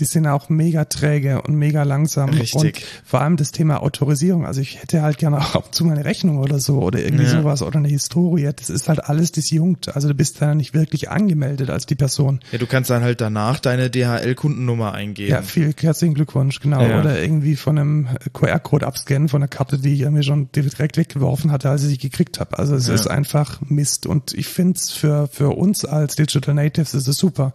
die 0.00 0.04
sind 0.06 0.26
auch 0.26 0.48
mega 0.48 0.86
träge 0.86 1.42
und 1.42 1.54
mega 1.54 1.82
langsam. 1.82 2.30
Richtig. 2.30 2.54
Und 2.62 2.82
vor 3.04 3.20
allem 3.20 3.36
das 3.36 3.52
Thema 3.52 3.82
Autorisierung. 3.82 4.46
Also 4.46 4.60
ich 4.60 4.80
hätte 4.80 5.02
halt 5.02 5.18
gerne 5.18 5.38
auch 5.38 5.70
zu 5.70 5.84
meine 5.84 6.04
Rechnung 6.04 6.38
oder 6.38 6.58
so 6.58 6.80
oder 6.80 6.98
irgendwie 7.00 7.24
Ja. 7.24 7.30
sowas 7.30 7.62
oder 7.62 7.78
eine 7.78 7.88
Historie. 7.88 8.50
Das 8.56 8.70
ist 8.70 8.88
halt 8.88 9.04
alles 9.04 9.30
disjunkt. 9.32 9.94
Also 9.94 10.08
du 10.08 10.14
bist 10.14 10.40
da 10.40 10.54
nicht 10.54 10.74
wirklich 10.74 11.10
angemeldet 11.10 11.70
als 11.70 11.86
die 11.86 11.94
Person. 11.94 12.40
ja, 12.50 12.58
du 12.58 12.66
kannst 12.66 12.90
dann 12.90 13.02
halt 13.02 13.20
danach 13.20 13.60
deine 13.60 13.90
DHL-Kundennummer 13.90 14.92
eingeben. 14.92 15.30
Ja, 15.30 15.42
viel 15.42 15.72
herzlichen 15.78 16.14
Glückwunsch, 16.14 16.60
genau. 16.60 16.82
Ja. 16.82 17.00
Oder 17.00 17.20
irgendwie 17.20 17.56
von 17.56 17.78
einem 17.78 18.08
QR-Code 18.32 18.86
abscannen 18.86 19.28
von 19.28 19.42
einer 19.42 19.48
Karte, 19.48 19.78
die 19.78 19.94
ich 19.94 20.00
irgendwie 20.00 20.22
schon 20.22 20.50
direkt 20.52 20.96
weggeworfen 20.96 21.52
hatte, 21.52 21.68
als 21.70 21.82
ich 21.84 21.90
sie 21.90 21.98
gekriegt 21.98 22.40
habe. 22.40 22.58
Also 22.58 22.74
es 22.74 22.86
Ja. 22.88 22.94
ist 22.94 23.06
einfach 23.08 23.60
Mist. 23.68 24.06
Und 24.06 24.32
ich 24.34 24.48
finde 24.48 24.78
es 24.78 24.90
für, 24.90 25.28
für 25.28 25.50
uns 25.50 25.84
als 25.84 26.16
Digital 26.16 26.54
Natives 26.54 26.94
ist 26.94 27.06
es 27.08 27.16
super. 27.16 27.52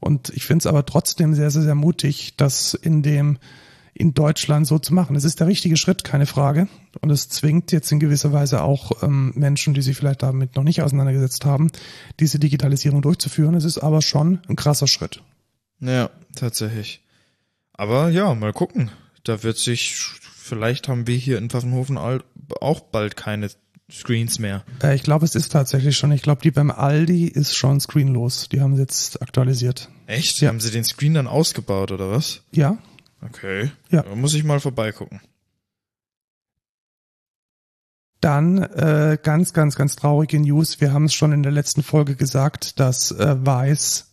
Und 0.00 0.30
ich 0.30 0.46
finde 0.46 0.62
es 0.62 0.66
aber 0.66 0.86
trotzdem 0.86 1.34
sehr, 1.34 1.50
sehr, 1.50 1.62
sehr 1.62 1.74
mutig, 1.74 2.34
das 2.36 2.74
in 2.74 3.02
dem 3.02 3.38
in 3.98 4.14
Deutschland 4.14 4.64
so 4.64 4.78
zu 4.78 4.94
machen. 4.94 5.16
Es 5.16 5.24
ist 5.24 5.40
der 5.40 5.48
richtige 5.48 5.76
Schritt, 5.76 6.04
keine 6.04 6.26
Frage. 6.26 6.68
Und 7.00 7.10
es 7.10 7.28
zwingt 7.28 7.72
jetzt 7.72 7.90
in 7.90 7.98
gewisser 7.98 8.32
Weise 8.32 8.62
auch 8.62 9.02
ähm, 9.02 9.32
Menschen, 9.34 9.74
die 9.74 9.82
sich 9.82 9.96
vielleicht 9.96 10.22
damit 10.22 10.54
noch 10.54 10.62
nicht 10.62 10.82
auseinandergesetzt 10.82 11.44
haben, 11.44 11.72
diese 12.20 12.38
Digitalisierung 12.38 13.02
durchzuführen. 13.02 13.54
Es 13.54 13.64
ist 13.64 13.78
aber 13.78 14.00
schon 14.00 14.40
ein 14.48 14.54
krasser 14.54 14.86
Schritt. 14.86 15.20
Ja, 15.80 16.10
tatsächlich. 16.36 17.02
Aber 17.72 18.08
ja, 18.10 18.34
mal 18.34 18.52
gucken. 18.52 18.92
Da 19.24 19.42
wird 19.42 19.58
sich, 19.58 19.94
vielleicht 19.94 20.86
haben 20.86 21.08
wir 21.08 21.16
hier 21.16 21.38
in 21.38 21.50
Pfaffenhofen 21.50 21.98
auch 21.98 22.80
bald 22.80 23.16
keine 23.16 23.50
Screens 23.90 24.38
mehr. 24.38 24.64
Äh, 24.82 24.94
ich 24.94 25.02
glaube, 25.02 25.24
es 25.24 25.34
ist 25.34 25.50
tatsächlich 25.50 25.96
schon. 25.96 26.12
Ich 26.12 26.22
glaube, 26.22 26.42
die 26.42 26.50
beim 26.50 26.70
Aldi 26.70 27.26
ist 27.26 27.56
schon 27.56 27.80
screenlos. 27.80 28.48
Die 28.50 28.60
haben 28.60 28.74
sie 28.76 28.82
jetzt 28.82 29.22
aktualisiert. 29.22 29.88
Echt? 30.06 30.40
Ja. 30.40 30.48
Haben 30.48 30.60
sie 30.60 30.70
den 30.70 30.84
Screen 30.84 31.14
dann 31.14 31.26
ausgebaut 31.26 31.90
oder 31.92 32.10
was? 32.10 32.42
Ja, 32.52 32.78
Okay. 33.20 33.72
Ja. 33.90 34.02
Da 34.02 34.14
muss 34.14 34.34
ich 34.34 34.44
mal 34.44 34.60
vorbeigucken. 34.60 35.20
dann 38.20 38.58
äh, 38.58 39.16
ganz, 39.22 39.52
ganz, 39.52 39.76
ganz 39.76 39.94
traurige 39.96 40.40
News. 40.40 40.80
Wir 40.80 40.92
haben 40.92 41.04
es 41.04 41.14
schon 41.14 41.32
in 41.32 41.42
der 41.44 41.52
letzten 41.52 41.82
Folge 41.84 42.16
gesagt, 42.16 42.80
dass 42.80 43.12
äh, 43.12 43.36
Weiß 43.44 44.12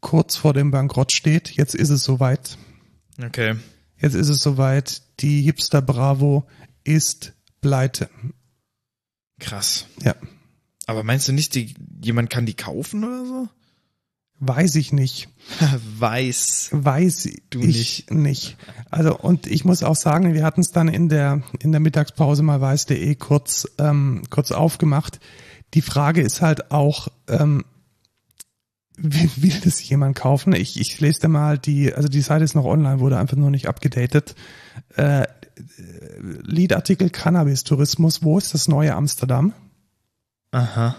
kurz 0.00 0.36
vor 0.36 0.52
dem 0.52 0.70
Bankrott 0.70 1.12
steht. 1.12 1.50
Jetzt 1.50 1.74
ist 1.74 1.90
es 1.90 2.04
soweit. 2.04 2.56
Okay. 3.24 3.56
Jetzt 3.98 4.14
ist 4.14 4.28
es 4.28 4.38
soweit. 4.40 5.02
Die 5.20 5.42
Hipster 5.42 5.82
Bravo 5.82 6.46
ist 6.84 7.33
pleite. 7.64 8.10
Krass. 9.40 9.86
Ja. 10.02 10.14
Aber 10.86 11.02
meinst 11.02 11.26
du 11.28 11.32
nicht, 11.32 11.54
die, 11.54 11.74
jemand 12.02 12.28
kann 12.28 12.44
die 12.44 12.52
kaufen 12.52 13.04
oder 13.04 13.24
so? 13.24 13.48
Weiß 14.38 14.76
ich 14.76 14.92
nicht. 14.92 15.30
Weiß. 15.98 16.68
Weiß 16.72 17.30
Du 17.48 17.62
ich 17.62 18.10
nicht. 18.10 18.58
Also 18.90 19.16
und 19.16 19.46
ich 19.46 19.64
muss 19.64 19.82
auch 19.82 19.96
sagen, 19.96 20.34
wir 20.34 20.44
hatten 20.44 20.60
es 20.60 20.72
dann 20.72 20.88
in 20.88 21.08
der 21.08 21.42
in 21.58 21.72
der 21.72 21.80
Mittagspause 21.80 22.42
mal 22.42 22.60
weiß.de 22.60 23.14
kurz 23.14 23.66
ähm, 23.78 24.24
kurz 24.28 24.52
aufgemacht. 24.52 25.20
Die 25.72 25.80
Frage 25.80 26.20
ist 26.20 26.42
halt 26.42 26.70
auch, 26.70 27.08
ähm, 27.28 27.64
will, 28.98 29.30
will 29.36 29.60
das 29.64 29.88
jemand 29.88 30.16
kaufen? 30.16 30.52
Ich, 30.52 30.78
ich 30.78 31.00
lese 31.00 31.22
da 31.22 31.28
mal 31.28 31.56
die, 31.56 31.94
also 31.94 32.08
die 32.08 32.20
Seite 32.20 32.44
ist 32.44 32.54
noch 32.54 32.66
online, 32.66 33.00
wurde 33.00 33.18
einfach 33.18 33.38
nur 33.38 33.50
nicht 33.50 33.68
abgedatet. 33.68 34.34
Äh, 34.96 35.26
Liedartikel 36.20 37.10
Cannabis 37.10 37.64
Tourismus, 37.64 38.22
wo 38.22 38.38
ist 38.38 38.54
das 38.54 38.68
neue 38.68 38.94
Amsterdam? 38.94 39.52
Aha. 40.50 40.94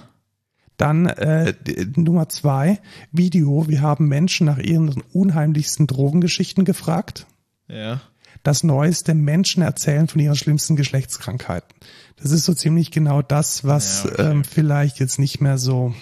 Dann 0.78 1.06
äh, 1.06 1.54
Nummer 1.96 2.28
zwei, 2.28 2.80
Video. 3.12 3.68
Wir 3.70 3.82
haben 3.82 4.08
Menschen 4.08 4.46
nach 4.46 4.58
ihren 4.58 5.02
unheimlichsten 5.14 5.88
Drogengeschichten 5.88 6.66
gefragt. 6.66 7.26
Ja. 7.68 8.02
Das 8.44 8.64
Neueste, 8.64 9.14
Menschen 9.16 9.64
erzählen 9.64 10.08
von 10.08 10.20
ihren 10.22 10.36
schlimmsten 10.36 10.76
Geschlechtskrankheiten. 10.76 11.70
Das 12.18 12.32
ist 12.32 12.46
so 12.46 12.54
ziemlich 12.54 12.92
genau 12.92 13.22
das, 13.22 13.64
was 13.64 14.04
Ja, 14.04 14.12
okay. 14.12 14.32
ähm, 14.32 14.44
vielleicht 14.44 15.00
jetzt 15.00 15.18
nicht 15.18 15.40
mehr 15.42 15.58
so, 15.58 15.94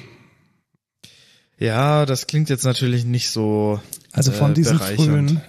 Ja, 1.59 2.05
das 2.05 2.27
klingt 2.27 2.49
jetzt 2.49 2.65
natürlich 2.65 3.05
nicht 3.05 3.29
so. 3.29 3.79
also 4.11 4.31
von 4.31 4.51
äh, 4.51 4.53
diesen 4.55 4.79
frühen, 4.79 5.41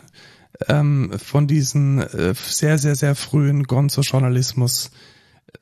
ähm, 0.69 1.13
von 1.19 1.47
diesen 1.47 2.01
äh, 2.01 2.35
sehr, 2.35 2.79
sehr, 2.79 2.95
sehr 2.95 3.15
frühen 3.15 3.65
Gonzo-Journalismus 3.65 4.91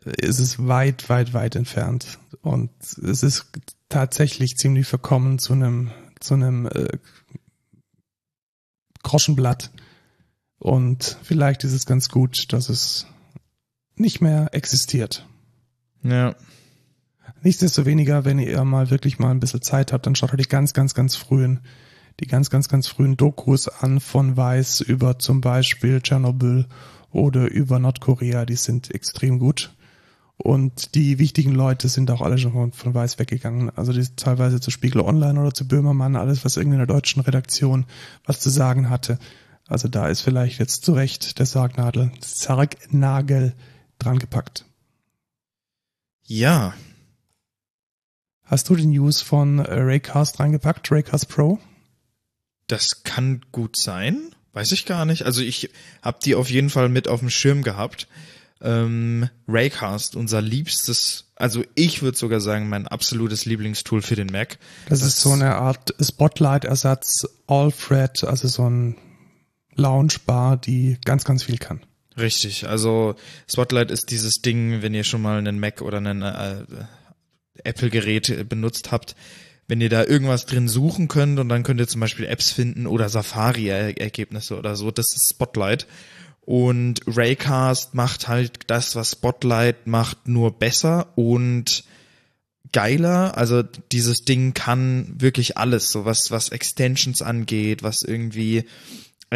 äh, 0.04 0.26
ist 0.26 0.38
es 0.38 0.66
weit, 0.66 1.08
weit, 1.08 1.34
weit 1.34 1.56
entfernt. 1.56 2.18
Und 2.42 2.70
es 2.82 3.22
ist 3.22 3.46
tatsächlich 3.88 4.56
ziemlich 4.56 4.86
verkommen 4.86 5.38
zu 5.38 5.52
einem, 5.52 5.90
zu 6.20 6.34
einem 6.34 6.66
äh, 6.66 6.98
Groschenblatt. 9.02 9.70
Und 10.58 11.18
vielleicht 11.22 11.64
ist 11.64 11.72
es 11.72 11.86
ganz 11.86 12.08
gut, 12.08 12.52
dass 12.52 12.68
es 12.68 13.06
nicht 13.96 14.20
mehr 14.20 14.50
existiert. 14.52 15.26
Ja. 16.02 16.36
Nichtsdestoweniger, 17.42 18.24
wenn 18.24 18.38
ihr 18.38 18.64
mal 18.64 18.90
wirklich 18.90 19.18
mal 19.18 19.30
ein 19.30 19.40
bisschen 19.40 19.62
Zeit 19.62 19.92
habt, 19.92 20.06
dann 20.06 20.14
schaut 20.14 20.32
euch 20.32 20.40
die 20.40 20.48
ganz, 20.48 20.72
ganz, 20.72 20.94
ganz 20.94 21.16
frühen, 21.16 21.60
die 22.20 22.26
ganz, 22.26 22.50
ganz, 22.50 22.68
ganz 22.68 22.88
frühen 22.88 23.16
Dokus 23.16 23.68
an 23.68 24.00
von 24.00 24.36
Weiß 24.36 24.80
über 24.80 25.18
zum 25.18 25.40
Beispiel 25.40 26.00
Tschernobyl 26.00 26.66
oder 27.10 27.50
über 27.50 27.78
Nordkorea. 27.78 28.44
Die 28.46 28.56
sind 28.56 28.94
extrem 28.94 29.38
gut. 29.38 29.74
Und 30.36 30.94
die 30.94 31.18
wichtigen 31.18 31.52
Leute 31.52 31.88
sind 31.88 32.10
auch 32.10 32.20
alle 32.20 32.38
schon 32.38 32.52
von, 32.52 32.72
von 32.72 32.94
Weiß 32.94 33.18
weggegangen. 33.18 33.70
Also 33.76 33.92
die 33.92 34.04
teilweise 34.16 34.60
zu 34.60 34.70
Spiegel 34.70 35.00
Online 35.00 35.40
oder 35.40 35.54
zu 35.54 35.68
Böhmermann, 35.68 36.16
alles, 36.16 36.44
was 36.44 36.56
irgendwie 36.56 36.76
in 36.76 36.86
der 36.86 36.94
deutschen 36.94 37.22
Redaktion 37.22 37.86
was 38.24 38.40
zu 38.40 38.50
sagen 38.50 38.90
hatte. 38.90 39.18
Also 39.68 39.88
da 39.88 40.08
ist 40.08 40.22
vielleicht 40.22 40.58
jetzt 40.58 40.84
zu 40.84 40.94
Recht 40.94 41.38
der 41.38 41.46
Sargnadel, 41.46 42.10
Sargnagel 42.20 43.54
dran 43.98 44.18
gepackt. 44.18 44.64
Ja. 46.24 46.74
Hast 48.42 48.68
du 48.68 48.76
die 48.76 48.86
News 48.86 49.22
von 49.22 49.60
Raycast 49.60 50.40
reingepackt, 50.40 50.90
Raycast 50.90 51.28
Pro? 51.28 51.58
Das 52.72 53.02
kann 53.02 53.42
gut 53.52 53.76
sein. 53.76 54.34
Weiß 54.54 54.72
ich 54.72 54.86
gar 54.86 55.04
nicht. 55.04 55.26
Also 55.26 55.42
ich 55.42 55.68
habe 56.00 56.20
die 56.24 56.34
auf 56.34 56.48
jeden 56.48 56.70
Fall 56.70 56.88
mit 56.88 57.06
auf 57.06 57.20
dem 57.20 57.28
Schirm 57.28 57.62
gehabt. 57.62 58.08
Ähm, 58.62 59.28
Raycast, 59.46 60.16
unser 60.16 60.40
liebstes, 60.40 61.26
also 61.36 61.62
ich 61.74 62.00
würde 62.00 62.16
sogar 62.16 62.40
sagen, 62.40 62.70
mein 62.70 62.88
absolutes 62.88 63.44
Lieblingstool 63.44 64.00
für 64.00 64.16
den 64.16 64.28
Mac. 64.28 64.58
Das, 64.88 65.02
ist 65.02 65.20
so 65.20 65.32
eine 65.32 65.56
Art 65.56 65.94
Spotlight-Ersatz, 66.00 67.28
Alfred, 67.46 68.24
also 68.24 68.48
so 68.48 68.70
ein 68.70 68.96
Loungebar, 69.74 70.56
die 70.56 70.96
ganz, 71.04 71.24
ganz 71.24 71.42
viel 71.42 71.58
kann. 71.58 71.82
Richtig, 72.16 72.66
also 72.66 73.16
Spotlight 73.50 73.90
ist 73.90 74.10
dieses 74.10 74.40
Ding, 74.40 74.80
wenn 74.80 74.94
ihr 74.94 75.04
schon 75.04 75.20
mal 75.20 75.36
einen 75.36 75.60
Mac 75.60 75.82
oder 75.82 75.98
einen 75.98 76.22
äh, 76.22 76.64
Apple-Gerät 77.64 78.48
benutzt 78.48 78.92
habt, 78.92 79.14
wenn 79.68 79.80
ihr 79.80 79.88
da 79.88 80.04
irgendwas 80.04 80.46
drin 80.46 80.68
suchen 80.68 81.08
könnt 81.08 81.38
und 81.38 81.48
dann 81.48 81.62
könnt 81.62 81.80
ihr 81.80 81.88
zum 81.88 82.00
Beispiel 82.00 82.26
Apps 82.26 82.50
finden 82.50 82.86
oder 82.86 83.08
Safari-Ergebnisse 83.08 84.58
oder 84.58 84.76
so, 84.76 84.90
das 84.90 85.14
ist 85.14 85.30
Spotlight. 85.30 85.86
Und 86.40 87.00
Raycast 87.06 87.94
macht 87.94 88.28
halt 88.28 88.60
das, 88.66 88.96
was 88.96 89.12
Spotlight 89.12 89.86
macht, 89.86 90.26
nur 90.26 90.58
besser 90.58 91.16
und 91.16 91.84
geiler. 92.72 93.36
Also 93.38 93.62
dieses 93.62 94.24
Ding 94.24 94.52
kann 94.52 95.14
wirklich 95.18 95.56
alles, 95.56 95.92
so 95.92 96.04
was, 96.04 96.30
was 96.30 96.48
Extensions 96.48 97.22
angeht, 97.22 97.82
was 97.82 98.02
irgendwie 98.02 98.64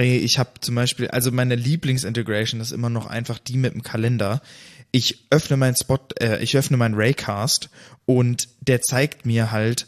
ich 0.03 0.39
habe 0.39 0.61
zum 0.61 0.75
Beispiel, 0.75 1.09
also 1.09 1.31
meine 1.33 1.55
Lieblingsintegration 1.55 2.61
ist 2.61 2.73
immer 2.73 2.91
noch 2.91 3.07
einfach 3.07 3.39
die 3.39 3.57
mit 3.57 3.73
dem 3.73 3.83
Kalender. 3.83 4.43
Ich 4.91 5.27
öffne 5.31 5.57
meinen 5.57 5.75
Spot, 5.75 5.99
äh, 6.21 6.43
ich 6.43 6.57
öffne 6.57 6.77
meinen 6.77 6.95
Raycast 6.95 7.71
und 8.05 8.49
der 8.61 8.83
zeigt 8.83 9.25
mir 9.25 9.53
halt 9.53 9.87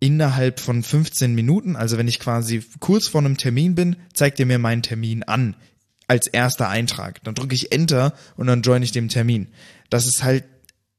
innerhalb 0.00 0.60
von 0.60 0.82
15 0.82 1.34
Minuten, 1.34 1.76
also 1.76 1.98
wenn 1.98 2.08
ich 2.08 2.20
quasi 2.20 2.62
kurz 2.80 3.08
vor 3.08 3.20
einem 3.20 3.36
Termin 3.36 3.74
bin, 3.74 3.96
zeigt 4.12 4.38
er 4.40 4.46
mir 4.46 4.58
meinen 4.58 4.82
Termin 4.82 5.22
an 5.22 5.56
als 6.06 6.26
erster 6.26 6.68
Eintrag. 6.68 7.22
Dann 7.24 7.34
drücke 7.34 7.54
ich 7.54 7.72
Enter 7.72 8.14
und 8.36 8.46
dann 8.46 8.62
join 8.62 8.82
ich 8.82 8.92
dem 8.92 9.08
Termin. 9.08 9.48
Das 9.90 10.06
ist 10.06 10.22
halt 10.22 10.44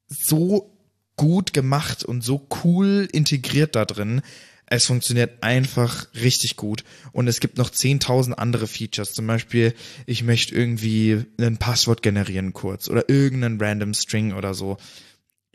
so 0.07 0.73
gut 1.15 1.53
gemacht 1.53 2.03
und 2.03 2.23
so 2.23 2.47
cool 2.63 3.07
integriert 3.11 3.75
da 3.75 3.85
drin. 3.85 4.21
Es 4.69 4.85
funktioniert 4.85 5.43
einfach 5.43 6.07
richtig 6.13 6.57
gut. 6.57 6.83
Und 7.13 7.27
es 7.27 7.39
gibt 7.39 7.57
noch 7.57 7.69
10.000 7.69 8.33
andere 8.33 8.67
Features. 8.67 9.13
Zum 9.13 9.25
Beispiel, 9.25 9.73
ich 10.05 10.23
möchte 10.23 10.53
irgendwie 10.53 11.23
ein 11.39 11.57
Passwort 11.57 12.01
generieren 12.01 12.53
kurz 12.53 12.89
oder 12.89 13.07
irgendeinen 13.09 13.61
random 13.61 13.93
String 13.93 14.33
oder 14.33 14.53
so. 14.53 14.77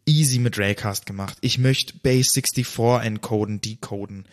Easy 0.07 0.39
mit 0.39 0.59
Raycast 0.59 1.07
gemacht. 1.07 1.39
Ich 1.41 1.59
möchte 1.59 1.95
Base64 1.99 3.01
encoden, 3.03 3.61
decoden. 3.61 4.27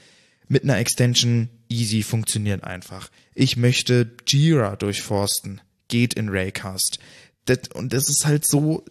Mit 0.47 0.63
einer 0.63 0.77
Extension 0.77 1.49
easy 1.69 2.01
funktioniert 2.01 2.63
einfach. 2.63 3.09
Ich 3.35 3.55
möchte 3.55 4.11
Jira 4.27 4.75
durchforsten. 4.75 5.61
Geht 5.87 6.15
in 6.15 6.29
Raycast. 6.29 6.99
Das, 7.45 7.59
und 7.73 7.93
das 7.93 8.09
ist 8.09 8.25
halt 8.25 8.47
so, 8.47 8.83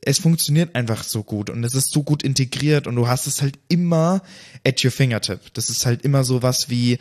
es 0.00 0.18
funktioniert 0.18 0.74
einfach 0.74 1.04
so 1.04 1.22
gut 1.22 1.50
und 1.50 1.62
es 1.64 1.74
ist 1.74 1.92
so 1.92 2.02
gut 2.02 2.22
integriert 2.22 2.86
und 2.86 2.96
du 2.96 3.06
hast 3.06 3.26
es 3.26 3.42
halt 3.42 3.58
immer 3.68 4.22
at 4.66 4.84
your 4.84 4.90
fingertip. 4.90 5.54
Das 5.54 5.70
ist 5.70 5.86
halt 5.86 6.02
immer 6.02 6.24
so 6.24 6.42
was 6.42 6.68
wie, 6.68 6.98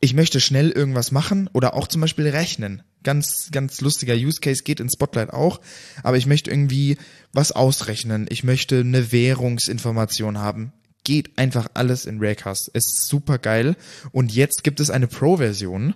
ich 0.00 0.14
möchte 0.14 0.40
schnell 0.40 0.70
irgendwas 0.70 1.12
machen 1.12 1.48
oder 1.52 1.74
auch 1.74 1.88
zum 1.88 2.02
Beispiel 2.02 2.28
rechnen. 2.28 2.82
Ganz, 3.02 3.50
ganz 3.50 3.80
lustiger 3.80 4.14
Use 4.14 4.40
Case 4.40 4.62
geht 4.62 4.80
in 4.80 4.90
Spotlight 4.90 5.30
auch, 5.32 5.60
aber 6.02 6.18
ich 6.18 6.26
möchte 6.26 6.50
irgendwie 6.50 6.98
was 7.32 7.52
ausrechnen. 7.52 8.26
Ich 8.28 8.44
möchte 8.44 8.80
eine 8.80 9.12
Währungsinformation 9.12 10.38
haben. 10.38 10.72
Geht 11.04 11.38
einfach 11.38 11.68
alles 11.74 12.04
in 12.04 12.18
Raycast. 12.20 12.68
Ist 12.68 13.06
super 13.06 13.38
geil. 13.38 13.76
Und 14.12 14.34
jetzt 14.34 14.64
gibt 14.64 14.80
es 14.80 14.90
eine 14.90 15.06
Pro-Version. 15.06 15.94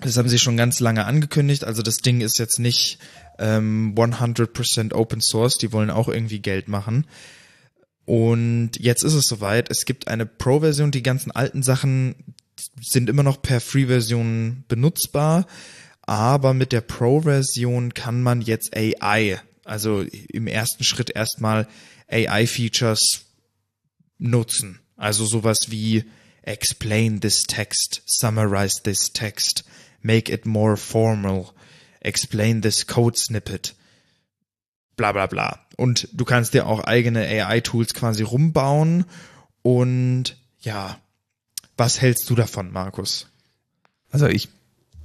Das 0.00 0.18
haben 0.18 0.28
sie 0.28 0.38
schon 0.38 0.58
ganz 0.58 0.80
lange 0.80 1.06
angekündigt. 1.06 1.64
Also 1.64 1.80
das 1.80 1.96
Ding 1.96 2.20
ist 2.20 2.38
jetzt 2.38 2.58
nicht 2.58 2.98
ähm, 3.38 3.94
100% 3.96 4.92
Open 4.92 5.22
Source, 5.22 5.56
die 5.56 5.72
wollen 5.72 5.90
auch 5.90 6.08
irgendwie 6.08 6.40
Geld 6.40 6.68
machen. 6.68 7.06
Und 8.04 8.72
jetzt 8.78 9.02
ist 9.02 9.14
es 9.14 9.26
soweit, 9.26 9.70
es 9.70 9.84
gibt 9.84 10.08
eine 10.08 10.26
Pro-Version, 10.26 10.92
die 10.92 11.02
ganzen 11.02 11.32
alten 11.32 11.62
Sachen 11.62 12.14
sind 12.80 13.10
immer 13.10 13.22
noch 13.22 13.42
per 13.42 13.60
Free-Version 13.60 14.64
benutzbar, 14.68 15.46
aber 16.06 16.54
mit 16.54 16.72
der 16.72 16.80
Pro-Version 16.80 17.92
kann 17.92 18.22
man 18.22 18.40
jetzt 18.40 18.76
AI, 18.76 19.40
also 19.64 20.02
im 20.02 20.46
ersten 20.46 20.84
Schritt 20.84 21.10
erstmal 21.10 21.66
AI-Features 22.08 23.24
nutzen. 24.18 24.80
Also 24.96 25.26
sowas 25.26 25.70
wie 25.70 26.04
explain 26.42 27.20
this 27.20 27.42
text, 27.42 28.02
summarize 28.06 28.82
this 28.82 29.12
text, 29.12 29.64
make 30.00 30.32
it 30.32 30.46
more 30.46 30.76
formal, 30.76 31.52
explain 32.00 32.62
this 32.62 32.86
code 32.86 33.18
snippet, 33.18 33.74
bla 34.96 35.10
bla 35.12 35.26
bla. 35.26 35.66
Und 35.76 36.08
du 36.12 36.24
kannst 36.24 36.54
dir 36.54 36.66
auch 36.66 36.84
eigene 36.84 37.26
AI-Tools 37.26 37.94
quasi 37.94 38.22
rumbauen. 38.22 39.04
Und 39.62 40.36
ja, 40.60 40.98
was 41.76 42.00
hältst 42.00 42.30
du 42.30 42.36
davon, 42.36 42.72
Markus? 42.72 43.26
Also 44.10 44.28
ich 44.28 44.48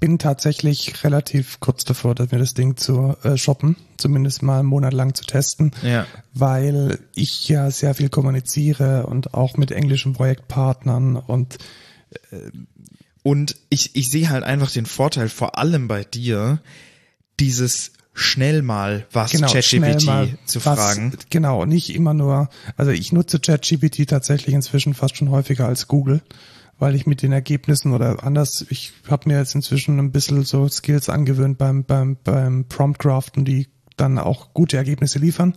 bin 0.01 0.17
tatsächlich 0.17 1.03
relativ 1.03 1.59
kurz 1.59 1.85
davor, 1.85 2.15
dass 2.15 2.31
mir 2.31 2.39
das 2.39 2.55
Ding 2.55 2.75
zu 2.75 3.15
äh, 3.23 3.37
shoppen, 3.37 3.77
zumindest 3.97 4.41
mal 4.41 4.59
einen 4.59 4.67
Monat 4.67 4.93
lang 4.93 5.13
zu 5.13 5.23
testen, 5.23 5.71
ja. 5.83 6.07
weil 6.33 6.99
ich 7.13 7.47
ja 7.47 7.69
sehr 7.69 7.93
viel 7.93 8.09
kommuniziere 8.09 9.05
und 9.05 9.35
auch 9.35 9.57
mit 9.57 9.71
englischen 9.71 10.13
Projektpartnern 10.13 11.15
und 11.15 11.59
äh, 12.31 12.51
und 13.23 13.55
ich, 13.69 13.95
ich 13.95 14.09
sehe 14.09 14.31
halt 14.31 14.43
einfach 14.43 14.71
den 14.71 14.87
Vorteil, 14.87 15.29
vor 15.29 15.59
allem 15.59 15.87
bei 15.87 16.03
dir, 16.03 16.59
dieses 17.39 17.91
schnell 18.13 18.63
mal 18.63 19.05
was 19.11 19.31
genau, 19.31 19.51
ChatGPT 19.51 20.35
zu 20.45 20.65
was, 20.65 20.79
fragen. 20.79 21.13
Genau, 21.29 21.65
nicht 21.65 21.93
immer 21.93 22.15
nur, 22.15 22.49
also 22.75 22.89
ich 22.89 23.11
nutze 23.11 23.39
ChatGPT 23.39 24.09
tatsächlich 24.09 24.55
inzwischen 24.55 24.95
fast 24.95 25.17
schon 25.17 25.29
häufiger 25.29 25.67
als 25.67 25.87
Google, 25.87 26.21
weil 26.81 26.95
ich 26.95 27.05
mit 27.05 27.21
den 27.21 27.31
Ergebnissen 27.31 27.93
oder 27.93 28.23
anders, 28.23 28.65
ich 28.71 28.91
habe 29.07 29.29
mir 29.29 29.37
jetzt 29.37 29.53
inzwischen 29.53 29.99
ein 29.99 30.11
bisschen 30.11 30.43
so 30.43 30.67
Skills 30.67 31.09
angewöhnt 31.09 31.59
beim, 31.59 31.83
beim, 31.83 32.17
beim 32.23 32.65
Prompt 32.65 32.97
Craften, 32.97 33.45
die 33.45 33.67
dann 33.97 34.17
auch 34.17 34.55
gute 34.55 34.77
Ergebnisse 34.77 35.19
liefern. 35.19 35.55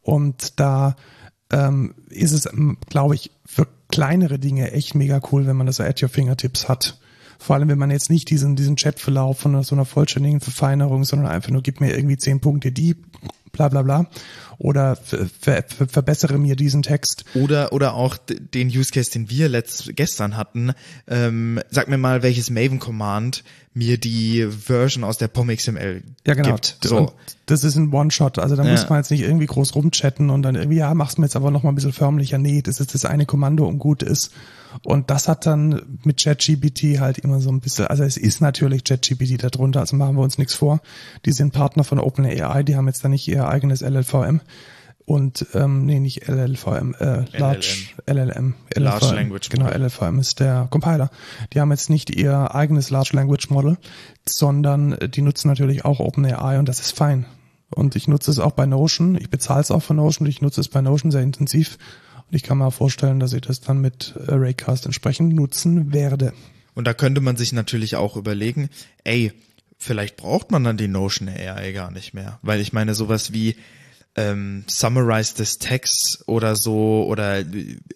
Und 0.00 0.58
da 0.58 0.96
ähm, 1.52 1.94
ist 2.08 2.32
es, 2.32 2.48
glaube 2.88 3.14
ich, 3.14 3.30
für 3.44 3.68
kleinere 3.90 4.38
Dinge 4.38 4.72
echt 4.72 4.94
mega 4.94 5.20
cool, 5.30 5.46
wenn 5.46 5.56
man 5.56 5.66
das 5.66 5.80
at 5.80 6.02
your 6.02 6.08
fingertips 6.08 6.66
hat. 6.66 6.98
Vor 7.38 7.56
allem, 7.56 7.68
wenn 7.68 7.78
man 7.78 7.90
jetzt 7.90 8.08
nicht 8.08 8.30
diesen, 8.30 8.56
diesen 8.56 8.76
Chatverlauf 8.76 9.40
von 9.40 9.62
so 9.64 9.74
einer 9.74 9.84
vollständigen 9.84 10.40
Verfeinerung, 10.40 11.04
sondern 11.04 11.28
einfach 11.28 11.50
nur 11.50 11.60
gib 11.60 11.82
mir 11.82 11.94
irgendwie 11.94 12.16
zehn 12.16 12.40
Punkte, 12.40 12.72
die 12.72 12.96
bla 13.52 13.68
bla 13.68 13.82
bla 13.82 14.06
oder 14.58 14.96
ver 14.96 15.26
ver 15.40 15.64
verbessere 15.68 16.38
mir 16.38 16.56
diesen 16.56 16.82
Text. 16.82 17.24
Oder 17.34 17.72
oder 17.72 17.94
auch 17.94 18.16
den 18.16 18.68
Use 18.68 18.90
Case, 18.92 19.10
den 19.10 19.30
wir 19.30 19.48
letzt, 19.48 19.94
gestern 19.96 20.36
hatten. 20.36 20.72
Ähm, 21.06 21.60
sag 21.70 21.88
mir 21.88 21.98
mal, 21.98 22.22
welches 22.22 22.50
Maven 22.50 22.78
Command 22.78 23.44
mir 23.74 23.98
die 23.98 24.46
Version 24.48 25.02
aus 25.02 25.18
der 25.18 25.26
POM-XML 25.26 26.02
ja, 26.26 26.34
genau. 26.34 26.52
gibt. 26.52 26.78
So. 26.84 26.98
Und 26.98 27.12
das 27.46 27.64
ist 27.64 27.74
ein 27.74 27.92
One-Shot. 27.92 28.38
Also 28.38 28.54
da 28.54 28.64
ja. 28.64 28.70
muss 28.70 28.88
man 28.88 29.00
jetzt 29.00 29.10
nicht 29.10 29.22
irgendwie 29.22 29.46
groß 29.46 29.74
rumchatten 29.74 30.30
und 30.30 30.42
dann 30.42 30.54
irgendwie, 30.54 30.78
ja, 30.78 30.94
mach's 30.94 31.18
mir 31.18 31.26
jetzt 31.26 31.34
aber 31.34 31.50
noch 31.50 31.64
mal 31.64 31.72
ein 31.72 31.74
bisschen 31.74 31.92
förmlicher. 31.92 32.38
Nee, 32.38 32.62
das 32.62 32.78
ist 32.78 32.94
das 32.94 33.04
eine 33.04 33.26
Kommando 33.26 33.66
und 33.66 33.80
gut 33.80 34.04
ist. 34.04 34.30
Und 34.82 35.10
das 35.10 35.28
hat 35.28 35.46
dann 35.46 35.98
mit 36.04 36.22
ChatGPT 36.22 37.00
halt 37.00 37.18
immer 37.18 37.40
so 37.40 37.50
ein 37.50 37.60
bisschen, 37.60 37.86
also 37.86 38.02
es 38.02 38.16
ist 38.16 38.40
natürlich 38.40 38.84
ChatGPT 38.84 39.42
darunter, 39.42 39.80
also 39.80 39.96
machen 39.96 40.16
wir 40.16 40.22
uns 40.22 40.38
nichts 40.38 40.54
vor. 40.54 40.80
Die 41.24 41.32
sind 41.32 41.52
Partner 41.52 41.84
von 41.84 42.00
OpenAI, 42.00 42.62
die 42.62 42.76
haben 42.76 42.86
jetzt 42.86 43.04
da 43.04 43.08
nicht 43.08 43.28
ihr 43.28 43.46
eigenes 43.46 43.82
LLVM 43.82 44.40
und 45.06 45.46
ähm, 45.52 45.84
nee, 45.84 46.00
nicht 46.00 46.28
LLVM, 46.28 46.94
äh, 46.98 47.24
Large 47.36 47.88
LLM, 48.06 48.54
LLM 48.74 48.84
Large 48.84 49.14
Language 49.14 49.50
genau, 49.50 49.64
Model. 49.66 49.78
Genau, 49.78 49.86
LLVM 49.86 50.18
ist 50.18 50.40
der 50.40 50.66
Compiler. 50.70 51.10
Die 51.52 51.60
haben 51.60 51.70
jetzt 51.70 51.90
nicht 51.90 52.14
ihr 52.14 52.54
eigenes 52.54 52.88
Large 52.88 53.10
Language 53.12 53.50
Model, 53.50 53.76
sondern 54.26 54.96
die 55.14 55.20
nutzen 55.20 55.48
natürlich 55.48 55.84
auch 55.84 56.00
OpenAI 56.00 56.58
und 56.58 56.68
das 56.68 56.80
ist 56.80 56.96
fein. 56.96 57.26
Und 57.70 57.96
ich 57.96 58.08
nutze 58.08 58.30
es 58.30 58.38
auch 58.38 58.52
bei 58.52 58.66
Notion. 58.66 59.16
Ich 59.16 59.30
bezahle 59.30 59.60
es 59.60 59.70
auch 59.70 59.82
von 59.82 59.96
Notion. 59.96 60.28
Ich 60.28 60.40
nutze 60.40 60.60
es 60.60 60.68
bei 60.68 60.80
Notion 60.80 61.10
sehr 61.10 61.22
intensiv. 61.22 61.78
Und 62.30 62.36
ich 62.36 62.42
kann 62.42 62.58
mir 62.58 62.70
vorstellen, 62.70 63.20
dass 63.20 63.32
ich 63.32 63.42
das 63.42 63.60
dann 63.60 63.80
mit 63.80 64.14
äh, 64.16 64.32
Raycast 64.32 64.86
entsprechend 64.86 65.34
nutzen 65.34 65.92
werde. 65.92 66.32
Und 66.74 66.86
da 66.86 66.94
könnte 66.94 67.20
man 67.20 67.36
sich 67.36 67.52
natürlich 67.52 67.96
auch 67.96 68.16
überlegen, 68.16 68.70
ey, 69.04 69.32
vielleicht 69.76 70.16
braucht 70.16 70.50
man 70.50 70.64
dann 70.64 70.76
die 70.76 70.88
Notion 70.88 71.28
AI 71.28 71.72
gar 71.72 71.90
nicht 71.90 72.14
mehr. 72.14 72.38
Weil 72.42 72.60
ich 72.60 72.72
meine, 72.72 72.94
sowas 72.94 73.32
wie 73.32 73.56
ähm, 74.16 74.64
Summarize 74.68 75.34
this 75.34 75.58
text 75.58 76.22
oder 76.26 76.56
so 76.56 77.04
oder 77.08 77.44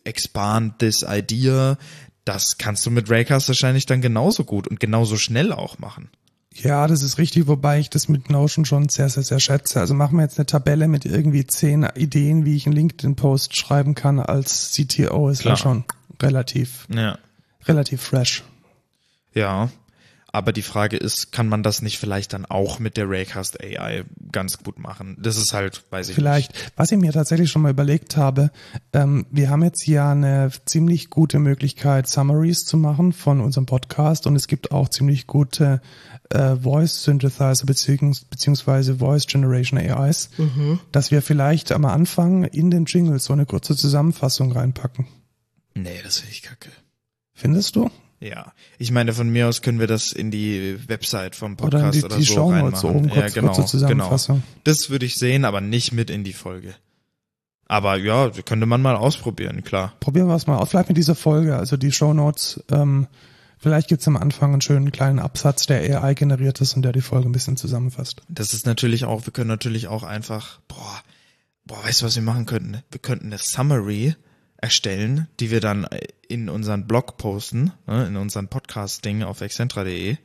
expand 0.04 0.78
this 0.78 1.04
idea, 1.08 1.78
das 2.24 2.58
kannst 2.58 2.84
du 2.84 2.90
mit 2.90 3.10
Raycast 3.10 3.48
wahrscheinlich 3.48 3.86
dann 3.86 4.00
genauso 4.00 4.44
gut 4.44 4.68
und 4.68 4.80
genauso 4.80 5.16
schnell 5.16 5.52
auch 5.52 5.78
machen. 5.78 6.10
Ja, 6.54 6.86
das 6.88 7.02
ist 7.02 7.18
richtig, 7.18 7.46
wobei 7.46 7.78
ich 7.78 7.88
das 7.88 8.08
mit 8.08 8.30
Notion 8.30 8.64
schon 8.64 8.88
sehr, 8.88 9.08
sehr, 9.08 9.22
sehr 9.22 9.38
schätze. 9.38 9.78
Also 9.80 9.94
machen 9.94 10.16
wir 10.16 10.24
jetzt 10.24 10.38
eine 10.38 10.46
Tabelle 10.46 10.88
mit 10.88 11.04
irgendwie 11.04 11.46
zehn 11.46 11.86
Ideen, 11.94 12.44
wie 12.44 12.56
ich 12.56 12.66
einen 12.66 12.74
LinkedIn-Post 12.74 13.56
schreiben 13.56 13.94
kann 13.94 14.18
als 14.18 14.72
CTO, 14.72 15.28
ist 15.28 15.44
ja 15.44 15.56
schon 15.56 15.84
relativ, 16.20 16.86
ja. 16.92 17.16
relativ 17.66 18.02
fresh. 18.02 18.42
Ja, 19.34 19.70
Aber 20.30 20.52
die 20.52 20.62
Frage 20.62 20.98
ist, 20.98 21.32
kann 21.32 21.48
man 21.48 21.62
das 21.62 21.80
nicht 21.80 21.98
vielleicht 21.98 22.34
dann 22.34 22.44
auch 22.44 22.78
mit 22.78 22.98
der 22.98 23.08
Raycast 23.08 23.62
AI 23.62 24.04
ganz 24.30 24.58
gut 24.58 24.78
machen? 24.78 25.16
Das 25.18 25.38
ist 25.38 25.54
halt, 25.54 25.84
weiß 25.90 26.10
ich 26.10 26.14
Vielleicht, 26.14 26.52
nicht. 26.52 26.72
was 26.76 26.92
ich 26.92 26.98
mir 26.98 27.12
tatsächlich 27.12 27.50
schon 27.50 27.62
mal 27.62 27.70
überlegt 27.70 28.18
habe, 28.18 28.50
ähm, 28.92 29.24
wir 29.30 29.48
haben 29.48 29.62
jetzt 29.62 29.86
ja 29.86 30.12
eine 30.12 30.50
ziemlich 30.66 31.08
gute 31.08 31.38
Möglichkeit, 31.38 32.08
Summaries 32.08 32.64
zu 32.66 32.76
machen 32.76 33.14
von 33.14 33.40
unserem 33.40 33.64
Podcast 33.64 34.26
und 34.26 34.36
es 34.36 34.48
gibt 34.48 34.70
auch 34.70 34.90
ziemlich 34.90 35.26
gute 35.26 35.80
äh, 36.28 36.56
Voice 36.56 37.04
Synthesizer 37.04 37.64
beziehungs 37.64 38.24
beziehungsweise 38.24 38.96
Voice 38.96 39.26
Generation 39.26 39.78
AIs, 39.80 40.28
dass 40.92 41.10
wir 41.10 41.22
vielleicht 41.22 41.72
am 41.72 41.86
Anfang 41.86 42.44
in 42.44 42.70
den 42.70 42.84
Jingles 42.84 43.24
so 43.24 43.32
eine 43.32 43.46
kurze 43.46 43.74
Zusammenfassung 43.74 44.52
reinpacken. 44.52 45.06
Nee, 45.74 46.00
das 46.04 46.18
finde 46.18 46.32
ich 46.32 46.42
kacke. 46.42 46.70
Findest 47.32 47.76
du? 47.76 47.90
Ja, 48.20 48.52
ich 48.78 48.90
meine, 48.90 49.12
von 49.12 49.28
mir 49.28 49.48
aus 49.48 49.62
können 49.62 49.78
wir 49.78 49.86
das 49.86 50.12
in 50.12 50.30
die 50.30 50.76
Website 50.88 51.36
vom 51.36 51.52
Oder 51.54 51.78
in 51.78 51.84
Podcast 51.84 51.94
die, 51.94 52.04
oder, 52.04 52.16
die 52.16 52.24
so 52.24 52.34
Shownotes 52.34 52.84
reinmachen. 52.84 52.90
oben, 52.90 53.10
kurz, 53.10 53.72
ja, 53.72 53.88
genau. 53.88 54.18
Genau. 54.26 54.40
Das 54.64 54.90
würde 54.90 55.06
ich 55.06 55.14
sehen, 55.14 55.44
aber 55.44 55.60
nicht 55.60 55.92
mit 55.92 56.10
in 56.10 56.24
die 56.24 56.32
Folge. 56.32 56.74
Aber 57.66 57.96
ja, 57.96 58.30
könnte 58.30 58.66
man 58.66 58.82
mal 58.82 58.96
ausprobieren, 58.96 59.62
klar. 59.62 59.92
Probieren 60.00 60.26
wir 60.26 60.34
es 60.34 60.46
mal 60.46 60.56
aus, 60.56 60.70
vielleicht 60.70 60.88
mit 60.88 60.96
dieser 60.96 61.14
Folge, 61.14 61.56
also 61.56 61.76
die 61.76 61.92
Shownotes, 61.92 62.64
ähm, 62.72 63.06
vielleicht 63.58 63.88
gibt's 63.88 64.08
am 64.08 64.16
Anfang 64.16 64.52
einen 64.52 64.62
schönen 64.62 64.90
kleinen 64.90 65.18
Absatz, 65.18 65.66
der 65.66 66.02
AI 66.02 66.14
generiert 66.14 66.60
ist 66.60 66.74
und 66.74 66.82
der 66.82 66.92
die 66.92 67.02
Folge 67.02 67.28
ein 67.28 67.32
bisschen 67.32 67.56
zusammenfasst. 67.58 68.22
Das 68.28 68.54
ist 68.54 68.66
natürlich 68.66 69.04
auch, 69.04 69.26
wir 69.26 69.32
können 69.32 69.48
natürlich 69.48 69.86
auch 69.86 70.02
einfach, 70.02 70.60
boah, 70.66 71.02
boah, 71.66 71.84
weißt 71.84 72.00
du, 72.00 72.06
was 72.06 72.16
wir 72.16 72.22
machen 72.22 72.46
könnten? 72.46 72.78
Wir 72.90 73.00
könnten 73.00 73.26
eine 73.26 73.38
Summary 73.38 74.16
erstellen, 74.59 75.28
die 75.40 75.50
wir 75.50 75.61
dann 75.61 75.86
in 76.28 76.48
unseren 76.48 76.86
Blog 76.86 77.16
posten, 77.16 77.72
ne, 77.86 78.06
in 78.06 78.16
unseren 78.16 78.48
Podcast-Ding 78.48 79.22
auf 79.22 79.40
excentra.de 79.40 80.16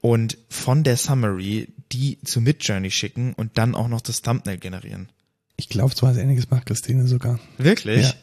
und 0.00 0.38
von 0.48 0.84
der 0.84 0.96
Summary 0.96 1.72
die 1.90 2.20
zu 2.22 2.40
Midjourney 2.40 2.90
schicken 2.90 3.32
und 3.34 3.56
dann 3.56 3.74
auch 3.74 3.88
noch 3.88 4.00
das 4.00 4.22
Thumbnail 4.22 4.58
generieren. 4.58 5.08
Ich 5.56 5.68
glaube, 5.68 5.94
so 5.94 6.06
was 6.06 6.16
ähnliches 6.16 6.50
macht 6.50 6.66
Christine 6.66 7.06
sogar. 7.06 7.38
Wirklich? 7.58 8.08
Ja. 8.08 8.14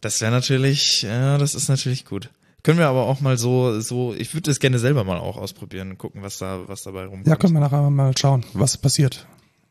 Das 0.00 0.20
wäre 0.20 0.32
natürlich, 0.32 1.02
ja, 1.02 1.38
das 1.38 1.54
ist 1.54 1.68
natürlich 1.68 2.04
gut. 2.04 2.30
Können 2.62 2.78
wir 2.78 2.88
aber 2.88 3.06
auch 3.06 3.20
mal 3.20 3.38
so, 3.38 3.80
so, 3.80 4.14
ich 4.14 4.34
würde 4.34 4.50
das 4.50 4.60
gerne 4.60 4.78
selber 4.78 5.04
mal 5.04 5.18
auch 5.18 5.36
ausprobieren 5.36 5.90
und 5.90 5.98
gucken, 5.98 6.22
was 6.22 6.38
da, 6.38 6.68
was 6.68 6.82
dabei 6.82 7.04
rumkommt. 7.04 7.26
Ja, 7.26 7.36
können 7.36 7.54
wir 7.54 7.60
nachher 7.60 7.88
mal 7.88 8.16
schauen, 8.16 8.44
was 8.52 8.76
passiert. 8.76 9.26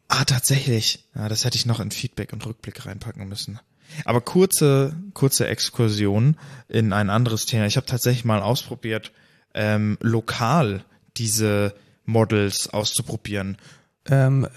Ah, 0.08 0.26
tatsächlich. 0.26 1.08
Ja, 1.16 1.30
das 1.30 1.46
hätte 1.46 1.58
ich 1.58 1.66
noch 1.66 1.80
in 1.80 1.92
Feedback 1.92 2.34
und 2.34 2.46
Rückblick 2.46 2.86
reinpacken 2.86 3.28
müssen. 3.30 3.60
Aber 4.06 4.22
kurze, 4.22 4.96
kurze 5.14 5.48
Exkursion 5.48 6.38
in 6.68 6.94
ein 6.94 7.10
anderes 7.10 7.46
Thema. 7.46 7.66
Ich 7.66 7.78
habe 7.78 7.86
tatsächlich 7.86 8.26
mal 8.26 8.42
ausprobiert, 8.42 9.12
ähm, 9.54 9.98
lokal 10.02 10.84
diese 11.18 11.74
Models 12.06 12.70
auszuprobieren. 12.70 13.58
Ähm, 14.10 14.48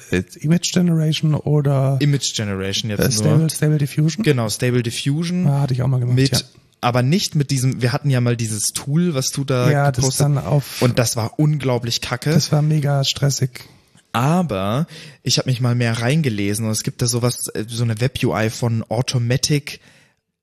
Image 0.41 0.73
Generation 0.73 1.35
oder 1.35 1.99
Image 2.01 2.35
Generation 2.35 2.91
jetzt 2.91 3.01
äh, 3.01 3.25
nur. 3.25 3.35
Stable, 3.35 3.51
Stable 3.51 3.79
Diffusion? 3.79 4.23
Genau, 4.23 4.49
Stable 4.49 4.83
Diffusion. 4.83 5.47
Ja, 5.47 5.61
hatte 5.61 5.75
ich 5.75 5.83
auch 5.83 5.87
mal 5.87 6.01
gemacht. 6.01 6.17
mit, 6.17 6.33
ja. 6.33 6.41
aber 6.81 7.03
nicht 7.03 7.35
mit 7.35 7.51
diesem, 7.51 7.83
wir 7.83 7.93
hatten 7.93 8.09
ja 8.09 8.23
mal 8.23 8.37
dieses 8.37 8.73
Tool, 8.73 9.15
was 9.15 9.31
du 9.31 9.45
da 9.45 9.71
ja, 9.71 9.93
das 9.93 9.97
gepostet 9.97 10.25
dann 10.25 10.39
auf. 10.39 10.81
und 10.81 10.99
das 10.99 11.17
war 11.17 11.39
unglaublich 11.39 12.01
kacke. 12.01 12.31
das 12.31 12.53
war 12.53 12.63
mega 12.63 13.05
stressig. 13.05 13.69
Aber 14.15 14.87
ich 15.25 15.39
habe 15.39 15.51
mich 15.51 15.61
mal 15.61 15.75
mehr 15.75 16.01
reingelesen 16.01 16.67
und 16.67 16.71
es 16.71 16.85
gibt 16.85 17.03
da 17.03 17.07
sowas, 17.07 17.49
äh, 17.49 17.65
so 17.67 17.83
eine 17.83 18.01
Web-UI 18.01 18.49
von 18.49 18.85
Automatic 18.89 19.81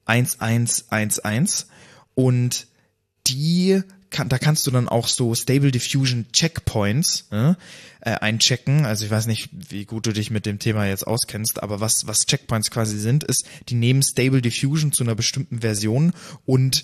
1111 0.05 1.67
und 2.13 2.67
die 3.27 3.81
kann, 4.09 4.27
da 4.27 4.37
kannst 4.37 4.67
du 4.67 4.71
dann 4.71 4.89
auch 4.89 5.07
so 5.07 5.33
Stable 5.35 5.71
Diffusion 5.71 6.25
Checkpoints 6.33 7.29
äh, 7.31 7.53
äh, 8.01 8.11
einchecken. 8.11 8.85
Also 8.85 9.05
ich 9.05 9.11
weiß 9.11 9.27
nicht, 9.27 9.49
wie 9.53 9.85
gut 9.85 10.05
du 10.05 10.11
dich 10.11 10.31
mit 10.31 10.45
dem 10.45 10.59
Thema 10.59 10.85
jetzt 10.85 11.07
auskennst, 11.07 11.63
aber 11.63 11.79
was, 11.79 12.07
was 12.07 12.25
Checkpoints 12.25 12.71
quasi 12.71 12.99
sind, 12.99 13.23
ist, 13.23 13.45
die 13.69 13.75
nehmen 13.75 14.03
Stable 14.03 14.41
Diffusion 14.41 14.91
zu 14.91 15.03
einer 15.05 15.15
bestimmten 15.15 15.61
Version 15.61 16.11
und 16.45 16.83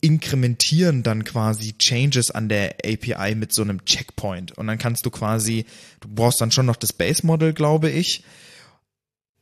inkrementieren 0.00 1.02
dann 1.02 1.24
quasi 1.24 1.76
Changes 1.78 2.30
an 2.30 2.48
der 2.48 2.76
API 2.84 3.34
mit 3.34 3.52
so 3.52 3.62
einem 3.62 3.84
Checkpoint. 3.84 4.52
Und 4.52 4.66
dann 4.66 4.78
kannst 4.78 5.06
du 5.06 5.10
quasi, 5.10 5.66
du 6.00 6.08
brauchst 6.08 6.40
dann 6.40 6.50
schon 6.50 6.66
noch 6.66 6.76
das 6.76 6.92
Base 6.92 7.26
Model, 7.26 7.52
glaube 7.52 7.90
ich, 7.90 8.22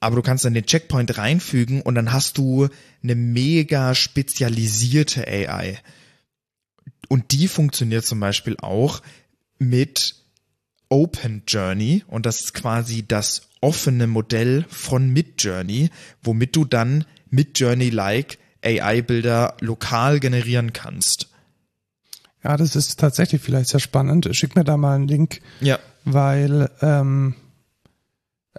aber 0.01 0.17
du 0.17 0.23
kannst 0.23 0.45
dann 0.45 0.55
den 0.55 0.67
Checkpoint 0.67 1.17
reinfügen 1.17 1.81
und 1.81 1.95
dann 1.95 2.13
hast 2.13 2.37
du 2.37 2.69
eine 3.03 3.15
mega 3.15 3.95
spezialisierte 3.95 5.27
AI. 5.27 5.79
Und 7.09 7.33
die 7.33 7.49
funktioniert 7.49 8.05
zum 8.05 8.21
Beispiel 8.21 8.57
auch 8.59 9.01
mit 9.59 10.17
Open 10.91 11.43
Journey 11.47 12.05
und 12.07 12.27
das 12.27 12.41
ist 12.41 12.55
quasi 12.55 13.05
das 13.07 13.49
offene 13.61 14.07
Modell 14.07 14.67
von 14.69 15.09
Midjourney, 15.09 15.91
womit 16.23 16.55
du 16.55 16.67
dann 16.67 17.07
Midjourney-like 17.31 18.39
AI-Bilder 18.65 19.55
lokal 19.61 20.21
generieren 20.21 20.73
kannst. 20.73 21.29
Ja, 22.43 22.57
das 22.57 22.77
ist 22.77 23.01
tatsächlich 23.01 23.41
vielleicht 23.41 23.71
sehr 23.71 23.81
spannend. 23.81 24.29
Schick 24.33 24.55
mir 24.57 24.65
da 24.65 24.77
mal 24.77 24.95
einen 24.97 25.09
Link, 25.09 25.41
Ja. 25.61 25.79
weil 26.05 26.71
ähm, 26.83 27.35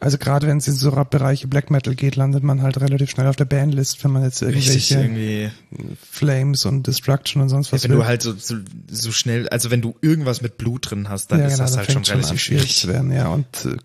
also 0.02 0.18
gerade 0.18 0.48
wenn 0.48 0.58
es 0.58 0.68
in 0.68 0.74
so 0.74 0.92
Bereiche 0.92 1.48
Black 1.48 1.72
Metal 1.72 1.96
geht, 1.96 2.16
landet 2.18 2.44
man 2.44 2.62
halt 2.62 2.82
relativ 2.82 3.10
schnell 3.12 3.28
auf 3.28 3.38
der 3.38 3.46
Bandlist, 3.46 4.04
wenn 4.04 4.12
man 4.12 4.24
jetzt 4.24 4.44
Richtig, 4.44 4.92
irgendwelche 4.92 5.50
irgendwie. 5.72 5.96
Flames 6.12 6.66
und 6.66 6.86
Destruction 6.88 7.42
und 7.42 7.50
sonst 7.50 7.68
Ja, 7.68 7.74
was 7.74 7.84
wenn 7.86 7.92
will. 7.92 7.98
du 8.00 8.06
halt 8.06 8.22
so, 8.22 8.34
so, 8.34 8.56
so 8.90 9.12
schnell, 9.12 9.48
also 9.50 9.72
wenn 9.72 9.82
du 9.82 9.96
irgendwas 10.02 10.42
mit 10.42 10.58
Blut 10.58 10.90
drin 10.92 11.08
hast, 11.08 11.32
dann 11.32 11.40
ja, 11.40 11.46
ist 11.46 11.54
genau, 11.54 11.64
das 11.64 11.72
da 11.74 11.78
halt 11.80 11.92
schon 11.92 12.04
relativ 12.04 12.42
schwierig 12.42 12.76
zu 12.76 12.88
werden. 12.90 13.12
Ja, 13.12 13.30
und 13.30 13.46
äh, 13.66 13.78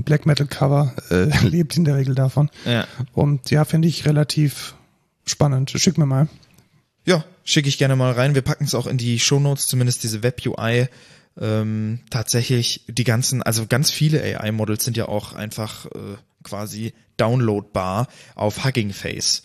Black 0.00 0.24
Metal 0.24 0.46
Cover 0.46 0.94
äh, 1.10 1.24
lebt 1.46 1.76
in 1.76 1.84
der 1.84 1.96
Regel 1.96 2.14
davon. 2.14 2.48
Ja. 2.64 2.86
Und 3.12 3.50
ja, 3.50 3.64
finde 3.64 3.88
ich 3.88 4.06
relativ 4.06 4.74
spannend. 5.24 5.70
Schick 5.70 5.98
mir 5.98 6.06
mal. 6.06 6.28
Ja, 7.04 7.24
schicke 7.44 7.68
ich 7.68 7.78
gerne 7.78 7.96
mal 7.96 8.12
rein. 8.12 8.34
Wir 8.34 8.42
packen 8.42 8.64
es 8.64 8.74
auch 8.74 8.86
in 8.86 8.98
die 8.98 9.18
Shownotes, 9.18 9.66
zumindest 9.66 10.02
diese 10.02 10.22
Web-UI. 10.22 10.88
Ähm, 11.40 12.00
tatsächlich 12.10 12.84
die 12.88 13.04
ganzen, 13.04 13.42
also 13.42 13.66
ganz 13.66 13.90
viele 13.90 14.22
AI-Models 14.22 14.84
sind 14.84 14.96
ja 14.96 15.08
auch 15.08 15.32
einfach 15.32 15.86
äh, 15.86 16.16
quasi 16.42 16.92
downloadbar 17.16 18.08
auf 18.34 18.64
Hugging 18.64 18.92
Face. 18.92 19.44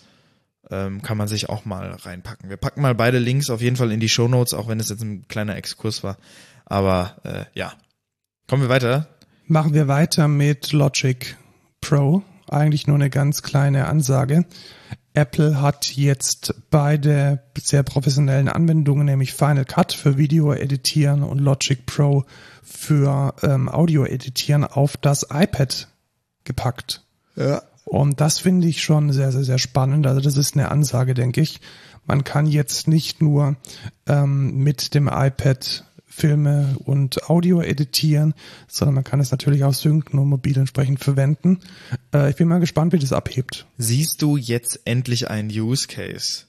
Ähm, 0.72 1.02
kann 1.04 1.18
man 1.18 1.28
sich 1.28 1.48
auch 1.48 1.64
mal 1.66 1.92
reinpacken. 1.92 2.50
Wir 2.50 2.58
packen 2.58 2.82
mal 2.82 2.96
beide 2.96 3.20
Links 3.20 3.50
auf 3.50 3.62
jeden 3.62 3.76
Fall 3.76 3.92
in 3.92 4.00
die 4.00 4.10
Shownotes, 4.10 4.54
auch 4.54 4.68
wenn 4.68 4.80
es 4.80 4.90
jetzt 4.90 5.04
ein 5.04 5.28
kleiner 5.28 5.56
Exkurs 5.56 6.04
war. 6.04 6.18
Aber 6.66 7.18
äh, 7.24 7.46
ja. 7.54 7.74
Kommen 8.48 8.64
wir 8.64 8.70
weiter. 8.70 9.08
Machen 9.48 9.74
wir 9.74 9.88
weiter 9.88 10.28
mit 10.28 10.72
Logic 10.72 11.38
Pro. 11.82 12.24
Eigentlich 12.50 12.88
nur 12.88 12.96
eine 12.96 13.10
ganz 13.10 13.44
kleine 13.44 13.88
Ansage. 13.88 14.46
Apple 15.16 15.62
hat 15.62 15.96
jetzt 15.96 16.54
beide 16.70 17.42
sehr 17.58 17.84
professionellen 17.84 18.50
Anwendungen, 18.50 19.06
nämlich 19.06 19.34
Final 19.34 19.66
Cut 19.66 19.94
für 19.94 20.18
Video 20.18 20.54
editieren 20.54 21.24
und 21.24 21.40
Logic 21.40 21.86
Pro 21.86 22.26
für 22.64 23.34
ähm, 23.42 23.70
Audio 23.70 24.06
editieren, 24.06 24.64
auf 24.64 24.98
das 24.98 25.28
iPad 25.32 25.88
gepackt. 26.44 27.04
Ja. 27.36 27.64
Und 27.86 28.20
das 28.20 28.40
finde 28.40 28.68
ich 28.68 28.84
schon 28.84 29.12
sehr, 29.12 29.32
sehr, 29.32 29.44
sehr 29.44 29.60
spannend. 29.60 30.08
Also 30.08 30.20
das 30.20 30.38
ist 30.38 30.56
eine 30.56 30.72
Ansage, 30.72 31.14
denke 31.14 31.42
ich. 31.42 31.62
Man 32.06 32.24
kann 32.24 32.48
jetzt 32.48 32.88
nicht 32.88 33.22
nur 33.22 33.56
ähm, 34.08 34.58
mit 34.58 34.94
dem 34.94 35.08
iPad 35.08 35.85
Filme 36.16 36.76
und 36.86 37.30
Audio 37.30 37.62
editieren, 37.62 38.34
sondern 38.68 38.96
man 38.96 39.04
kann 39.04 39.20
es 39.20 39.32
natürlich 39.32 39.64
auch 39.66 39.74
synken 39.74 40.18
und 40.20 40.30
mobil 40.30 40.58
entsprechend 40.58 41.04
verwenden. 41.04 41.60
Äh, 42.14 42.30
ich 42.30 42.38
bin 42.38 42.48
mal 42.48 42.60
gespannt, 42.60 42.94
wie 42.94 43.00
das 43.00 43.12
abhebt. 43.12 43.66
Siehst 43.78 44.22
du 44.22 44.38
jetzt 44.38 44.80
endlich 44.86 45.30
einen 45.30 45.50
Use 45.50 45.88
Case 45.88 46.44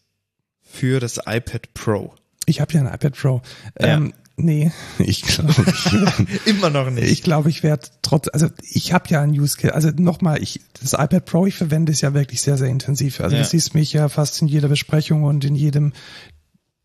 für 0.62 1.00
das 1.00 1.18
iPad 1.26 1.74
Pro? 1.74 2.14
Ich 2.46 2.60
habe 2.60 2.72
ja 2.74 2.80
ein 2.80 2.86
iPad 2.94 3.14
Pro. 3.16 3.42
Ja. 3.80 3.96
Ähm, 3.96 4.12
nee, 4.36 4.70
ich 5.00 5.22
glaube, 5.22 5.52
ich, 5.66 6.46
Immer 6.46 6.70
noch 6.70 6.88
nicht. 6.90 7.10
ich 7.10 7.22
glaube, 7.24 7.50
ich 7.50 7.64
werde 7.64 7.88
trotz, 8.02 8.28
also 8.32 8.46
ich 8.62 8.92
habe 8.92 9.08
ja 9.08 9.20
ein 9.20 9.30
Use 9.30 9.56
Case, 9.56 9.74
also 9.74 9.90
nochmal, 9.90 10.40
ich, 10.40 10.60
das 10.80 10.92
iPad 10.92 11.24
Pro, 11.24 11.46
ich 11.46 11.56
verwende 11.56 11.90
es 11.90 12.02
ja 12.02 12.14
wirklich 12.14 12.40
sehr, 12.40 12.56
sehr 12.56 12.68
intensiv. 12.68 13.20
Also 13.20 13.34
Ja. 13.34 13.42
du 13.42 13.48
siehst 13.48 13.74
mich 13.74 13.92
ja 13.92 14.08
fast 14.08 14.40
in 14.42 14.46
jeder 14.46 14.68
Besprechung 14.68 15.24
und 15.24 15.44
in 15.44 15.56
jedem 15.56 15.92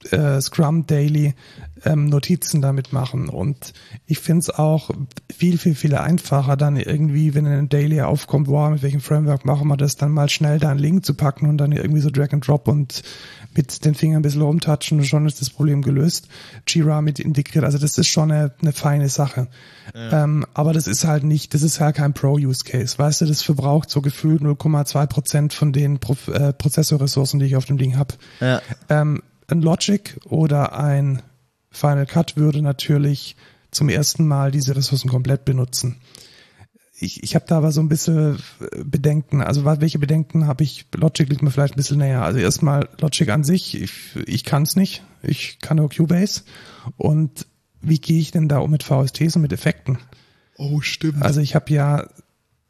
äh, 0.09 0.41
Scrum 0.41 0.87
Daily 0.87 1.33
ähm, 1.85 2.07
Notizen 2.07 2.61
damit 2.61 2.93
machen. 2.93 3.29
Und 3.29 3.73
ich 4.05 4.19
finde 4.19 4.39
es 4.41 4.49
auch 4.49 4.91
viel, 5.35 5.57
viel, 5.57 5.75
viel 5.75 5.95
einfacher, 5.95 6.57
dann 6.57 6.75
irgendwie, 6.75 7.33
wenn 7.33 7.45
ein 7.45 7.69
Daily 7.69 8.01
aufkommt, 8.01 8.47
wow, 8.47 8.69
mit 8.69 8.83
welchem 8.83 9.01
Framework 9.01 9.45
machen 9.45 9.67
wir 9.67 9.77
das, 9.77 9.95
dann 9.95 10.11
mal 10.11 10.29
schnell 10.29 10.59
da 10.59 10.69
einen 10.69 10.79
Link 10.79 11.05
zu 11.05 11.13
packen 11.13 11.47
und 11.47 11.57
dann 11.57 11.71
irgendwie 11.71 12.01
so 12.01 12.09
Drag 12.09 12.31
and 12.33 12.47
Drop 12.47 12.67
und 12.67 13.03
mit 13.53 13.83
den 13.83 13.95
Fingern 13.95 14.19
ein 14.19 14.21
bisschen 14.21 14.41
rumtatschen 14.41 14.99
und 14.99 15.05
schon 15.05 15.25
ist 15.25 15.41
das 15.41 15.49
Problem 15.49 15.81
gelöst. 15.81 16.27
Jira 16.67 17.01
mit 17.01 17.19
integriert, 17.19 17.65
also 17.65 17.77
das 17.77 17.97
ist 17.97 18.07
schon 18.07 18.31
eine, 18.31 18.53
eine 18.61 18.71
feine 18.71 19.09
Sache. 19.09 19.47
Ähm, 19.93 20.45
aber 20.53 20.71
das 20.71 20.87
ist 20.87 21.05
halt 21.05 21.23
nicht, 21.23 21.53
das 21.53 21.63
ist 21.63 21.81
halt 21.81 21.97
kein 21.97 22.13
Pro-Use-Case. 22.13 22.97
Weißt 22.97 23.21
du, 23.21 23.25
das 23.25 23.41
verbraucht 23.41 23.89
so 23.89 24.01
gefühlt 24.01 24.41
0,2 24.41 25.07
Prozent 25.07 25.53
von 25.53 25.73
den 25.73 25.99
Pro 25.99 26.15
äh, 26.31 26.53
Prozessorressourcen, 26.53 27.39
die 27.39 27.47
ich 27.47 27.55
auf 27.57 27.65
dem 27.65 27.77
Ding 27.77 27.97
habe 27.97 28.13
ja. 28.39 28.61
ähm, 28.89 29.21
ein 29.51 29.61
Logic 29.61 30.19
oder 30.25 30.77
ein 30.77 31.21
Final 31.71 32.05
Cut 32.05 32.37
würde 32.37 32.61
natürlich 32.61 33.35
zum 33.71 33.89
ersten 33.89 34.27
Mal 34.27 34.51
diese 34.51 34.75
Ressourcen 34.75 35.09
komplett 35.09 35.45
benutzen. 35.45 35.97
Ich, 36.99 37.23
ich 37.23 37.33
habe 37.33 37.45
da 37.47 37.57
aber 37.57 37.71
so 37.71 37.81
ein 37.81 37.89
bisschen 37.89 38.37
äh, 38.59 38.83
Bedenken. 38.83 39.41
Also 39.41 39.65
welche 39.65 39.97
Bedenken 39.97 40.45
habe 40.45 40.63
ich? 40.63 40.85
Logic 40.93 41.27
liegt 41.27 41.41
mir 41.41 41.49
vielleicht 41.49 41.73
ein 41.73 41.77
bisschen 41.77 41.97
näher. 41.97 42.21
Also 42.21 42.39
erstmal 42.39 42.87
Logic 42.99 43.29
an 43.29 43.43
sich, 43.43 43.81
ich, 43.81 43.91
ich 44.27 44.43
kann 44.43 44.63
es 44.63 44.75
nicht. 44.75 45.03
Ich 45.23 45.59
kann 45.59 45.77
nur 45.77 45.89
Cubase. 45.89 46.43
Und 46.97 47.47
wie 47.81 47.99
gehe 47.99 48.19
ich 48.19 48.31
denn 48.31 48.47
da 48.47 48.59
um 48.59 48.69
mit 48.69 48.83
VSTs 48.83 49.35
und 49.35 49.41
mit 49.41 49.53
Effekten? 49.53 49.97
Oh, 50.57 50.81
stimmt. 50.81 51.23
Also 51.23 51.41
ich 51.41 51.55
habe 51.55 51.73
ja 51.73 52.07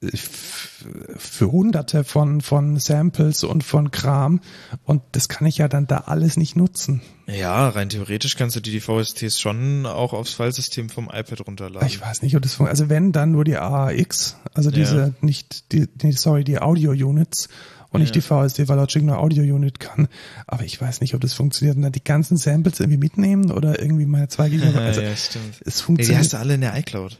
für 0.03 1.51
hunderte 1.51 2.03
von, 2.03 2.41
von 2.41 2.77
Samples 2.79 3.43
und 3.43 3.63
von 3.63 3.91
Kram 3.91 4.41
und 4.83 5.03
das 5.11 5.29
kann 5.29 5.45
ich 5.45 5.59
ja 5.59 5.67
dann 5.67 5.85
da 5.85 5.97
alles 6.07 6.37
nicht 6.37 6.55
nutzen. 6.55 7.01
Ja, 7.27 7.69
rein 7.69 7.89
theoretisch 7.89 8.35
kannst 8.35 8.55
du 8.55 8.61
dir 8.61 8.71
die 8.71 8.79
VSTs 8.79 9.39
schon 9.39 9.85
auch 9.85 10.13
aufs 10.13 10.33
Fallsystem 10.33 10.89
vom 10.89 11.05
iPad 11.05 11.45
runterladen. 11.45 11.87
Ich 11.87 12.01
weiß 12.01 12.23
nicht, 12.23 12.35
ob 12.35 12.41
das 12.41 12.55
funktioniert. 12.55 12.81
Also 12.81 12.89
wenn, 12.89 13.11
dann 13.11 13.31
nur 13.31 13.43
die 13.43 13.57
AAX, 13.57 14.37
also 14.55 14.71
diese, 14.71 14.97
ja. 14.97 15.11
nicht, 15.21 15.71
die, 15.71 15.87
sorry, 16.13 16.43
die 16.43 16.59
Audio-Units 16.59 17.47
und 17.91 17.99
ja. 17.99 18.03
nicht 18.03 18.15
die 18.15 18.21
VST, 18.21 18.67
weil 18.69 18.77
Logic 18.77 19.03
nur 19.03 19.19
Audio-Unit 19.19 19.79
kann. 19.79 20.07
Aber 20.47 20.63
ich 20.63 20.81
weiß 20.81 21.01
nicht, 21.01 21.13
ob 21.13 21.21
das 21.21 21.33
funktioniert. 21.33 21.75
Und 21.75 21.83
dann 21.83 21.91
die 21.91 22.03
ganzen 22.03 22.37
Samples 22.37 22.79
irgendwie 22.79 22.97
mitnehmen 22.97 23.51
oder 23.51 23.81
irgendwie 23.81 24.05
mal 24.05 24.29
zwei 24.29 24.49
Gigabyte. 24.49 24.75
Also, 24.81 25.01
ja, 25.01 25.15
stimmt. 25.15 25.61
Es 25.65 25.81
funktioniert. 25.81 26.15
Die 26.15 26.19
hast 26.19 26.33
du 26.33 26.37
alle 26.37 26.55
in 26.55 26.61
der 26.61 26.77
iCloud. 26.77 27.19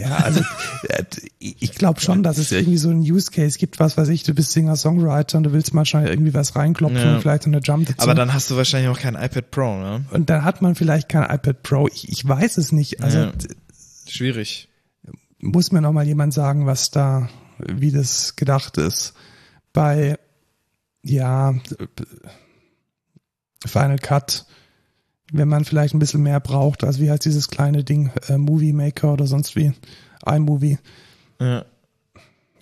Ja, 0.00 0.16
also 0.16 0.40
äh, 0.88 1.04
ich 1.38 1.72
glaube 1.72 2.00
schon, 2.00 2.22
dass 2.22 2.38
es 2.38 2.52
irgendwie 2.52 2.78
so 2.78 2.90
einen 2.90 3.00
Use 3.00 3.30
Case 3.30 3.58
gibt, 3.58 3.80
was 3.80 3.96
weiß 3.96 4.08
ich, 4.08 4.22
du 4.22 4.34
bist 4.34 4.52
Singer-Songwriter 4.52 5.38
und 5.38 5.44
du 5.44 5.52
willst 5.52 5.74
mal 5.74 5.84
schnell 5.84 6.08
irgendwie 6.08 6.34
was 6.34 6.56
reinklopfen 6.56 6.98
ja. 6.98 7.14
und 7.14 7.20
vielleicht 7.20 7.46
eine 7.46 7.58
Jump 7.58 7.86
dazu. 7.86 8.00
Aber 8.00 8.14
dann 8.14 8.32
hast 8.32 8.50
du 8.50 8.56
wahrscheinlich 8.56 8.90
auch 8.90 8.98
kein 8.98 9.14
iPad 9.14 9.50
Pro, 9.50 9.76
ne? 9.76 10.04
Und 10.10 10.30
dann 10.30 10.44
hat 10.44 10.62
man 10.62 10.74
vielleicht 10.74 11.08
kein 11.08 11.24
iPad 11.24 11.62
Pro. 11.62 11.88
Ich, 11.88 12.08
ich 12.08 12.26
weiß 12.26 12.58
es 12.58 12.72
nicht. 12.72 13.02
Also 13.02 13.18
ja. 13.18 13.32
schwierig. 14.06 14.68
Muss 15.38 15.72
mir 15.72 15.80
noch 15.80 15.92
mal 15.92 16.06
jemand 16.06 16.32
sagen, 16.32 16.66
was 16.66 16.90
da, 16.90 17.28
wie 17.58 17.92
das 17.92 18.36
gedacht 18.36 18.78
ist. 18.78 19.14
Bei 19.72 20.18
ja 21.02 21.54
Final 23.66 23.98
Cut 23.98 24.46
wenn 25.36 25.48
man 25.48 25.64
vielleicht 25.64 25.94
ein 25.94 25.98
bisschen 25.98 26.22
mehr 26.22 26.40
braucht, 26.40 26.84
also 26.84 27.00
wie 27.00 27.10
heißt 27.10 27.24
dieses 27.24 27.48
kleine 27.48 27.82
Ding, 27.82 28.10
äh, 28.28 28.38
Movie 28.38 28.72
Maker 28.72 29.12
oder 29.12 29.26
sonst 29.26 29.56
wie, 29.56 29.72
iMovie. 30.24 30.78
Ja. 31.40 31.64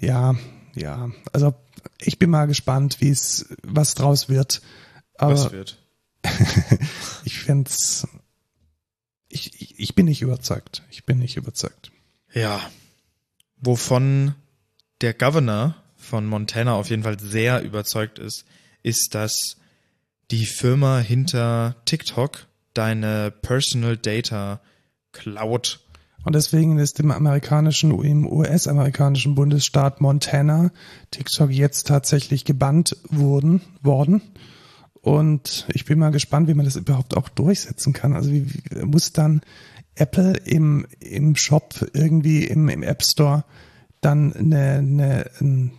Ja, 0.00 0.34
ja. 0.74 1.10
Also 1.32 1.54
ich 2.00 2.18
bin 2.18 2.30
mal 2.30 2.46
gespannt, 2.46 3.00
wie 3.00 3.10
es, 3.10 3.54
was 3.62 3.94
draus 3.94 4.28
wird. 4.28 4.62
Aber 5.16 5.34
was 5.34 5.52
wird? 5.52 5.78
ich 7.24 7.38
finde 7.40 7.68
es, 7.68 8.08
ich, 9.28 9.60
ich, 9.60 9.78
ich 9.78 9.94
bin 9.94 10.06
nicht 10.06 10.22
überzeugt. 10.22 10.82
Ich 10.90 11.04
bin 11.04 11.18
nicht 11.18 11.36
überzeugt. 11.36 11.92
Ja. 12.32 12.60
Wovon 13.58 14.34
der 15.02 15.14
Governor 15.14 15.76
von 15.96 16.26
Montana 16.26 16.74
auf 16.74 16.90
jeden 16.90 17.02
Fall 17.02 17.20
sehr 17.20 17.62
überzeugt 17.62 18.18
ist, 18.18 18.44
ist, 18.82 19.14
dass 19.14 19.56
die 20.30 20.46
Firma 20.46 20.98
hinter 20.98 21.76
TikTok 21.84 22.46
deine 22.74 23.30
Personal 23.30 23.96
Data 23.96 24.60
Cloud. 25.12 25.80
Und 26.24 26.34
deswegen 26.34 26.78
ist 26.78 27.00
im 27.00 27.10
amerikanischen, 27.10 27.98
im 28.02 28.26
US-amerikanischen 28.26 29.34
Bundesstaat 29.34 30.00
Montana 30.00 30.70
TikTok 31.10 31.50
jetzt 31.50 31.88
tatsächlich 31.88 32.44
gebannt 32.44 32.96
wurden, 33.08 33.60
worden. 33.82 34.22
Und 35.00 35.66
ich 35.72 35.84
bin 35.84 35.98
mal 35.98 36.10
gespannt, 36.10 36.46
wie 36.46 36.54
man 36.54 36.64
das 36.64 36.76
überhaupt 36.76 37.16
auch 37.16 37.28
durchsetzen 37.28 37.92
kann. 37.92 38.14
Also 38.14 38.30
wie, 38.30 38.46
wie 38.46 38.84
muss 38.84 39.12
dann 39.12 39.40
Apple 39.96 40.34
im, 40.44 40.86
im 41.00 41.34
Shop 41.34 41.74
irgendwie 41.92 42.44
im, 42.44 42.68
im 42.68 42.84
App 42.84 43.02
Store 43.02 43.44
dann 44.00 44.32
eine, 44.32 44.78
eine, 44.78 45.30
einen, 45.40 45.72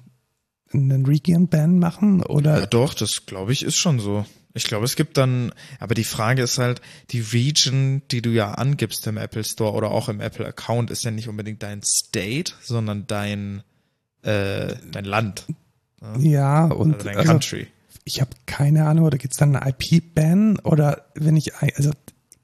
einen 0.73 1.05
Region-Ban 1.05 1.79
machen? 1.79 2.21
Oder? 2.21 2.59
Ja 2.59 2.65
doch, 2.65 2.93
das 2.93 3.25
glaube 3.25 3.53
ich 3.53 3.63
ist 3.63 3.77
schon 3.77 3.99
so. 3.99 4.25
Ich 4.53 4.65
glaube, 4.65 4.85
es 4.85 4.95
gibt 4.95 5.17
dann, 5.17 5.51
aber 5.79 5.95
die 5.95 6.03
Frage 6.03 6.43
ist 6.43 6.59
halt, 6.59 6.81
die 7.09 7.21
Region, 7.21 8.03
die 8.11 8.21
du 8.21 8.29
ja 8.29 8.51
angibst 8.51 9.07
im 9.07 9.17
Apple 9.17 9.43
Store 9.43 9.73
oder 9.73 9.89
auch 9.89 10.09
im 10.09 10.21
Apple 10.21 10.45
Account, 10.45 10.91
ist 10.91 11.03
ja 11.03 11.11
nicht 11.11 11.27
unbedingt 11.27 11.63
dein 11.63 11.81
State, 11.81 12.53
sondern 12.61 13.07
dein, 13.07 13.63
äh, 14.21 14.75
dein 14.91 15.05
Land. 15.05 15.45
Ja, 16.19 16.65
und 16.65 16.95
also 16.95 17.05
dein 17.05 17.17
also, 17.17 17.31
Country. 17.31 17.67
Ich 18.05 18.21
habe 18.21 18.31
keine 18.45 18.85
Ahnung, 18.85 19.05
oder 19.05 19.17
gibt's 19.17 19.37
dann 19.37 19.55
eine 19.55 19.71
IP-Ban 19.71 20.59
oder 20.59 21.05
wenn 21.15 21.37
ich, 21.37 21.55
also 21.55 21.91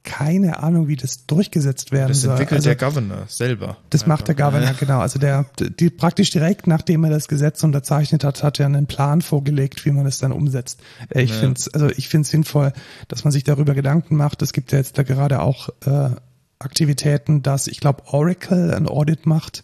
keine 0.04 0.64
Ahnung, 0.64 0.88
wie 0.88 0.95
das 0.95 1.26
durchgesetzt 1.26 1.91
werden 1.91 2.10
das 2.10 2.22
soll. 2.22 2.32
Das 2.32 2.39
entwickelt 2.39 2.60
also, 2.60 2.70
der 2.70 2.76
Governor 2.76 3.26
selber. 3.28 3.78
Das 3.89 4.08
macht 4.08 4.28
der 4.28 4.36
Governor, 4.36 4.74
genau. 4.80 5.00
Also 5.00 5.20
der, 5.20 5.45
die 5.60 5.89
praktisch 5.89 6.32
direkt 6.32 6.68
nachdem 6.68 7.04
er 7.04 7.10
das 7.10 7.28
Gesetz 7.28 7.64
unterzeichnet 7.64 8.24
hat, 8.24 8.41
hat 8.41 8.60
er 8.60 8.66
einen 8.66 8.88
Plan 8.88 9.22
vorgelegt, 9.22 9.86
wie 9.86 9.91
man 9.91 10.06
es 10.06 10.20
dann 10.20 10.32
umsetzt. 10.32 10.80
Äh, 11.10 11.24
ich 11.24 11.32
ja. 11.32 11.36
finde 11.38 11.60
es, 11.60 11.68
also 11.74 11.89
ich 11.89 12.08
finde 12.08 12.24
es 12.24 12.30
sinnvoll, 12.30 12.74
dass 13.08 13.24
man 13.24 13.32
sich 13.32 13.43
darüber 13.43 13.74
Gedanken 13.74 14.16
macht. 14.16 14.41
Es 14.41 14.54
gibt 14.54 14.72
ja 14.72 14.78
jetzt 14.78 14.97
da 14.97 15.04
gerade 15.04 15.41
auch 15.41 15.70
äh, 15.86 16.12
Aktivitäten, 16.60 17.41
dass 17.41 17.68
ich 17.68 17.80
glaube 17.80 18.04
Oracle 18.08 18.74
ein 18.74 18.88
Audit 18.88 19.26
macht 19.26 19.64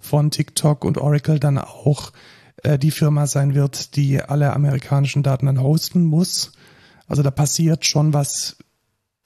von 0.00 0.30
TikTok 0.30 0.84
und 0.84 0.98
Oracle 0.98 1.40
dann 1.40 1.58
auch 1.58 2.12
äh, 2.62 2.78
die 2.78 2.90
Firma 2.90 3.26
sein 3.26 3.54
wird, 3.54 3.96
die 3.96 4.20
alle 4.20 4.52
amerikanischen 4.52 5.22
Daten 5.22 5.46
dann 5.46 5.60
hosten 5.60 6.04
muss. 6.04 6.52
Also 7.08 7.22
da 7.22 7.30
passiert 7.30 7.86
schon 7.86 8.12
was 8.12 8.56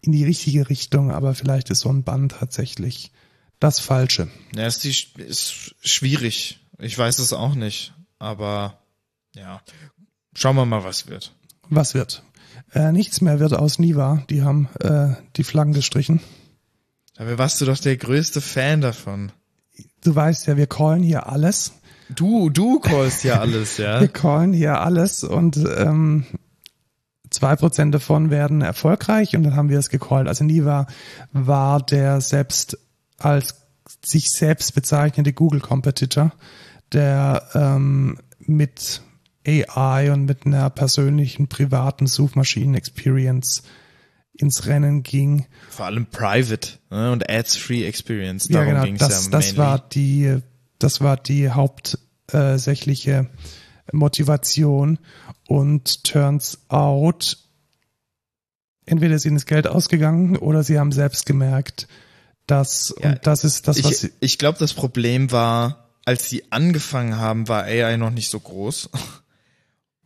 in 0.03 0.13
die 0.13 0.25
richtige 0.25 0.69
Richtung, 0.69 1.11
aber 1.11 1.35
vielleicht 1.35 1.71
ist 1.71 1.81
so 1.81 1.91
ein 1.91 2.05
Bann 2.05 2.29
tatsächlich 2.29 3.13
das 3.59 3.79
Falsche. 3.79 4.29
Ja, 4.55 4.67
ist, 4.67 4.85
die, 4.85 4.95
ist 5.23 5.75
schwierig. 5.83 6.61
Ich 6.79 6.97
weiß 6.97 7.19
es 7.19 7.33
auch 7.33 7.55
nicht, 7.55 7.93
aber 8.19 8.79
ja, 9.35 9.61
schauen 10.35 10.57
wir 10.57 10.65
mal, 10.65 10.85
was 10.85 11.07
wird. 11.07 11.35
Was 11.69 11.95
wird? 11.95 12.23
Äh, 12.73 12.93
nichts 12.93 13.21
mehr 13.21 13.41
wird 13.41 13.53
aus 13.53 13.79
Niva. 13.79 14.25
Die 14.31 14.43
haben 14.43 14.69
äh, 14.81 15.15
die 15.37 15.45
Flaggen 15.45 15.73
gestrichen. 15.73 16.21
Aber 17.17 17.37
warst 17.39 17.61
du 17.61 17.67
doch 17.67 17.79
der 17.79 17.97
größte 17.97 18.41
Fan 18.41 18.81
davon. 18.81 19.33
Du 20.03 20.15
weißt 20.15 20.47
ja, 20.47 20.57
wir 20.57 20.67
callen 20.67 21.03
hier 21.03 21.29
alles. 21.29 21.73
Du, 22.09 22.51
du 22.51 22.81
callst 22.81 23.25
ja 23.25 23.41
alles, 23.41 23.77
ja. 23.77 24.01
wir 24.01 24.09
callen 24.09 24.53
hier 24.53 24.81
alles 24.81 25.23
und 25.23 25.57
ähm, 25.57 26.25
zwei 27.31 27.57
Prozent 27.57 27.95
davon 27.95 28.31
werden 28.31 28.61
erfolgreich 28.61 29.37
und 29.37 29.45
dann 29.45 29.57
haben 29.57 29.69
wir 29.69 29.79
es 29.79 29.89
gecallt. 29.89 30.29
Also 30.29 30.45
Niva 30.45 30.87
war 31.33 31.81
der 31.81 32.21
selbst 32.21 32.79
als 33.19 33.67
sich 34.05 34.31
selbst 34.31 34.75
bezeichnete 34.75 35.33
Google 35.33 35.61
Competitor, 35.61 36.33
der 36.93 37.49
ähm, 37.55 38.19
mit 38.39 39.03
AI 39.47 40.13
und 40.13 40.27
mit 40.27 40.47
einer 40.47 40.71
persönlichen 40.71 41.49
privaten 41.49 42.07
Suchmaschinen-Experience 42.07 43.63
ins 44.33 44.67
Rennen 44.67 45.03
ging. 45.03 45.47
Vor 45.69 45.87
allem 45.87 46.07
Private 46.07 46.79
ne, 46.91 47.13
und 47.13 47.29
Ads-Free 47.29 47.85
Experience. 47.85 48.49
Darum 48.49 48.69
ja, 48.69 48.85
genau. 48.85 48.97
Das, 48.99 49.27
ja 49.27 49.31
das 49.31 49.57
war 49.57 49.79
die, 49.79 50.39
das 50.79 51.01
war 51.01 51.17
die 51.17 51.51
hauptsächliche 51.51 53.29
Motivation 53.93 54.99
und 55.51 56.05
turns 56.05 56.61
out, 56.69 57.37
entweder 58.87 59.19
sind 59.19 59.35
das 59.35 59.47
Geld 59.47 59.67
ausgegangen 59.67 60.37
oder 60.37 60.63
sie 60.63 60.79
haben 60.79 60.93
selbst 60.93 61.27
gemerkt, 61.27 61.89
dass, 62.47 62.95
ja, 63.01 63.11
und 63.11 63.27
das 63.27 63.43
ist 63.43 63.67
das, 63.67 63.83
was 63.83 64.05
Ich, 64.05 64.13
ich 64.21 64.39
glaube, 64.39 64.61
das 64.61 64.75
Problem 64.75 65.33
war, 65.33 65.89
als 66.05 66.29
sie 66.29 66.45
angefangen 66.53 67.17
haben, 67.17 67.49
war 67.49 67.65
AI 67.65 67.97
noch 67.97 68.13
nicht 68.13 68.31
so 68.31 68.39
groß. 68.39 68.91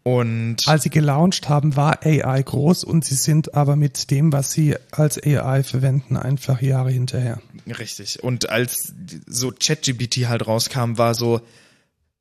Und 0.06 0.68
als 0.68 0.82
sie 0.82 0.90
gelauncht 0.90 1.48
haben, 1.48 1.76
war 1.76 2.04
AI 2.04 2.42
groß 2.42 2.84
und 2.84 3.06
sie 3.06 3.14
sind 3.14 3.54
aber 3.54 3.74
mit 3.74 4.10
dem, 4.10 4.34
was 4.34 4.52
sie 4.52 4.76
als 4.90 5.18
AI 5.18 5.62
verwenden, 5.62 6.18
einfach 6.18 6.60
Jahre 6.60 6.90
hinterher. 6.90 7.40
Richtig. 7.66 8.22
Und 8.22 8.50
als 8.50 8.92
so 9.26 9.50
ChatGPT 9.50 10.28
halt 10.28 10.46
rauskam, 10.46 10.98
war 10.98 11.14
so, 11.14 11.40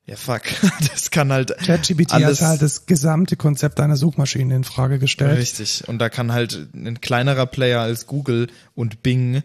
ja, 0.06 0.16
fuck. 0.16 0.41
Das 0.91 1.12
kann 1.12 1.32
halt. 1.32 1.56
ChatGPT 1.58 2.14
hat 2.14 2.41
halt 2.41 2.62
das 2.62 2.86
gesamte 2.86 3.38
Konzept 3.38 3.80
einer 3.80 3.95
Suchmaschine 3.95 4.56
in 4.56 4.64
Frage 4.64 4.99
gestellt. 4.99 5.38
Richtig. 5.38 5.88
Und 5.88 5.99
da 5.99 6.10
kann 6.10 6.34
halt 6.34 6.70
ein 6.74 6.99
kleinerer 6.99 7.45
Player 7.45 7.82
als 7.82 8.06
Google 8.06 8.47
und 8.76 9.01
Bing 9.01 9.43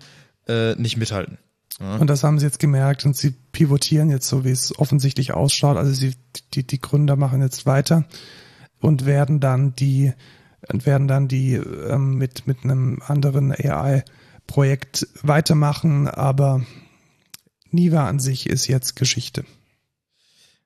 äh, 0.49 0.75
nicht 0.75 0.97
mithalten. 0.97 1.39
Ja. 1.81 1.97
Und 1.97 2.11
das 2.11 2.25
haben 2.25 2.41
sie 2.41 2.47
jetzt 2.47 2.59
gemerkt 2.59 3.05
und 3.05 3.17
sie 3.17 3.31
pivotieren 3.31 4.11
jetzt 4.11 4.29
so, 4.29 4.45
wie 4.45 4.51
es 4.51 4.77
offensichtlich 4.77 5.33
ausschaut. 5.33 5.77
Also 5.77 5.93
sie, 5.93 6.17
die, 6.55 6.67
die 6.67 6.81
Gründer 6.81 7.15
machen 7.15 7.41
jetzt 7.41 7.67
weiter 7.67 8.05
und 8.81 9.07
werden 9.07 9.39
dann 9.39 9.77
die, 9.77 10.13
werden 10.69 11.07
dann 11.07 11.29
die 11.29 11.55
ähm, 11.55 12.17
mit, 12.17 12.49
mit 12.49 12.65
einem 12.65 13.01
anderen 13.07 13.53
AI-Projekt 13.53 15.07
weitermachen, 15.23 16.09
aber 16.09 16.65
Niva 17.71 18.09
an 18.09 18.19
sich 18.19 18.49
ist 18.49 18.67
jetzt 18.67 18.97
Geschichte. 18.97 19.45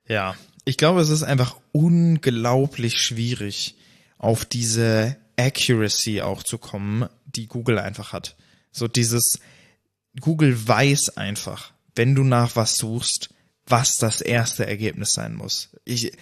Ja, 0.07 0.35
ich 0.65 0.77
glaube, 0.77 1.01
es 1.01 1.09
ist 1.09 1.23
einfach 1.23 1.57
unglaublich 1.71 2.97
schwierig, 2.97 3.75
auf 4.17 4.45
diese 4.45 5.17
Accuracy 5.37 6.21
auch 6.21 6.43
zu 6.43 6.57
kommen, 6.57 7.09
die 7.25 7.47
Google 7.47 7.79
einfach 7.79 8.13
hat. 8.13 8.35
So 8.71 8.87
dieses 8.87 9.39
Google 10.19 10.67
weiß 10.67 11.17
einfach, 11.17 11.73
wenn 11.95 12.15
du 12.15 12.23
nach 12.23 12.55
was 12.55 12.75
suchst, 12.75 13.29
was 13.65 13.95
das 13.95 14.21
erste 14.21 14.65
Ergebnis 14.65 15.13
sein 15.13 15.35
muss. 15.35 15.69
Ich, 15.85 16.13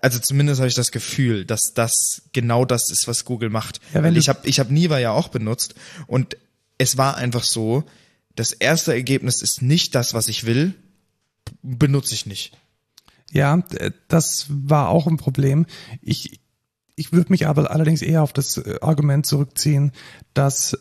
also 0.00 0.18
zumindest 0.18 0.60
habe 0.60 0.68
ich 0.68 0.74
das 0.74 0.92
Gefühl, 0.92 1.44
dass 1.44 1.72
das 1.74 2.22
genau 2.32 2.64
das 2.64 2.90
ist, 2.90 3.06
was 3.06 3.24
Google 3.24 3.50
macht. 3.50 3.80
Ja, 3.94 4.02
Weil 4.02 4.16
ich 4.16 4.28
habe 4.28 4.48
ich 4.48 4.60
hab 4.60 4.70
Niva 4.70 4.98
ja 4.98 5.12
auch 5.12 5.28
benutzt 5.28 5.74
und 6.06 6.36
es 6.78 6.96
war 6.96 7.16
einfach 7.16 7.44
so, 7.44 7.84
das 8.34 8.52
erste 8.52 8.92
Ergebnis 8.92 9.42
ist 9.42 9.60
nicht 9.60 9.94
das, 9.94 10.14
was 10.14 10.28
ich 10.28 10.46
will, 10.46 10.74
benutze 11.62 12.14
ich 12.14 12.26
nicht. 12.26 12.56
Ja, 13.32 13.62
äh, 13.74 13.92
das 14.08 14.46
war 14.48 14.88
auch 14.88 15.06
ein 15.06 15.16
Problem. 15.16 15.66
Ich, 16.02 16.40
ich 16.96 17.12
würde 17.12 17.30
mich 17.32 17.46
aber 17.46 17.70
allerdings 17.70 18.02
eher 18.02 18.22
auf 18.22 18.32
das 18.32 18.56
äh, 18.56 18.78
Argument 18.80 19.26
zurückziehen, 19.26 19.92
dass 20.34 20.76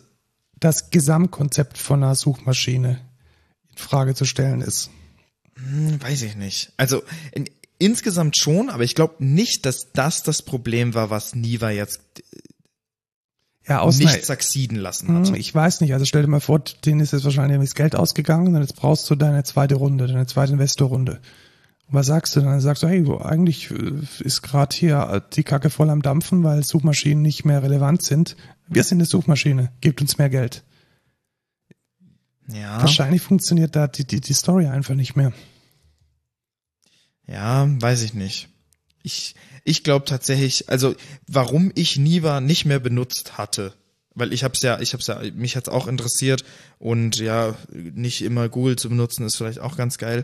das 0.60 0.90
Gesamtkonzept 0.90 1.78
von 1.78 2.04
einer 2.04 2.16
Suchmaschine 2.16 3.00
in 3.70 3.78
Frage 3.78 4.16
zu 4.16 4.26
stellen 4.26 4.62
ist. 4.62 4.90
Hm, 5.56 6.02
weiß 6.02 6.24
ich 6.24 6.36
nicht. 6.36 6.74
Also 6.78 7.04
in, 7.32 7.46
insgesamt 7.78 8.38
schon, 8.38 8.70
aber 8.70 8.84
ich 8.84 8.96
glaube 8.96 9.24
nicht, 9.24 9.66
dass 9.66 9.92
das 9.94 10.24
das 10.24 10.42
Problem 10.42 10.94
war, 10.94 11.10
was 11.10 11.36
Niva 11.36 11.70
jetzt 11.70 12.02
Ja, 13.68 13.80
aus 13.80 14.00
nicht 14.00 14.26
succeeden 14.26 14.78
lassen 14.78 15.16
hat. 15.16 15.28
Hm, 15.28 15.36
ich 15.36 15.54
weiß 15.54 15.82
nicht, 15.82 15.94
also 15.94 16.06
stell 16.06 16.24
dir 16.24 16.28
mal 16.28 16.42
vor, 16.42 16.60
denen 16.60 17.00
ist 17.00 17.14
jetzt 17.14 17.24
wahrscheinlich 17.24 17.60
das 17.60 17.76
Geld 17.76 17.96
ausgegangen 17.96 18.54
und 18.54 18.62
jetzt 18.62 18.76
brauchst 18.76 19.10
du 19.10 19.16
deine 19.16 19.44
zweite 19.44 19.76
Runde, 19.76 20.08
deine 20.08 20.28
zweite 20.28 20.54
Investorrunde. 20.54 21.14
Und 21.14 21.22
was 21.92 22.08
sagst 22.08 22.36
du 22.36 22.42
dann? 22.42 22.50
Dann 22.50 22.62
sagst 22.62 22.84
du, 22.84 22.88
hey, 22.88 23.06
eigentlich 23.22 23.72
äh, 23.72 24.02
ist 24.20 24.42
gerade 24.42 24.76
hier 24.76 25.24
die 25.34 25.44
Kacke 25.44 25.70
voll 25.70 25.90
am 25.90 26.02
Dampfen, 26.02 26.44
weil 26.44 26.64
Suchmaschinen 26.64 27.22
nicht 27.22 27.46
mehr 27.46 27.64
relevant 27.64 28.04
sind. 28.04 28.36
Wir 28.68 28.84
sind 28.84 29.00
eine 29.00 29.06
Suchmaschine, 29.06 29.72
gebt 29.82 30.02
uns 30.02 30.18
mehr 30.18 30.30
Geld. 30.30 30.64
Ja, 32.48 32.82
Wahrscheinlich 32.82 33.22
funktioniert 33.22 33.76
da 33.76 33.88
die, 33.88 34.06
die, 34.06 34.22
die 34.22 34.34
Story 34.34 34.68
einfach 34.68 34.96
nicht 34.96 35.16
mehr. 35.16 35.34
ja, 37.28 37.68
weiß 37.80 38.02
ich 38.04 38.14
nicht. 38.14 38.50
Ich, 39.04 39.36
ich 39.64 39.84
glaube 39.84 40.06
tatsächlich, 40.06 40.70
also 40.70 40.96
warum 41.28 41.72
ich 41.76 41.98
Niva 41.98 42.42
nicht 42.42 42.66
mehr 42.66 42.80
benutzt 42.80 43.38
hatte, 43.38 43.74
weil 44.16 44.34
ich 44.34 44.44
hab's 44.44 44.62
ja, 44.62 44.80
ich 44.80 44.94
hab's 44.94 45.08
ja, 45.08 45.22
mich 45.34 45.56
hat's 45.56 45.70
auch 45.70 45.88
interessiert 45.88 46.44
und 46.80 47.18
ja, 47.18 47.56
nicht 47.72 48.22
immer 48.24 48.50
Google 48.50 48.76
zu 48.76 48.90
benutzen 48.90 49.26
ist 49.26 49.38
vielleicht 49.38 49.60
auch 49.60 49.78
ganz 49.78 49.98
geil. 49.98 50.24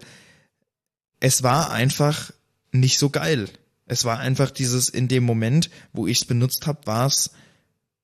Es 1.26 1.42
war 1.42 1.72
einfach 1.72 2.32
nicht 2.72 3.00
so 3.00 3.10
geil. 3.10 3.50
Es 3.88 4.06
war 4.06 4.20
einfach 4.20 4.52
dieses 4.52 4.90
in 4.90 5.08
dem 5.08 5.24
Moment, 5.24 5.72
wo 5.92 6.06
ich 6.06 6.20
es 6.22 6.26
benutzt 6.26 6.68
habe, 6.68 6.86
war 6.86 7.08
es, 7.08 7.32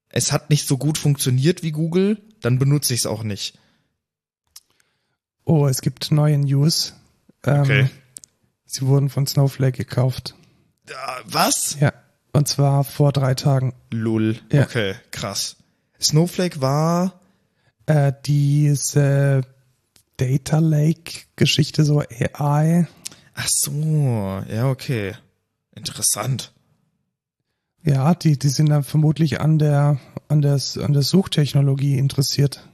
es 0.10 0.32
hat 0.32 0.50
nicht 0.50 0.68
so 0.68 0.76
gut 0.80 0.98
funktioniert 0.98 1.62
wie 1.62 1.72
Google, 1.72 2.20
dann 2.42 2.58
benutze 2.58 2.96
ich 2.96 3.02
es 3.02 3.06
auch 3.06 3.22
nicht. 3.22 3.60
Oh, 5.46 5.68
es 5.68 5.82
gibt 5.82 6.12
neue 6.12 6.40
News. 6.40 6.96
Ähm, 7.46 7.62
Okay. 7.62 7.90
Sie 8.66 8.88
wurden 8.88 9.10
von 9.10 9.28
Snowflake 9.28 9.78
gekauft. 9.78 10.34
Ja, 10.90 11.20
was? 11.26 11.78
Ja. 11.80 11.94
Und 12.34 12.48
zwar 12.48 12.84
vor 12.84 13.12
drei 13.12 13.36
Tagen. 13.36 13.76
Lull. 13.92 14.40
Ja. 14.52 14.64
Okay, 14.64 14.96
krass. 15.12 15.58
Snowflake 16.02 16.60
war 16.60 17.20
Äh, 17.86 18.14
diese 18.26 19.42
Data 20.18 20.58
Lake 20.58 21.22
Geschichte, 21.36 21.84
so 21.84 22.00
AI. 22.00 22.88
Ach 23.34 23.48
so, 23.48 23.72
ja, 24.52 24.70
okay. 24.70 25.14
Interessant. 25.76 26.54
Ja, 27.84 28.14
die, 28.14 28.38
die 28.38 28.50
sind 28.50 28.70
dann 28.70 28.84
vermutlich 28.84 29.42
an 29.42 29.58
der, 29.58 30.00
an 30.28 30.42
der, 30.42 30.60
an 30.82 30.94
der 30.94 31.02
Suchtechnologie 31.02 31.98
interessiert. 31.98 32.68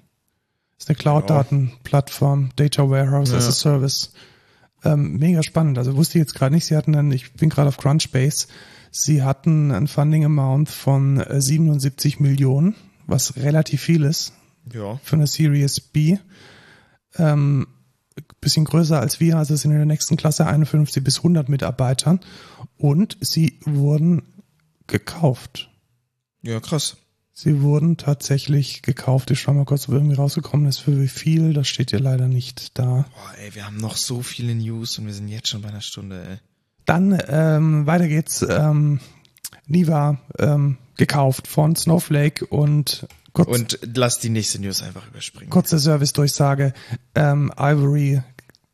ist 0.78 0.89
eine 0.89 0.97
Cloud-Datenplattform, 0.97 2.49
Data 2.55 2.89
Warehouse 2.89 3.34
as 3.34 3.43
Ja. 3.43 3.49
a 3.49 3.51
Service. 3.53 4.12
Ähm, 4.84 5.14
mega 5.18 5.41
spannend. 5.43 5.78
Also 5.78 5.95
wusste 5.95 6.18
ich 6.18 6.24
jetzt 6.24 6.36
gerade 6.36 6.53
nicht, 6.53 6.66
sie 6.66 6.76
hatten 6.76 6.93
dann, 6.93 7.12
ich 7.12 7.34
bin 7.34 7.49
gerade 7.49 7.70
auf 7.70 7.78
Crunchbase, 7.78 8.47
sie 8.91 9.24
hatten 9.24 9.72
ein 9.72 9.88
Funding 9.88 10.26
Amount 10.26 10.70
von 10.70 11.20
äh, 11.20 11.41
77 11.41 12.20
Millionen, 12.20 12.76
was 13.05 13.38
relativ 13.38 13.82
viel 13.82 14.03
ist 14.03 14.34
Ja. 14.74 14.99
für 15.03 15.16
eine 15.16 15.28
Series 15.28 15.80
B. 15.80 16.18
Ähm, 17.18 17.68
bisschen 18.41 18.65
größer 18.65 18.99
als 18.99 19.20
wir, 19.20 19.38
also 19.38 19.55
sind 19.55 19.72
in 19.72 19.78
der 19.78 19.86
nächsten 19.86 20.18
Klasse 20.18 20.45
51 20.45 21.03
bis 21.03 21.18
100 21.18 21.49
Mitarbeitern 21.49 22.20
und 22.78 23.18
sie 23.22 23.59
wurden 23.65 24.24
gekauft. 24.88 25.70
Ja, 26.41 26.59
krass. 26.59 26.97
Sie 27.34 27.61
wurden 27.61 27.97
tatsächlich 27.97 28.82
gekauft. 28.82 29.30
Ich 29.30 29.41
schau 29.41 29.53
mal 29.53 29.65
kurz, 29.65 29.88
ob 29.88 29.93
irgendwie 29.93 30.15
rausgekommen 30.15 30.68
ist, 30.68 30.80
für 30.80 30.99
wie 30.99 31.07
viel. 31.07 31.53
Das 31.53 31.68
steht 31.68 31.91
hier 31.91 31.99
leider 31.99 32.28
nicht 32.28 32.80
da. 32.80 33.05
Boah, 33.13 33.34
ey, 33.39 33.53
wir 33.53 33.65
haben 33.65 33.78
noch 33.78 33.95
so 33.95 34.24
viele 34.24 34.55
News 34.55 34.97
und 34.97 35.05
wir 35.05 35.13
sind 35.13 35.28
jetzt 35.28 35.49
schon 35.49 35.61
bei 35.61 35.70
einer 35.70 35.82
Stunde, 35.82 36.28
ey. 36.28 36.38
Dann 36.86 37.22
ähm, 37.28 37.86
weiter 37.86 38.07
geht's. 38.07 38.43
Ähm, 38.47 38.99
Niva 39.68 40.18
ähm, 40.39 40.78
gekauft 40.95 41.47
von 41.47 41.76
Snowflake 41.76 42.45
und 42.45 43.05
kurz, 43.45 43.47
Und 43.59 43.79
lass 43.95 44.19
die 44.19 44.29
nächste 44.29 44.59
News 44.59 44.81
einfach 44.81 45.07
überspringen. 45.07 45.49
kurze 45.49 45.79
Service-Durchsage. 45.79 46.73
Ähm, 47.15 47.51
Ivory, 47.57 48.21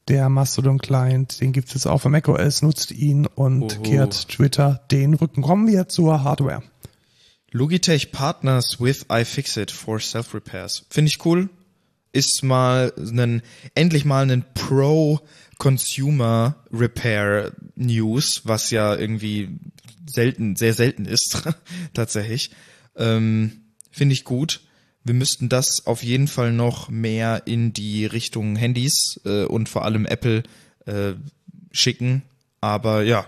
der 0.08 0.30
Mastodon-Client, 0.30 1.40
den 1.42 1.54
gibt 1.54 1.70
es 1.70 1.74
jetzt 1.76 1.86
auch 1.88 2.00
für 2.00 2.10
macOS, 2.10 2.62
nutzt 2.62 2.92
ihn 2.92 3.26
und 3.26 3.64
Oho. 3.64 3.82
kehrt 3.84 4.30
Twitter 4.30 4.82
den 4.92 5.14
Rücken. 5.14 5.42
Kommen 5.42 5.68
wir 5.68 5.88
zur 5.88 6.24
Hardware. 6.24 6.64
Logitech 7.52 8.12
partners 8.12 8.78
with 8.80 9.06
iFixit 9.12 9.70
for 9.72 10.00
self-repairs. 10.00 10.86
Finde 10.90 11.10
ich 11.10 11.24
cool. 11.26 11.50
Ist 12.12 12.44
mal 12.44 12.94
einen, 12.98 13.42
endlich 13.76 14.06
mal 14.06 14.24
einen 14.24 14.44
Pro 14.54 15.22
Consumer 15.58 16.56
Repair 16.72 17.54
News, 17.76 18.42
was 18.44 18.70
ja 18.72 18.96
irgendwie 18.96 19.60
selten, 20.06 20.56
sehr 20.56 20.74
selten 20.74 21.06
ist, 21.06 21.42
tatsächlich. 21.94 22.52
Ähm, 22.96 23.63
Finde 23.94 24.14
ich 24.14 24.26
gut. 24.26 24.62
Wir 25.06 25.14
müssten 25.14 25.48
das 25.48 25.86
auf 25.86 26.04
jeden 26.04 26.28
Fall 26.28 26.52
noch 26.52 26.90
mehr 26.90 27.44
in 27.46 27.72
die 27.72 28.06
Richtung 28.06 28.56
Handys 28.56 29.22
äh, 29.24 29.46
und 29.46 29.70
vor 29.70 29.86
allem 29.86 30.06
Apple 30.06 30.44
äh, 30.86 31.14
schicken. 31.72 32.24
Aber 32.60 33.04
ja, 33.04 33.26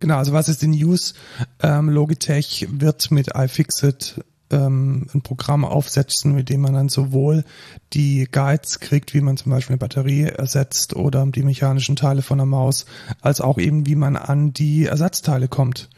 Genau, 0.00 0.16
also 0.16 0.32
was 0.32 0.48
ist 0.48 0.62
die 0.62 0.66
News? 0.66 1.14
Ähm, 1.62 1.88
Logitech 1.88 2.66
wird 2.72 3.12
mit 3.12 3.36
iFixit 3.36 4.24
ähm, 4.50 5.06
ein 5.14 5.22
Programm 5.22 5.64
aufsetzen, 5.64 6.34
mit 6.34 6.48
dem 6.48 6.60
man 6.60 6.74
dann 6.74 6.88
sowohl 6.88 7.44
die 7.92 8.26
Guides 8.30 8.80
kriegt, 8.80 9.14
wie 9.14 9.20
man 9.20 9.36
zum 9.36 9.52
Beispiel 9.52 9.74
eine 9.74 9.78
Batterie 9.78 10.24
ersetzt 10.24 10.96
oder 10.96 11.24
die 11.26 11.44
mechanischen 11.44 11.94
Teile 11.94 12.22
von 12.22 12.38
der 12.38 12.46
Maus, 12.46 12.86
als 13.20 13.40
auch 13.40 13.58
eben, 13.58 13.86
wie 13.86 13.94
man 13.94 14.16
an 14.16 14.52
die 14.52 14.86
Ersatzteile 14.86 15.46
kommt. 15.46 15.88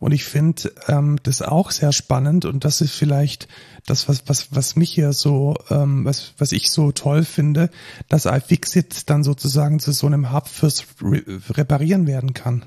Und 0.00 0.12
ich 0.12 0.24
finde 0.24 0.72
ähm, 0.88 1.18
das 1.22 1.42
auch 1.42 1.70
sehr 1.70 1.92
spannend 1.92 2.46
und 2.46 2.64
das 2.64 2.80
ist 2.80 2.92
vielleicht 2.92 3.46
das, 3.86 4.08
was, 4.08 4.22
was, 4.26 4.48
was 4.50 4.74
mich 4.74 4.90
hier 4.90 5.12
so, 5.12 5.56
ähm, 5.70 6.04
was, 6.06 6.32
was 6.38 6.52
ich 6.52 6.70
so 6.70 6.90
toll 6.90 7.22
finde, 7.22 7.68
dass 8.08 8.24
iFixit 8.24 9.08
dann 9.10 9.22
sozusagen 9.22 9.78
zu 9.78 9.92
so 9.92 10.06
einem 10.06 10.32
Hub 10.32 10.48
fürs 10.48 10.84
Re 11.02 11.22
Reparieren 11.50 12.06
werden 12.06 12.32
kann. 12.34 12.64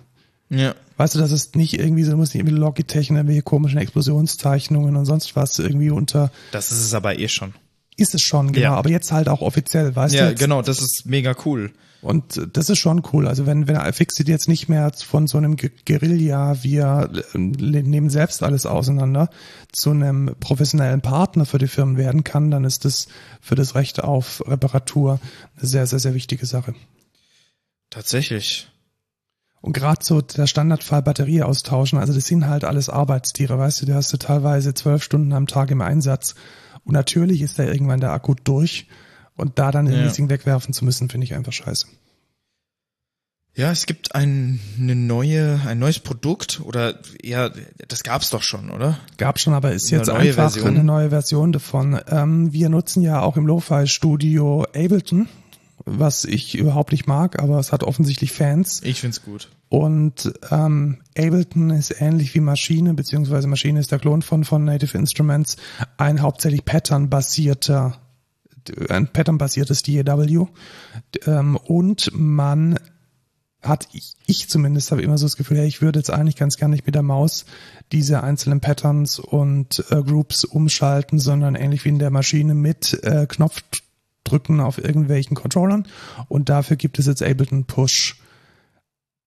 ja, 0.50 0.76
Weißt 0.98 1.16
du, 1.16 1.20
das 1.20 1.32
ist 1.32 1.56
nicht 1.56 1.74
irgendwie 1.74 2.04
so, 2.04 2.12
du 2.12 2.18
musst 2.18 2.36
nicht 2.36 2.42
irgendwie 2.42 2.60
Logitech 2.60 3.10
irgendwelche 3.10 3.42
komischen 3.42 3.80
Explosionszeichnungen 3.80 4.96
und 4.96 5.06
sonst 5.06 5.36
was 5.36 5.58
irgendwie 5.58 5.90
unter, 5.90 6.32
das 6.52 6.72
ist 6.72 6.84
es 6.86 6.94
aber 6.94 7.18
eh 7.18 7.28
schon. 7.30 7.54
ist 7.98 8.14
es 8.14 8.22
schon, 8.22 8.52
genau, 8.52 8.74
Ja. 8.74 8.76
aber 8.76 8.90
jetzt 8.92 9.12
halt 9.12 9.28
auch 9.28 9.42
offiziell, 9.42 9.96
weißt 9.96 10.14
du? 10.14 10.20
Ja, 10.20 10.34
genau, 10.34 10.62
das 10.62 10.80
ist 10.80 11.06
mega 11.08 11.36
cool. 11.46 11.72
Und 12.04 12.50
das 12.52 12.70
ist 12.70 12.80
schon 12.80 13.02
cool. 13.14 13.28
Also 13.30 13.46
wenn, 13.46 13.68
wenn 13.68 13.94
Fixit 13.94 14.28
jetzt 14.28 14.50
nicht 14.50 14.68
mehr 14.68 14.92
von 14.92 15.26
so 15.26 15.38
einem 15.38 15.56
Guerilla, 15.56 16.62
wir 16.62 17.10
äh, 17.34 17.38
nehmen 17.38 18.10
selbst 18.10 18.44
alles 18.44 18.66
auseinander, 18.66 19.30
zu 19.72 19.92
einem 19.92 20.36
professionellen 20.42 21.00
Partner 21.00 21.46
für 21.46 21.60
die 21.60 21.68
Firmen 21.68 21.96
werden 21.96 22.26
kann, 22.26 22.52
dann 22.52 22.66
ist 22.66 22.84
das 22.84 23.08
für 23.40 23.56
das 23.56 23.76
Recht 23.76 24.04
auf 24.04 24.44
Reparatur 24.46 25.22
eine 25.58 25.66
sehr, 25.66 25.88
sehr, 25.88 26.00
sehr 26.00 26.14
wichtige 26.14 26.46
Sache. 26.46 26.76
Tatsächlich. 27.90 28.68
Und 29.62 29.72
gerade 29.72 30.04
so 30.04 30.20
der 30.20 30.46
Standardfall 30.46 31.04
Batterie 31.04 31.42
austauschen, 31.42 31.98
also 31.98 32.12
das 32.12 32.26
sind 32.26 32.48
halt 32.48 32.66
alles 32.66 32.90
Arbeitstiere, 32.90 33.58
weißt 33.58 33.82
du, 33.82 33.86
da 33.86 33.96
hast 33.96 34.12
du 34.12 34.18
teilweise 34.18 34.74
zwölf 34.74 35.02
Stunden 35.02 35.32
am 35.32 35.48
Tag 35.48 35.72
im 35.72 35.80
Einsatz. 35.80 36.36
Und 36.84 36.92
natürlich 36.92 37.42
ist 37.42 37.60
da 37.60 37.64
irgendwann 37.64 38.02
der 38.02 38.12
Akku 38.12 38.36
durch. 38.44 38.88
Und 39.36 39.60
da 39.60 39.72
dann 39.72 39.86
den 39.86 39.96
Ja. 39.96 40.04
Leasing 40.04 40.30
wegwerfen 40.30 40.74
zu 40.74 40.86
müssen, 40.86 41.10
finde 41.10 41.26
ich 41.26 41.34
einfach 41.34 41.54
scheiße. 41.54 41.88
Ja, 43.56 43.72
es 43.72 43.86
gibt 43.86 44.16
ein, 44.16 44.60
eine 44.80 44.96
neue, 44.96 45.62
ein 45.68 45.78
neues 45.78 46.00
Produkt 46.00 46.62
oder 46.64 47.00
ja, 47.22 47.52
das 47.88 48.02
gab's 48.02 48.32
doch 48.32 48.42
schon, 48.42 48.72
oder? 48.72 48.98
Gab 49.18 49.40
schon, 49.40 49.54
aber 49.54 49.74
ist 49.74 49.92
jetzt 49.92 50.10
einfach 50.10 50.34
Version? 50.34 50.70
eine 50.70 50.84
neue 50.84 51.10
Version 51.12 51.52
davon. 51.52 52.00
Ähm, 52.10 52.52
wir 52.52 52.70
nutzen 52.70 53.04
ja 53.04 53.22
auch 53.22 53.38
im 53.38 53.46
Lo-Fi-Studio 53.46 54.64
Ableton 54.74 55.30
was 55.86 56.26
ich 56.26 56.58
überhaupt 56.58 56.92
nicht 56.92 57.08
mag, 57.08 57.42
aber 57.42 57.60
es 57.60 57.72
hat 57.72 57.84
offensichtlich 57.84 58.32
Fans. 58.32 58.82
Ich 58.84 59.02
find's 59.02 59.22
gut. 59.22 59.50
Und 59.70 60.34
ähm, 60.52 61.00
Ableton 61.18 61.72
ist 61.72 62.00
ähnlich 62.00 62.34
wie 62.36 62.40
Maschine, 62.40 62.94
beziehungsweise 62.94 63.48
Maschine 63.48 63.80
ist 63.80 63.92
der 63.92 64.00
Klon 64.00 64.22
von, 64.22 64.44
von 64.44 64.64
Native 64.64 64.98
Instruments, 64.98 65.58
ein 65.98 66.22
hauptsächlich 66.22 66.64
Pattern-basierter, 66.64 67.98
ein 68.90 69.08
Pattern-basiertes 69.08 69.84
DAW. 69.84 70.48
Ähm, 71.26 71.56
und 71.58 72.12
man 72.14 72.78
hat 73.64 73.88
ich, 73.94 74.16
ich 74.28 74.50
zumindest 74.50 74.92
habe 74.92 75.02
immer 75.02 75.18
so 75.18 75.26
das 75.26 75.38
Gefühl, 75.38 75.58
ja, 75.58 75.64
ich 75.64 75.82
würde 75.82 76.00
jetzt 76.00 76.12
eigentlich 76.12 76.36
ganz 76.36 76.58
gar 76.58 76.68
nicht 76.68 76.86
mit 76.86 76.96
der 76.96 77.04
Maus 77.04 77.46
diese 77.92 78.22
einzelnen 78.24 78.60
Patterns 78.60 79.20
und 79.20 79.84
äh, 79.90 80.02
Groups 80.04 80.44
umschalten, 80.44 81.20
sondern 81.20 81.56
ähnlich 81.56 81.86
wie 81.86 81.90
in 81.90 82.00
der 82.00 82.12
Maschine 82.12 82.54
mit 82.54 83.02
äh, 83.04 83.26
Knopfdrücken 83.26 84.60
auf 84.60 84.78
irgendwelchen 84.78 85.36
Controllern. 85.36 85.88
Und 86.28 86.50
dafür 86.50 86.78
gibt 86.78 87.00
es 87.00 87.08
jetzt 87.08 87.24
Ableton 87.24 87.66
Push. 87.66 88.20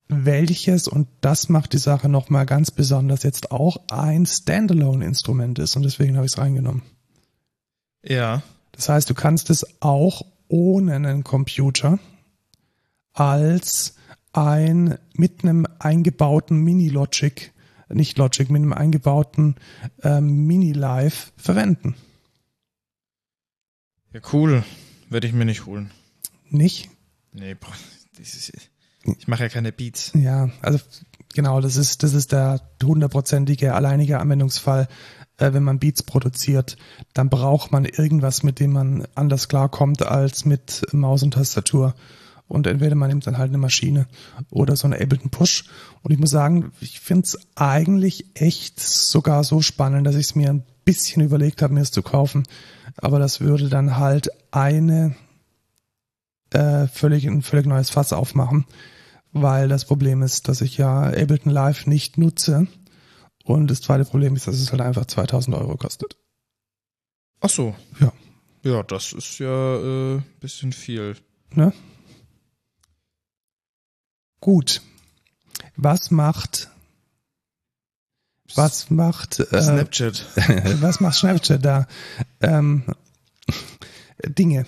Welches, 0.08 0.86
und 0.86 1.08
das 1.20 1.48
macht 1.48 1.72
die 1.72 1.78
Sache 1.78 2.08
nochmal 2.08 2.46
ganz 2.46 2.70
besonders, 2.70 3.24
jetzt 3.24 3.50
auch 3.50 3.78
ein 3.88 4.24
Standalone-Instrument 4.24 5.58
ist. 5.58 5.74
Und 5.74 5.82
deswegen 5.82 6.14
habe 6.16 6.26
ich 6.26 6.32
es 6.32 6.38
reingenommen. 6.38 6.82
Ja. 8.04 8.42
Das 8.76 8.88
heißt, 8.88 9.10
du 9.10 9.14
kannst 9.14 9.50
es 9.50 9.66
auch 9.80 10.22
ohne 10.48 10.94
einen 10.94 11.24
Computer 11.24 11.98
als 13.12 13.96
ein 14.32 14.98
mit 15.14 15.42
einem 15.42 15.66
eingebauten 15.78 16.58
Mini-Logic, 16.58 17.52
nicht 17.88 18.18
Logic, 18.18 18.50
mit 18.50 18.60
einem 18.60 18.74
eingebauten 18.74 19.56
ähm, 20.02 20.46
Mini-Live 20.46 21.32
verwenden. 21.36 21.96
Ja, 24.12 24.20
cool. 24.32 24.62
Werde 25.08 25.26
ich 25.26 25.32
mir 25.32 25.44
nicht 25.46 25.66
holen. 25.66 25.90
Nicht? 26.50 26.90
Nee, 27.32 27.54
boah, 27.54 27.72
das 28.18 28.34
ist, 28.34 28.52
ich 29.04 29.28
mache 29.28 29.44
ja 29.44 29.48
keine 29.48 29.72
Beats. 29.72 30.12
Ja, 30.14 30.50
also 30.60 30.78
genau, 31.34 31.60
das 31.60 31.76
ist, 31.76 32.02
das 32.02 32.12
ist 32.12 32.32
der 32.32 32.60
hundertprozentige 32.82 33.74
alleinige 33.74 34.18
Anwendungsfall. 34.20 34.88
Äh, 35.38 35.52
wenn 35.52 35.62
man 35.62 35.78
Beats 35.78 36.02
produziert, 36.02 36.76
dann 37.14 37.28
braucht 37.28 37.72
man 37.72 37.84
irgendwas, 37.84 38.42
mit 38.42 38.60
dem 38.60 38.72
man 38.72 39.06
anders 39.14 39.48
klarkommt 39.48 40.06
als 40.06 40.44
mit 40.44 40.82
Maus 40.92 41.22
und 41.22 41.34
Tastatur 41.34 41.94
und 42.48 42.66
entweder 42.66 42.94
man 42.94 43.08
nimmt 43.08 43.26
dann 43.26 43.38
halt 43.38 43.48
eine 43.48 43.58
Maschine 43.58 44.06
oder 44.50 44.76
so 44.76 44.86
eine 44.86 45.00
Ableton 45.00 45.30
Push. 45.30 45.64
Und 46.02 46.12
ich 46.12 46.18
muss 46.18 46.30
sagen, 46.30 46.72
ich 46.80 47.00
finde 47.00 47.24
es 47.24 47.38
eigentlich 47.56 48.26
echt 48.34 48.78
sogar 48.78 49.42
so 49.42 49.62
spannend, 49.62 50.06
dass 50.06 50.14
ich 50.14 50.26
es 50.26 50.34
mir 50.36 50.50
ein 50.50 50.62
bisschen 50.84 51.22
überlegt 51.22 51.62
habe, 51.62 51.74
mir 51.74 51.80
es 51.80 51.90
zu 51.90 52.02
kaufen. 52.02 52.44
Aber 52.98 53.18
das 53.18 53.40
würde 53.40 53.68
dann 53.68 53.96
halt 53.96 54.30
eine 54.52 55.16
äh, 56.52 56.86
völlig 56.86 57.26
ein 57.26 57.42
völlig 57.42 57.66
neues 57.66 57.90
Fass 57.90 58.12
aufmachen, 58.12 58.64
weil 59.32 59.68
das 59.68 59.84
Problem 59.84 60.22
ist, 60.22 60.46
dass 60.48 60.60
ich 60.60 60.76
ja 60.76 61.02
Ableton 61.02 61.50
Live 61.50 61.86
nicht 61.86 62.16
nutze. 62.16 62.68
Und 63.46 63.70
das 63.70 63.80
zweite 63.80 64.04
Problem 64.04 64.34
ist, 64.34 64.48
dass 64.48 64.56
es 64.56 64.72
halt 64.72 64.82
einfach 64.82 65.06
2000 65.06 65.56
Euro 65.56 65.76
kostet. 65.76 66.16
Ach 67.40 67.48
so. 67.48 67.74
Ja. 68.00 68.12
Ja, 68.64 68.82
das 68.82 69.12
ist 69.12 69.38
ja 69.38 70.16
äh, 70.16 70.20
bisschen 70.40 70.72
viel. 70.72 71.16
Ne? 71.54 71.72
Gut. 74.40 74.82
Was 75.76 76.10
macht 76.10 76.70
was 78.54 78.90
macht 78.90 79.40
äh, 79.40 79.62
Snapchat? 79.62 80.24
was 80.80 81.00
macht 81.00 81.16
Snapchat 81.16 81.64
da? 81.64 81.86
Ähm, 82.40 82.82
Dinge. 84.24 84.66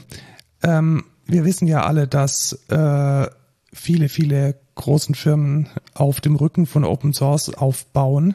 Ähm, 0.62 1.04
wir 1.26 1.44
wissen 1.44 1.66
ja 1.66 1.84
alle, 1.84 2.06
dass 2.06 2.52
äh, 2.68 3.26
viele, 3.72 4.08
viele 4.08 4.60
großen 4.74 5.14
Firmen 5.14 5.68
auf 5.94 6.20
dem 6.20 6.36
Rücken 6.36 6.66
von 6.66 6.84
Open 6.84 7.12
Source 7.12 7.50
aufbauen. 7.54 8.34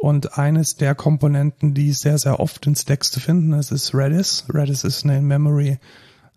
Und 0.00 0.38
eines 0.38 0.76
der 0.76 0.94
Komponenten, 0.94 1.74
die 1.74 1.92
sehr, 1.92 2.16
sehr 2.16 2.40
oft 2.40 2.66
in 2.66 2.74
Stacks 2.74 3.10
zu 3.10 3.20
finden 3.20 3.52
ist, 3.52 3.70
ist 3.70 3.94
Redis. 3.94 4.46
Redis 4.48 4.82
ist 4.82 5.04
eine 5.04 5.18
In-Memory, 5.18 5.78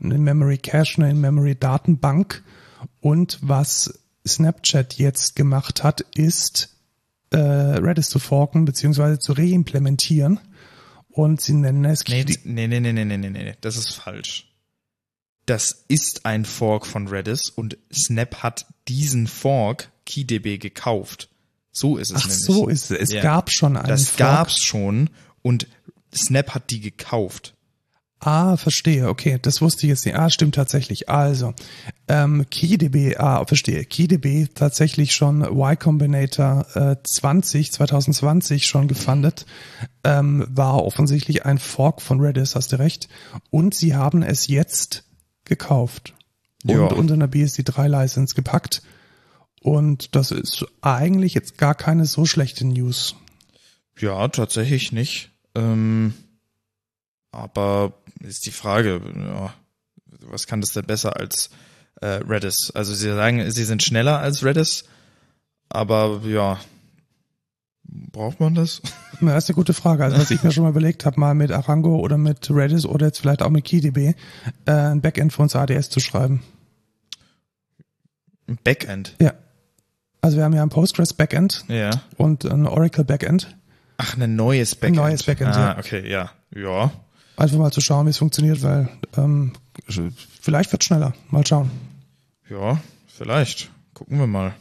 eine 0.01 0.15
In-Memory 0.15 0.57
Cache, 0.57 0.97
eine 0.97 1.11
In-Memory 1.11 1.55
Datenbank. 1.55 2.43
Und 2.99 3.39
was 3.41 4.01
Snapchat 4.27 4.95
jetzt 4.95 5.37
gemacht 5.37 5.81
hat, 5.81 6.01
ist 6.13 6.75
äh, 7.29 7.37
Redis 7.37 8.09
zu 8.09 8.19
forken, 8.19 8.65
beziehungsweise 8.65 9.17
zu 9.17 9.31
reimplementieren. 9.31 10.41
Und 11.07 11.39
sie 11.39 11.53
nennen 11.53 11.85
es 11.85 12.05
nee, 12.09 12.25
die, 12.25 12.39
nee, 12.43 12.67
nee, 12.67 12.81
nee, 12.81 12.91
nee, 12.91 13.05
nee, 13.05 13.15
nee, 13.15 13.29
nee, 13.29 13.55
das 13.61 13.77
ist 13.77 13.93
falsch. 13.93 14.51
Das 15.45 15.85
ist 15.87 16.25
ein 16.25 16.43
Fork 16.43 16.85
von 16.85 17.07
Redis 17.07 17.49
und 17.49 17.77
Snap 17.93 18.43
hat 18.43 18.65
diesen 18.89 19.27
Fork 19.27 19.89
KeyDB 20.05 20.57
gekauft. 20.57 21.29
So 21.73 21.97
ist 21.97 22.11
es 22.11 22.15
Ach 22.17 22.27
nämlich. 22.27 22.45
so 22.45 22.67
ist 22.69 22.91
es. 22.91 22.99
Es 22.99 23.11
Ja. 23.11 23.21
gab 23.23 23.51
schon 23.51 23.75
einen 23.75 23.87
Das 23.89 24.07
Fork. 24.09 24.17
gab's 24.19 24.59
schon 24.63 25.09
und 25.41 25.67
Snap 26.15 26.51
hat 26.53 26.69
die 26.69 26.79
gekauft. 26.79 27.55
Ah, 28.19 28.55
verstehe. 28.55 29.09
Okay, 29.09 29.37
das 29.41 29.61
wusste 29.61 29.85
ich 29.85 29.89
jetzt 29.89 30.05
nicht. 30.05 30.15
Ah, 30.15 30.29
stimmt 30.29 30.55
tatsächlich. 30.55 31.09
Also, 31.09 31.53
ähm, 32.07 32.45
KeyDB, 32.49 33.17
ah, 33.17 33.43
verstehe. 33.45 33.83
KeyDB 33.83 34.47
tatsächlich 34.53 35.13
schon 35.13 35.41
Y 35.41 35.77
Combinator 35.77 36.65
äh, 36.75 36.95
20, 37.03 37.73
2020 37.73 38.65
schon 38.65 38.87
gefundet, 38.87 39.45
ähm, 40.05 40.45
war 40.47 40.85
offensichtlich 40.85 41.45
ein 41.45 41.57
Fork 41.57 42.01
von 42.01 42.21
Redis, 42.21 42.55
hast 42.55 42.71
du 42.71 42.79
recht. 42.79 43.09
Und 43.49 43.75
sie 43.75 43.93
haben 43.93 44.23
es 44.23 44.47
jetzt 44.47 45.03
gekauft 45.43 46.13
und 46.63 46.69
Ja. 46.69 46.79
unter 46.93 47.15
einer 47.15 47.27
BSD3 47.27 47.87
License 47.89 48.35
gepackt. 48.35 48.83
Und 49.63 50.15
das 50.15 50.31
ist 50.31 50.65
eigentlich 50.81 51.33
jetzt 51.33 51.57
gar 51.57 51.73
keine 51.73 52.05
so 52.05 52.25
schlechte 52.25 52.67
News. 52.67 53.15
Ja, 53.97 54.27
tatsächlich 54.27 54.91
nicht. 54.91 55.31
Ähm, 55.55 56.13
aber 57.31 57.93
ist 58.19 58.45
die 58.45 58.51
Frage, 58.51 59.01
ja, 59.15 59.53
was 60.25 60.47
kann 60.47 60.61
das 60.61 60.73
denn 60.73 60.85
besser 60.85 61.17
als 61.17 61.49
äh, 62.01 62.07
Redis? 62.07 62.71
Also 62.75 62.93
sie 62.93 63.07
sagen, 63.07 63.49
sie 63.49 63.63
sind 63.63 63.83
schneller 63.83 64.19
als 64.19 64.43
Redis, 64.43 64.83
aber 65.69 66.21
ja, 66.25 66.59
braucht 67.83 68.41
man 68.41 68.55
das? 68.55 68.81
Ja, 69.21 69.37
ist 69.37 69.49
eine 69.49 69.55
gute 69.55 69.73
Frage. 69.73 70.03
Also 70.03 70.17
was 70.17 70.31
ich 70.31 70.43
mir 70.43 70.51
schon 70.51 70.63
mal 70.63 70.71
überlegt 70.71 71.05
habe, 71.05 71.19
mal 71.19 71.35
mit 71.35 71.51
Arango 71.51 71.99
oder 71.99 72.17
mit 72.17 72.49
Redis 72.51 72.85
oder 72.85 73.05
jetzt 73.05 73.19
vielleicht 73.19 73.41
auch 73.41 73.49
mit 73.49 73.63
KeyDB 73.63 74.15
äh, 74.65 74.71
ein 74.71 74.99
Backend 74.99 75.31
für 75.31 75.41
uns 75.41 75.55
ADS 75.55 75.89
zu 75.89 76.01
schreiben. 76.01 76.43
Im 78.47 78.57
Backend. 78.61 79.15
Ja. 79.21 79.33
Also 80.23 80.37
wir 80.37 80.45
haben 80.45 80.53
ja 80.53 80.63
ein 80.63 80.69
Postgres 80.69 81.13
Backend 81.13 81.65
Ja. 81.67 81.89
und 82.15 82.45
ein 82.45 82.65
Oracle 82.65 83.03
Backend. 83.03 83.57
Ach, 83.97 84.17
ein 84.17 84.35
neues 84.37 84.73
Backend. 84.73 84.95
neues 84.95 85.23
Backend, 85.23 85.53
ah, 85.55 85.73
ja. 85.73 85.77
okay, 85.77 86.09
ja. 86.09 86.31
Ja. 86.55 86.91
Einfach 87.35 87.57
mal 87.57 87.71
zu 87.71 87.81
schauen, 87.81 88.05
wie 88.05 88.11
es 88.11 88.17
funktioniert, 88.19 88.63
weil 88.63 88.87
ähm, 89.17 89.51
vielleicht 90.41 90.71
wird 90.71 90.83
schneller. 90.83 91.13
Mal 91.29 91.45
schauen. 91.45 91.69
Ja, 92.49 92.79
vielleicht. 93.07 93.69
Gucken 93.93 94.17
wir 94.17 94.27
mal. 94.27 94.53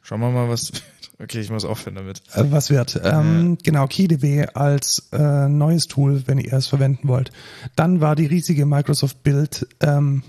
Schauen 0.00 0.20
wir 0.20 0.30
mal, 0.30 0.48
was. 0.48 0.72
Okay, 1.18 1.40
ich 1.40 1.48
muss 1.50 1.64
aufhören 1.64 1.94
damit. 1.94 2.22
Äh, 2.34 2.44
was 2.50 2.68
wird. 2.68 3.00
Ähm, 3.02 3.56
Genau, 3.62 3.86
KeyDB 3.86 4.48
als 4.54 5.08
äh, 5.12 5.48
neues 5.48 5.86
Tool, 5.86 6.22
wenn 6.26 6.36
ihr 6.36 6.52
es 6.52 6.66
verwenden 6.66 7.08
wollt. 7.08 7.32
Dann 7.74 8.02
war 8.02 8.16
die 8.16 8.26
riesige 8.26 8.66
Microsoft 8.66 9.22
Build, 9.22 9.66
ähm, 9.80 10.22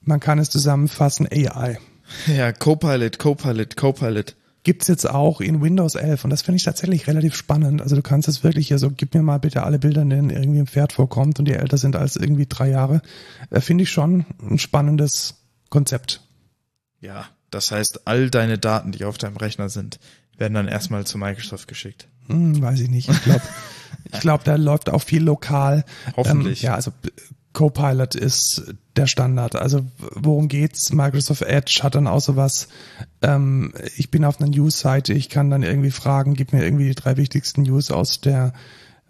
man 0.00 0.18
kann 0.18 0.40
es 0.40 0.50
zusammenfassen, 0.50 1.28
AI. 1.30 1.78
Ja, 2.26 2.52
Copilot, 2.52 3.18
Copilot, 3.18 3.76
Copilot. 3.76 4.36
gibt's 4.62 4.88
jetzt 4.88 5.08
auch 5.08 5.40
in 5.40 5.60
Windows 5.62 5.94
11 5.94 6.24
und 6.24 6.30
das 6.30 6.42
finde 6.42 6.56
ich 6.56 6.64
tatsächlich 6.64 7.06
relativ 7.06 7.34
spannend. 7.34 7.82
Also 7.82 7.96
du 7.96 8.02
kannst 8.02 8.28
es 8.28 8.44
wirklich, 8.44 8.72
also 8.72 8.90
gib 8.90 9.14
mir 9.14 9.22
mal 9.22 9.38
bitte 9.38 9.62
alle 9.62 9.78
Bilder, 9.78 10.02
in 10.02 10.10
denen 10.10 10.30
irgendwie 10.30 10.60
ein 10.60 10.66
Pferd 10.66 10.92
vorkommt 10.92 11.38
und 11.38 11.46
die 11.46 11.54
älter 11.54 11.78
sind 11.78 11.96
als 11.96 12.16
irgendwie 12.16 12.46
drei 12.46 12.70
Jahre. 12.70 13.02
Äh, 13.50 13.60
finde 13.60 13.84
ich 13.84 13.90
schon 13.90 14.24
ein 14.42 14.58
spannendes 14.58 15.34
Konzept. 15.70 16.22
Ja, 17.00 17.26
das 17.50 17.70
heißt, 17.70 18.06
all 18.06 18.30
deine 18.30 18.58
Daten, 18.58 18.92
die 18.92 19.04
auf 19.04 19.18
deinem 19.18 19.36
Rechner 19.36 19.68
sind, 19.68 19.98
werden 20.38 20.54
dann 20.54 20.68
erstmal 20.68 21.04
zu 21.06 21.18
Microsoft 21.18 21.68
geschickt. 21.68 22.08
Hm, 22.26 22.60
weiß 22.60 22.80
ich 22.80 22.90
nicht. 22.90 23.08
Ich 23.08 23.22
glaube, 23.22 23.42
ich 24.12 24.20
glaube, 24.20 24.44
da 24.44 24.56
läuft 24.56 24.90
auch 24.90 25.02
viel 25.02 25.22
lokal. 25.22 25.84
Hoffentlich. 26.16 26.62
Ähm, 26.62 26.68
ja, 26.68 26.74
also 26.74 26.92
Copilot 27.54 28.14
ist 28.14 28.74
der 28.96 29.06
Standard. 29.06 29.56
Also 29.56 29.86
worum 29.98 30.48
geht's? 30.48 30.92
Microsoft 30.92 31.42
Edge 31.42 31.80
hat 31.82 31.94
dann 31.94 32.06
auch 32.06 32.20
sowas. 32.20 32.68
Ähm, 33.22 33.72
ich 33.96 34.10
bin 34.10 34.24
auf 34.24 34.40
einer 34.40 34.50
News-Seite, 34.50 35.14
ich 35.14 35.30
kann 35.30 35.50
dann 35.50 35.62
irgendwie 35.62 35.92
fragen, 35.92 36.34
gib 36.34 36.52
mir 36.52 36.62
irgendwie 36.62 36.88
die 36.88 36.94
drei 36.94 37.16
wichtigsten 37.16 37.62
News 37.62 37.90
aus 37.90 38.20
der 38.20 38.52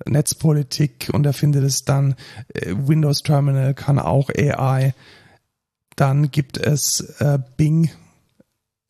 Netzpolitik 0.07 1.11
und 1.13 1.25
er 1.27 1.33
findet 1.33 1.65
es 1.65 1.85
dann. 1.85 2.15
Äh, 2.53 2.75
Windows 2.77 3.23
Terminal 3.23 3.75
kann 3.75 3.99
auch 3.99 4.31
AI. 4.31 4.95
Dann 5.97 6.31
gibt 6.31 6.59
es 6.59 7.01
äh, 7.21 7.39
Bing, 7.57 7.91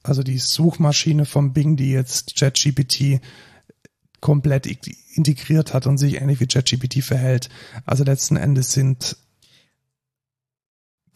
also 0.03 0.23
die 0.23 0.39
Suchmaschine 0.39 1.27
von 1.27 1.53
Bing, 1.53 1.77
die 1.77 1.91
jetzt 1.91 2.37
ChatGPT 2.37 3.21
komplett 4.21 4.67
integriert 5.15 5.75
hat 5.75 5.87
und 5.87 5.99
sich 5.99 6.21
ähnlich 6.21 6.41
wie 6.41 6.47
ChatGPT 6.47 7.05
verhält. 7.05 7.51
Also 7.85 8.05
letzten 8.05 8.37
Endes 8.37 8.73
sind 8.73 9.17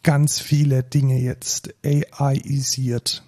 ganz 0.09 0.41
viele 0.41 0.83
Dinge 0.83 1.21
jetzt 1.21 1.75
AI-isiert. 1.85 3.23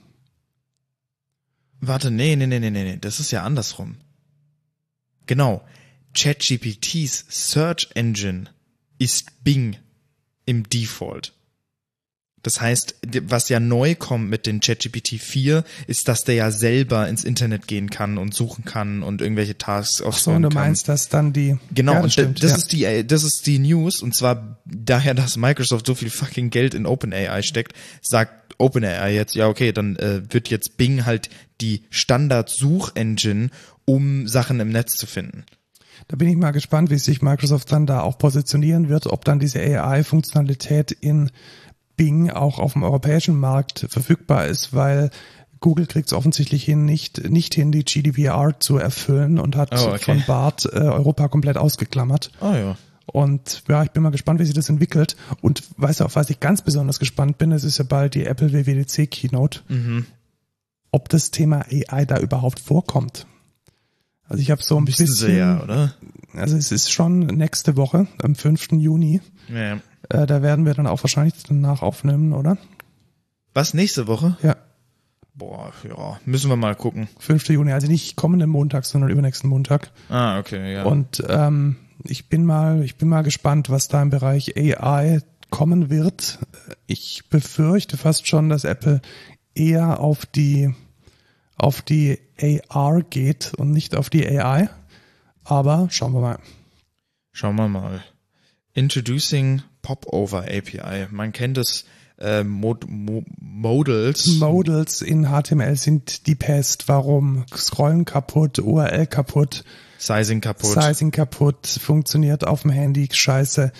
Warte, 1.78 2.11
nee, 2.11 2.35
nee, 2.36 2.47
nee, 2.47 2.59
nee, 2.59 2.70
nee, 2.70 2.97
das 2.98 3.20
ist 3.20 3.32
ja 3.32 3.43
andersrum. 3.43 3.97
Genau. 5.27 5.62
ChatGPTs 6.15 7.27
Search 7.28 7.90
Engine 7.97 8.48
ist 8.97 9.44
Bing 9.44 9.77
im 10.47 10.70
Default. 10.70 11.35
Das 12.42 12.60
heißt, 12.60 12.94
was 13.22 13.48
ja 13.50 13.60
neu 13.60 13.94
kommt 13.94 14.30
mit 14.30 14.46
den 14.46 14.60
ChatGPT 14.60 15.20
4, 15.20 15.64
ist, 15.86 16.08
dass 16.08 16.24
der 16.24 16.36
ja 16.36 16.50
selber 16.50 17.08
ins 17.08 17.24
Internet 17.24 17.66
gehen 17.66 17.90
kann 17.90 18.16
und 18.16 18.34
suchen 18.34 18.64
kann 18.64 19.02
und 19.02 19.20
irgendwelche 19.20 19.58
Tasks 19.58 20.02
kann. 20.02 20.12
So, 20.12 20.38
du 20.38 20.48
meinst, 20.48 20.88
dass 20.88 21.08
dann 21.08 21.32
die 21.32 21.58
Genau, 21.74 21.94
ja, 21.94 22.02
das, 22.02 22.12
stimmt, 22.12 22.42
das 22.42 22.50
ja. 22.50 22.56
ist 22.56 22.72
die 22.72 23.06
das 23.06 23.24
ist 23.24 23.46
die 23.46 23.58
News 23.58 24.02
und 24.02 24.14
zwar 24.14 24.58
daher, 24.64 25.14
dass 25.14 25.36
Microsoft 25.36 25.86
so 25.86 25.94
viel 25.94 26.10
fucking 26.10 26.50
Geld 26.50 26.74
in 26.74 26.86
OpenAI 26.86 27.42
steckt, 27.42 27.74
sagt 28.00 28.54
OpenAI 28.58 29.14
jetzt, 29.14 29.34
ja, 29.34 29.48
okay, 29.48 29.72
dann 29.72 29.96
äh, 29.96 30.22
wird 30.32 30.48
jetzt 30.48 30.76
Bing 30.76 31.04
halt 31.06 31.30
die 31.60 31.82
Standard 31.90 32.48
Suchengine, 32.48 33.50
um 33.84 34.28
Sachen 34.28 34.60
im 34.60 34.70
Netz 34.70 34.96
zu 34.96 35.06
finden. 35.06 35.44
Da 36.08 36.16
bin 36.16 36.28
ich 36.28 36.36
mal 36.36 36.50
gespannt, 36.50 36.90
wie 36.90 36.98
sich 36.98 37.22
Microsoft 37.22 37.70
dann 37.72 37.86
da 37.86 38.00
auch 38.00 38.18
positionieren 38.18 38.88
wird, 38.88 39.06
ob 39.06 39.24
dann 39.24 39.38
diese 39.38 39.60
AI-Funktionalität 39.60 40.92
in 40.92 41.30
Bing 42.01 42.31
auch 42.31 42.59
auf 42.59 42.72
dem 42.72 42.82
europäischen 42.82 43.39
Markt 43.39 43.86
verfügbar 43.90 44.47
ist, 44.47 44.72
weil 44.72 45.10
Google 45.60 45.85
kriegt 45.85 46.06
es 46.06 46.14
offensichtlich 46.14 46.64
hin, 46.64 46.86
nicht, 46.86 47.28
nicht 47.28 47.52
hin, 47.52 47.72
die 47.72 47.85
GDPR 47.85 48.59
zu 48.59 48.78
erfüllen 48.78 49.39
und 49.39 49.55
hat 49.55 49.68
oh, 49.72 49.89
okay. 49.89 49.98
von 49.98 50.24
BART 50.27 50.64
äh, 50.64 50.78
Europa 50.78 51.28
komplett 51.28 51.59
ausgeklammert. 51.59 52.31
Oh 52.40 52.55
ja. 52.55 52.78
Und 53.05 53.64
ja, 53.68 53.82
ich 53.82 53.90
bin 53.90 54.02
mal 54.02 54.09
gespannt, 54.09 54.40
wie 54.40 54.47
sich 54.47 54.55
das 54.55 54.70
entwickelt. 54.70 55.14
Und 55.43 55.62
weißt 55.77 56.01
du, 56.01 56.05
auf 56.06 56.16
was 56.16 56.31
ich 56.31 56.40
ganz 56.40 56.62
besonders 56.62 56.98
gespannt 56.98 57.36
bin, 57.36 57.52
es 57.52 57.64
ist 57.64 57.77
ja 57.77 57.85
bald 57.85 58.14
die 58.14 58.24
Apple 58.24 58.55
WWDC 58.55 59.10
Keynote, 59.10 59.60
mhm. 59.68 60.06
ob 60.93 61.10
das 61.10 61.31
Thema 61.31 61.66
AI 61.70 62.06
da 62.06 62.18
überhaupt 62.18 62.60
vorkommt. 62.60 63.27
Also 64.24 64.40
ich 64.40 64.51
habe 64.51 64.62
so 64.62 64.78
ein 64.78 64.86
bisschen, 64.86 65.06
sehr, 65.06 65.60
oder? 65.62 65.93
Also 66.32 66.56
es 66.56 66.72
ist 66.72 66.90
schon 66.90 67.27
nächste 67.27 67.77
Woche, 67.77 68.06
am 68.22 68.35
5. 68.35 68.72
Juni. 68.72 69.20
Ja. 69.52 69.81
Äh, 70.11 70.27
da 70.27 70.43
werden 70.43 70.66
wir 70.66 70.74
dann 70.74 70.87
auch 70.87 71.03
wahrscheinlich 71.03 71.35
danach 71.45 71.82
aufnehmen, 71.82 72.32
oder? 72.32 72.59
Was, 73.55 73.74
nächste 73.74 74.07
Woche? 74.07 74.37
Ja. 74.43 74.57
Boah, 75.35 75.73
ja, 75.89 76.20
müssen 76.27 76.51
wir 76.51 76.57
mal 76.57 76.74
gucken. 76.74 77.09
5. 77.19 77.49
Juni, 77.49 77.73
also 77.73 77.87
nicht 77.87 78.16
kommenden 78.16 78.51
Montag, 78.51 78.85
sondern 78.85 79.11
übernächsten 79.11 79.49
Montag. 79.49 79.91
Ah, 80.11 80.39
okay, 80.39 80.74
ja. 80.74 80.82
Und 80.82 81.23
ähm, 81.28 81.77
ich 82.05 82.28
bin 82.28 82.45
mal, 82.45 82.82
ich 82.85 82.97
bin 82.97 83.09
mal 83.09 83.23
gespannt, 83.23 83.70
was 83.70 83.89
da 83.89 84.03
im 84.03 84.11
Bereich 84.11 84.57
AI 84.57 85.20
kommen 85.49 85.89
wird. 85.89 86.41
Ich 86.87 87.28
befürchte 87.31 87.97
fast 87.97 88.27
schon, 88.27 88.51
dass 88.51 88.65
Apple 88.65 89.01
eher 89.55 90.01
auf 90.01 90.27
die 90.27 90.74
auf 91.57 91.82
die 91.82 92.19
AR 92.70 93.03
geht 93.03 93.53
und 93.55 93.70
nicht 93.70 93.95
auf 93.95 94.11
die 94.11 94.27
AI. 94.27 94.70
Aber 95.45 95.89
schauen 95.91 96.12
wir 96.12 96.20
mal. 96.20 96.39
Schauen 97.32 97.57
wir 97.57 97.69
mal. 97.69 98.03
Introducing 98.73 99.62
Popover 99.82 100.44
API. 100.44 101.07
Man 101.11 101.32
kennt 101.32 101.59
es 101.59 101.85
äh, 102.19 102.44
Mod 102.44 102.85
Mo 102.89 103.24
Modals. 103.40 104.27
Modals 104.39 105.02
in 105.02 105.28
HTML 105.28 105.77
sind 105.77 106.27
die 106.27 106.35
Pest. 106.35 106.89
Warum? 106.89 107.44
Scrollen 107.55 108.05
kaputt, 108.05 108.59
URL 108.59 109.07
kaputt. 109.07 109.65
Sizing 110.01 110.40
kaputt. 110.40 110.70
Sizing 110.70 111.11
kaputt, 111.11 111.66
funktioniert 111.66 112.47
auf 112.47 112.62
dem 112.62 112.70
Handy, 112.70 113.07
scheiße, 113.12 113.70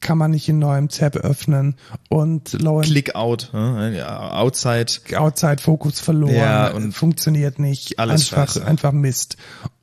kann 0.00 0.18
man 0.18 0.32
nicht 0.32 0.48
in 0.48 0.58
neuem 0.58 0.88
Tab 0.88 1.14
öffnen 1.16 1.76
und 2.08 2.52
low 2.54 2.80
Click 2.80 3.14
out, 3.14 3.52
hm? 3.52 3.96
outside. 4.00 4.86
Outside 5.14 5.58
Fokus 5.62 6.00
verloren, 6.00 6.34
ja, 6.34 6.72
und 6.72 6.92
funktioniert 6.92 7.60
nicht, 7.60 8.00
alles 8.00 8.32
einfach, 8.32 8.52
scheiße. 8.52 8.66
einfach 8.66 8.90
Mist. 8.90 9.36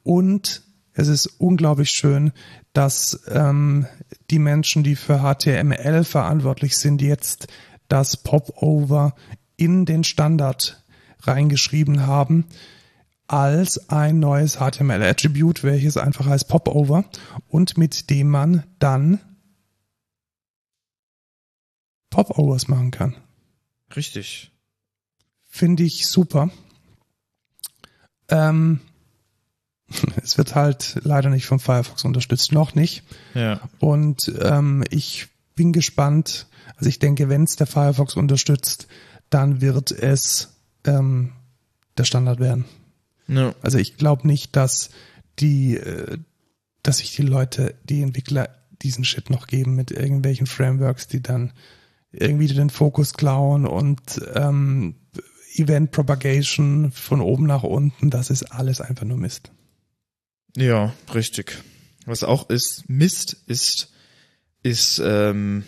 Und 0.03 0.61
es 0.94 1.07
ist 1.07 1.28
unglaublich 1.38 1.91
schön, 1.91 2.34
dass 2.73 3.22
ähm, 3.27 3.85
die 4.30 4.39
Menschen, 4.39 4.84
die 4.84 4.95
für 4.95 5.19
HTML 5.19 6.03
verantwortlich 6.03 6.77
sind, 6.77 7.02
jetzt 7.02 7.48
das 7.88 8.18
Popover 8.18 9.15
in 9.57 9.85
den 9.85 10.03
Standard 10.03 10.84
reingeschrieben 11.22 12.07
haben 12.07 12.45
als 13.27 13.89
ein 13.89 14.19
neues 14.19 14.57
HTML-Attribute, 14.57 15.64
welches 15.64 15.98
einfach 15.98 16.26
heißt 16.26 16.48
Popover 16.48 17.06
und 17.48 17.77
mit 17.77 18.10
dem 18.10 18.30
man 18.30 18.64
dann 18.80 19.19
Popovers 22.10 22.68
machen 22.68 22.91
kann. 22.91 23.15
Richtig. 23.95 24.52
Finde 25.48 25.84
ich 25.84 26.07
super. 26.07 26.49
Ähm, 28.30 28.81
es 30.23 30.38
wird 30.38 30.55
halt 30.55 30.99
leider 31.03 31.30
nicht 31.30 31.45
vom 31.45 31.59
Firefox 31.59 32.03
unterstützt, 32.05 32.51
noch 32.51 32.76
nicht. 32.76 33.03
Ja. 33.34 33.61
Und 33.80 34.31
ähm, 34.41 34.84
ich 34.89 35.27
bin 35.55 35.73
gespannt. 35.73 36.47
Also 36.76 36.89
ich 36.89 36.99
denke, 36.99 37.30
wenn 37.30 37.43
es 37.43 37.55
der 37.55 37.68
Firefox 37.68 38.15
unterstützt, 38.15 38.88
dann 39.30 39.61
wird 39.61 39.91
es 39.91 40.49
ähm, 40.85 41.34
der 41.97 42.03
Standard 42.03 42.39
werden. 42.39 42.65
No. 43.27 43.53
Also 43.61 43.77
ich 43.77 43.97
glaube 43.97 44.27
nicht, 44.27 44.55
dass 44.55 44.89
die, 45.39 45.77
äh, 45.77 46.18
dass 46.84 46.97
sich 46.99 47.15
die 47.15 47.22
Leute, 47.22 47.76
die 47.84 48.01
Entwickler 48.01 48.49
diesen 48.81 49.05
Shit 49.05 49.30
noch 49.30 49.47
geben 49.47 49.76
mit 49.76 49.91
irgendwelchen 49.91 50.47
Frameworks, 50.47 51.07
die 51.07 51.22
dann 51.22 51.53
irgendwie 52.11 52.47
den 52.47 52.69
Fokus 52.69 53.13
klauen 53.13 53.65
und 53.65 54.01
ähm, 54.34 54.95
Event 55.55 55.91
Propagation 55.91 56.91
von 56.91 57.22
oben 57.22 57.45
nach 57.45 57.63
unten, 57.63 58.09
das 58.09 58.30
ist 58.30 58.51
alles 58.51 58.81
einfach 58.81 59.05
nur 59.05 59.18
Mist. 59.18 59.51
Ja, 60.56 60.94
richtig. 61.14 61.64
Was 62.06 62.23
auch 62.23 62.49
ist 62.49 62.90
Mist 62.90 63.38
ist, 63.48 63.91
ist 64.64 65.02
ähm, 65.03 65.64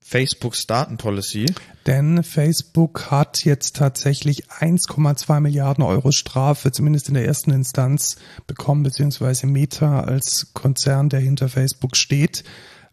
Facebooks 0.00 0.66
Datenpolicy. 0.66 1.46
Denn 1.86 2.22
Facebook 2.22 3.10
hat 3.10 3.44
jetzt 3.44 3.76
tatsächlich 3.76 4.46
1,2 4.46 5.40
Milliarden 5.40 5.82
Euro 5.82 6.12
Strafe, 6.12 6.72
zumindest 6.72 7.08
in 7.08 7.14
der 7.14 7.26
ersten 7.26 7.50
Instanz, 7.50 8.16
bekommen, 8.46 8.84
beziehungsweise 8.84 9.46
Meta 9.46 10.00
als 10.00 10.52
Konzern, 10.54 11.08
der 11.08 11.20
hinter 11.20 11.48
Facebook 11.48 11.96
steht, 11.96 12.44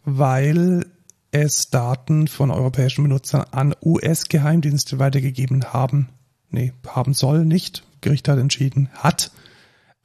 weil 0.04 0.86
es 1.32 1.70
Daten 1.70 2.28
von 2.28 2.52
europäischen 2.52 3.04
Benutzern 3.04 3.46
an 3.52 3.76
US-Geheimdienste 3.84 5.00
weitergegeben 5.00 5.74
haben. 5.74 6.10
Nee, 6.50 6.74
haben 6.88 7.14
soll 7.14 7.46
nicht. 7.46 7.84
Gericht 8.02 8.28
hat 8.28 8.38
entschieden, 8.38 8.90
hat. 8.94 9.32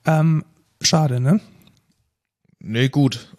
Ähm, 0.06 0.44
Schade, 0.80 1.20
ne? 1.20 1.40
Nee, 2.60 2.88
gut. 2.88 3.32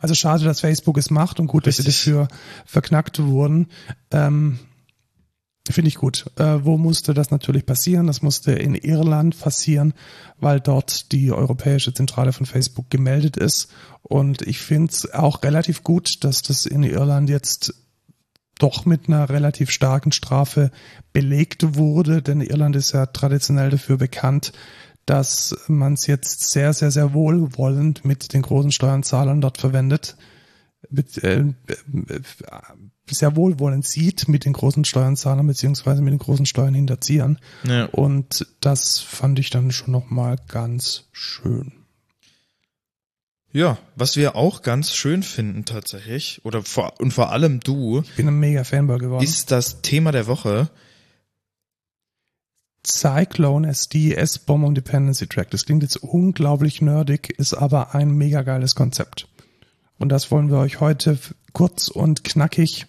Also 0.00 0.14
schade, 0.14 0.44
dass 0.44 0.60
Facebook 0.60 0.96
es 0.96 1.10
macht 1.10 1.40
und 1.40 1.48
gut, 1.48 1.66
Richtig. 1.66 1.86
dass 1.86 2.02
sie 2.02 2.12
dafür 2.12 2.28
verknackt 2.64 3.18
wurden. 3.20 3.66
Ähm, 4.12 4.60
Finde 5.70 5.88
ich 5.88 5.96
gut. 5.96 6.30
Äh, 6.36 6.64
wo 6.64 6.78
musste 6.78 7.14
das 7.14 7.30
natürlich 7.30 7.66
passieren? 7.66 8.06
Das 8.06 8.22
musste 8.22 8.52
in 8.52 8.74
Irland 8.74 9.38
passieren, 9.38 9.92
weil 10.38 10.60
dort 10.60 11.12
die 11.12 11.30
europäische 11.32 11.92
Zentrale 11.92 12.32
von 12.32 12.46
Facebook 12.46 12.90
gemeldet 12.90 13.36
ist. 13.36 13.68
Und 14.02 14.42
ich 14.42 14.60
finde 14.60 14.92
es 14.92 15.12
auch 15.12 15.42
relativ 15.42 15.82
gut, 15.82 16.24
dass 16.24 16.42
das 16.42 16.64
in 16.64 16.84
Irland 16.84 17.28
jetzt 17.28 17.74
doch 18.58 18.86
mit 18.86 19.08
einer 19.08 19.28
relativ 19.28 19.70
starken 19.70 20.12
Strafe 20.12 20.70
belegt 21.12 21.76
wurde, 21.76 22.22
denn 22.22 22.40
Irland 22.40 22.74
ist 22.74 22.92
ja 22.92 23.06
traditionell 23.06 23.70
dafür 23.70 23.98
bekannt, 23.98 24.52
dass 25.08 25.56
man 25.68 25.94
es 25.94 26.06
jetzt 26.06 26.50
sehr, 26.50 26.74
sehr, 26.74 26.90
sehr 26.90 27.14
wohlwollend 27.14 28.04
mit 28.04 28.34
den 28.34 28.42
großen 28.42 28.72
Steuerzahlern 28.72 29.40
dort 29.40 29.56
verwendet, 29.56 30.16
mit, 30.90 31.22
äh, 31.24 31.40
äh, 31.40 32.20
sehr 33.10 33.34
wohlwollend 33.34 33.86
sieht 33.86 34.28
mit 34.28 34.44
den 34.44 34.52
großen 34.52 34.84
Steuerzahlern 34.84 35.46
beziehungsweise 35.46 36.02
mit 36.02 36.12
den 36.12 36.18
großen 36.18 36.44
Steuernhinterziehern. 36.44 37.38
Ja. 37.64 37.86
Und 37.86 38.46
das 38.60 38.98
fand 39.00 39.38
ich 39.38 39.48
dann 39.48 39.72
schon 39.72 39.92
nochmal 39.92 40.36
ganz 40.46 41.08
schön. 41.10 41.72
Ja, 43.50 43.78
was 43.96 44.16
wir 44.16 44.36
auch 44.36 44.60
ganz 44.60 44.92
schön 44.94 45.22
finden 45.22 45.64
tatsächlich, 45.64 46.42
oder 46.44 46.62
vor, 46.62 47.00
und 47.00 47.12
vor 47.12 47.32
allem 47.32 47.60
du. 47.60 48.02
Ich 48.02 48.16
bin 48.16 48.28
ein 48.28 48.38
mega 48.38 48.62
Fanboy 48.62 48.98
geworden. 48.98 49.24
Ist 49.24 49.50
das 49.50 49.80
Thema 49.80 50.12
der 50.12 50.26
Woche. 50.26 50.68
Cyclone 52.88 53.68
SD 53.68 54.14
S-Bomb 54.14 54.64
und 54.64 54.74
Dependency 54.74 55.26
Track. 55.26 55.50
Das 55.50 55.64
klingt 55.64 55.82
jetzt 55.82 55.96
unglaublich 55.96 56.80
nerdig, 56.82 57.30
ist 57.38 57.54
aber 57.54 57.94
ein 57.94 58.10
mega 58.10 58.42
geiles 58.42 58.74
Konzept. 58.74 59.28
Und 59.98 60.10
das 60.10 60.30
wollen 60.30 60.50
wir 60.50 60.58
euch 60.58 60.80
heute 60.80 61.18
kurz 61.52 61.88
und 61.88 62.24
knackig 62.24 62.86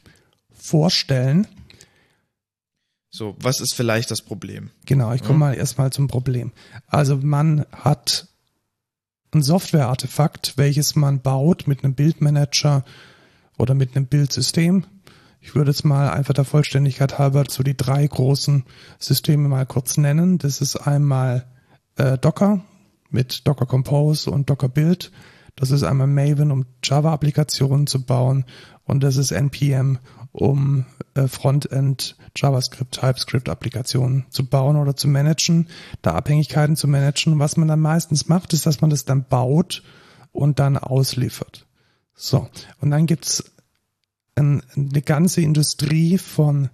vorstellen. 0.52 1.48
So, 3.12 3.36
was 3.40 3.60
ist 3.60 3.74
vielleicht 3.74 4.12
das 4.12 4.22
Problem? 4.22 4.70
Genau, 4.86 5.14
ich 5.14 5.22
komme 5.22 5.34
mhm. 5.34 5.40
mal 5.40 5.54
erstmal 5.56 5.92
zum 5.92 6.08
Problem. 6.08 6.52
Also 6.88 7.18
man 7.18 7.66
hat 7.72 8.28
ein 9.32 9.42
Software-Artefakt, 9.42 10.54
welches 10.58 10.96
man 10.96 11.22
baut 11.22 11.68
mit 11.68 11.84
einem 11.84 11.96
Bildmanager 11.96 12.84
oder 13.58 13.74
mit 13.74 13.96
einem 13.96 14.08
Bildsystem. 14.08 14.86
Ich 15.41 15.56
würde 15.56 15.72
es 15.72 15.84
mal 15.84 16.10
einfach 16.10 16.34
der 16.34 16.45
Vollständigkeit 16.45 17.18
halber 17.18 17.45
so 17.48 17.64
die 17.64 17.78
drei 17.78 18.06
großen 18.06 18.66
Systeme 18.99 19.48
mal 19.48 19.66
kurz 19.66 19.98
nennen. 19.98 20.38
Das 20.38 20.61
ist 20.61 20.76
einmal 20.76 21.45
äh, 21.95 22.18
Docker 22.18 22.61
mit 23.10 23.48
Docker 23.48 23.66
Compose 23.66 24.30
und 24.30 24.49
Docker 24.49 24.70
Build. 24.70 25.11
Das 25.56 25.72
ist 25.72 25.84
einmal 25.84 26.07
Maven, 26.07 26.52
um 26.52 26.66
Java-Applikationen 26.84 27.88
zu 27.88 28.06
bauen. 28.06 28.45
Und 28.86 29.03
das 29.03 29.18
ist 29.18 29.32
NPM, 29.32 29.99
um 30.32 30.86
äh, 31.16 31.28
Frontend 31.28 32.16
JavaScript, 32.36 32.94
TypeScript-Applikationen 32.99 34.26
zu 34.30 34.45
bauen 34.45 34.78
oder 34.78 34.95
zu 34.95 35.07
managen, 35.07 35.68
da 36.02 36.14
Abhängigkeiten 36.14 36.76
zu 36.76 36.88
managen. 36.88 37.40
Was 37.40 37.57
man 37.57 37.68
dann 37.68 37.80
meistens 37.80 38.28
macht, 38.28 38.53
ist, 38.53 38.66
dass 38.66 38.82
man 38.82 38.90
das 38.90 39.06
dann 39.06 39.26
baut 39.26 39.84
und 40.32 40.60
dann 40.60 40.78
ausliefert. 40.78 41.66
So, 42.14 42.49
und 42.80 42.91
dann 42.91 43.06
gibt's 43.06 43.44
eine 44.40 45.02
ganze 45.02 45.41
Industrie 45.41 46.18
von 46.18 46.70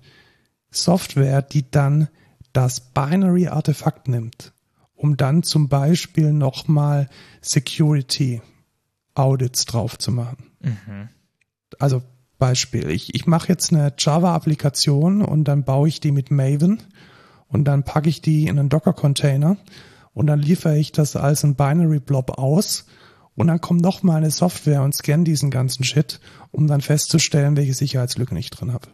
Software, 0.72 1.42
die 1.42 1.70
dann 1.70 2.10
das 2.54 2.80
Binary-Artefakt 2.80 4.08
nimmt, 4.08 4.54
um 4.96 5.18
dann 5.18 5.44
zum 5.44 5.68
Beispiel 5.68 6.32
nochmal 6.32 7.10
Security 7.42 8.42
Audits 9.14 9.66
drauf 9.66 9.98
zu 9.98 10.12
machen. 10.12 10.52
Mhm. 10.62 11.10
Also 11.80 12.04
Beispiel, 12.38 12.90
ich, 12.90 13.16
ich 13.16 13.28
mache 13.28 13.48
jetzt 13.50 13.72
eine 13.72 13.94
Java-Applikation 13.98 15.22
und 15.22 15.46
dann 15.46 15.64
baue 15.64 15.88
ich 15.88 16.00
die 16.00 16.12
mit 16.12 16.32
Maven 16.32 16.84
und 17.48 17.66
dann 17.66 17.84
packe 17.84 18.10
ich 18.10 18.22
die 18.22 18.48
in 18.48 18.60
einen 18.60 18.70
Docker-Container 18.70 19.58
und 20.14 20.28
dann 20.28 20.40
liefere 20.40 20.78
ich 20.78 20.92
das 20.92 21.16
als 21.16 21.44
ein 21.44 21.56
Binary-Blob 21.56 22.38
aus 22.38 22.86
und 23.36 23.48
dann 23.48 23.62
kommt 23.62 23.82
noch 23.82 24.04
mal 24.04 24.18
eine 24.18 24.32
Software 24.32 24.82
und 24.82 24.96
scannt 24.96 25.28
diesen 25.28 25.52
ganzen 25.52 25.84
Shit, 25.84 26.20
um 26.52 26.68
dann 26.68 26.82
festzustellen, 26.82 27.58
welche 27.58 27.74
Sicherheitslücke 27.74 28.38
ich 28.38 28.50
drin 28.50 28.74
habe. 28.74 28.88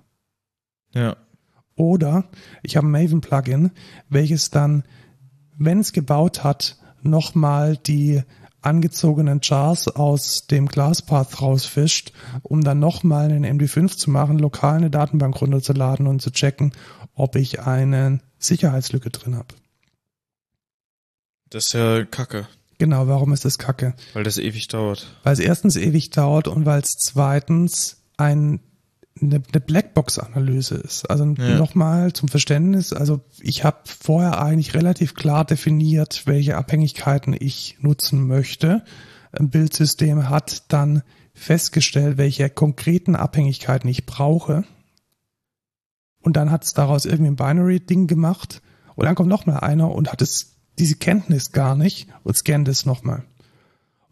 Ja. 0.93 1.15
Oder 1.75 2.25
ich 2.63 2.75
habe 2.75 2.87
ein 2.87 2.91
Maven-Plugin, 2.91 3.71
welches 4.09 4.49
dann, 4.49 4.83
wenn 5.57 5.79
es 5.79 5.93
gebaut 5.93 6.43
hat, 6.43 6.77
nochmal 7.01 7.77
die 7.77 8.23
angezogenen 8.61 9.39
Jars 9.41 9.87
aus 9.87 10.45
dem 10.47 10.67
Glasspath 10.67 11.41
rausfischt, 11.41 12.13
um 12.43 12.63
dann 12.63 12.79
nochmal 12.79 13.31
einen 13.31 13.59
MD5 13.59 13.97
zu 13.97 14.11
machen, 14.11 14.37
lokal 14.37 14.77
eine 14.77 14.91
Datenbank 14.91 15.41
runterzuladen 15.41 16.05
und 16.07 16.21
zu 16.21 16.31
checken, 16.31 16.73
ob 17.15 17.35
ich 17.35 17.61
eine 17.61 18.19
Sicherheitslücke 18.37 19.09
drin 19.09 19.35
habe. 19.35 19.55
Das 21.49 21.67
ist 21.67 21.73
ja 21.73 22.05
kacke. 22.05 22.47
Genau, 22.81 23.07
warum 23.07 23.31
ist 23.31 23.45
das 23.45 23.59
kacke? 23.59 23.93
Weil 24.13 24.23
das 24.23 24.39
ewig 24.39 24.67
dauert. 24.67 25.05
Weil 25.21 25.33
es 25.33 25.39
erstens 25.39 25.75
ewig 25.75 26.09
dauert 26.09 26.47
und 26.47 26.65
weil 26.65 26.81
es 26.81 26.97
zweitens 26.97 28.01
ein 28.17 28.59
eine, 29.21 29.35
eine 29.35 29.61
Blackbox-Analyse 29.61 30.73
ist. 30.77 31.07
Also 31.07 31.25
ja. 31.25 31.59
nochmal 31.59 32.11
zum 32.13 32.27
Verständnis, 32.27 32.91
also 32.91 33.21
ich 33.39 33.63
habe 33.63 33.81
vorher 33.85 34.41
eigentlich 34.41 34.73
relativ 34.73 35.13
klar 35.13 35.45
definiert, 35.45 36.23
welche 36.25 36.57
Abhängigkeiten 36.57 37.35
ich 37.39 37.77
nutzen 37.81 38.25
möchte. 38.25 38.83
Ein 39.31 39.51
Bildsystem 39.51 40.27
hat 40.27 40.63
dann 40.73 41.03
festgestellt, 41.35 42.17
welche 42.17 42.49
konkreten 42.49 43.15
Abhängigkeiten 43.15 43.91
ich 43.91 44.07
brauche. 44.07 44.63
Und 46.19 46.35
dann 46.35 46.49
hat 46.49 46.63
es 46.63 46.73
daraus 46.73 47.05
irgendwie 47.05 47.29
ein 47.29 47.35
Binary-Ding 47.35 48.07
gemacht. 48.07 48.63
Und 48.95 49.05
dann 49.05 49.13
kommt 49.13 49.29
nochmal 49.29 49.59
einer 49.59 49.91
und 49.91 50.11
hat 50.11 50.23
es 50.23 50.50
diese 50.79 50.95
Kenntnis 50.95 51.51
gar 51.51 51.75
nicht 51.75 52.07
und 52.23 52.35
scannt 52.35 52.67
es 52.67 52.85
nochmal. 52.85 53.23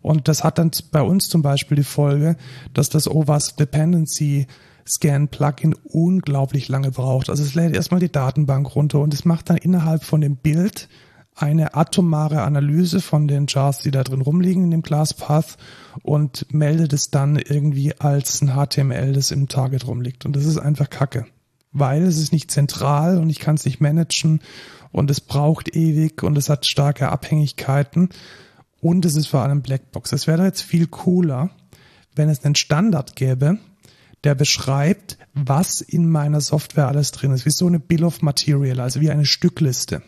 Und 0.01 0.27
das 0.27 0.43
hat 0.43 0.57
dann 0.57 0.71
bei 0.91 1.01
uns 1.01 1.27
zum 1.27 1.41
Beispiel 1.41 1.75
die 1.77 1.83
Folge, 1.83 2.37
dass 2.73 2.89
das 2.89 3.09
OWASP 3.09 3.57
Dependency 3.57 4.47
Scan-Plugin 4.87 5.75
unglaublich 5.83 6.67
lange 6.67 6.91
braucht. 6.91 7.29
Also 7.29 7.43
es 7.43 7.53
lädt 7.53 7.75
erstmal 7.75 7.99
die 7.99 8.11
Datenbank 8.11 8.75
runter 8.75 8.99
und 8.99 9.13
es 9.13 9.25
macht 9.25 9.49
dann 9.49 9.57
innerhalb 9.57 10.03
von 10.03 10.21
dem 10.21 10.35
Bild 10.37 10.89
eine 11.35 11.75
atomare 11.75 12.41
Analyse 12.41 13.01
von 13.01 13.27
den 13.27 13.45
Jars, 13.47 13.79
die 13.79 13.91
da 13.91 14.03
drin 14.03 14.21
rumliegen 14.21 14.65
in 14.65 14.71
dem 14.71 14.81
ClassPath 14.81 15.57
und 16.03 16.51
meldet 16.51 16.91
es 16.91 17.11
dann 17.11 17.37
irgendwie 17.37 17.97
als 17.99 18.41
ein 18.41 18.55
HTML, 18.55 19.13
das 19.13 19.31
im 19.31 19.47
Target 19.47 19.87
rumliegt. 19.87 20.25
Und 20.25 20.35
das 20.35 20.45
ist 20.45 20.57
einfach 20.57 20.89
Kacke. 20.89 21.25
Weil 21.71 22.03
es 22.03 22.17
ist 22.17 22.31
nicht 22.33 22.51
zentral 22.51 23.17
und 23.17 23.29
ich 23.29 23.39
kann 23.39 23.55
es 23.55 23.65
nicht 23.65 23.79
managen 23.79 24.41
und 24.91 25.11
es 25.11 25.21
braucht 25.21 25.75
ewig 25.75 26.23
und 26.23 26.37
es 26.37 26.49
hat 26.49 26.65
starke 26.65 27.09
Abhängigkeiten 27.09 28.09
und 28.81 29.05
es 29.05 29.15
ist 29.15 29.27
vor 29.27 29.41
allem 29.41 29.61
Blackbox. 29.61 30.11
Es 30.11 30.27
wäre 30.27 30.45
jetzt 30.45 30.61
viel 30.61 30.87
cooler, 30.87 31.51
wenn 32.15 32.29
es 32.29 32.43
einen 32.43 32.55
Standard 32.55 33.15
gäbe, 33.15 33.59
der 34.23 34.35
beschreibt, 34.35 35.17
was 35.33 35.81
in 35.81 36.09
meiner 36.09 36.41
Software 36.41 36.87
alles 36.87 37.11
drin 37.11 37.31
ist, 37.31 37.45
wie 37.45 37.51
so 37.51 37.67
eine 37.67 37.79
Bill 37.79 38.03
of 38.03 38.21
Material, 38.21 38.79
also 38.79 38.99
wie 39.01 39.11
eine 39.11 39.25
Stückliste. 39.25 40.01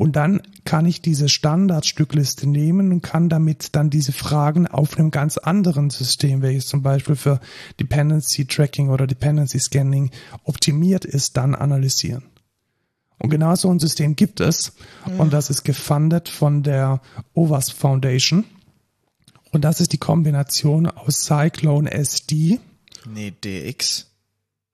Und 0.00 0.16
dann 0.16 0.40
kann 0.64 0.86
ich 0.86 1.02
diese 1.02 1.28
Standardstückliste 1.28 2.48
nehmen 2.48 2.90
und 2.90 3.02
kann 3.02 3.28
damit 3.28 3.76
dann 3.76 3.90
diese 3.90 4.12
Fragen 4.12 4.66
auf 4.66 4.96
einem 4.96 5.10
ganz 5.10 5.36
anderen 5.36 5.90
System, 5.90 6.40
welches 6.40 6.68
zum 6.68 6.80
Beispiel 6.80 7.16
für 7.16 7.38
Dependency 7.78 8.46
Tracking 8.46 8.88
oder 8.88 9.06
Dependency 9.06 9.58
Scanning 9.60 10.10
optimiert 10.44 11.04
ist, 11.04 11.36
dann 11.36 11.54
analysieren. 11.54 12.22
Und 13.18 13.28
genau 13.28 13.54
so 13.56 13.70
ein 13.70 13.78
System 13.78 14.16
gibt 14.16 14.40
es. 14.40 14.72
Und 15.18 15.34
das 15.34 15.50
ist 15.50 15.64
gefundet 15.64 16.30
von 16.30 16.62
der 16.62 17.02
OWASP 17.34 17.76
Foundation. 17.76 18.46
Und 19.52 19.64
das 19.64 19.82
ist 19.82 19.92
die 19.92 19.98
Kombination 19.98 20.86
aus 20.86 21.26
Cyclone 21.26 21.90
SD. 21.90 22.58
Nee, 23.06 23.34
DX. 23.44 24.06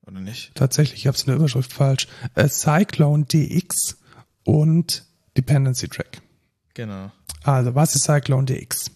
Oder 0.05 0.21
nicht? 0.21 0.55
Tatsächlich, 0.55 1.01
ich 1.01 1.07
habe 1.07 1.17
es 1.17 1.23
in 1.23 1.31
der 1.31 1.35
Überschrift 1.35 1.73
falsch. 1.73 2.07
Äh, 2.35 2.47
Cyclone 2.47 3.25
DX 3.25 3.97
und 4.45 5.03
Dependency 5.37 5.87
Track. 5.87 6.21
Genau. 6.73 7.11
Also, 7.43 7.75
was 7.75 7.95
ist 7.95 8.03
Cyclone 8.03 8.45
DX? 8.45 8.91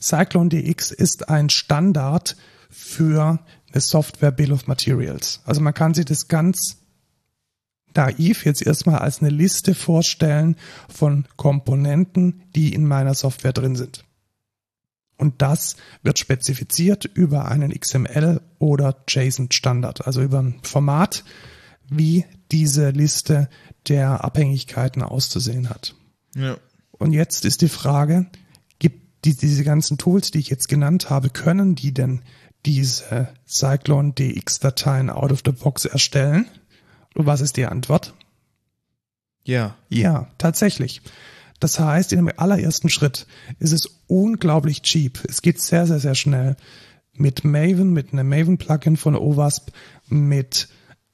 Cyclone 0.00 0.48
DX 0.48 0.90
ist 0.90 1.28
ein 1.28 1.50
Standard 1.50 2.36
für 2.70 3.38
eine 3.70 3.80
Software 3.80 4.32
Bill 4.32 4.52
of 4.52 4.66
Materials. 4.66 5.40
Also 5.44 5.60
man 5.60 5.74
kann 5.74 5.94
sich 5.94 6.06
das 6.06 6.28
ganz 6.28 6.78
naiv 7.94 8.44
jetzt 8.44 8.62
erstmal 8.62 8.98
als 8.98 9.20
eine 9.20 9.30
Liste 9.30 9.74
vorstellen 9.74 10.56
von 10.88 11.26
Komponenten, 11.36 12.42
die 12.54 12.74
in 12.74 12.86
meiner 12.86 13.14
Software 13.14 13.52
drin 13.52 13.76
sind. 13.76 14.04
Und 15.18 15.40
das 15.42 15.76
wird 16.02 16.18
spezifiziert 16.18 17.04
über 17.04 17.46
einen 17.46 17.70
XML 17.70 18.40
oder 18.58 19.04
JSON 19.08 19.52
Standard, 19.52 20.06
also 20.06 20.22
über 20.22 20.40
ein 20.40 20.58
Format, 20.62 21.24
wie 21.96 22.24
diese 22.50 22.90
Liste 22.90 23.48
der 23.88 24.24
Abhängigkeiten 24.24 25.02
auszusehen 25.02 25.68
hat. 25.68 25.94
Ja. 26.34 26.56
Und 26.92 27.12
jetzt 27.12 27.44
ist 27.44 27.62
die 27.62 27.68
Frage, 27.68 28.26
gibt 28.78 29.24
die, 29.24 29.36
diese 29.36 29.64
ganzen 29.64 29.98
Tools, 29.98 30.30
die 30.30 30.38
ich 30.38 30.50
jetzt 30.50 30.68
genannt 30.68 31.10
habe, 31.10 31.30
können 31.30 31.74
die 31.74 31.92
denn 31.92 32.22
diese 32.64 33.28
Cyclone 33.46 34.12
DX 34.12 34.60
Dateien 34.60 35.10
out 35.10 35.32
of 35.32 35.42
the 35.44 35.52
box 35.52 35.84
erstellen? 35.84 36.46
Und 37.14 37.26
was 37.26 37.40
ist 37.40 37.56
die 37.56 37.66
Antwort? 37.66 38.14
Ja. 39.44 39.76
Ja, 39.88 40.28
tatsächlich. 40.38 41.02
Das 41.58 41.78
heißt, 41.78 42.12
in 42.12 42.18
dem 42.18 42.32
allerersten 42.36 42.88
Schritt 42.88 43.26
ist 43.58 43.72
es 43.72 44.00
unglaublich 44.06 44.82
cheap. 44.82 45.20
Es 45.28 45.42
geht 45.42 45.60
sehr, 45.60 45.86
sehr, 45.86 46.00
sehr 46.00 46.14
schnell. 46.14 46.56
Mit 47.14 47.44
Maven, 47.44 47.92
mit 47.92 48.12
einem 48.12 48.28
Maven-Plugin 48.28 48.96
von 48.96 49.14
OWASP, 49.14 49.70
mit 50.08 50.68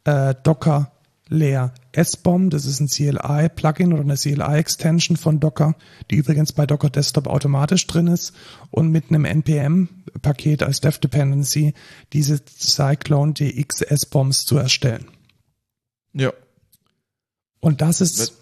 äh, 0.08 0.34
Docker 0.42 0.90
Layer 1.30 1.74
S-Bomb, 1.92 2.50
das 2.50 2.64
ist 2.64 2.80
ein 2.80 2.88
CLI-Plugin 2.88 3.92
oder 3.92 4.02
eine 4.02 4.16
CLI-Extension 4.16 5.18
von 5.18 5.40
Docker, 5.40 5.74
die 6.10 6.16
übrigens 6.16 6.54
bei 6.54 6.66
Docker 6.66 6.88
Desktop 6.88 7.26
automatisch 7.26 7.86
drin 7.86 8.06
ist 8.06 8.32
und 8.70 8.90
mit 8.90 9.10
einem 9.10 9.26
NPM-Paket 9.26 10.62
als 10.62 10.80
Dev 10.80 10.98
Dependency 10.98 11.74
diese 12.14 12.40
Cyclone 12.46 13.34
DX 13.34 13.82
S-Bombs 13.82 14.46
zu 14.46 14.56
erstellen. 14.56 15.04
Ja. 16.14 16.32
Und 17.60 17.82
das 17.82 18.00
ist 18.00 18.32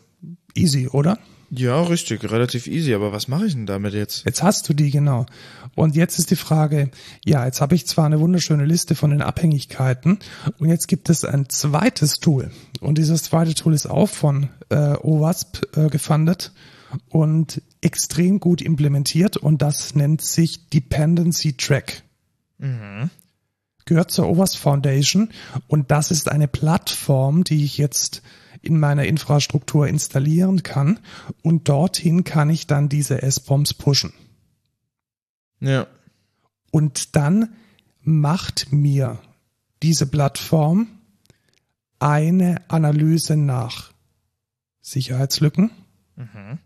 easy, 0.54 0.86
oder? 0.86 1.18
Ja, 1.50 1.80
richtig, 1.82 2.24
relativ 2.30 2.66
easy. 2.66 2.94
Aber 2.94 3.12
was 3.12 3.28
mache 3.28 3.46
ich 3.46 3.54
denn 3.54 3.66
damit 3.66 3.94
jetzt? 3.94 4.24
Jetzt 4.24 4.42
hast 4.42 4.68
du 4.68 4.74
die, 4.74 4.90
genau. 4.90 5.26
Und 5.74 5.94
jetzt 5.94 6.18
ist 6.18 6.30
die 6.30 6.36
Frage, 6.36 6.90
ja, 7.24 7.44
jetzt 7.44 7.60
habe 7.60 7.74
ich 7.74 7.86
zwar 7.86 8.06
eine 8.06 8.18
wunderschöne 8.18 8.64
Liste 8.64 8.94
von 8.94 9.10
den 9.10 9.22
Abhängigkeiten 9.22 10.18
und 10.58 10.68
jetzt 10.68 10.88
gibt 10.88 11.10
es 11.10 11.24
ein 11.24 11.48
zweites 11.48 12.18
Tool. 12.18 12.50
Und 12.80 12.98
dieses 12.98 13.24
zweite 13.24 13.54
Tool 13.54 13.74
ist 13.74 13.86
auch 13.86 14.08
von 14.08 14.48
äh, 14.70 14.94
OWASP 14.94 15.76
äh, 15.76 15.88
gefundet 15.88 16.52
und 17.08 17.62
extrem 17.80 18.40
gut 18.40 18.62
implementiert 18.62 19.36
und 19.36 19.62
das 19.62 19.94
nennt 19.94 20.22
sich 20.22 20.68
Dependency 20.70 21.56
Track. 21.56 22.02
Mhm. 22.58 23.10
Gehört 23.84 24.10
zur 24.10 24.28
OWASP 24.28 24.58
Foundation 24.58 25.30
und 25.68 25.90
das 25.90 26.10
ist 26.10 26.30
eine 26.30 26.48
Plattform, 26.48 27.44
die 27.44 27.64
ich 27.64 27.78
jetzt 27.78 28.22
in 28.66 28.78
meiner 28.78 29.04
Infrastruktur 29.04 29.86
installieren 29.86 30.62
kann 30.62 30.98
und 31.42 31.68
dorthin 31.68 32.24
kann 32.24 32.50
ich 32.50 32.66
dann 32.66 32.88
diese 32.88 33.22
S-Bombs 33.22 33.74
pushen. 33.74 34.12
Ja. 35.60 35.86
Und 36.70 37.16
dann 37.16 37.54
macht 38.02 38.72
mir 38.72 39.18
diese 39.82 40.06
Plattform 40.06 40.88
eine 41.98 42.62
Analyse 42.68 43.36
nach 43.36 43.92
Sicherheitslücken 44.80 45.70
mhm. 46.16 46.58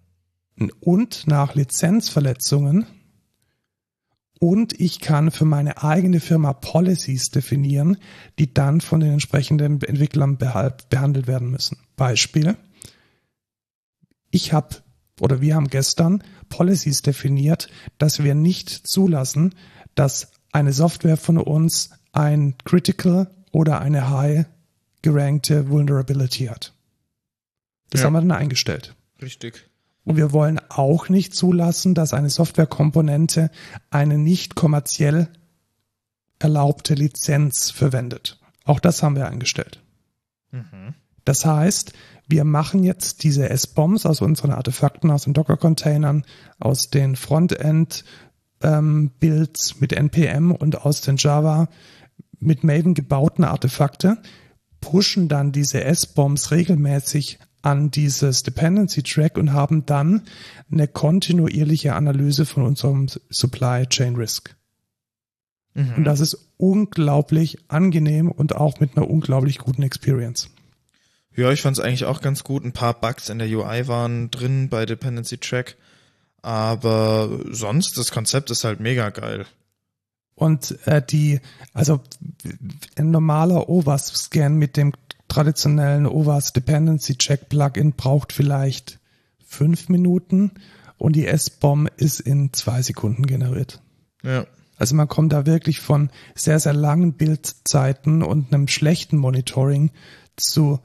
und 0.81 1.27
nach 1.27 1.55
Lizenzverletzungen 1.55 2.87
und 4.43 4.81
ich 4.81 5.01
kann 5.01 5.31
für 5.31 5.45
meine 5.45 5.83
eigene 5.83 6.19
Firma 6.19 6.55
Policies 6.55 7.31
definieren, 7.31 7.99
die 8.39 8.53
dann 8.53 8.81
von 8.81 9.01
den 9.01 9.13
entsprechenden 9.13 9.83
Entwicklern 9.83 10.39
behandelt 10.39 11.27
werden 11.27 11.51
müssen. 11.51 11.77
Beispiel. 12.01 12.57
Ich 14.31 14.55
habe 14.55 14.77
oder 15.21 15.43
wir 15.43 15.55
haben 15.55 15.69
gestern 15.69 16.25
Policies 16.49 17.03
definiert, 17.03 17.69
dass 17.99 18.25
wir 18.25 18.35
nicht 18.35 18.71
zulassen, 18.89 19.55
dass 19.95 20.33
eine 20.51 20.73
Software 20.73 21.19
von 21.19 21.37
uns 21.37 21.91
ein 22.13 22.57
Critical 22.65 23.31
oder 23.53 23.83
eine 23.83 24.09
High 24.09 24.47
gerankte 25.03 25.69
Vulnerability 25.69 26.47
hat. 26.47 26.73
Das 27.91 28.01
ja. 28.01 28.07
haben 28.07 28.15
wir 28.15 28.21
dann 28.21 28.33
eingestellt. 28.33 28.97
Richtig. 29.21 29.69
Und 30.05 30.17
wir 30.17 30.33
wollen 30.33 30.59
auch 30.71 31.11
nicht 31.11 31.35
zulassen, 31.35 31.95
dass 31.95 32.15
eine 32.15 32.31
Softwarekomponente 32.31 33.51
eine 33.91 34.17
nicht 34.17 34.55
kommerziell 34.55 35.29
erlaubte 36.39 36.95
Lizenz 36.95 37.71
verwendet. 37.71 38.41
Auch 38.65 38.81
das 38.81 39.03
haben 39.03 39.17
wir 39.17 39.29
eingestellt. 39.29 39.83
Mhm. 40.51 40.95
Das 41.25 41.45
heißt, 41.45 41.93
wir 42.29 42.45
machen 42.45 42.85
jetzt 42.85 43.25
diese 43.25 43.51
S-Bombs 43.51 44.07
aus 44.07 44.21
unseren 44.21 44.53
Artefakten, 44.53 45.11
aus 45.11 45.25
den 45.25 45.35
Docker-Containern, 45.35 46.25
aus 46.59 46.91
den 46.91 47.17
Frontend-Builds 47.17 48.05
ähm, 48.63 49.77
mit 49.81 49.93
NPM 49.93 50.53
und 50.53 50.83
aus 50.83 51.01
den 51.01 51.17
Java 51.17 51.69
mit 52.39 52.63
Maven 52.65 52.95
gebauten 52.95 53.45
Artefakte, 53.45 54.19
pushen 54.81 55.29
dann 55.29 55.53
diese 55.53 55.85
S-Bombs 55.85 56.51
regelmäßig 56.53 57.39
an 57.63 57.91
dieses 57.91 58.43
Dependency 58.43 59.03
Track 59.03 59.37
und 59.37 59.53
haben 59.53 59.85
dann 59.85 60.23
eine 60.73 60.89
kontinuierliche 60.89 61.95
Analyse 61.95 62.47
von 62.47 62.63
unserem 62.63 63.09
Supply 63.29 63.87
Chain 63.87 64.17
Risk. 64.17 64.57
Mhm. 65.75 65.95
Und 65.99 66.05
das 66.05 66.21
ist 66.21 66.53
unglaublich 66.57 67.59
angenehm 67.69 68.31
und 68.31 68.57
auch 68.57 68.81
mit 68.81 68.97
einer 68.97 69.11
unglaublich 69.11 69.59
guten 69.59 69.83
Experience. 69.83 70.49
Ja, 71.37 71.51
ich 71.53 71.63
fand 71.63 71.79
es 71.79 71.85
eigentlich 71.85 72.05
auch 72.05 72.21
ganz 72.21 72.45
gut. 72.45 72.65
Ein 72.65 72.73
paar 72.73 72.95
Bugs 72.95 73.29
in 73.29 73.39
der 73.39 73.49
UI 73.49 73.87
waren 73.89 74.31
drin 74.31 74.69
bei 74.69 74.87
Dependency 74.87 75.39
Track. 75.39 75.77
Aber 76.43 77.29
sonst, 77.51 77.99
das 77.99 78.11
Konzept 78.11 78.51
ist 78.51 78.65
halt 78.65 78.81
mega 78.81 79.11
geil. 79.11 79.47
Und 80.35 80.79
äh, 80.87 81.03
die, 81.03 81.41
also 81.75 82.01
ein 82.97 83.11
normaler 83.11 83.69
OWASP-Scan 83.69 84.51
mit 84.51 84.77
dem 84.77 84.93
traditionellen 85.29 86.07
OWASP 86.07 86.55
Dependency 86.55 87.17
Check 87.17 87.49
Plugin 87.49 87.93
braucht 87.93 88.33
vielleicht 88.33 88.99
fünf 89.45 89.89
Minuten 89.89 90.53
und 90.97 91.15
die 91.15 91.27
S-Bomb 91.27 91.91
ist 91.97 92.21
in 92.21 92.53
zwei 92.53 92.83
Sekunden 92.83 93.27
generiert. 93.27 93.81
Ja. 94.23 94.47
Also 94.77 94.95
man 94.95 95.09
kommt 95.09 95.33
da 95.33 95.45
wirklich 95.45 95.81
von 95.81 96.11
sehr, 96.35 96.59
sehr 96.59 96.73
langen 96.73 97.13
Bildzeiten 97.13 98.23
und 98.23 98.53
einem 98.53 98.67
schlechten 98.67 99.19
Monitoring 99.19 99.91
zu 100.37 100.81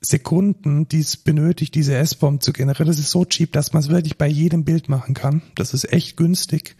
Sekunden, 0.00 0.88
die 0.88 1.00
es 1.00 1.16
benötigt, 1.16 1.74
diese 1.74 1.96
S-Bomb 1.96 2.42
zu 2.42 2.52
generieren. 2.52 2.86
Das 2.86 2.98
ist 2.98 3.10
so 3.10 3.24
cheap, 3.24 3.52
dass 3.52 3.72
man 3.72 3.82
es 3.82 3.88
wirklich 3.88 4.18
bei 4.18 4.26
jedem 4.28 4.64
Bild 4.64 4.88
machen 4.88 5.14
kann. 5.14 5.42
Das 5.54 5.74
ist 5.74 5.92
echt 5.92 6.16
günstig. 6.16 6.76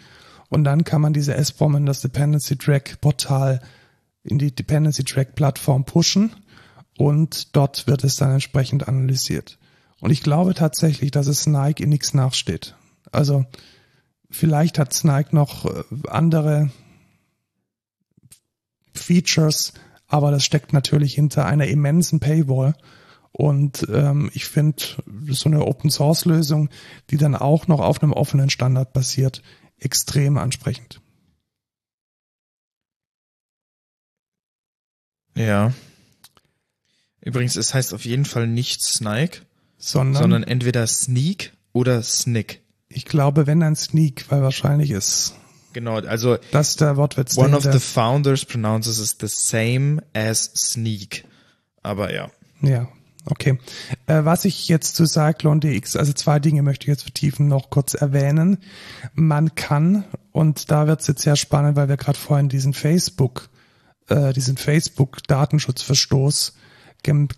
Und 0.48 0.64
dann 0.64 0.84
kann 0.84 1.00
man 1.00 1.12
diese 1.12 1.34
S-Bomb 1.34 1.76
in 1.76 1.86
das 1.86 2.02
Dependency 2.02 2.56
Track 2.56 3.00
Portal, 3.00 3.60
in 4.22 4.38
die 4.38 4.54
Dependency 4.54 5.04
Track 5.04 5.34
Plattform 5.34 5.84
pushen 5.84 6.32
und 6.98 7.56
dort 7.56 7.86
wird 7.86 8.04
es 8.04 8.16
dann 8.16 8.32
entsprechend 8.32 8.88
analysiert. 8.88 9.58
Und 10.00 10.10
ich 10.10 10.22
glaube 10.22 10.54
tatsächlich, 10.54 11.10
dass 11.10 11.26
es 11.26 11.46
Nike 11.46 11.82
in 11.82 11.88
nichts 11.88 12.14
nachsteht. 12.14 12.76
Also 13.12 13.46
vielleicht 14.30 14.78
hat 14.78 14.98
Nike 15.04 15.32
noch 15.32 15.64
äh, 15.64 15.82
andere 16.08 16.70
Features, 18.94 19.72
aber 20.06 20.30
das 20.30 20.44
steckt 20.44 20.72
natürlich 20.72 21.14
hinter 21.14 21.46
einer 21.46 21.66
immensen 21.66 22.20
Paywall. 22.20 22.74
Und 23.38 23.86
ähm, 23.92 24.30
ich 24.32 24.46
finde 24.46 24.82
so 25.28 25.48
eine 25.50 25.66
Open 25.66 25.90
Source 25.90 26.24
Lösung, 26.24 26.70
die 27.10 27.18
dann 27.18 27.34
auch 27.34 27.66
noch 27.66 27.80
auf 27.80 28.02
einem 28.02 28.12
offenen 28.12 28.48
Standard 28.48 28.94
basiert, 28.94 29.42
extrem 29.78 30.38
ansprechend. 30.38 31.02
Ja, 35.34 35.74
Übrigens, 37.26 37.56
es 37.56 37.74
heißt 37.74 37.92
auf 37.92 38.04
jeden 38.04 38.24
Fall 38.24 38.46
nicht 38.46 38.82
Snike, 38.82 39.40
sondern, 39.78 40.22
sondern 40.22 40.42
entweder 40.44 40.86
Sneak 40.86 41.52
oder 41.72 42.00
Snick. 42.04 42.62
Ich 42.88 43.04
glaube, 43.04 43.48
wenn 43.48 43.64
ein 43.64 43.74
Sneak, 43.74 44.30
weil 44.30 44.42
wahrscheinlich 44.42 44.92
ist. 44.92 45.34
Genau, 45.72 45.96
also 45.96 46.38
das 46.52 46.76
der 46.76 46.96
Wortwitz. 46.96 47.36
One 47.36 47.56
of 47.56 47.64
the 47.64 47.80
founders 47.80 48.44
pronounces 48.44 49.00
it 49.00 49.16
the 49.18 49.26
same 49.26 50.00
as 50.14 50.52
Sneak. 50.54 51.24
Aber 51.82 52.14
ja. 52.14 52.30
Ja, 52.62 52.88
okay. 53.26 53.58
Äh, 54.06 54.24
was 54.24 54.44
ich 54.44 54.68
jetzt 54.68 54.96
zu 54.96 55.06
Cyclone 55.06 55.60
DX, 55.60 55.96
also 55.96 56.12
zwei 56.12 56.38
Dinge 56.38 56.62
möchte 56.62 56.84
ich 56.84 56.88
jetzt 56.88 57.02
vertiefen, 57.02 57.48
noch 57.48 57.70
kurz 57.70 57.94
erwähnen. 57.94 58.58
Man 59.14 59.54
kann, 59.54 60.04
und 60.32 60.70
da 60.70 60.86
wird 60.86 61.00
es 61.00 61.06
jetzt 61.06 61.22
sehr 61.22 61.36
spannend, 61.36 61.76
weil 61.76 61.88
wir 61.88 61.96
gerade 61.96 62.18
vorhin 62.18 62.48
diesen 62.48 62.72
Facebook, 62.72 63.48
äh, 64.08 64.32
diesen 64.32 64.56
Facebook-Datenschutzverstoß 64.56 66.54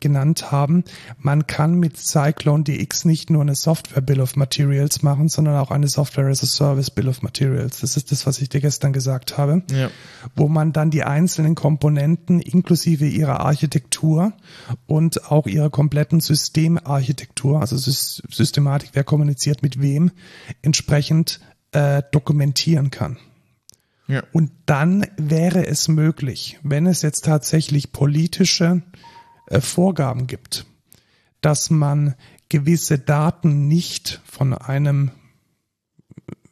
genannt 0.00 0.50
haben. 0.50 0.84
Man 1.18 1.46
kann 1.46 1.74
mit 1.74 1.96
Cyclone 1.96 2.64
DX 2.64 3.04
nicht 3.04 3.30
nur 3.30 3.42
eine 3.42 3.54
Software 3.54 4.02
Bill 4.02 4.20
of 4.20 4.36
Materials 4.36 5.02
machen, 5.02 5.28
sondern 5.28 5.56
auch 5.56 5.70
eine 5.70 5.88
Software 5.88 6.26
as 6.26 6.42
a 6.42 6.46
Service 6.46 6.90
Bill 6.90 7.08
of 7.08 7.22
Materials. 7.22 7.80
Das 7.80 7.96
ist 7.96 8.10
das, 8.12 8.26
was 8.26 8.40
ich 8.40 8.48
dir 8.48 8.60
gestern 8.60 8.92
gesagt 8.92 9.38
habe, 9.38 9.62
ja. 9.70 9.90
wo 10.34 10.48
man 10.48 10.72
dann 10.72 10.90
die 10.90 11.04
einzelnen 11.04 11.54
Komponenten 11.54 12.40
inklusive 12.40 13.06
ihrer 13.06 13.40
Architektur 13.40 14.32
und 14.86 15.30
auch 15.30 15.46
ihrer 15.46 15.70
kompletten 15.70 16.20
Systemarchitektur, 16.20 17.60
also 17.60 17.76
Systematik, 17.76 18.90
wer 18.92 19.04
kommuniziert 19.04 19.62
mit 19.62 19.80
wem, 19.80 20.10
entsprechend 20.62 21.40
äh, 21.72 22.02
dokumentieren 22.12 22.90
kann. 22.90 23.18
Ja. 24.08 24.22
Und 24.32 24.50
dann 24.64 25.06
wäre 25.18 25.66
es 25.66 25.86
möglich, 25.86 26.58
wenn 26.62 26.86
es 26.86 27.02
jetzt 27.02 27.26
tatsächlich 27.26 27.92
politische 27.92 28.82
äh, 29.50 29.60
Vorgaben 29.60 30.26
gibt, 30.26 30.66
dass 31.40 31.70
man 31.70 32.14
gewisse 32.48 32.98
Daten 32.98 33.68
nicht 33.68 34.20
von 34.24 34.54
einem 34.54 35.10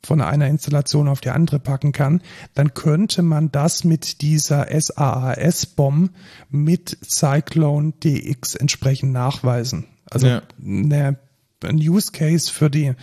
von 0.03 0.21
einer 0.21 0.47
Installation 0.47 1.09
auf 1.09 1.21
die 1.21 1.31
andere 1.31 1.59
packen 1.59 1.91
kann, 1.91 2.23
dann 2.55 2.75
könnte 2.75 3.23
man 3.23 3.51
das 3.51 3.83
mit 3.83 4.23
dieser 4.23 4.69
SAAS-Bomb 4.71 6.13
mit 6.49 6.97
Cyclone 7.05 7.93
DX 8.05 8.55
entsprechend 8.55 9.13
nachweisen. 9.13 9.87
Also 10.09 10.29
ja. 10.29 10.43
eine, 10.65 11.19
ein 11.65 11.77
Use 11.79 12.13
Case 12.13 12.53
für 12.53 12.71
die 12.71 12.95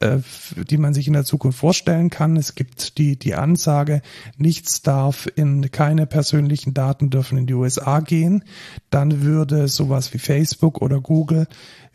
die 0.00 0.78
man 0.78 0.94
sich 0.94 1.08
in 1.08 1.12
der 1.12 1.24
Zukunft 1.24 1.58
vorstellen 1.58 2.10
kann. 2.10 2.36
Es 2.36 2.54
gibt 2.54 2.96
die, 2.96 3.18
die 3.18 3.34
Ansage, 3.34 4.02
nichts 4.38 4.82
darf 4.82 5.28
in, 5.34 5.70
keine 5.70 6.06
persönlichen 6.06 6.72
Daten 6.74 7.10
dürfen 7.10 7.36
in 7.36 7.46
die 7.46 7.54
USA 7.54 8.00
gehen. 8.00 8.44
Dann 8.90 9.22
würde 9.22 9.68
sowas 9.68 10.14
wie 10.14 10.18
Facebook 10.18 10.80
oder 10.80 11.00
Google 11.00 11.48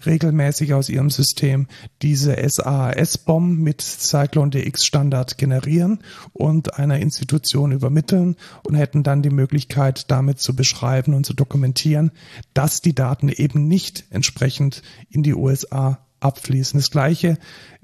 regelmäßig 0.05 0.73
aus 0.73 0.89
ihrem 0.89 1.09
System 1.09 1.67
diese 2.01 2.35
SAS-Bomb 2.37 3.59
mit 3.59 3.81
Cyclone 3.81 4.51
DX 4.51 4.85
Standard 4.85 5.37
generieren 5.37 5.99
und 6.33 6.77
einer 6.77 6.99
Institution 6.99 7.71
übermitteln 7.71 8.35
und 8.63 8.75
hätten 8.75 9.03
dann 9.03 9.21
die 9.21 9.29
Möglichkeit, 9.29 10.11
damit 10.11 10.39
zu 10.39 10.55
beschreiben 10.55 11.13
und 11.13 11.25
zu 11.25 11.33
dokumentieren, 11.33 12.11
dass 12.53 12.81
die 12.81 12.93
Daten 12.93 13.29
eben 13.29 13.67
nicht 13.67 14.05
entsprechend 14.11 14.83
in 15.09 15.23
die 15.23 15.33
USA 15.33 16.04
abfließen. 16.25 16.79
Das 16.79 16.91
gleiche 16.91 17.37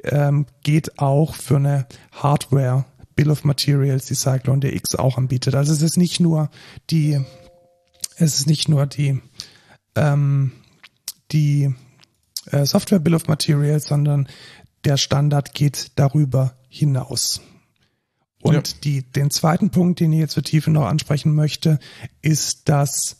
ähm, 0.03 0.45
geht 0.63 0.99
auch 0.99 1.35
für 1.35 1.57
eine 1.57 1.85
Hardware 2.11 2.85
Bill 3.15 3.29
of 3.29 3.43
Materials, 3.43 4.05
die 4.05 4.15
Cyclone 4.15 4.59
DX 4.59 4.95
auch 4.95 5.17
anbietet. 5.17 5.55
Also 5.55 5.73
es 5.73 5.81
ist 5.81 5.97
nicht 5.97 6.19
nur 6.19 6.49
die, 6.89 7.19
es 8.17 8.39
ist 8.39 8.47
nicht 8.47 8.67
nur 8.67 8.87
die, 8.87 9.21
ähm, 9.95 10.51
die 11.31 11.73
äh, 12.47 12.65
Software 12.65 12.99
Bill 12.99 13.15
of 13.15 13.27
Materials, 13.27 13.85
sondern 13.85 14.27
der 14.83 14.97
Standard 14.97 15.53
geht 15.53 15.91
darüber 15.95 16.55
hinaus. 16.69 17.41
Und 18.41 18.55
ja. 18.55 18.75
die, 18.83 19.03
den 19.03 19.29
zweiten 19.29 19.69
Punkt, 19.69 19.99
den 19.99 20.11
ich 20.13 20.19
jetzt 20.19 20.33
für 20.33 20.41
Tiefe 20.41 20.71
noch 20.71 20.85
ansprechen 20.85 21.35
möchte, 21.35 21.79
ist, 22.21 22.69
dass 22.69 23.17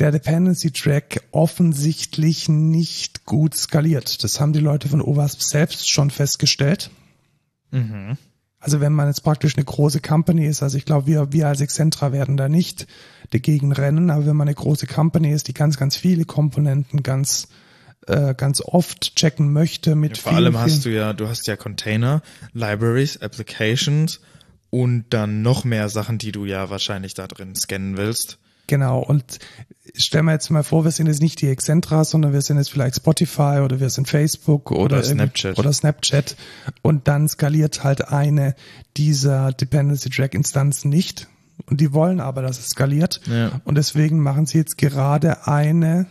der 0.00 0.10
Dependency 0.10 0.72
Track 0.72 1.22
offensichtlich 1.30 2.48
nicht 2.48 3.24
gut 3.24 3.54
skaliert. 3.54 4.24
Das 4.24 4.40
haben 4.40 4.52
die 4.52 4.60
Leute 4.60 4.88
von 4.88 5.00
OWASP 5.00 5.42
selbst 5.42 5.90
schon 5.90 6.10
festgestellt. 6.10 6.90
Mhm. 7.70 8.16
Also 8.58 8.80
wenn 8.80 8.92
man 8.92 9.08
jetzt 9.08 9.24
praktisch 9.24 9.56
eine 9.56 9.64
große 9.64 10.00
Company 10.00 10.46
ist, 10.46 10.62
also 10.62 10.78
ich 10.78 10.84
glaube, 10.84 11.08
wir, 11.08 11.32
wir 11.32 11.48
als 11.48 11.60
Excentra 11.60 12.12
werden 12.12 12.36
da 12.36 12.48
nicht 12.48 12.86
dagegen 13.30 13.72
rennen, 13.72 14.08
aber 14.08 14.26
wenn 14.26 14.36
man 14.36 14.46
eine 14.46 14.54
große 14.54 14.86
Company 14.86 15.32
ist, 15.32 15.48
die 15.48 15.54
ganz, 15.54 15.78
ganz 15.78 15.96
viele 15.96 16.24
Komponenten 16.24 17.02
ganz, 17.02 17.48
äh, 18.06 18.34
ganz 18.36 18.60
oft 18.60 19.16
checken 19.16 19.52
möchte 19.52 19.96
mit 19.96 20.16
ja, 20.16 20.22
Vor 20.22 20.32
vielen, 20.32 20.44
allem 20.44 20.58
hast 20.58 20.84
du 20.84 20.90
ja, 20.90 21.12
du 21.12 21.26
hast 21.26 21.48
ja 21.48 21.56
Container, 21.56 22.22
Libraries, 22.52 23.20
Applications 23.20 24.20
und 24.70 25.06
dann 25.10 25.42
noch 25.42 25.64
mehr 25.64 25.88
Sachen, 25.88 26.18
die 26.18 26.30
du 26.30 26.44
ja 26.44 26.70
wahrscheinlich 26.70 27.14
da 27.14 27.26
drin 27.26 27.56
scannen 27.56 27.96
willst. 27.96 28.38
Genau, 28.66 29.00
und 29.00 29.38
stellen 29.94 30.26
wir 30.26 30.32
jetzt 30.32 30.50
mal 30.50 30.62
vor, 30.62 30.84
wir 30.84 30.90
sind 30.90 31.06
jetzt 31.06 31.20
nicht 31.20 31.40
die 31.40 31.48
Excentra, 31.48 32.04
sondern 32.04 32.32
wir 32.32 32.42
sind 32.42 32.56
jetzt 32.56 32.70
vielleicht 32.70 32.96
Spotify 32.96 33.60
oder 33.62 33.80
wir 33.80 33.90
sind 33.90 34.08
Facebook 34.08 34.70
oder, 34.70 34.96
oder 34.96 35.02
Snapchat. 35.02 35.58
Oder 35.58 35.72
Snapchat. 35.72 36.36
Und 36.82 37.08
dann 37.08 37.28
skaliert 37.28 37.84
halt 37.84 38.08
eine 38.08 38.54
dieser 38.96 39.52
Dependency 39.52 40.10
Track 40.10 40.34
Instanzen 40.34 40.90
nicht. 40.90 41.28
Und 41.66 41.80
die 41.80 41.92
wollen 41.92 42.20
aber, 42.20 42.42
dass 42.42 42.58
es 42.58 42.70
skaliert. 42.70 43.20
Ja. 43.26 43.60
Und 43.64 43.76
deswegen 43.76 44.20
machen 44.20 44.46
sie 44.46 44.58
jetzt 44.58 44.78
gerade 44.78 45.46
eine 45.46 46.06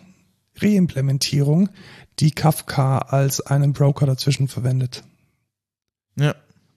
Reimplementierung, 0.58 1.70
die 2.20 2.32
Kafka 2.32 3.00
als 3.00 3.42
einen 3.42 3.74
Broker 3.74 4.06
dazwischen 4.06 4.48
verwendet. 4.48 5.04
Ja. 6.16 6.36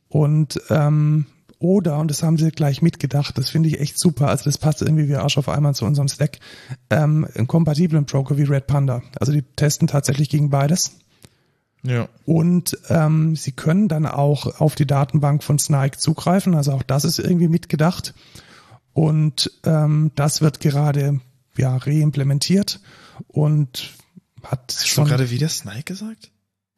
Und 0.08 0.60
ähm, 0.70 1.26
oder, 1.64 1.98
und 1.98 2.10
das 2.10 2.22
haben 2.22 2.36
sie 2.36 2.50
gleich 2.50 2.82
mitgedacht, 2.82 3.38
das 3.38 3.48
finde 3.48 3.70
ich 3.70 3.80
echt 3.80 3.98
super, 3.98 4.28
also 4.28 4.44
das 4.44 4.58
passt 4.58 4.82
irgendwie 4.82 5.08
wie 5.08 5.16
Arsch 5.16 5.38
auf 5.38 5.48
einmal 5.48 5.74
zu 5.74 5.86
unserem 5.86 6.08
Stack, 6.08 6.38
ähm, 6.90 7.26
einen 7.34 7.46
kompatiblen 7.46 8.04
Broker 8.04 8.36
wie 8.36 8.42
Red 8.42 8.66
Panda. 8.66 9.02
Also 9.18 9.32
die 9.32 9.40
testen 9.40 9.88
tatsächlich 9.88 10.28
gegen 10.28 10.50
beides. 10.50 10.98
Ja. 11.82 12.06
Und 12.26 12.76
ähm, 12.90 13.34
sie 13.34 13.52
können 13.52 13.88
dann 13.88 14.04
auch 14.04 14.60
auf 14.60 14.74
die 14.74 14.86
Datenbank 14.86 15.42
von 15.42 15.58
Snike 15.58 15.96
zugreifen, 15.96 16.54
also 16.54 16.72
auch 16.72 16.82
das 16.82 17.06
ist 17.06 17.18
irgendwie 17.18 17.48
mitgedacht. 17.48 18.12
Und 18.92 19.50
ähm, 19.64 20.10
das 20.16 20.42
wird 20.42 20.60
gerade 20.60 21.20
ja 21.56 21.78
reimplementiert 21.78 22.78
und 23.28 23.94
hat 24.42 24.64
Hast 24.68 24.86
schon. 24.86 25.04
du 25.04 25.10
gerade 25.12 25.30
wieder 25.30 25.48
Snike 25.48 25.84
gesagt? 25.84 26.30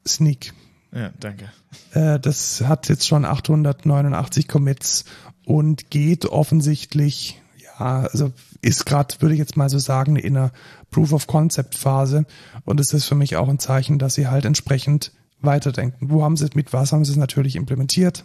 Sneak. 0.06 0.54
Ja, 0.92 1.12
danke. 1.20 1.50
Äh, 1.92 2.18
das 2.18 2.62
hat 2.62 2.88
jetzt 2.88 3.06
schon 3.06 3.24
889 3.24 4.48
Commits 4.48 5.04
und 5.44 5.90
geht 5.90 6.26
offensichtlich, 6.26 7.40
ja, 7.62 8.00
also 8.00 8.32
ist 8.62 8.86
gerade, 8.86 9.14
würde 9.20 9.34
ich 9.34 9.38
jetzt 9.38 9.56
mal 9.56 9.68
so 9.68 9.78
sagen, 9.78 10.16
in 10.16 10.36
einer 10.36 10.52
Proof 10.90 11.12
of 11.12 11.26
Concept 11.26 11.74
Phase 11.76 12.24
und 12.64 12.80
es 12.80 12.92
ist 12.92 13.04
für 13.04 13.14
mich 13.14 13.36
auch 13.36 13.48
ein 13.48 13.58
Zeichen, 13.58 13.98
dass 13.98 14.14
sie 14.14 14.28
halt 14.28 14.44
entsprechend 14.44 15.12
weiterdenken. 15.40 16.10
Wo 16.10 16.24
haben 16.24 16.36
sie 16.36 16.48
mit 16.54 16.72
was 16.72 16.92
haben 16.92 17.04
sie 17.04 17.12
es 17.12 17.18
natürlich 17.18 17.56
implementiert? 17.56 18.24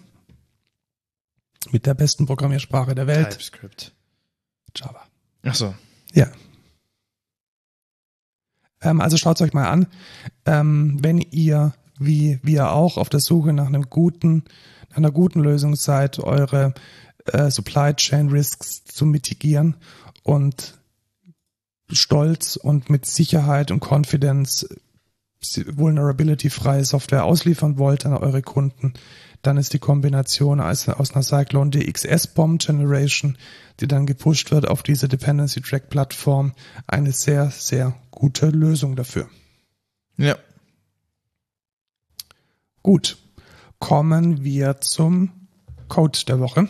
Mit 1.72 1.86
der 1.86 1.94
besten 1.94 2.26
Programmiersprache 2.26 2.96
der 2.96 3.08
Welt. 3.08 3.32
TypeScript. 3.32 3.94
Java. 4.76 5.02
Ach 5.44 5.56
so. 5.56 5.76
Ja. 6.14 6.28
Ähm, 8.82 9.00
also 9.00 9.18
schaut 9.18 9.42
euch 9.42 9.54
mal 9.54 9.68
an. 9.68 9.88
Ähm, 10.46 10.98
wenn 11.02 11.20
ihr 11.20 11.74
wie 12.06 12.40
wir 12.44 12.72
auch 12.72 12.98
auf 12.98 13.10
der 13.10 13.20
Suche 13.20 13.54
nach 13.54 13.68
einem 13.68 13.90
guten, 13.90 14.44
nach 14.90 14.98
einer 14.98 15.12
guten 15.12 15.40
Lösung 15.42 15.76
seid, 15.76 16.20
eure 16.20 16.74
äh, 17.26 17.50
Supply 17.50 17.94
Chain 17.94 18.30
Risks 18.30 18.84
zu 18.86 19.06
mitigieren 19.06 19.76
und 20.24 20.80
stolz 21.90 22.56
und 22.56 22.90
mit 22.90 23.06
Sicherheit 23.06 23.72
und 23.72 23.82
Confidence 23.82 24.68
vulnerability-freie 25.42 26.86
Software 26.86 27.26
ausliefern 27.26 27.78
wollt 27.78 28.06
an 28.06 28.14
eure 28.14 28.42
Kunden, 28.42 28.94
dann 29.42 29.58
ist 29.58 29.74
die 29.74 29.80
Kombination 29.80 30.60
aus, 30.60 30.88
aus 30.88 31.14
einer 31.14 31.24
Cyclone 31.24 31.72
DXS 31.72 32.28
Bomb 32.28 32.62
Generation, 32.62 33.38
die 33.80 33.88
dann 33.88 34.06
gepusht 34.06 34.52
wird 34.52 34.68
auf 34.68 34.84
diese 34.84 35.08
Dependency 35.08 35.62
Track 35.62 35.90
Plattform, 35.90 36.54
eine 36.86 37.12
sehr, 37.12 37.50
sehr 37.50 37.96
gute 38.12 38.48
Lösung 38.50 38.96
dafür. 38.96 39.28
Ja, 40.18 40.36
Gut, 42.84 43.18
kommen 43.80 44.44
wir 44.44 44.82
zum 44.82 45.32
Code 45.88 46.20
der 46.28 46.40
Woche. 46.40 46.68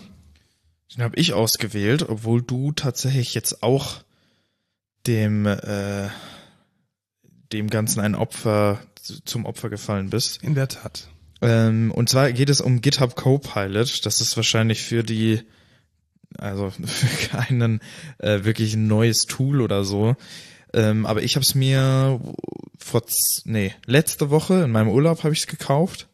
Den 0.96 1.04
habe 1.04 1.16
ich 1.16 1.34
ausgewählt, 1.34 2.10
obwohl 2.10 2.42
du 2.42 2.72
tatsächlich 2.74 3.34
jetzt 3.34 3.64
auch 3.64 4.04
dem 5.08 5.46
äh, 5.46 6.10
dem 7.52 7.70
Ganzen 7.70 8.00
ein 8.00 8.16
Opfer 8.16 8.80
zum 9.26 9.46
Opfer 9.46 9.70
gefallen 9.70 10.10
bist. 10.10 10.44
In 10.44 10.56
der 10.56 10.68
Tat. 10.68 11.08
Ähm, 11.42 11.92
und 11.92 12.10
zwar 12.10 12.32
geht 12.32 12.50
es 12.50 12.62
um 12.62 12.82
GitHub 12.82 13.16
Copilot. 13.16 14.06
Das 14.06 14.22
ist 14.22 14.36
wahrscheinlich 14.38 14.82
für 14.84 15.04
die, 15.04 15.42
also 16.38 16.70
für 16.86 17.28
keinen 17.28 17.80
äh, 18.20 18.44
wirklich 18.44 18.74
ein 18.76 18.88
neues 18.88 19.26
Tool 19.26 19.62
oder 19.62 19.84
so. 19.84 20.16
Ähm, 20.74 21.06
aber 21.06 21.24
ich 21.24 21.36
habe 21.36 21.44
es 21.44 21.56
mir 21.56 22.20
vor, 22.78 23.04
nee, 23.46 23.74
letzte 23.86 24.30
Woche 24.30 24.64
in 24.64 24.72
meinem 24.72 24.90
Urlaub 24.90 25.24
habe 25.24 25.34
ich 25.34 25.42
es 25.42 25.48
gekauft, 25.48 26.08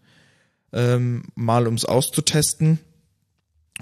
ähm, 0.74 1.24
mal 1.36 1.66
ums 1.66 1.86
auszutesten. 1.86 2.80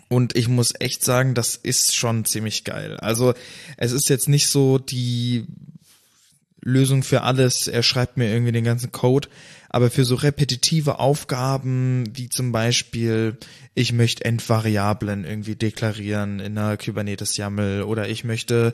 Und 0.09 0.35
ich 0.35 0.47
muss 0.47 0.73
echt 0.79 1.03
sagen, 1.03 1.33
das 1.35 1.55
ist 1.55 1.95
schon 1.95 2.25
ziemlich 2.25 2.63
geil. 2.63 2.97
Also 2.97 3.33
es 3.77 3.91
ist 3.93 4.09
jetzt 4.09 4.27
nicht 4.27 4.49
so 4.49 4.77
die 4.77 5.47
Lösung 6.61 7.03
für 7.03 7.21
alles. 7.21 7.67
Er 7.67 7.81
schreibt 7.81 8.17
mir 8.17 8.29
irgendwie 8.29 8.51
den 8.51 8.65
ganzen 8.65 8.91
Code. 8.91 9.29
Aber 9.75 9.91
für 9.91 10.05
so 10.05 10.15
repetitive 10.15 10.99
Aufgaben, 10.99 12.05
wie 12.15 12.29
zum 12.29 12.53
Beispiel, 12.53 13.37
ich 13.73 13.91
möchte 13.91 14.23
Endvariablen 14.23 15.25
irgendwie 15.25 15.57
deklarieren 15.57 16.39
in 16.39 16.57
einer 16.57 16.77
Kubernetes 16.77 17.35
YAML 17.35 17.83
oder 17.83 18.07
ich 18.07 18.23
möchte 18.23 18.71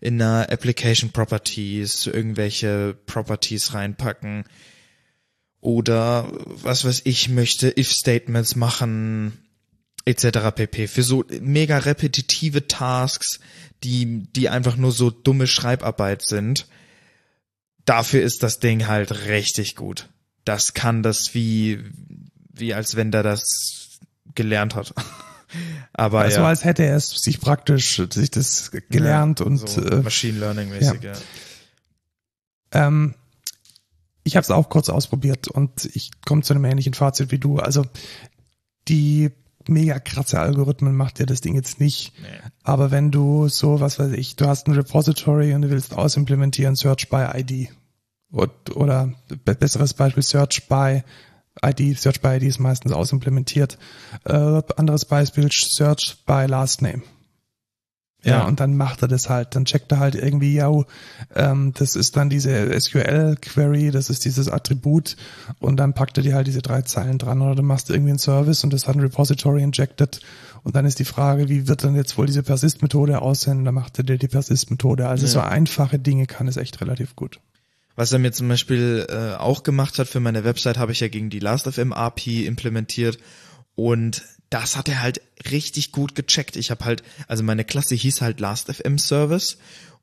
in 0.00 0.22
einer 0.22 0.52
Application 0.52 1.10
Properties 1.10 2.06
irgendwelche 2.06 2.96
Properties 3.06 3.74
reinpacken 3.74 4.44
oder 5.60 6.30
was 6.46 6.84
weiß 6.84 7.02
ich 7.02 7.28
möchte 7.30 7.76
if 7.76 7.90
Statements 7.90 8.54
machen 8.54 9.36
etc. 10.04 10.52
pp. 10.54 10.86
Für 10.86 11.02
so 11.02 11.24
mega 11.40 11.78
repetitive 11.78 12.68
Tasks, 12.68 13.40
die 13.82 14.28
die 14.36 14.48
einfach 14.48 14.76
nur 14.76 14.92
so 14.92 15.10
dumme 15.10 15.48
Schreibarbeit 15.48 16.24
sind. 16.24 16.68
Dafür 17.84 18.22
ist 18.22 18.44
das 18.44 18.60
Ding 18.60 18.86
halt 18.86 19.26
richtig 19.26 19.74
gut 19.74 20.10
das 20.44 20.74
kann 20.74 21.02
das 21.02 21.34
wie, 21.34 21.84
wie 22.52 22.74
als 22.74 22.96
wenn 22.96 23.10
der 23.10 23.22
das 23.22 23.98
gelernt 24.34 24.74
hat. 24.74 24.94
Aber 25.92 26.20
also 26.20 26.40
ja. 26.40 26.48
als 26.48 26.64
hätte 26.64 26.84
er 26.84 26.96
es 26.96 27.10
sich 27.10 27.40
praktisch 27.40 28.02
sich 28.10 28.30
das 28.30 28.72
gelernt 28.90 29.40
ja, 29.40 29.46
und 29.46 29.58
so 29.68 29.80
äh, 29.80 30.02
Machine 30.02 30.38
Learning 30.40 30.68
mäßig, 30.68 31.02
ja. 31.02 31.12
ja. 31.12 31.18
Ähm, 32.86 33.14
ich 34.24 34.36
habe 34.36 34.42
es 34.42 34.50
auch 34.50 34.68
kurz 34.68 34.88
ausprobiert 34.88 35.48
und 35.48 35.84
ich 35.94 36.10
komme 36.26 36.42
zu 36.42 36.54
einem 36.54 36.64
ähnlichen 36.64 36.94
Fazit 36.94 37.30
wie 37.30 37.38
du. 37.38 37.58
Also 37.58 37.84
die 38.88 39.30
mega 39.68 39.98
krasse 39.98 40.40
Algorithmen 40.40 40.96
macht 40.96 41.18
dir 41.18 41.26
das 41.26 41.40
Ding 41.40 41.54
jetzt 41.54 41.78
nicht. 41.78 42.12
Nee. 42.20 42.28
Aber 42.62 42.90
wenn 42.90 43.10
du 43.10 43.48
so, 43.48 43.80
was 43.80 43.98
weiß 43.98 44.12
ich, 44.12 44.36
du 44.36 44.46
hast 44.46 44.66
ein 44.66 44.74
Repository 44.74 45.54
und 45.54 45.62
du 45.62 45.70
willst 45.70 45.94
ausimplementieren 45.94 46.74
Search 46.74 47.08
by 47.08 47.28
ID 47.34 47.70
oder 48.74 49.12
besseres 49.44 49.94
Beispiel 49.94 50.22
Search 50.22 50.68
by 50.68 51.02
ID, 51.64 51.98
Search 51.98 52.20
by 52.20 52.36
ID 52.36 52.44
ist 52.44 52.58
meistens 52.58 52.92
ausimplementiert. 52.92 53.78
Äh, 54.24 54.62
anderes 54.76 55.04
Beispiel 55.04 55.48
Search 55.52 56.16
by 56.26 56.46
Last 56.46 56.82
Name. 56.82 57.02
Ja, 58.24 58.38
ja, 58.38 58.46
und 58.46 58.58
dann 58.58 58.74
macht 58.74 59.02
er 59.02 59.08
das 59.08 59.28
halt. 59.28 59.54
Dann 59.54 59.66
checkt 59.66 59.92
er 59.92 59.98
halt 59.98 60.14
irgendwie, 60.14 60.54
ja, 60.54 60.70
ähm, 61.34 61.72
das 61.76 61.94
ist 61.94 62.16
dann 62.16 62.30
diese 62.30 62.80
SQL-Query, 62.80 63.90
das 63.90 64.08
ist 64.08 64.24
dieses 64.24 64.48
Attribut 64.48 65.16
und 65.60 65.76
dann 65.76 65.92
packt 65.92 66.16
er 66.16 66.22
dir 66.22 66.34
halt 66.34 66.46
diese 66.46 66.62
drei 66.62 66.80
Zeilen 66.82 67.18
dran 67.18 67.42
oder 67.42 67.54
du 67.54 67.62
machst 67.62 67.90
irgendwie 67.90 68.10
einen 68.10 68.18
Service 68.18 68.64
und 68.64 68.72
das 68.72 68.88
hat 68.88 68.96
ein 68.96 69.00
Repository 69.00 69.62
injected 69.62 70.20
und 70.62 70.74
dann 70.74 70.86
ist 70.86 70.98
die 70.98 71.04
Frage, 71.04 71.50
wie 71.50 71.68
wird 71.68 71.84
dann 71.84 71.94
jetzt 71.96 72.16
wohl 72.16 72.24
diese 72.26 72.42
Persist-Methode 72.42 73.20
aussehen? 73.20 73.66
Dann 73.66 73.74
macht 73.74 73.98
er 73.98 74.04
dir 74.04 74.16
die 74.16 74.28
Persist-Methode. 74.28 75.06
Also 75.06 75.26
ja. 75.26 75.32
so 75.32 75.40
einfache 75.40 75.98
Dinge 75.98 76.26
kann 76.26 76.48
es 76.48 76.56
echt 76.56 76.80
relativ 76.80 77.14
gut. 77.16 77.40
Was 77.96 78.12
er 78.12 78.18
mir 78.18 78.32
zum 78.32 78.48
Beispiel 78.48 79.06
äh, 79.08 79.36
auch 79.36 79.62
gemacht 79.62 79.98
hat 79.98 80.08
für 80.08 80.20
meine 80.20 80.44
Website, 80.44 80.78
habe 80.78 80.92
ich 80.92 81.00
ja 81.00 81.08
gegen 81.08 81.30
die 81.30 81.38
Last.fm 81.38 81.92
API 81.92 82.46
implementiert 82.46 83.18
und 83.76 84.22
das 84.50 84.76
hat 84.76 84.88
er 84.88 85.02
halt 85.02 85.20
richtig 85.50 85.92
gut 85.92 86.14
gecheckt. 86.14 86.56
Ich 86.56 86.70
habe 86.70 86.84
halt, 86.84 87.02
also 87.28 87.42
meine 87.42 87.64
Klasse 87.64 87.94
hieß 87.94 88.20
halt 88.20 88.40
Last.fm 88.40 88.98
Service 88.98 89.58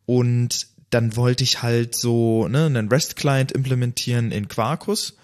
und 0.05 0.68
dann 0.89 1.15
wollte 1.15 1.43
ich 1.43 1.61
halt 1.61 1.95
so 1.95 2.47
ne, 2.47 2.65
einen 2.65 2.89
REST-Client 2.89 3.51
implementieren 3.51 4.31
in 4.31 4.47
Quarkus 4.47 5.15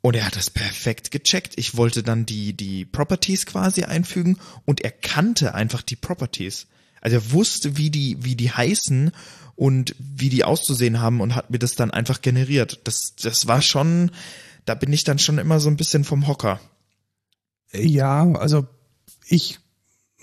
und 0.00 0.16
er 0.16 0.26
hat 0.26 0.36
das 0.36 0.50
perfekt 0.50 1.10
gecheckt. 1.10 1.54
Ich 1.56 1.76
wollte 1.76 2.02
dann 2.02 2.26
die, 2.26 2.54
die 2.54 2.84
Properties 2.84 3.46
quasi 3.46 3.84
einfügen 3.84 4.38
und 4.64 4.82
er 4.82 4.90
kannte 4.90 5.54
einfach 5.54 5.82
die 5.82 5.96
Properties. 5.96 6.66
Also 7.00 7.16
er 7.16 7.32
wusste, 7.32 7.76
wie 7.76 7.90
die, 7.90 8.16
wie 8.20 8.34
die 8.34 8.50
heißen 8.50 9.12
und 9.56 9.94
wie 9.98 10.28
die 10.28 10.44
auszusehen 10.44 11.00
haben 11.00 11.20
und 11.20 11.34
hat 11.34 11.50
mir 11.50 11.58
das 11.58 11.74
dann 11.74 11.90
einfach 11.90 12.22
generiert. 12.22 12.80
Das, 12.84 13.14
das 13.20 13.46
war 13.46 13.62
schon, 13.62 14.10
da 14.64 14.74
bin 14.74 14.92
ich 14.92 15.04
dann 15.04 15.18
schon 15.18 15.38
immer 15.38 15.60
so 15.60 15.68
ein 15.68 15.76
bisschen 15.76 16.04
vom 16.04 16.26
Hocker. 16.26 16.60
Ja, 17.72 18.30
also 18.32 18.66
ich 19.26 19.58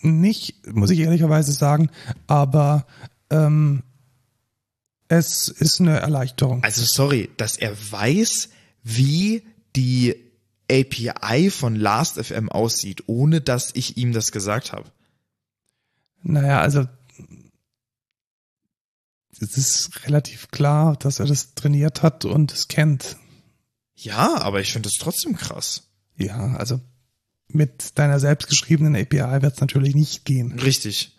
nicht, 0.02 0.68
muss 0.68 0.90
ich 0.90 1.00
ehrlicherweise 1.00 1.52
sagen, 1.52 1.90
aber 2.28 2.88
ähm, 3.30 3.84
es 5.08 5.48
ist 5.50 5.80
eine 5.80 6.00
Erleichterung. 6.00 6.64
Also 6.64 6.84
sorry, 6.86 7.30
dass 7.38 7.58
er 7.58 7.76
weiß, 7.92 8.50
wie 8.84 9.44
die 9.76 10.16
API 10.72 11.50
von 11.52 11.76
Last.fm 11.76 12.50
aussieht, 12.50 13.04
ohne 13.08 13.42
dass 13.42 13.72
ich 13.74 13.98
ihm 13.98 14.14
das 14.14 14.32
gesagt 14.32 14.72
habe. 14.72 14.90
Naja, 16.24 16.62
also 16.62 16.88
es 19.42 19.58
ist 19.58 20.06
relativ 20.06 20.50
klar, 20.50 20.96
dass 20.98 21.20
er 21.20 21.26
das 21.26 21.54
trainiert 21.56 22.04
hat 22.04 22.26
und 22.26 22.52
es 22.54 22.68
kennt. 22.68 23.18
Ja, 23.96 24.42
aber 24.42 24.62
ich 24.62 24.74
finde 24.74 24.90
es 24.90 24.96
trotzdem 24.96 25.36
krass. 25.36 25.90
Ja, 26.18 26.56
also 26.56 26.80
mit 27.48 27.98
deiner 28.00 28.20
selbstgeschriebenen 28.20 28.96
API 28.96 29.42
wird 29.42 29.54
es 29.54 29.62
natürlich 29.62 29.96
nicht 29.96 30.26
gehen. 30.26 30.60
Richtig. 30.60 31.18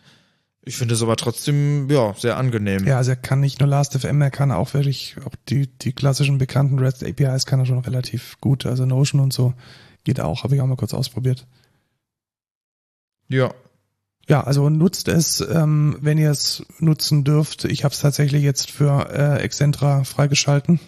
Ich 0.65 0.77
finde 0.77 0.95
es 0.95 1.03
aber 1.03 1.17
trotzdem, 1.17 1.91
ja, 1.91 2.15
sehr 2.15 2.37
angenehm. 2.37 2.87
Ja, 2.87 2.97
also 2.99 3.11
er 3.11 3.17
kann 3.17 3.41
nicht 3.41 3.59
nur 3.59 3.69
Last.fm, 3.69 4.21
er 4.21 4.31
kann 4.31 4.53
auch 4.53 4.75
wirklich, 4.75 5.17
auch 5.25 5.35
die, 5.49 5.67
die 5.67 5.93
klassischen 5.93 6.39
bekannten 6.39 6.79
REST 6.79 7.05
APIs 7.05 7.47
kann 7.47 7.59
er 7.59 7.67
schon 7.67 7.81
relativ 7.81 8.39
gut. 8.41 8.65
Also 8.65 8.87
Notion 8.87 9.21
und 9.21 9.33
so 9.33 9.55
geht 10.05 10.21
auch, 10.21 10.45
habe 10.45 10.55
ich 10.55 10.61
auch 10.61 10.67
mal 10.67 10.77
kurz 10.77 10.95
ausprobiert. 10.95 11.47
Ja. 13.29 13.53
Ja, 14.29 14.45
also 14.45 14.71
nutzt 14.71 15.09
es, 15.09 15.41
ähm, 15.41 15.97
wenn 16.01 16.19
ihr 16.19 16.31
es 16.31 16.65
nutzen 16.79 17.25
dürft. 17.25 17.65
Ich 17.65 17.85
habe 17.85 17.93
es 17.93 18.01
tatsächlich 18.01 18.43
jetzt 18.43 18.71
für 18.71 19.09
äh, 19.11 19.43
Excentra 19.43 20.05
freigeschalten. 20.05 20.81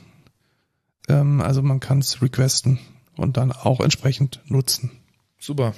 Ähm, 1.09 1.41
also 1.41 1.61
man 1.63 1.81
kann 1.81 1.99
es 1.99 2.23
requesten 2.23 2.79
und 3.17 3.37
dann 3.37 3.53
auch 3.53 3.81
entsprechend 3.81 4.41
nutzen. 4.47 4.91
Super. 5.39 5.75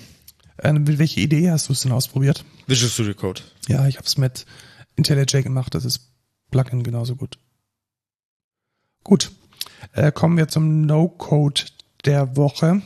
Äh, 0.59 0.73
mit 0.73 0.99
welche 0.99 1.21
Idee 1.21 1.51
hast 1.51 1.69
du 1.69 1.73
es 1.73 1.81
denn 1.81 1.93
ausprobiert? 1.93 2.45
Visual 2.67 2.91
Studio 2.91 3.15
Code. 3.15 3.43
Ja, 3.69 3.87
ich 3.87 3.97
habe 3.97 4.07
es 4.07 4.19
mit 4.19 4.47
IntelliJ 4.97 5.43
gemacht. 5.43 5.75
Das 5.75 5.85
ist 5.85 6.13
Plugin 6.51 6.83
genauso 6.83 7.17
gut. 7.17 7.39
Gut, 9.03 9.33
äh, 9.93 10.13
kommen 10.13 10.37
wir 10.37 10.49
zum 10.49 10.83
No-Code 10.83 11.63
der 12.05 12.37
Woche. 12.37 12.83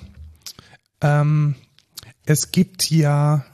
Ähm, 1.00 1.54
es 2.24 2.52
gibt 2.52 2.90
ja 2.90 3.44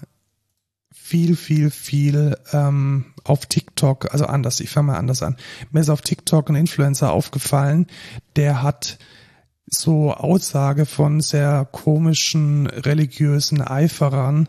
viel, 1.07 1.37
viel, 1.37 1.71
viel 1.71 2.37
ähm, 2.53 3.07
auf 3.23 3.47
TikTok, 3.47 4.13
also 4.13 4.27
anders, 4.27 4.59
ich 4.59 4.71
fange 4.71 4.89
mal 4.89 4.99
anders 4.99 5.23
an. 5.23 5.37
Mir 5.71 5.81
ist 5.81 5.89
auf 5.89 6.01
TikTok 6.01 6.49
ein 6.49 6.57
Influencer 6.57 7.13
aufgefallen, 7.13 7.87
der 8.35 8.65
hat 8.65 8.99
so 9.67 10.13
Aussage 10.13 10.85
von 10.85 11.21
sehr 11.21 11.65
komischen 11.71 12.67
religiösen 12.67 13.63
Eiferern 13.63 14.49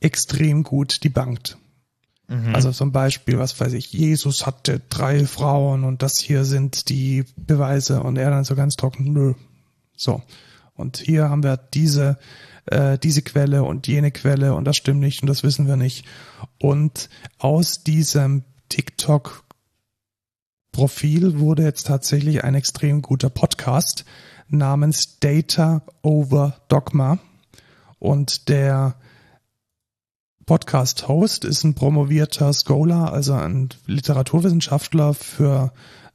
extrem 0.00 0.64
gut 0.64 1.04
debunked. 1.04 1.58
Mhm. 2.26 2.54
Also 2.56 2.72
zum 2.72 2.90
Beispiel, 2.90 3.38
was 3.38 3.60
weiß 3.60 3.72
ich, 3.74 3.92
Jesus 3.92 4.46
hatte 4.46 4.80
drei 4.88 5.26
Frauen 5.26 5.84
und 5.84 6.02
das 6.02 6.18
hier 6.18 6.44
sind 6.44 6.88
die 6.88 7.24
Beweise 7.36 8.02
und 8.02 8.16
er 8.16 8.30
dann 8.30 8.44
so 8.44 8.56
ganz 8.56 8.74
trocken, 8.74 9.12
nö. 9.12 9.34
So. 9.96 10.22
Und 10.74 10.96
hier 10.96 11.30
haben 11.30 11.44
wir 11.44 11.56
diese, 11.56 12.18
äh, 12.66 12.98
diese 12.98 13.22
Quelle 13.22 13.64
und 13.64 13.86
jene 13.86 14.10
Quelle 14.10 14.54
und 14.54 14.64
das 14.64 14.76
stimmt 14.76 15.00
nicht 15.00 15.22
und 15.22 15.28
das 15.28 15.42
wissen 15.42 15.66
wir 15.66 15.76
nicht. 15.76 16.04
Und 16.60 17.08
aus 17.38 17.82
diesem 17.82 18.44
TikTok 18.68 19.44
Profil 20.72 21.38
wurde 21.38 21.62
jetzt 21.62 21.86
tatsächlich 21.86 22.42
ein 22.42 22.56
extrem 22.56 23.00
guter 23.00 23.30
Podcast, 23.30 24.04
namens 24.48 25.20
Data 25.20 25.82
over 26.02 26.56
Dogma. 26.68 27.18
Und 28.00 28.48
der 28.48 28.96
Podcast-Host 30.46 31.44
ist 31.44 31.64
ein 31.64 31.74
promovierter 31.74 32.52
Scholar, 32.52 33.12
also 33.12 33.34
ein 33.34 33.68
Literaturwissenschaftler 33.86 35.14
für 35.14 35.72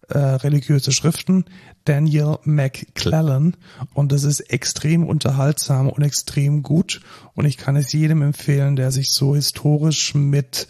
äh, 0.09 0.17
religiöse 0.17 0.91
Schriften, 0.91 1.45
Daniel 1.85 2.37
McClellan. 2.43 3.55
Und 3.93 4.11
das 4.11 4.23
ist 4.23 4.41
extrem 4.41 5.05
unterhaltsam 5.05 5.89
und 5.89 6.01
extrem 6.03 6.63
gut. 6.63 7.01
Und 7.33 7.45
ich 7.45 7.57
kann 7.57 7.75
es 7.75 7.93
jedem 7.93 8.21
empfehlen, 8.21 8.75
der 8.75 8.91
sich 8.91 9.11
so 9.11 9.35
historisch 9.35 10.15
mit 10.15 10.67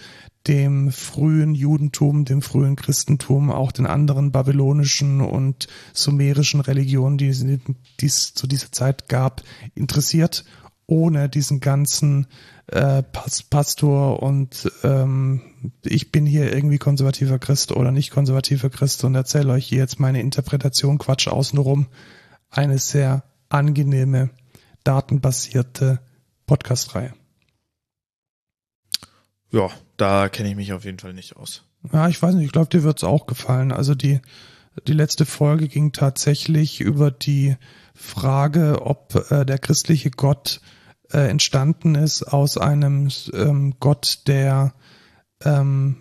dem 0.48 0.92
frühen 0.92 1.54
Judentum, 1.54 2.26
dem 2.26 2.42
frühen 2.42 2.76
Christentum, 2.76 3.52
auch 3.52 3.72
den 3.72 3.86
anderen 3.86 4.32
babylonischen 4.32 5.22
und 5.22 5.68
sumerischen 5.94 6.62
Religionen, 6.62 7.18
die 7.18 7.28
es 7.28 8.34
zu 8.34 8.48
dieser 8.48 8.72
Zeit 8.72 9.10
gab, 9.10 9.44
interessiert, 9.76 10.46
ohne 10.88 11.30
diesen 11.30 11.60
ganzen 11.60 12.28
äh, 12.68 13.04
Pastor 13.04 14.24
und 14.24 14.72
ähm, 14.84 15.42
ich 15.84 16.12
bin 16.12 16.26
hier 16.26 16.54
irgendwie 16.54 16.78
konservativer 16.78 17.40
Christ 17.40 17.72
oder 17.72 17.92
nicht 17.92 18.12
konservativer 18.12 18.70
Christ 18.70 19.04
und 19.04 19.16
erzähle 19.16 19.54
euch 19.54 19.68
hier 19.68 19.80
jetzt 19.80 20.00
meine 20.00 20.22
Interpretation 20.22 20.98
Quatsch 20.98 21.28
außenrum. 21.28 21.88
Eine 22.50 22.78
sehr 22.78 23.24
angenehme, 23.50 24.30
datenbasierte 24.84 26.00
Podcast-Reihe. 26.46 27.14
Ja, 29.52 29.70
da 29.98 30.30
kenne 30.30 30.50
ich 30.50 30.56
mich 30.56 30.74
auf 30.74 30.86
jeden 30.86 31.00
Fall 31.00 31.14
nicht 31.14 31.36
aus. 31.38 31.64
Ja, 31.92 32.08
ich 32.08 32.22
weiß 32.22 32.36
nicht, 32.36 32.46
ich 32.46 32.52
glaube, 32.52 32.70
dir 32.70 32.84
wird's 32.84 33.04
auch 33.04 33.26
gefallen. 33.26 33.72
Also 33.72 33.96
die, 33.96 34.20
die 34.88 34.94
letzte 34.94 35.26
Folge 35.26 35.68
ging 35.68 35.92
tatsächlich 35.92 36.82
über 36.82 37.12
die 37.12 37.56
Frage, 37.94 38.82
ob 38.86 39.16
äh, 39.32 39.46
der 39.46 39.58
christliche 39.58 40.12
Gott 40.12 40.62
äh, 41.12 41.28
entstanden 41.30 41.96
ist 41.96 42.24
aus 42.24 42.58
einem 42.58 43.10
ähm, 43.34 43.76
Gott, 43.80 44.20
der 44.28 44.74
ähm, 45.44 45.98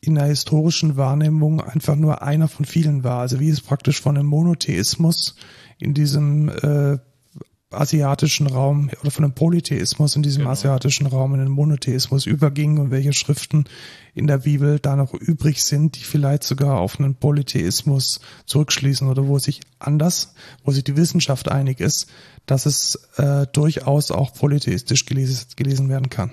in 0.00 0.14
der 0.14 0.24
historischen 0.24 0.96
Wahrnehmung 0.96 1.60
einfach 1.60 1.96
nur 1.96 2.22
einer 2.22 2.48
von 2.48 2.64
vielen 2.64 3.04
war. 3.04 3.20
Also 3.20 3.38
wie 3.38 3.50
es 3.50 3.60
praktisch 3.60 4.00
von 4.00 4.16
einem 4.16 4.26
Monotheismus 4.26 5.36
in 5.78 5.94
diesem 5.94 6.48
äh, 6.48 6.98
asiatischen 7.70 8.48
Raum 8.48 8.90
oder 9.00 9.10
von 9.10 9.22
dem 9.22 9.32
Polytheismus 9.32 10.16
in 10.16 10.22
diesem 10.22 10.40
genau. 10.40 10.50
asiatischen 10.50 11.06
Raum 11.06 11.34
in 11.34 11.40
den 11.40 11.50
Monotheismus 11.50 12.26
überging 12.26 12.78
und 12.78 12.90
welche 12.90 13.12
Schriften 13.12 13.64
in 14.12 14.26
der 14.26 14.38
Bibel 14.38 14.80
da 14.80 14.96
noch 14.96 15.14
übrig 15.14 15.62
sind, 15.62 15.96
die 15.96 16.02
vielleicht 16.02 16.42
sogar 16.42 16.80
auf 16.80 16.98
einen 16.98 17.14
Polytheismus 17.14 18.20
zurückschließen 18.46 19.06
oder 19.08 19.28
wo 19.28 19.38
sich 19.38 19.60
anders, 19.78 20.34
wo 20.64 20.72
sich 20.72 20.82
die 20.82 20.96
Wissenschaft 20.96 21.48
einig 21.48 21.78
ist, 21.78 22.08
dass 22.46 22.66
es 22.66 22.96
äh, 23.18 23.46
durchaus 23.52 24.10
auch 24.10 24.34
polytheistisch 24.34 25.06
gelesen, 25.06 25.46
gelesen 25.54 25.88
werden 25.88 26.10
kann. 26.10 26.32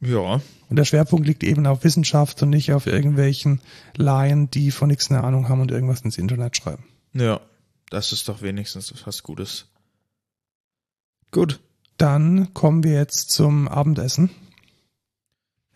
Ja. 0.00 0.40
Und 0.68 0.76
der 0.76 0.84
Schwerpunkt 0.84 1.26
liegt 1.26 1.42
eben 1.42 1.66
auf 1.66 1.84
Wissenschaft 1.84 2.42
und 2.42 2.50
nicht 2.50 2.72
auf 2.72 2.86
irgendwelchen 2.86 3.60
Laien, 3.96 4.50
die 4.50 4.70
von 4.70 4.88
nichts 4.88 5.10
eine 5.10 5.24
Ahnung 5.24 5.48
haben 5.48 5.60
und 5.60 5.70
irgendwas 5.70 6.02
ins 6.02 6.18
Internet 6.18 6.56
schreiben. 6.56 6.84
Ja. 7.14 7.40
Das 7.90 8.12
ist 8.12 8.28
doch 8.28 8.42
wenigstens 8.42 8.92
was 9.06 9.22
Gutes. 9.22 9.66
Gut. 11.30 11.60
Dann 11.96 12.52
kommen 12.54 12.84
wir 12.84 12.92
jetzt 12.92 13.30
zum 13.30 13.66
Abendessen. 13.66 14.30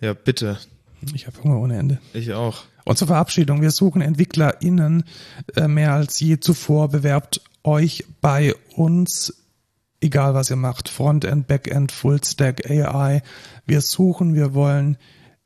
Ja, 0.01 0.15
bitte. 0.15 0.59
Ich 1.15 1.27
habe 1.27 1.43
Hunger 1.43 1.59
ohne 1.59 1.79
Ende. 1.79 2.01
Ich 2.13 2.33
auch. 2.33 2.65
Und 2.85 2.99
zur 2.99 3.09
Verabschiedung. 3.09 3.63
Wir 3.63 3.71
suchen 3.71 4.03
EntwicklerInnen 4.03 5.05
äh, 5.57 5.69
mehr 5.69 5.95
als 5.95 6.21
je 6.21 6.39
zuvor. 6.39 6.89
Bewerbt 6.89 7.41
euch 7.65 8.05
bei 8.21 8.55
uns, 8.77 9.42
egal 10.03 10.35
was 10.35 10.51
ihr 10.51 10.57
macht. 10.57 10.89
Frontend, 10.89 11.47
Backend, 11.47 11.93
Fullstack, 11.93 12.71
AI. 12.71 13.23
Wir 13.67 13.81
suchen, 13.81 14.35
wir 14.35 14.55
wollen 14.55 14.99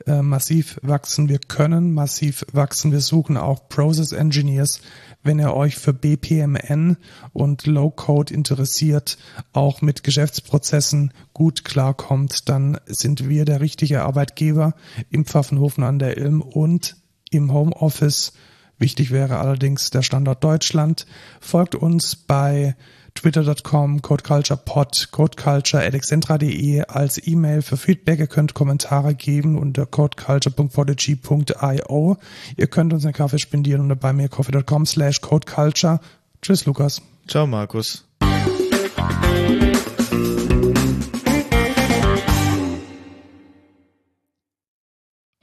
äh, 0.06 0.22
massiv 0.22 0.78
wachsen. 0.82 1.28
Wir 1.28 1.38
können 1.38 1.92
massiv 1.92 2.44
wachsen. 2.52 2.92
Wir 2.92 3.00
suchen 3.00 3.36
auch 3.36 3.68
Process 3.68 4.12
Engineers 4.12 4.80
wenn 5.26 5.40
ihr 5.40 5.54
euch 5.54 5.76
für 5.76 5.92
BPMN 5.92 6.96
und 7.32 7.66
Low-Code 7.66 8.32
interessiert, 8.32 9.18
auch 9.52 9.82
mit 9.82 10.04
Geschäftsprozessen 10.04 11.12
gut 11.34 11.64
klarkommt, 11.64 12.48
dann 12.48 12.78
sind 12.86 13.28
wir 13.28 13.44
der 13.44 13.60
richtige 13.60 14.02
Arbeitgeber 14.02 14.74
im 15.10 15.26
Pfaffenhofen 15.26 15.84
an 15.84 15.98
der 15.98 16.16
Ilm 16.16 16.40
und 16.40 16.96
im 17.30 17.52
Homeoffice. 17.52 18.34
Wichtig 18.78 19.10
wäre 19.10 19.38
allerdings 19.38 19.90
der 19.90 20.02
Standort 20.02 20.44
Deutschland. 20.44 21.06
Folgt 21.40 21.74
uns 21.74 22.14
bei 22.14 22.76
twitter.com, 23.16 24.02
codeculturepod, 24.02 25.10
codeculture.excentra.de 25.10 26.84
als 26.86 27.20
E-Mail 27.26 27.62
für 27.62 27.76
Feedback. 27.76 28.20
Ihr 28.20 28.28
könnt 28.28 28.54
Kommentare 28.54 29.14
geben 29.14 29.58
unter 29.58 29.86
codeculture.podigy.io. 29.86 32.16
Ihr 32.56 32.66
könnt 32.68 32.92
uns 32.92 33.04
einen 33.04 33.14
Kaffee 33.14 33.38
spendieren 33.38 33.82
unter 33.82 33.94
bei 33.96 34.12
mir 34.12 34.28
coffee.com 34.28 34.86
slash 34.86 35.20
codeculture. 35.20 36.00
Tschüss, 36.42 36.66
Lukas. 36.66 37.02
Ciao, 37.26 37.46
Markus. 37.46 38.04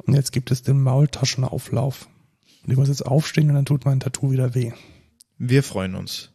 Und 0.05 0.13
jetzt 0.13 0.31
gibt 0.31 0.51
es 0.51 0.61
den 0.63 0.81
Maultaschenauflauf. 0.81 2.07
Und 2.63 2.71
ich 2.71 2.77
muss 2.77 2.87
jetzt 2.87 3.05
aufstehen 3.05 3.49
und 3.49 3.55
dann 3.55 3.65
tut 3.65 3.85
mein 3.85 3.99
Tattoo 3.99 4.31
wieder 4.31 4.55
weh. 4.55 4.71
Wir 5.37 5.63
freuen 5.63 5.95
uns. 5.95 6.32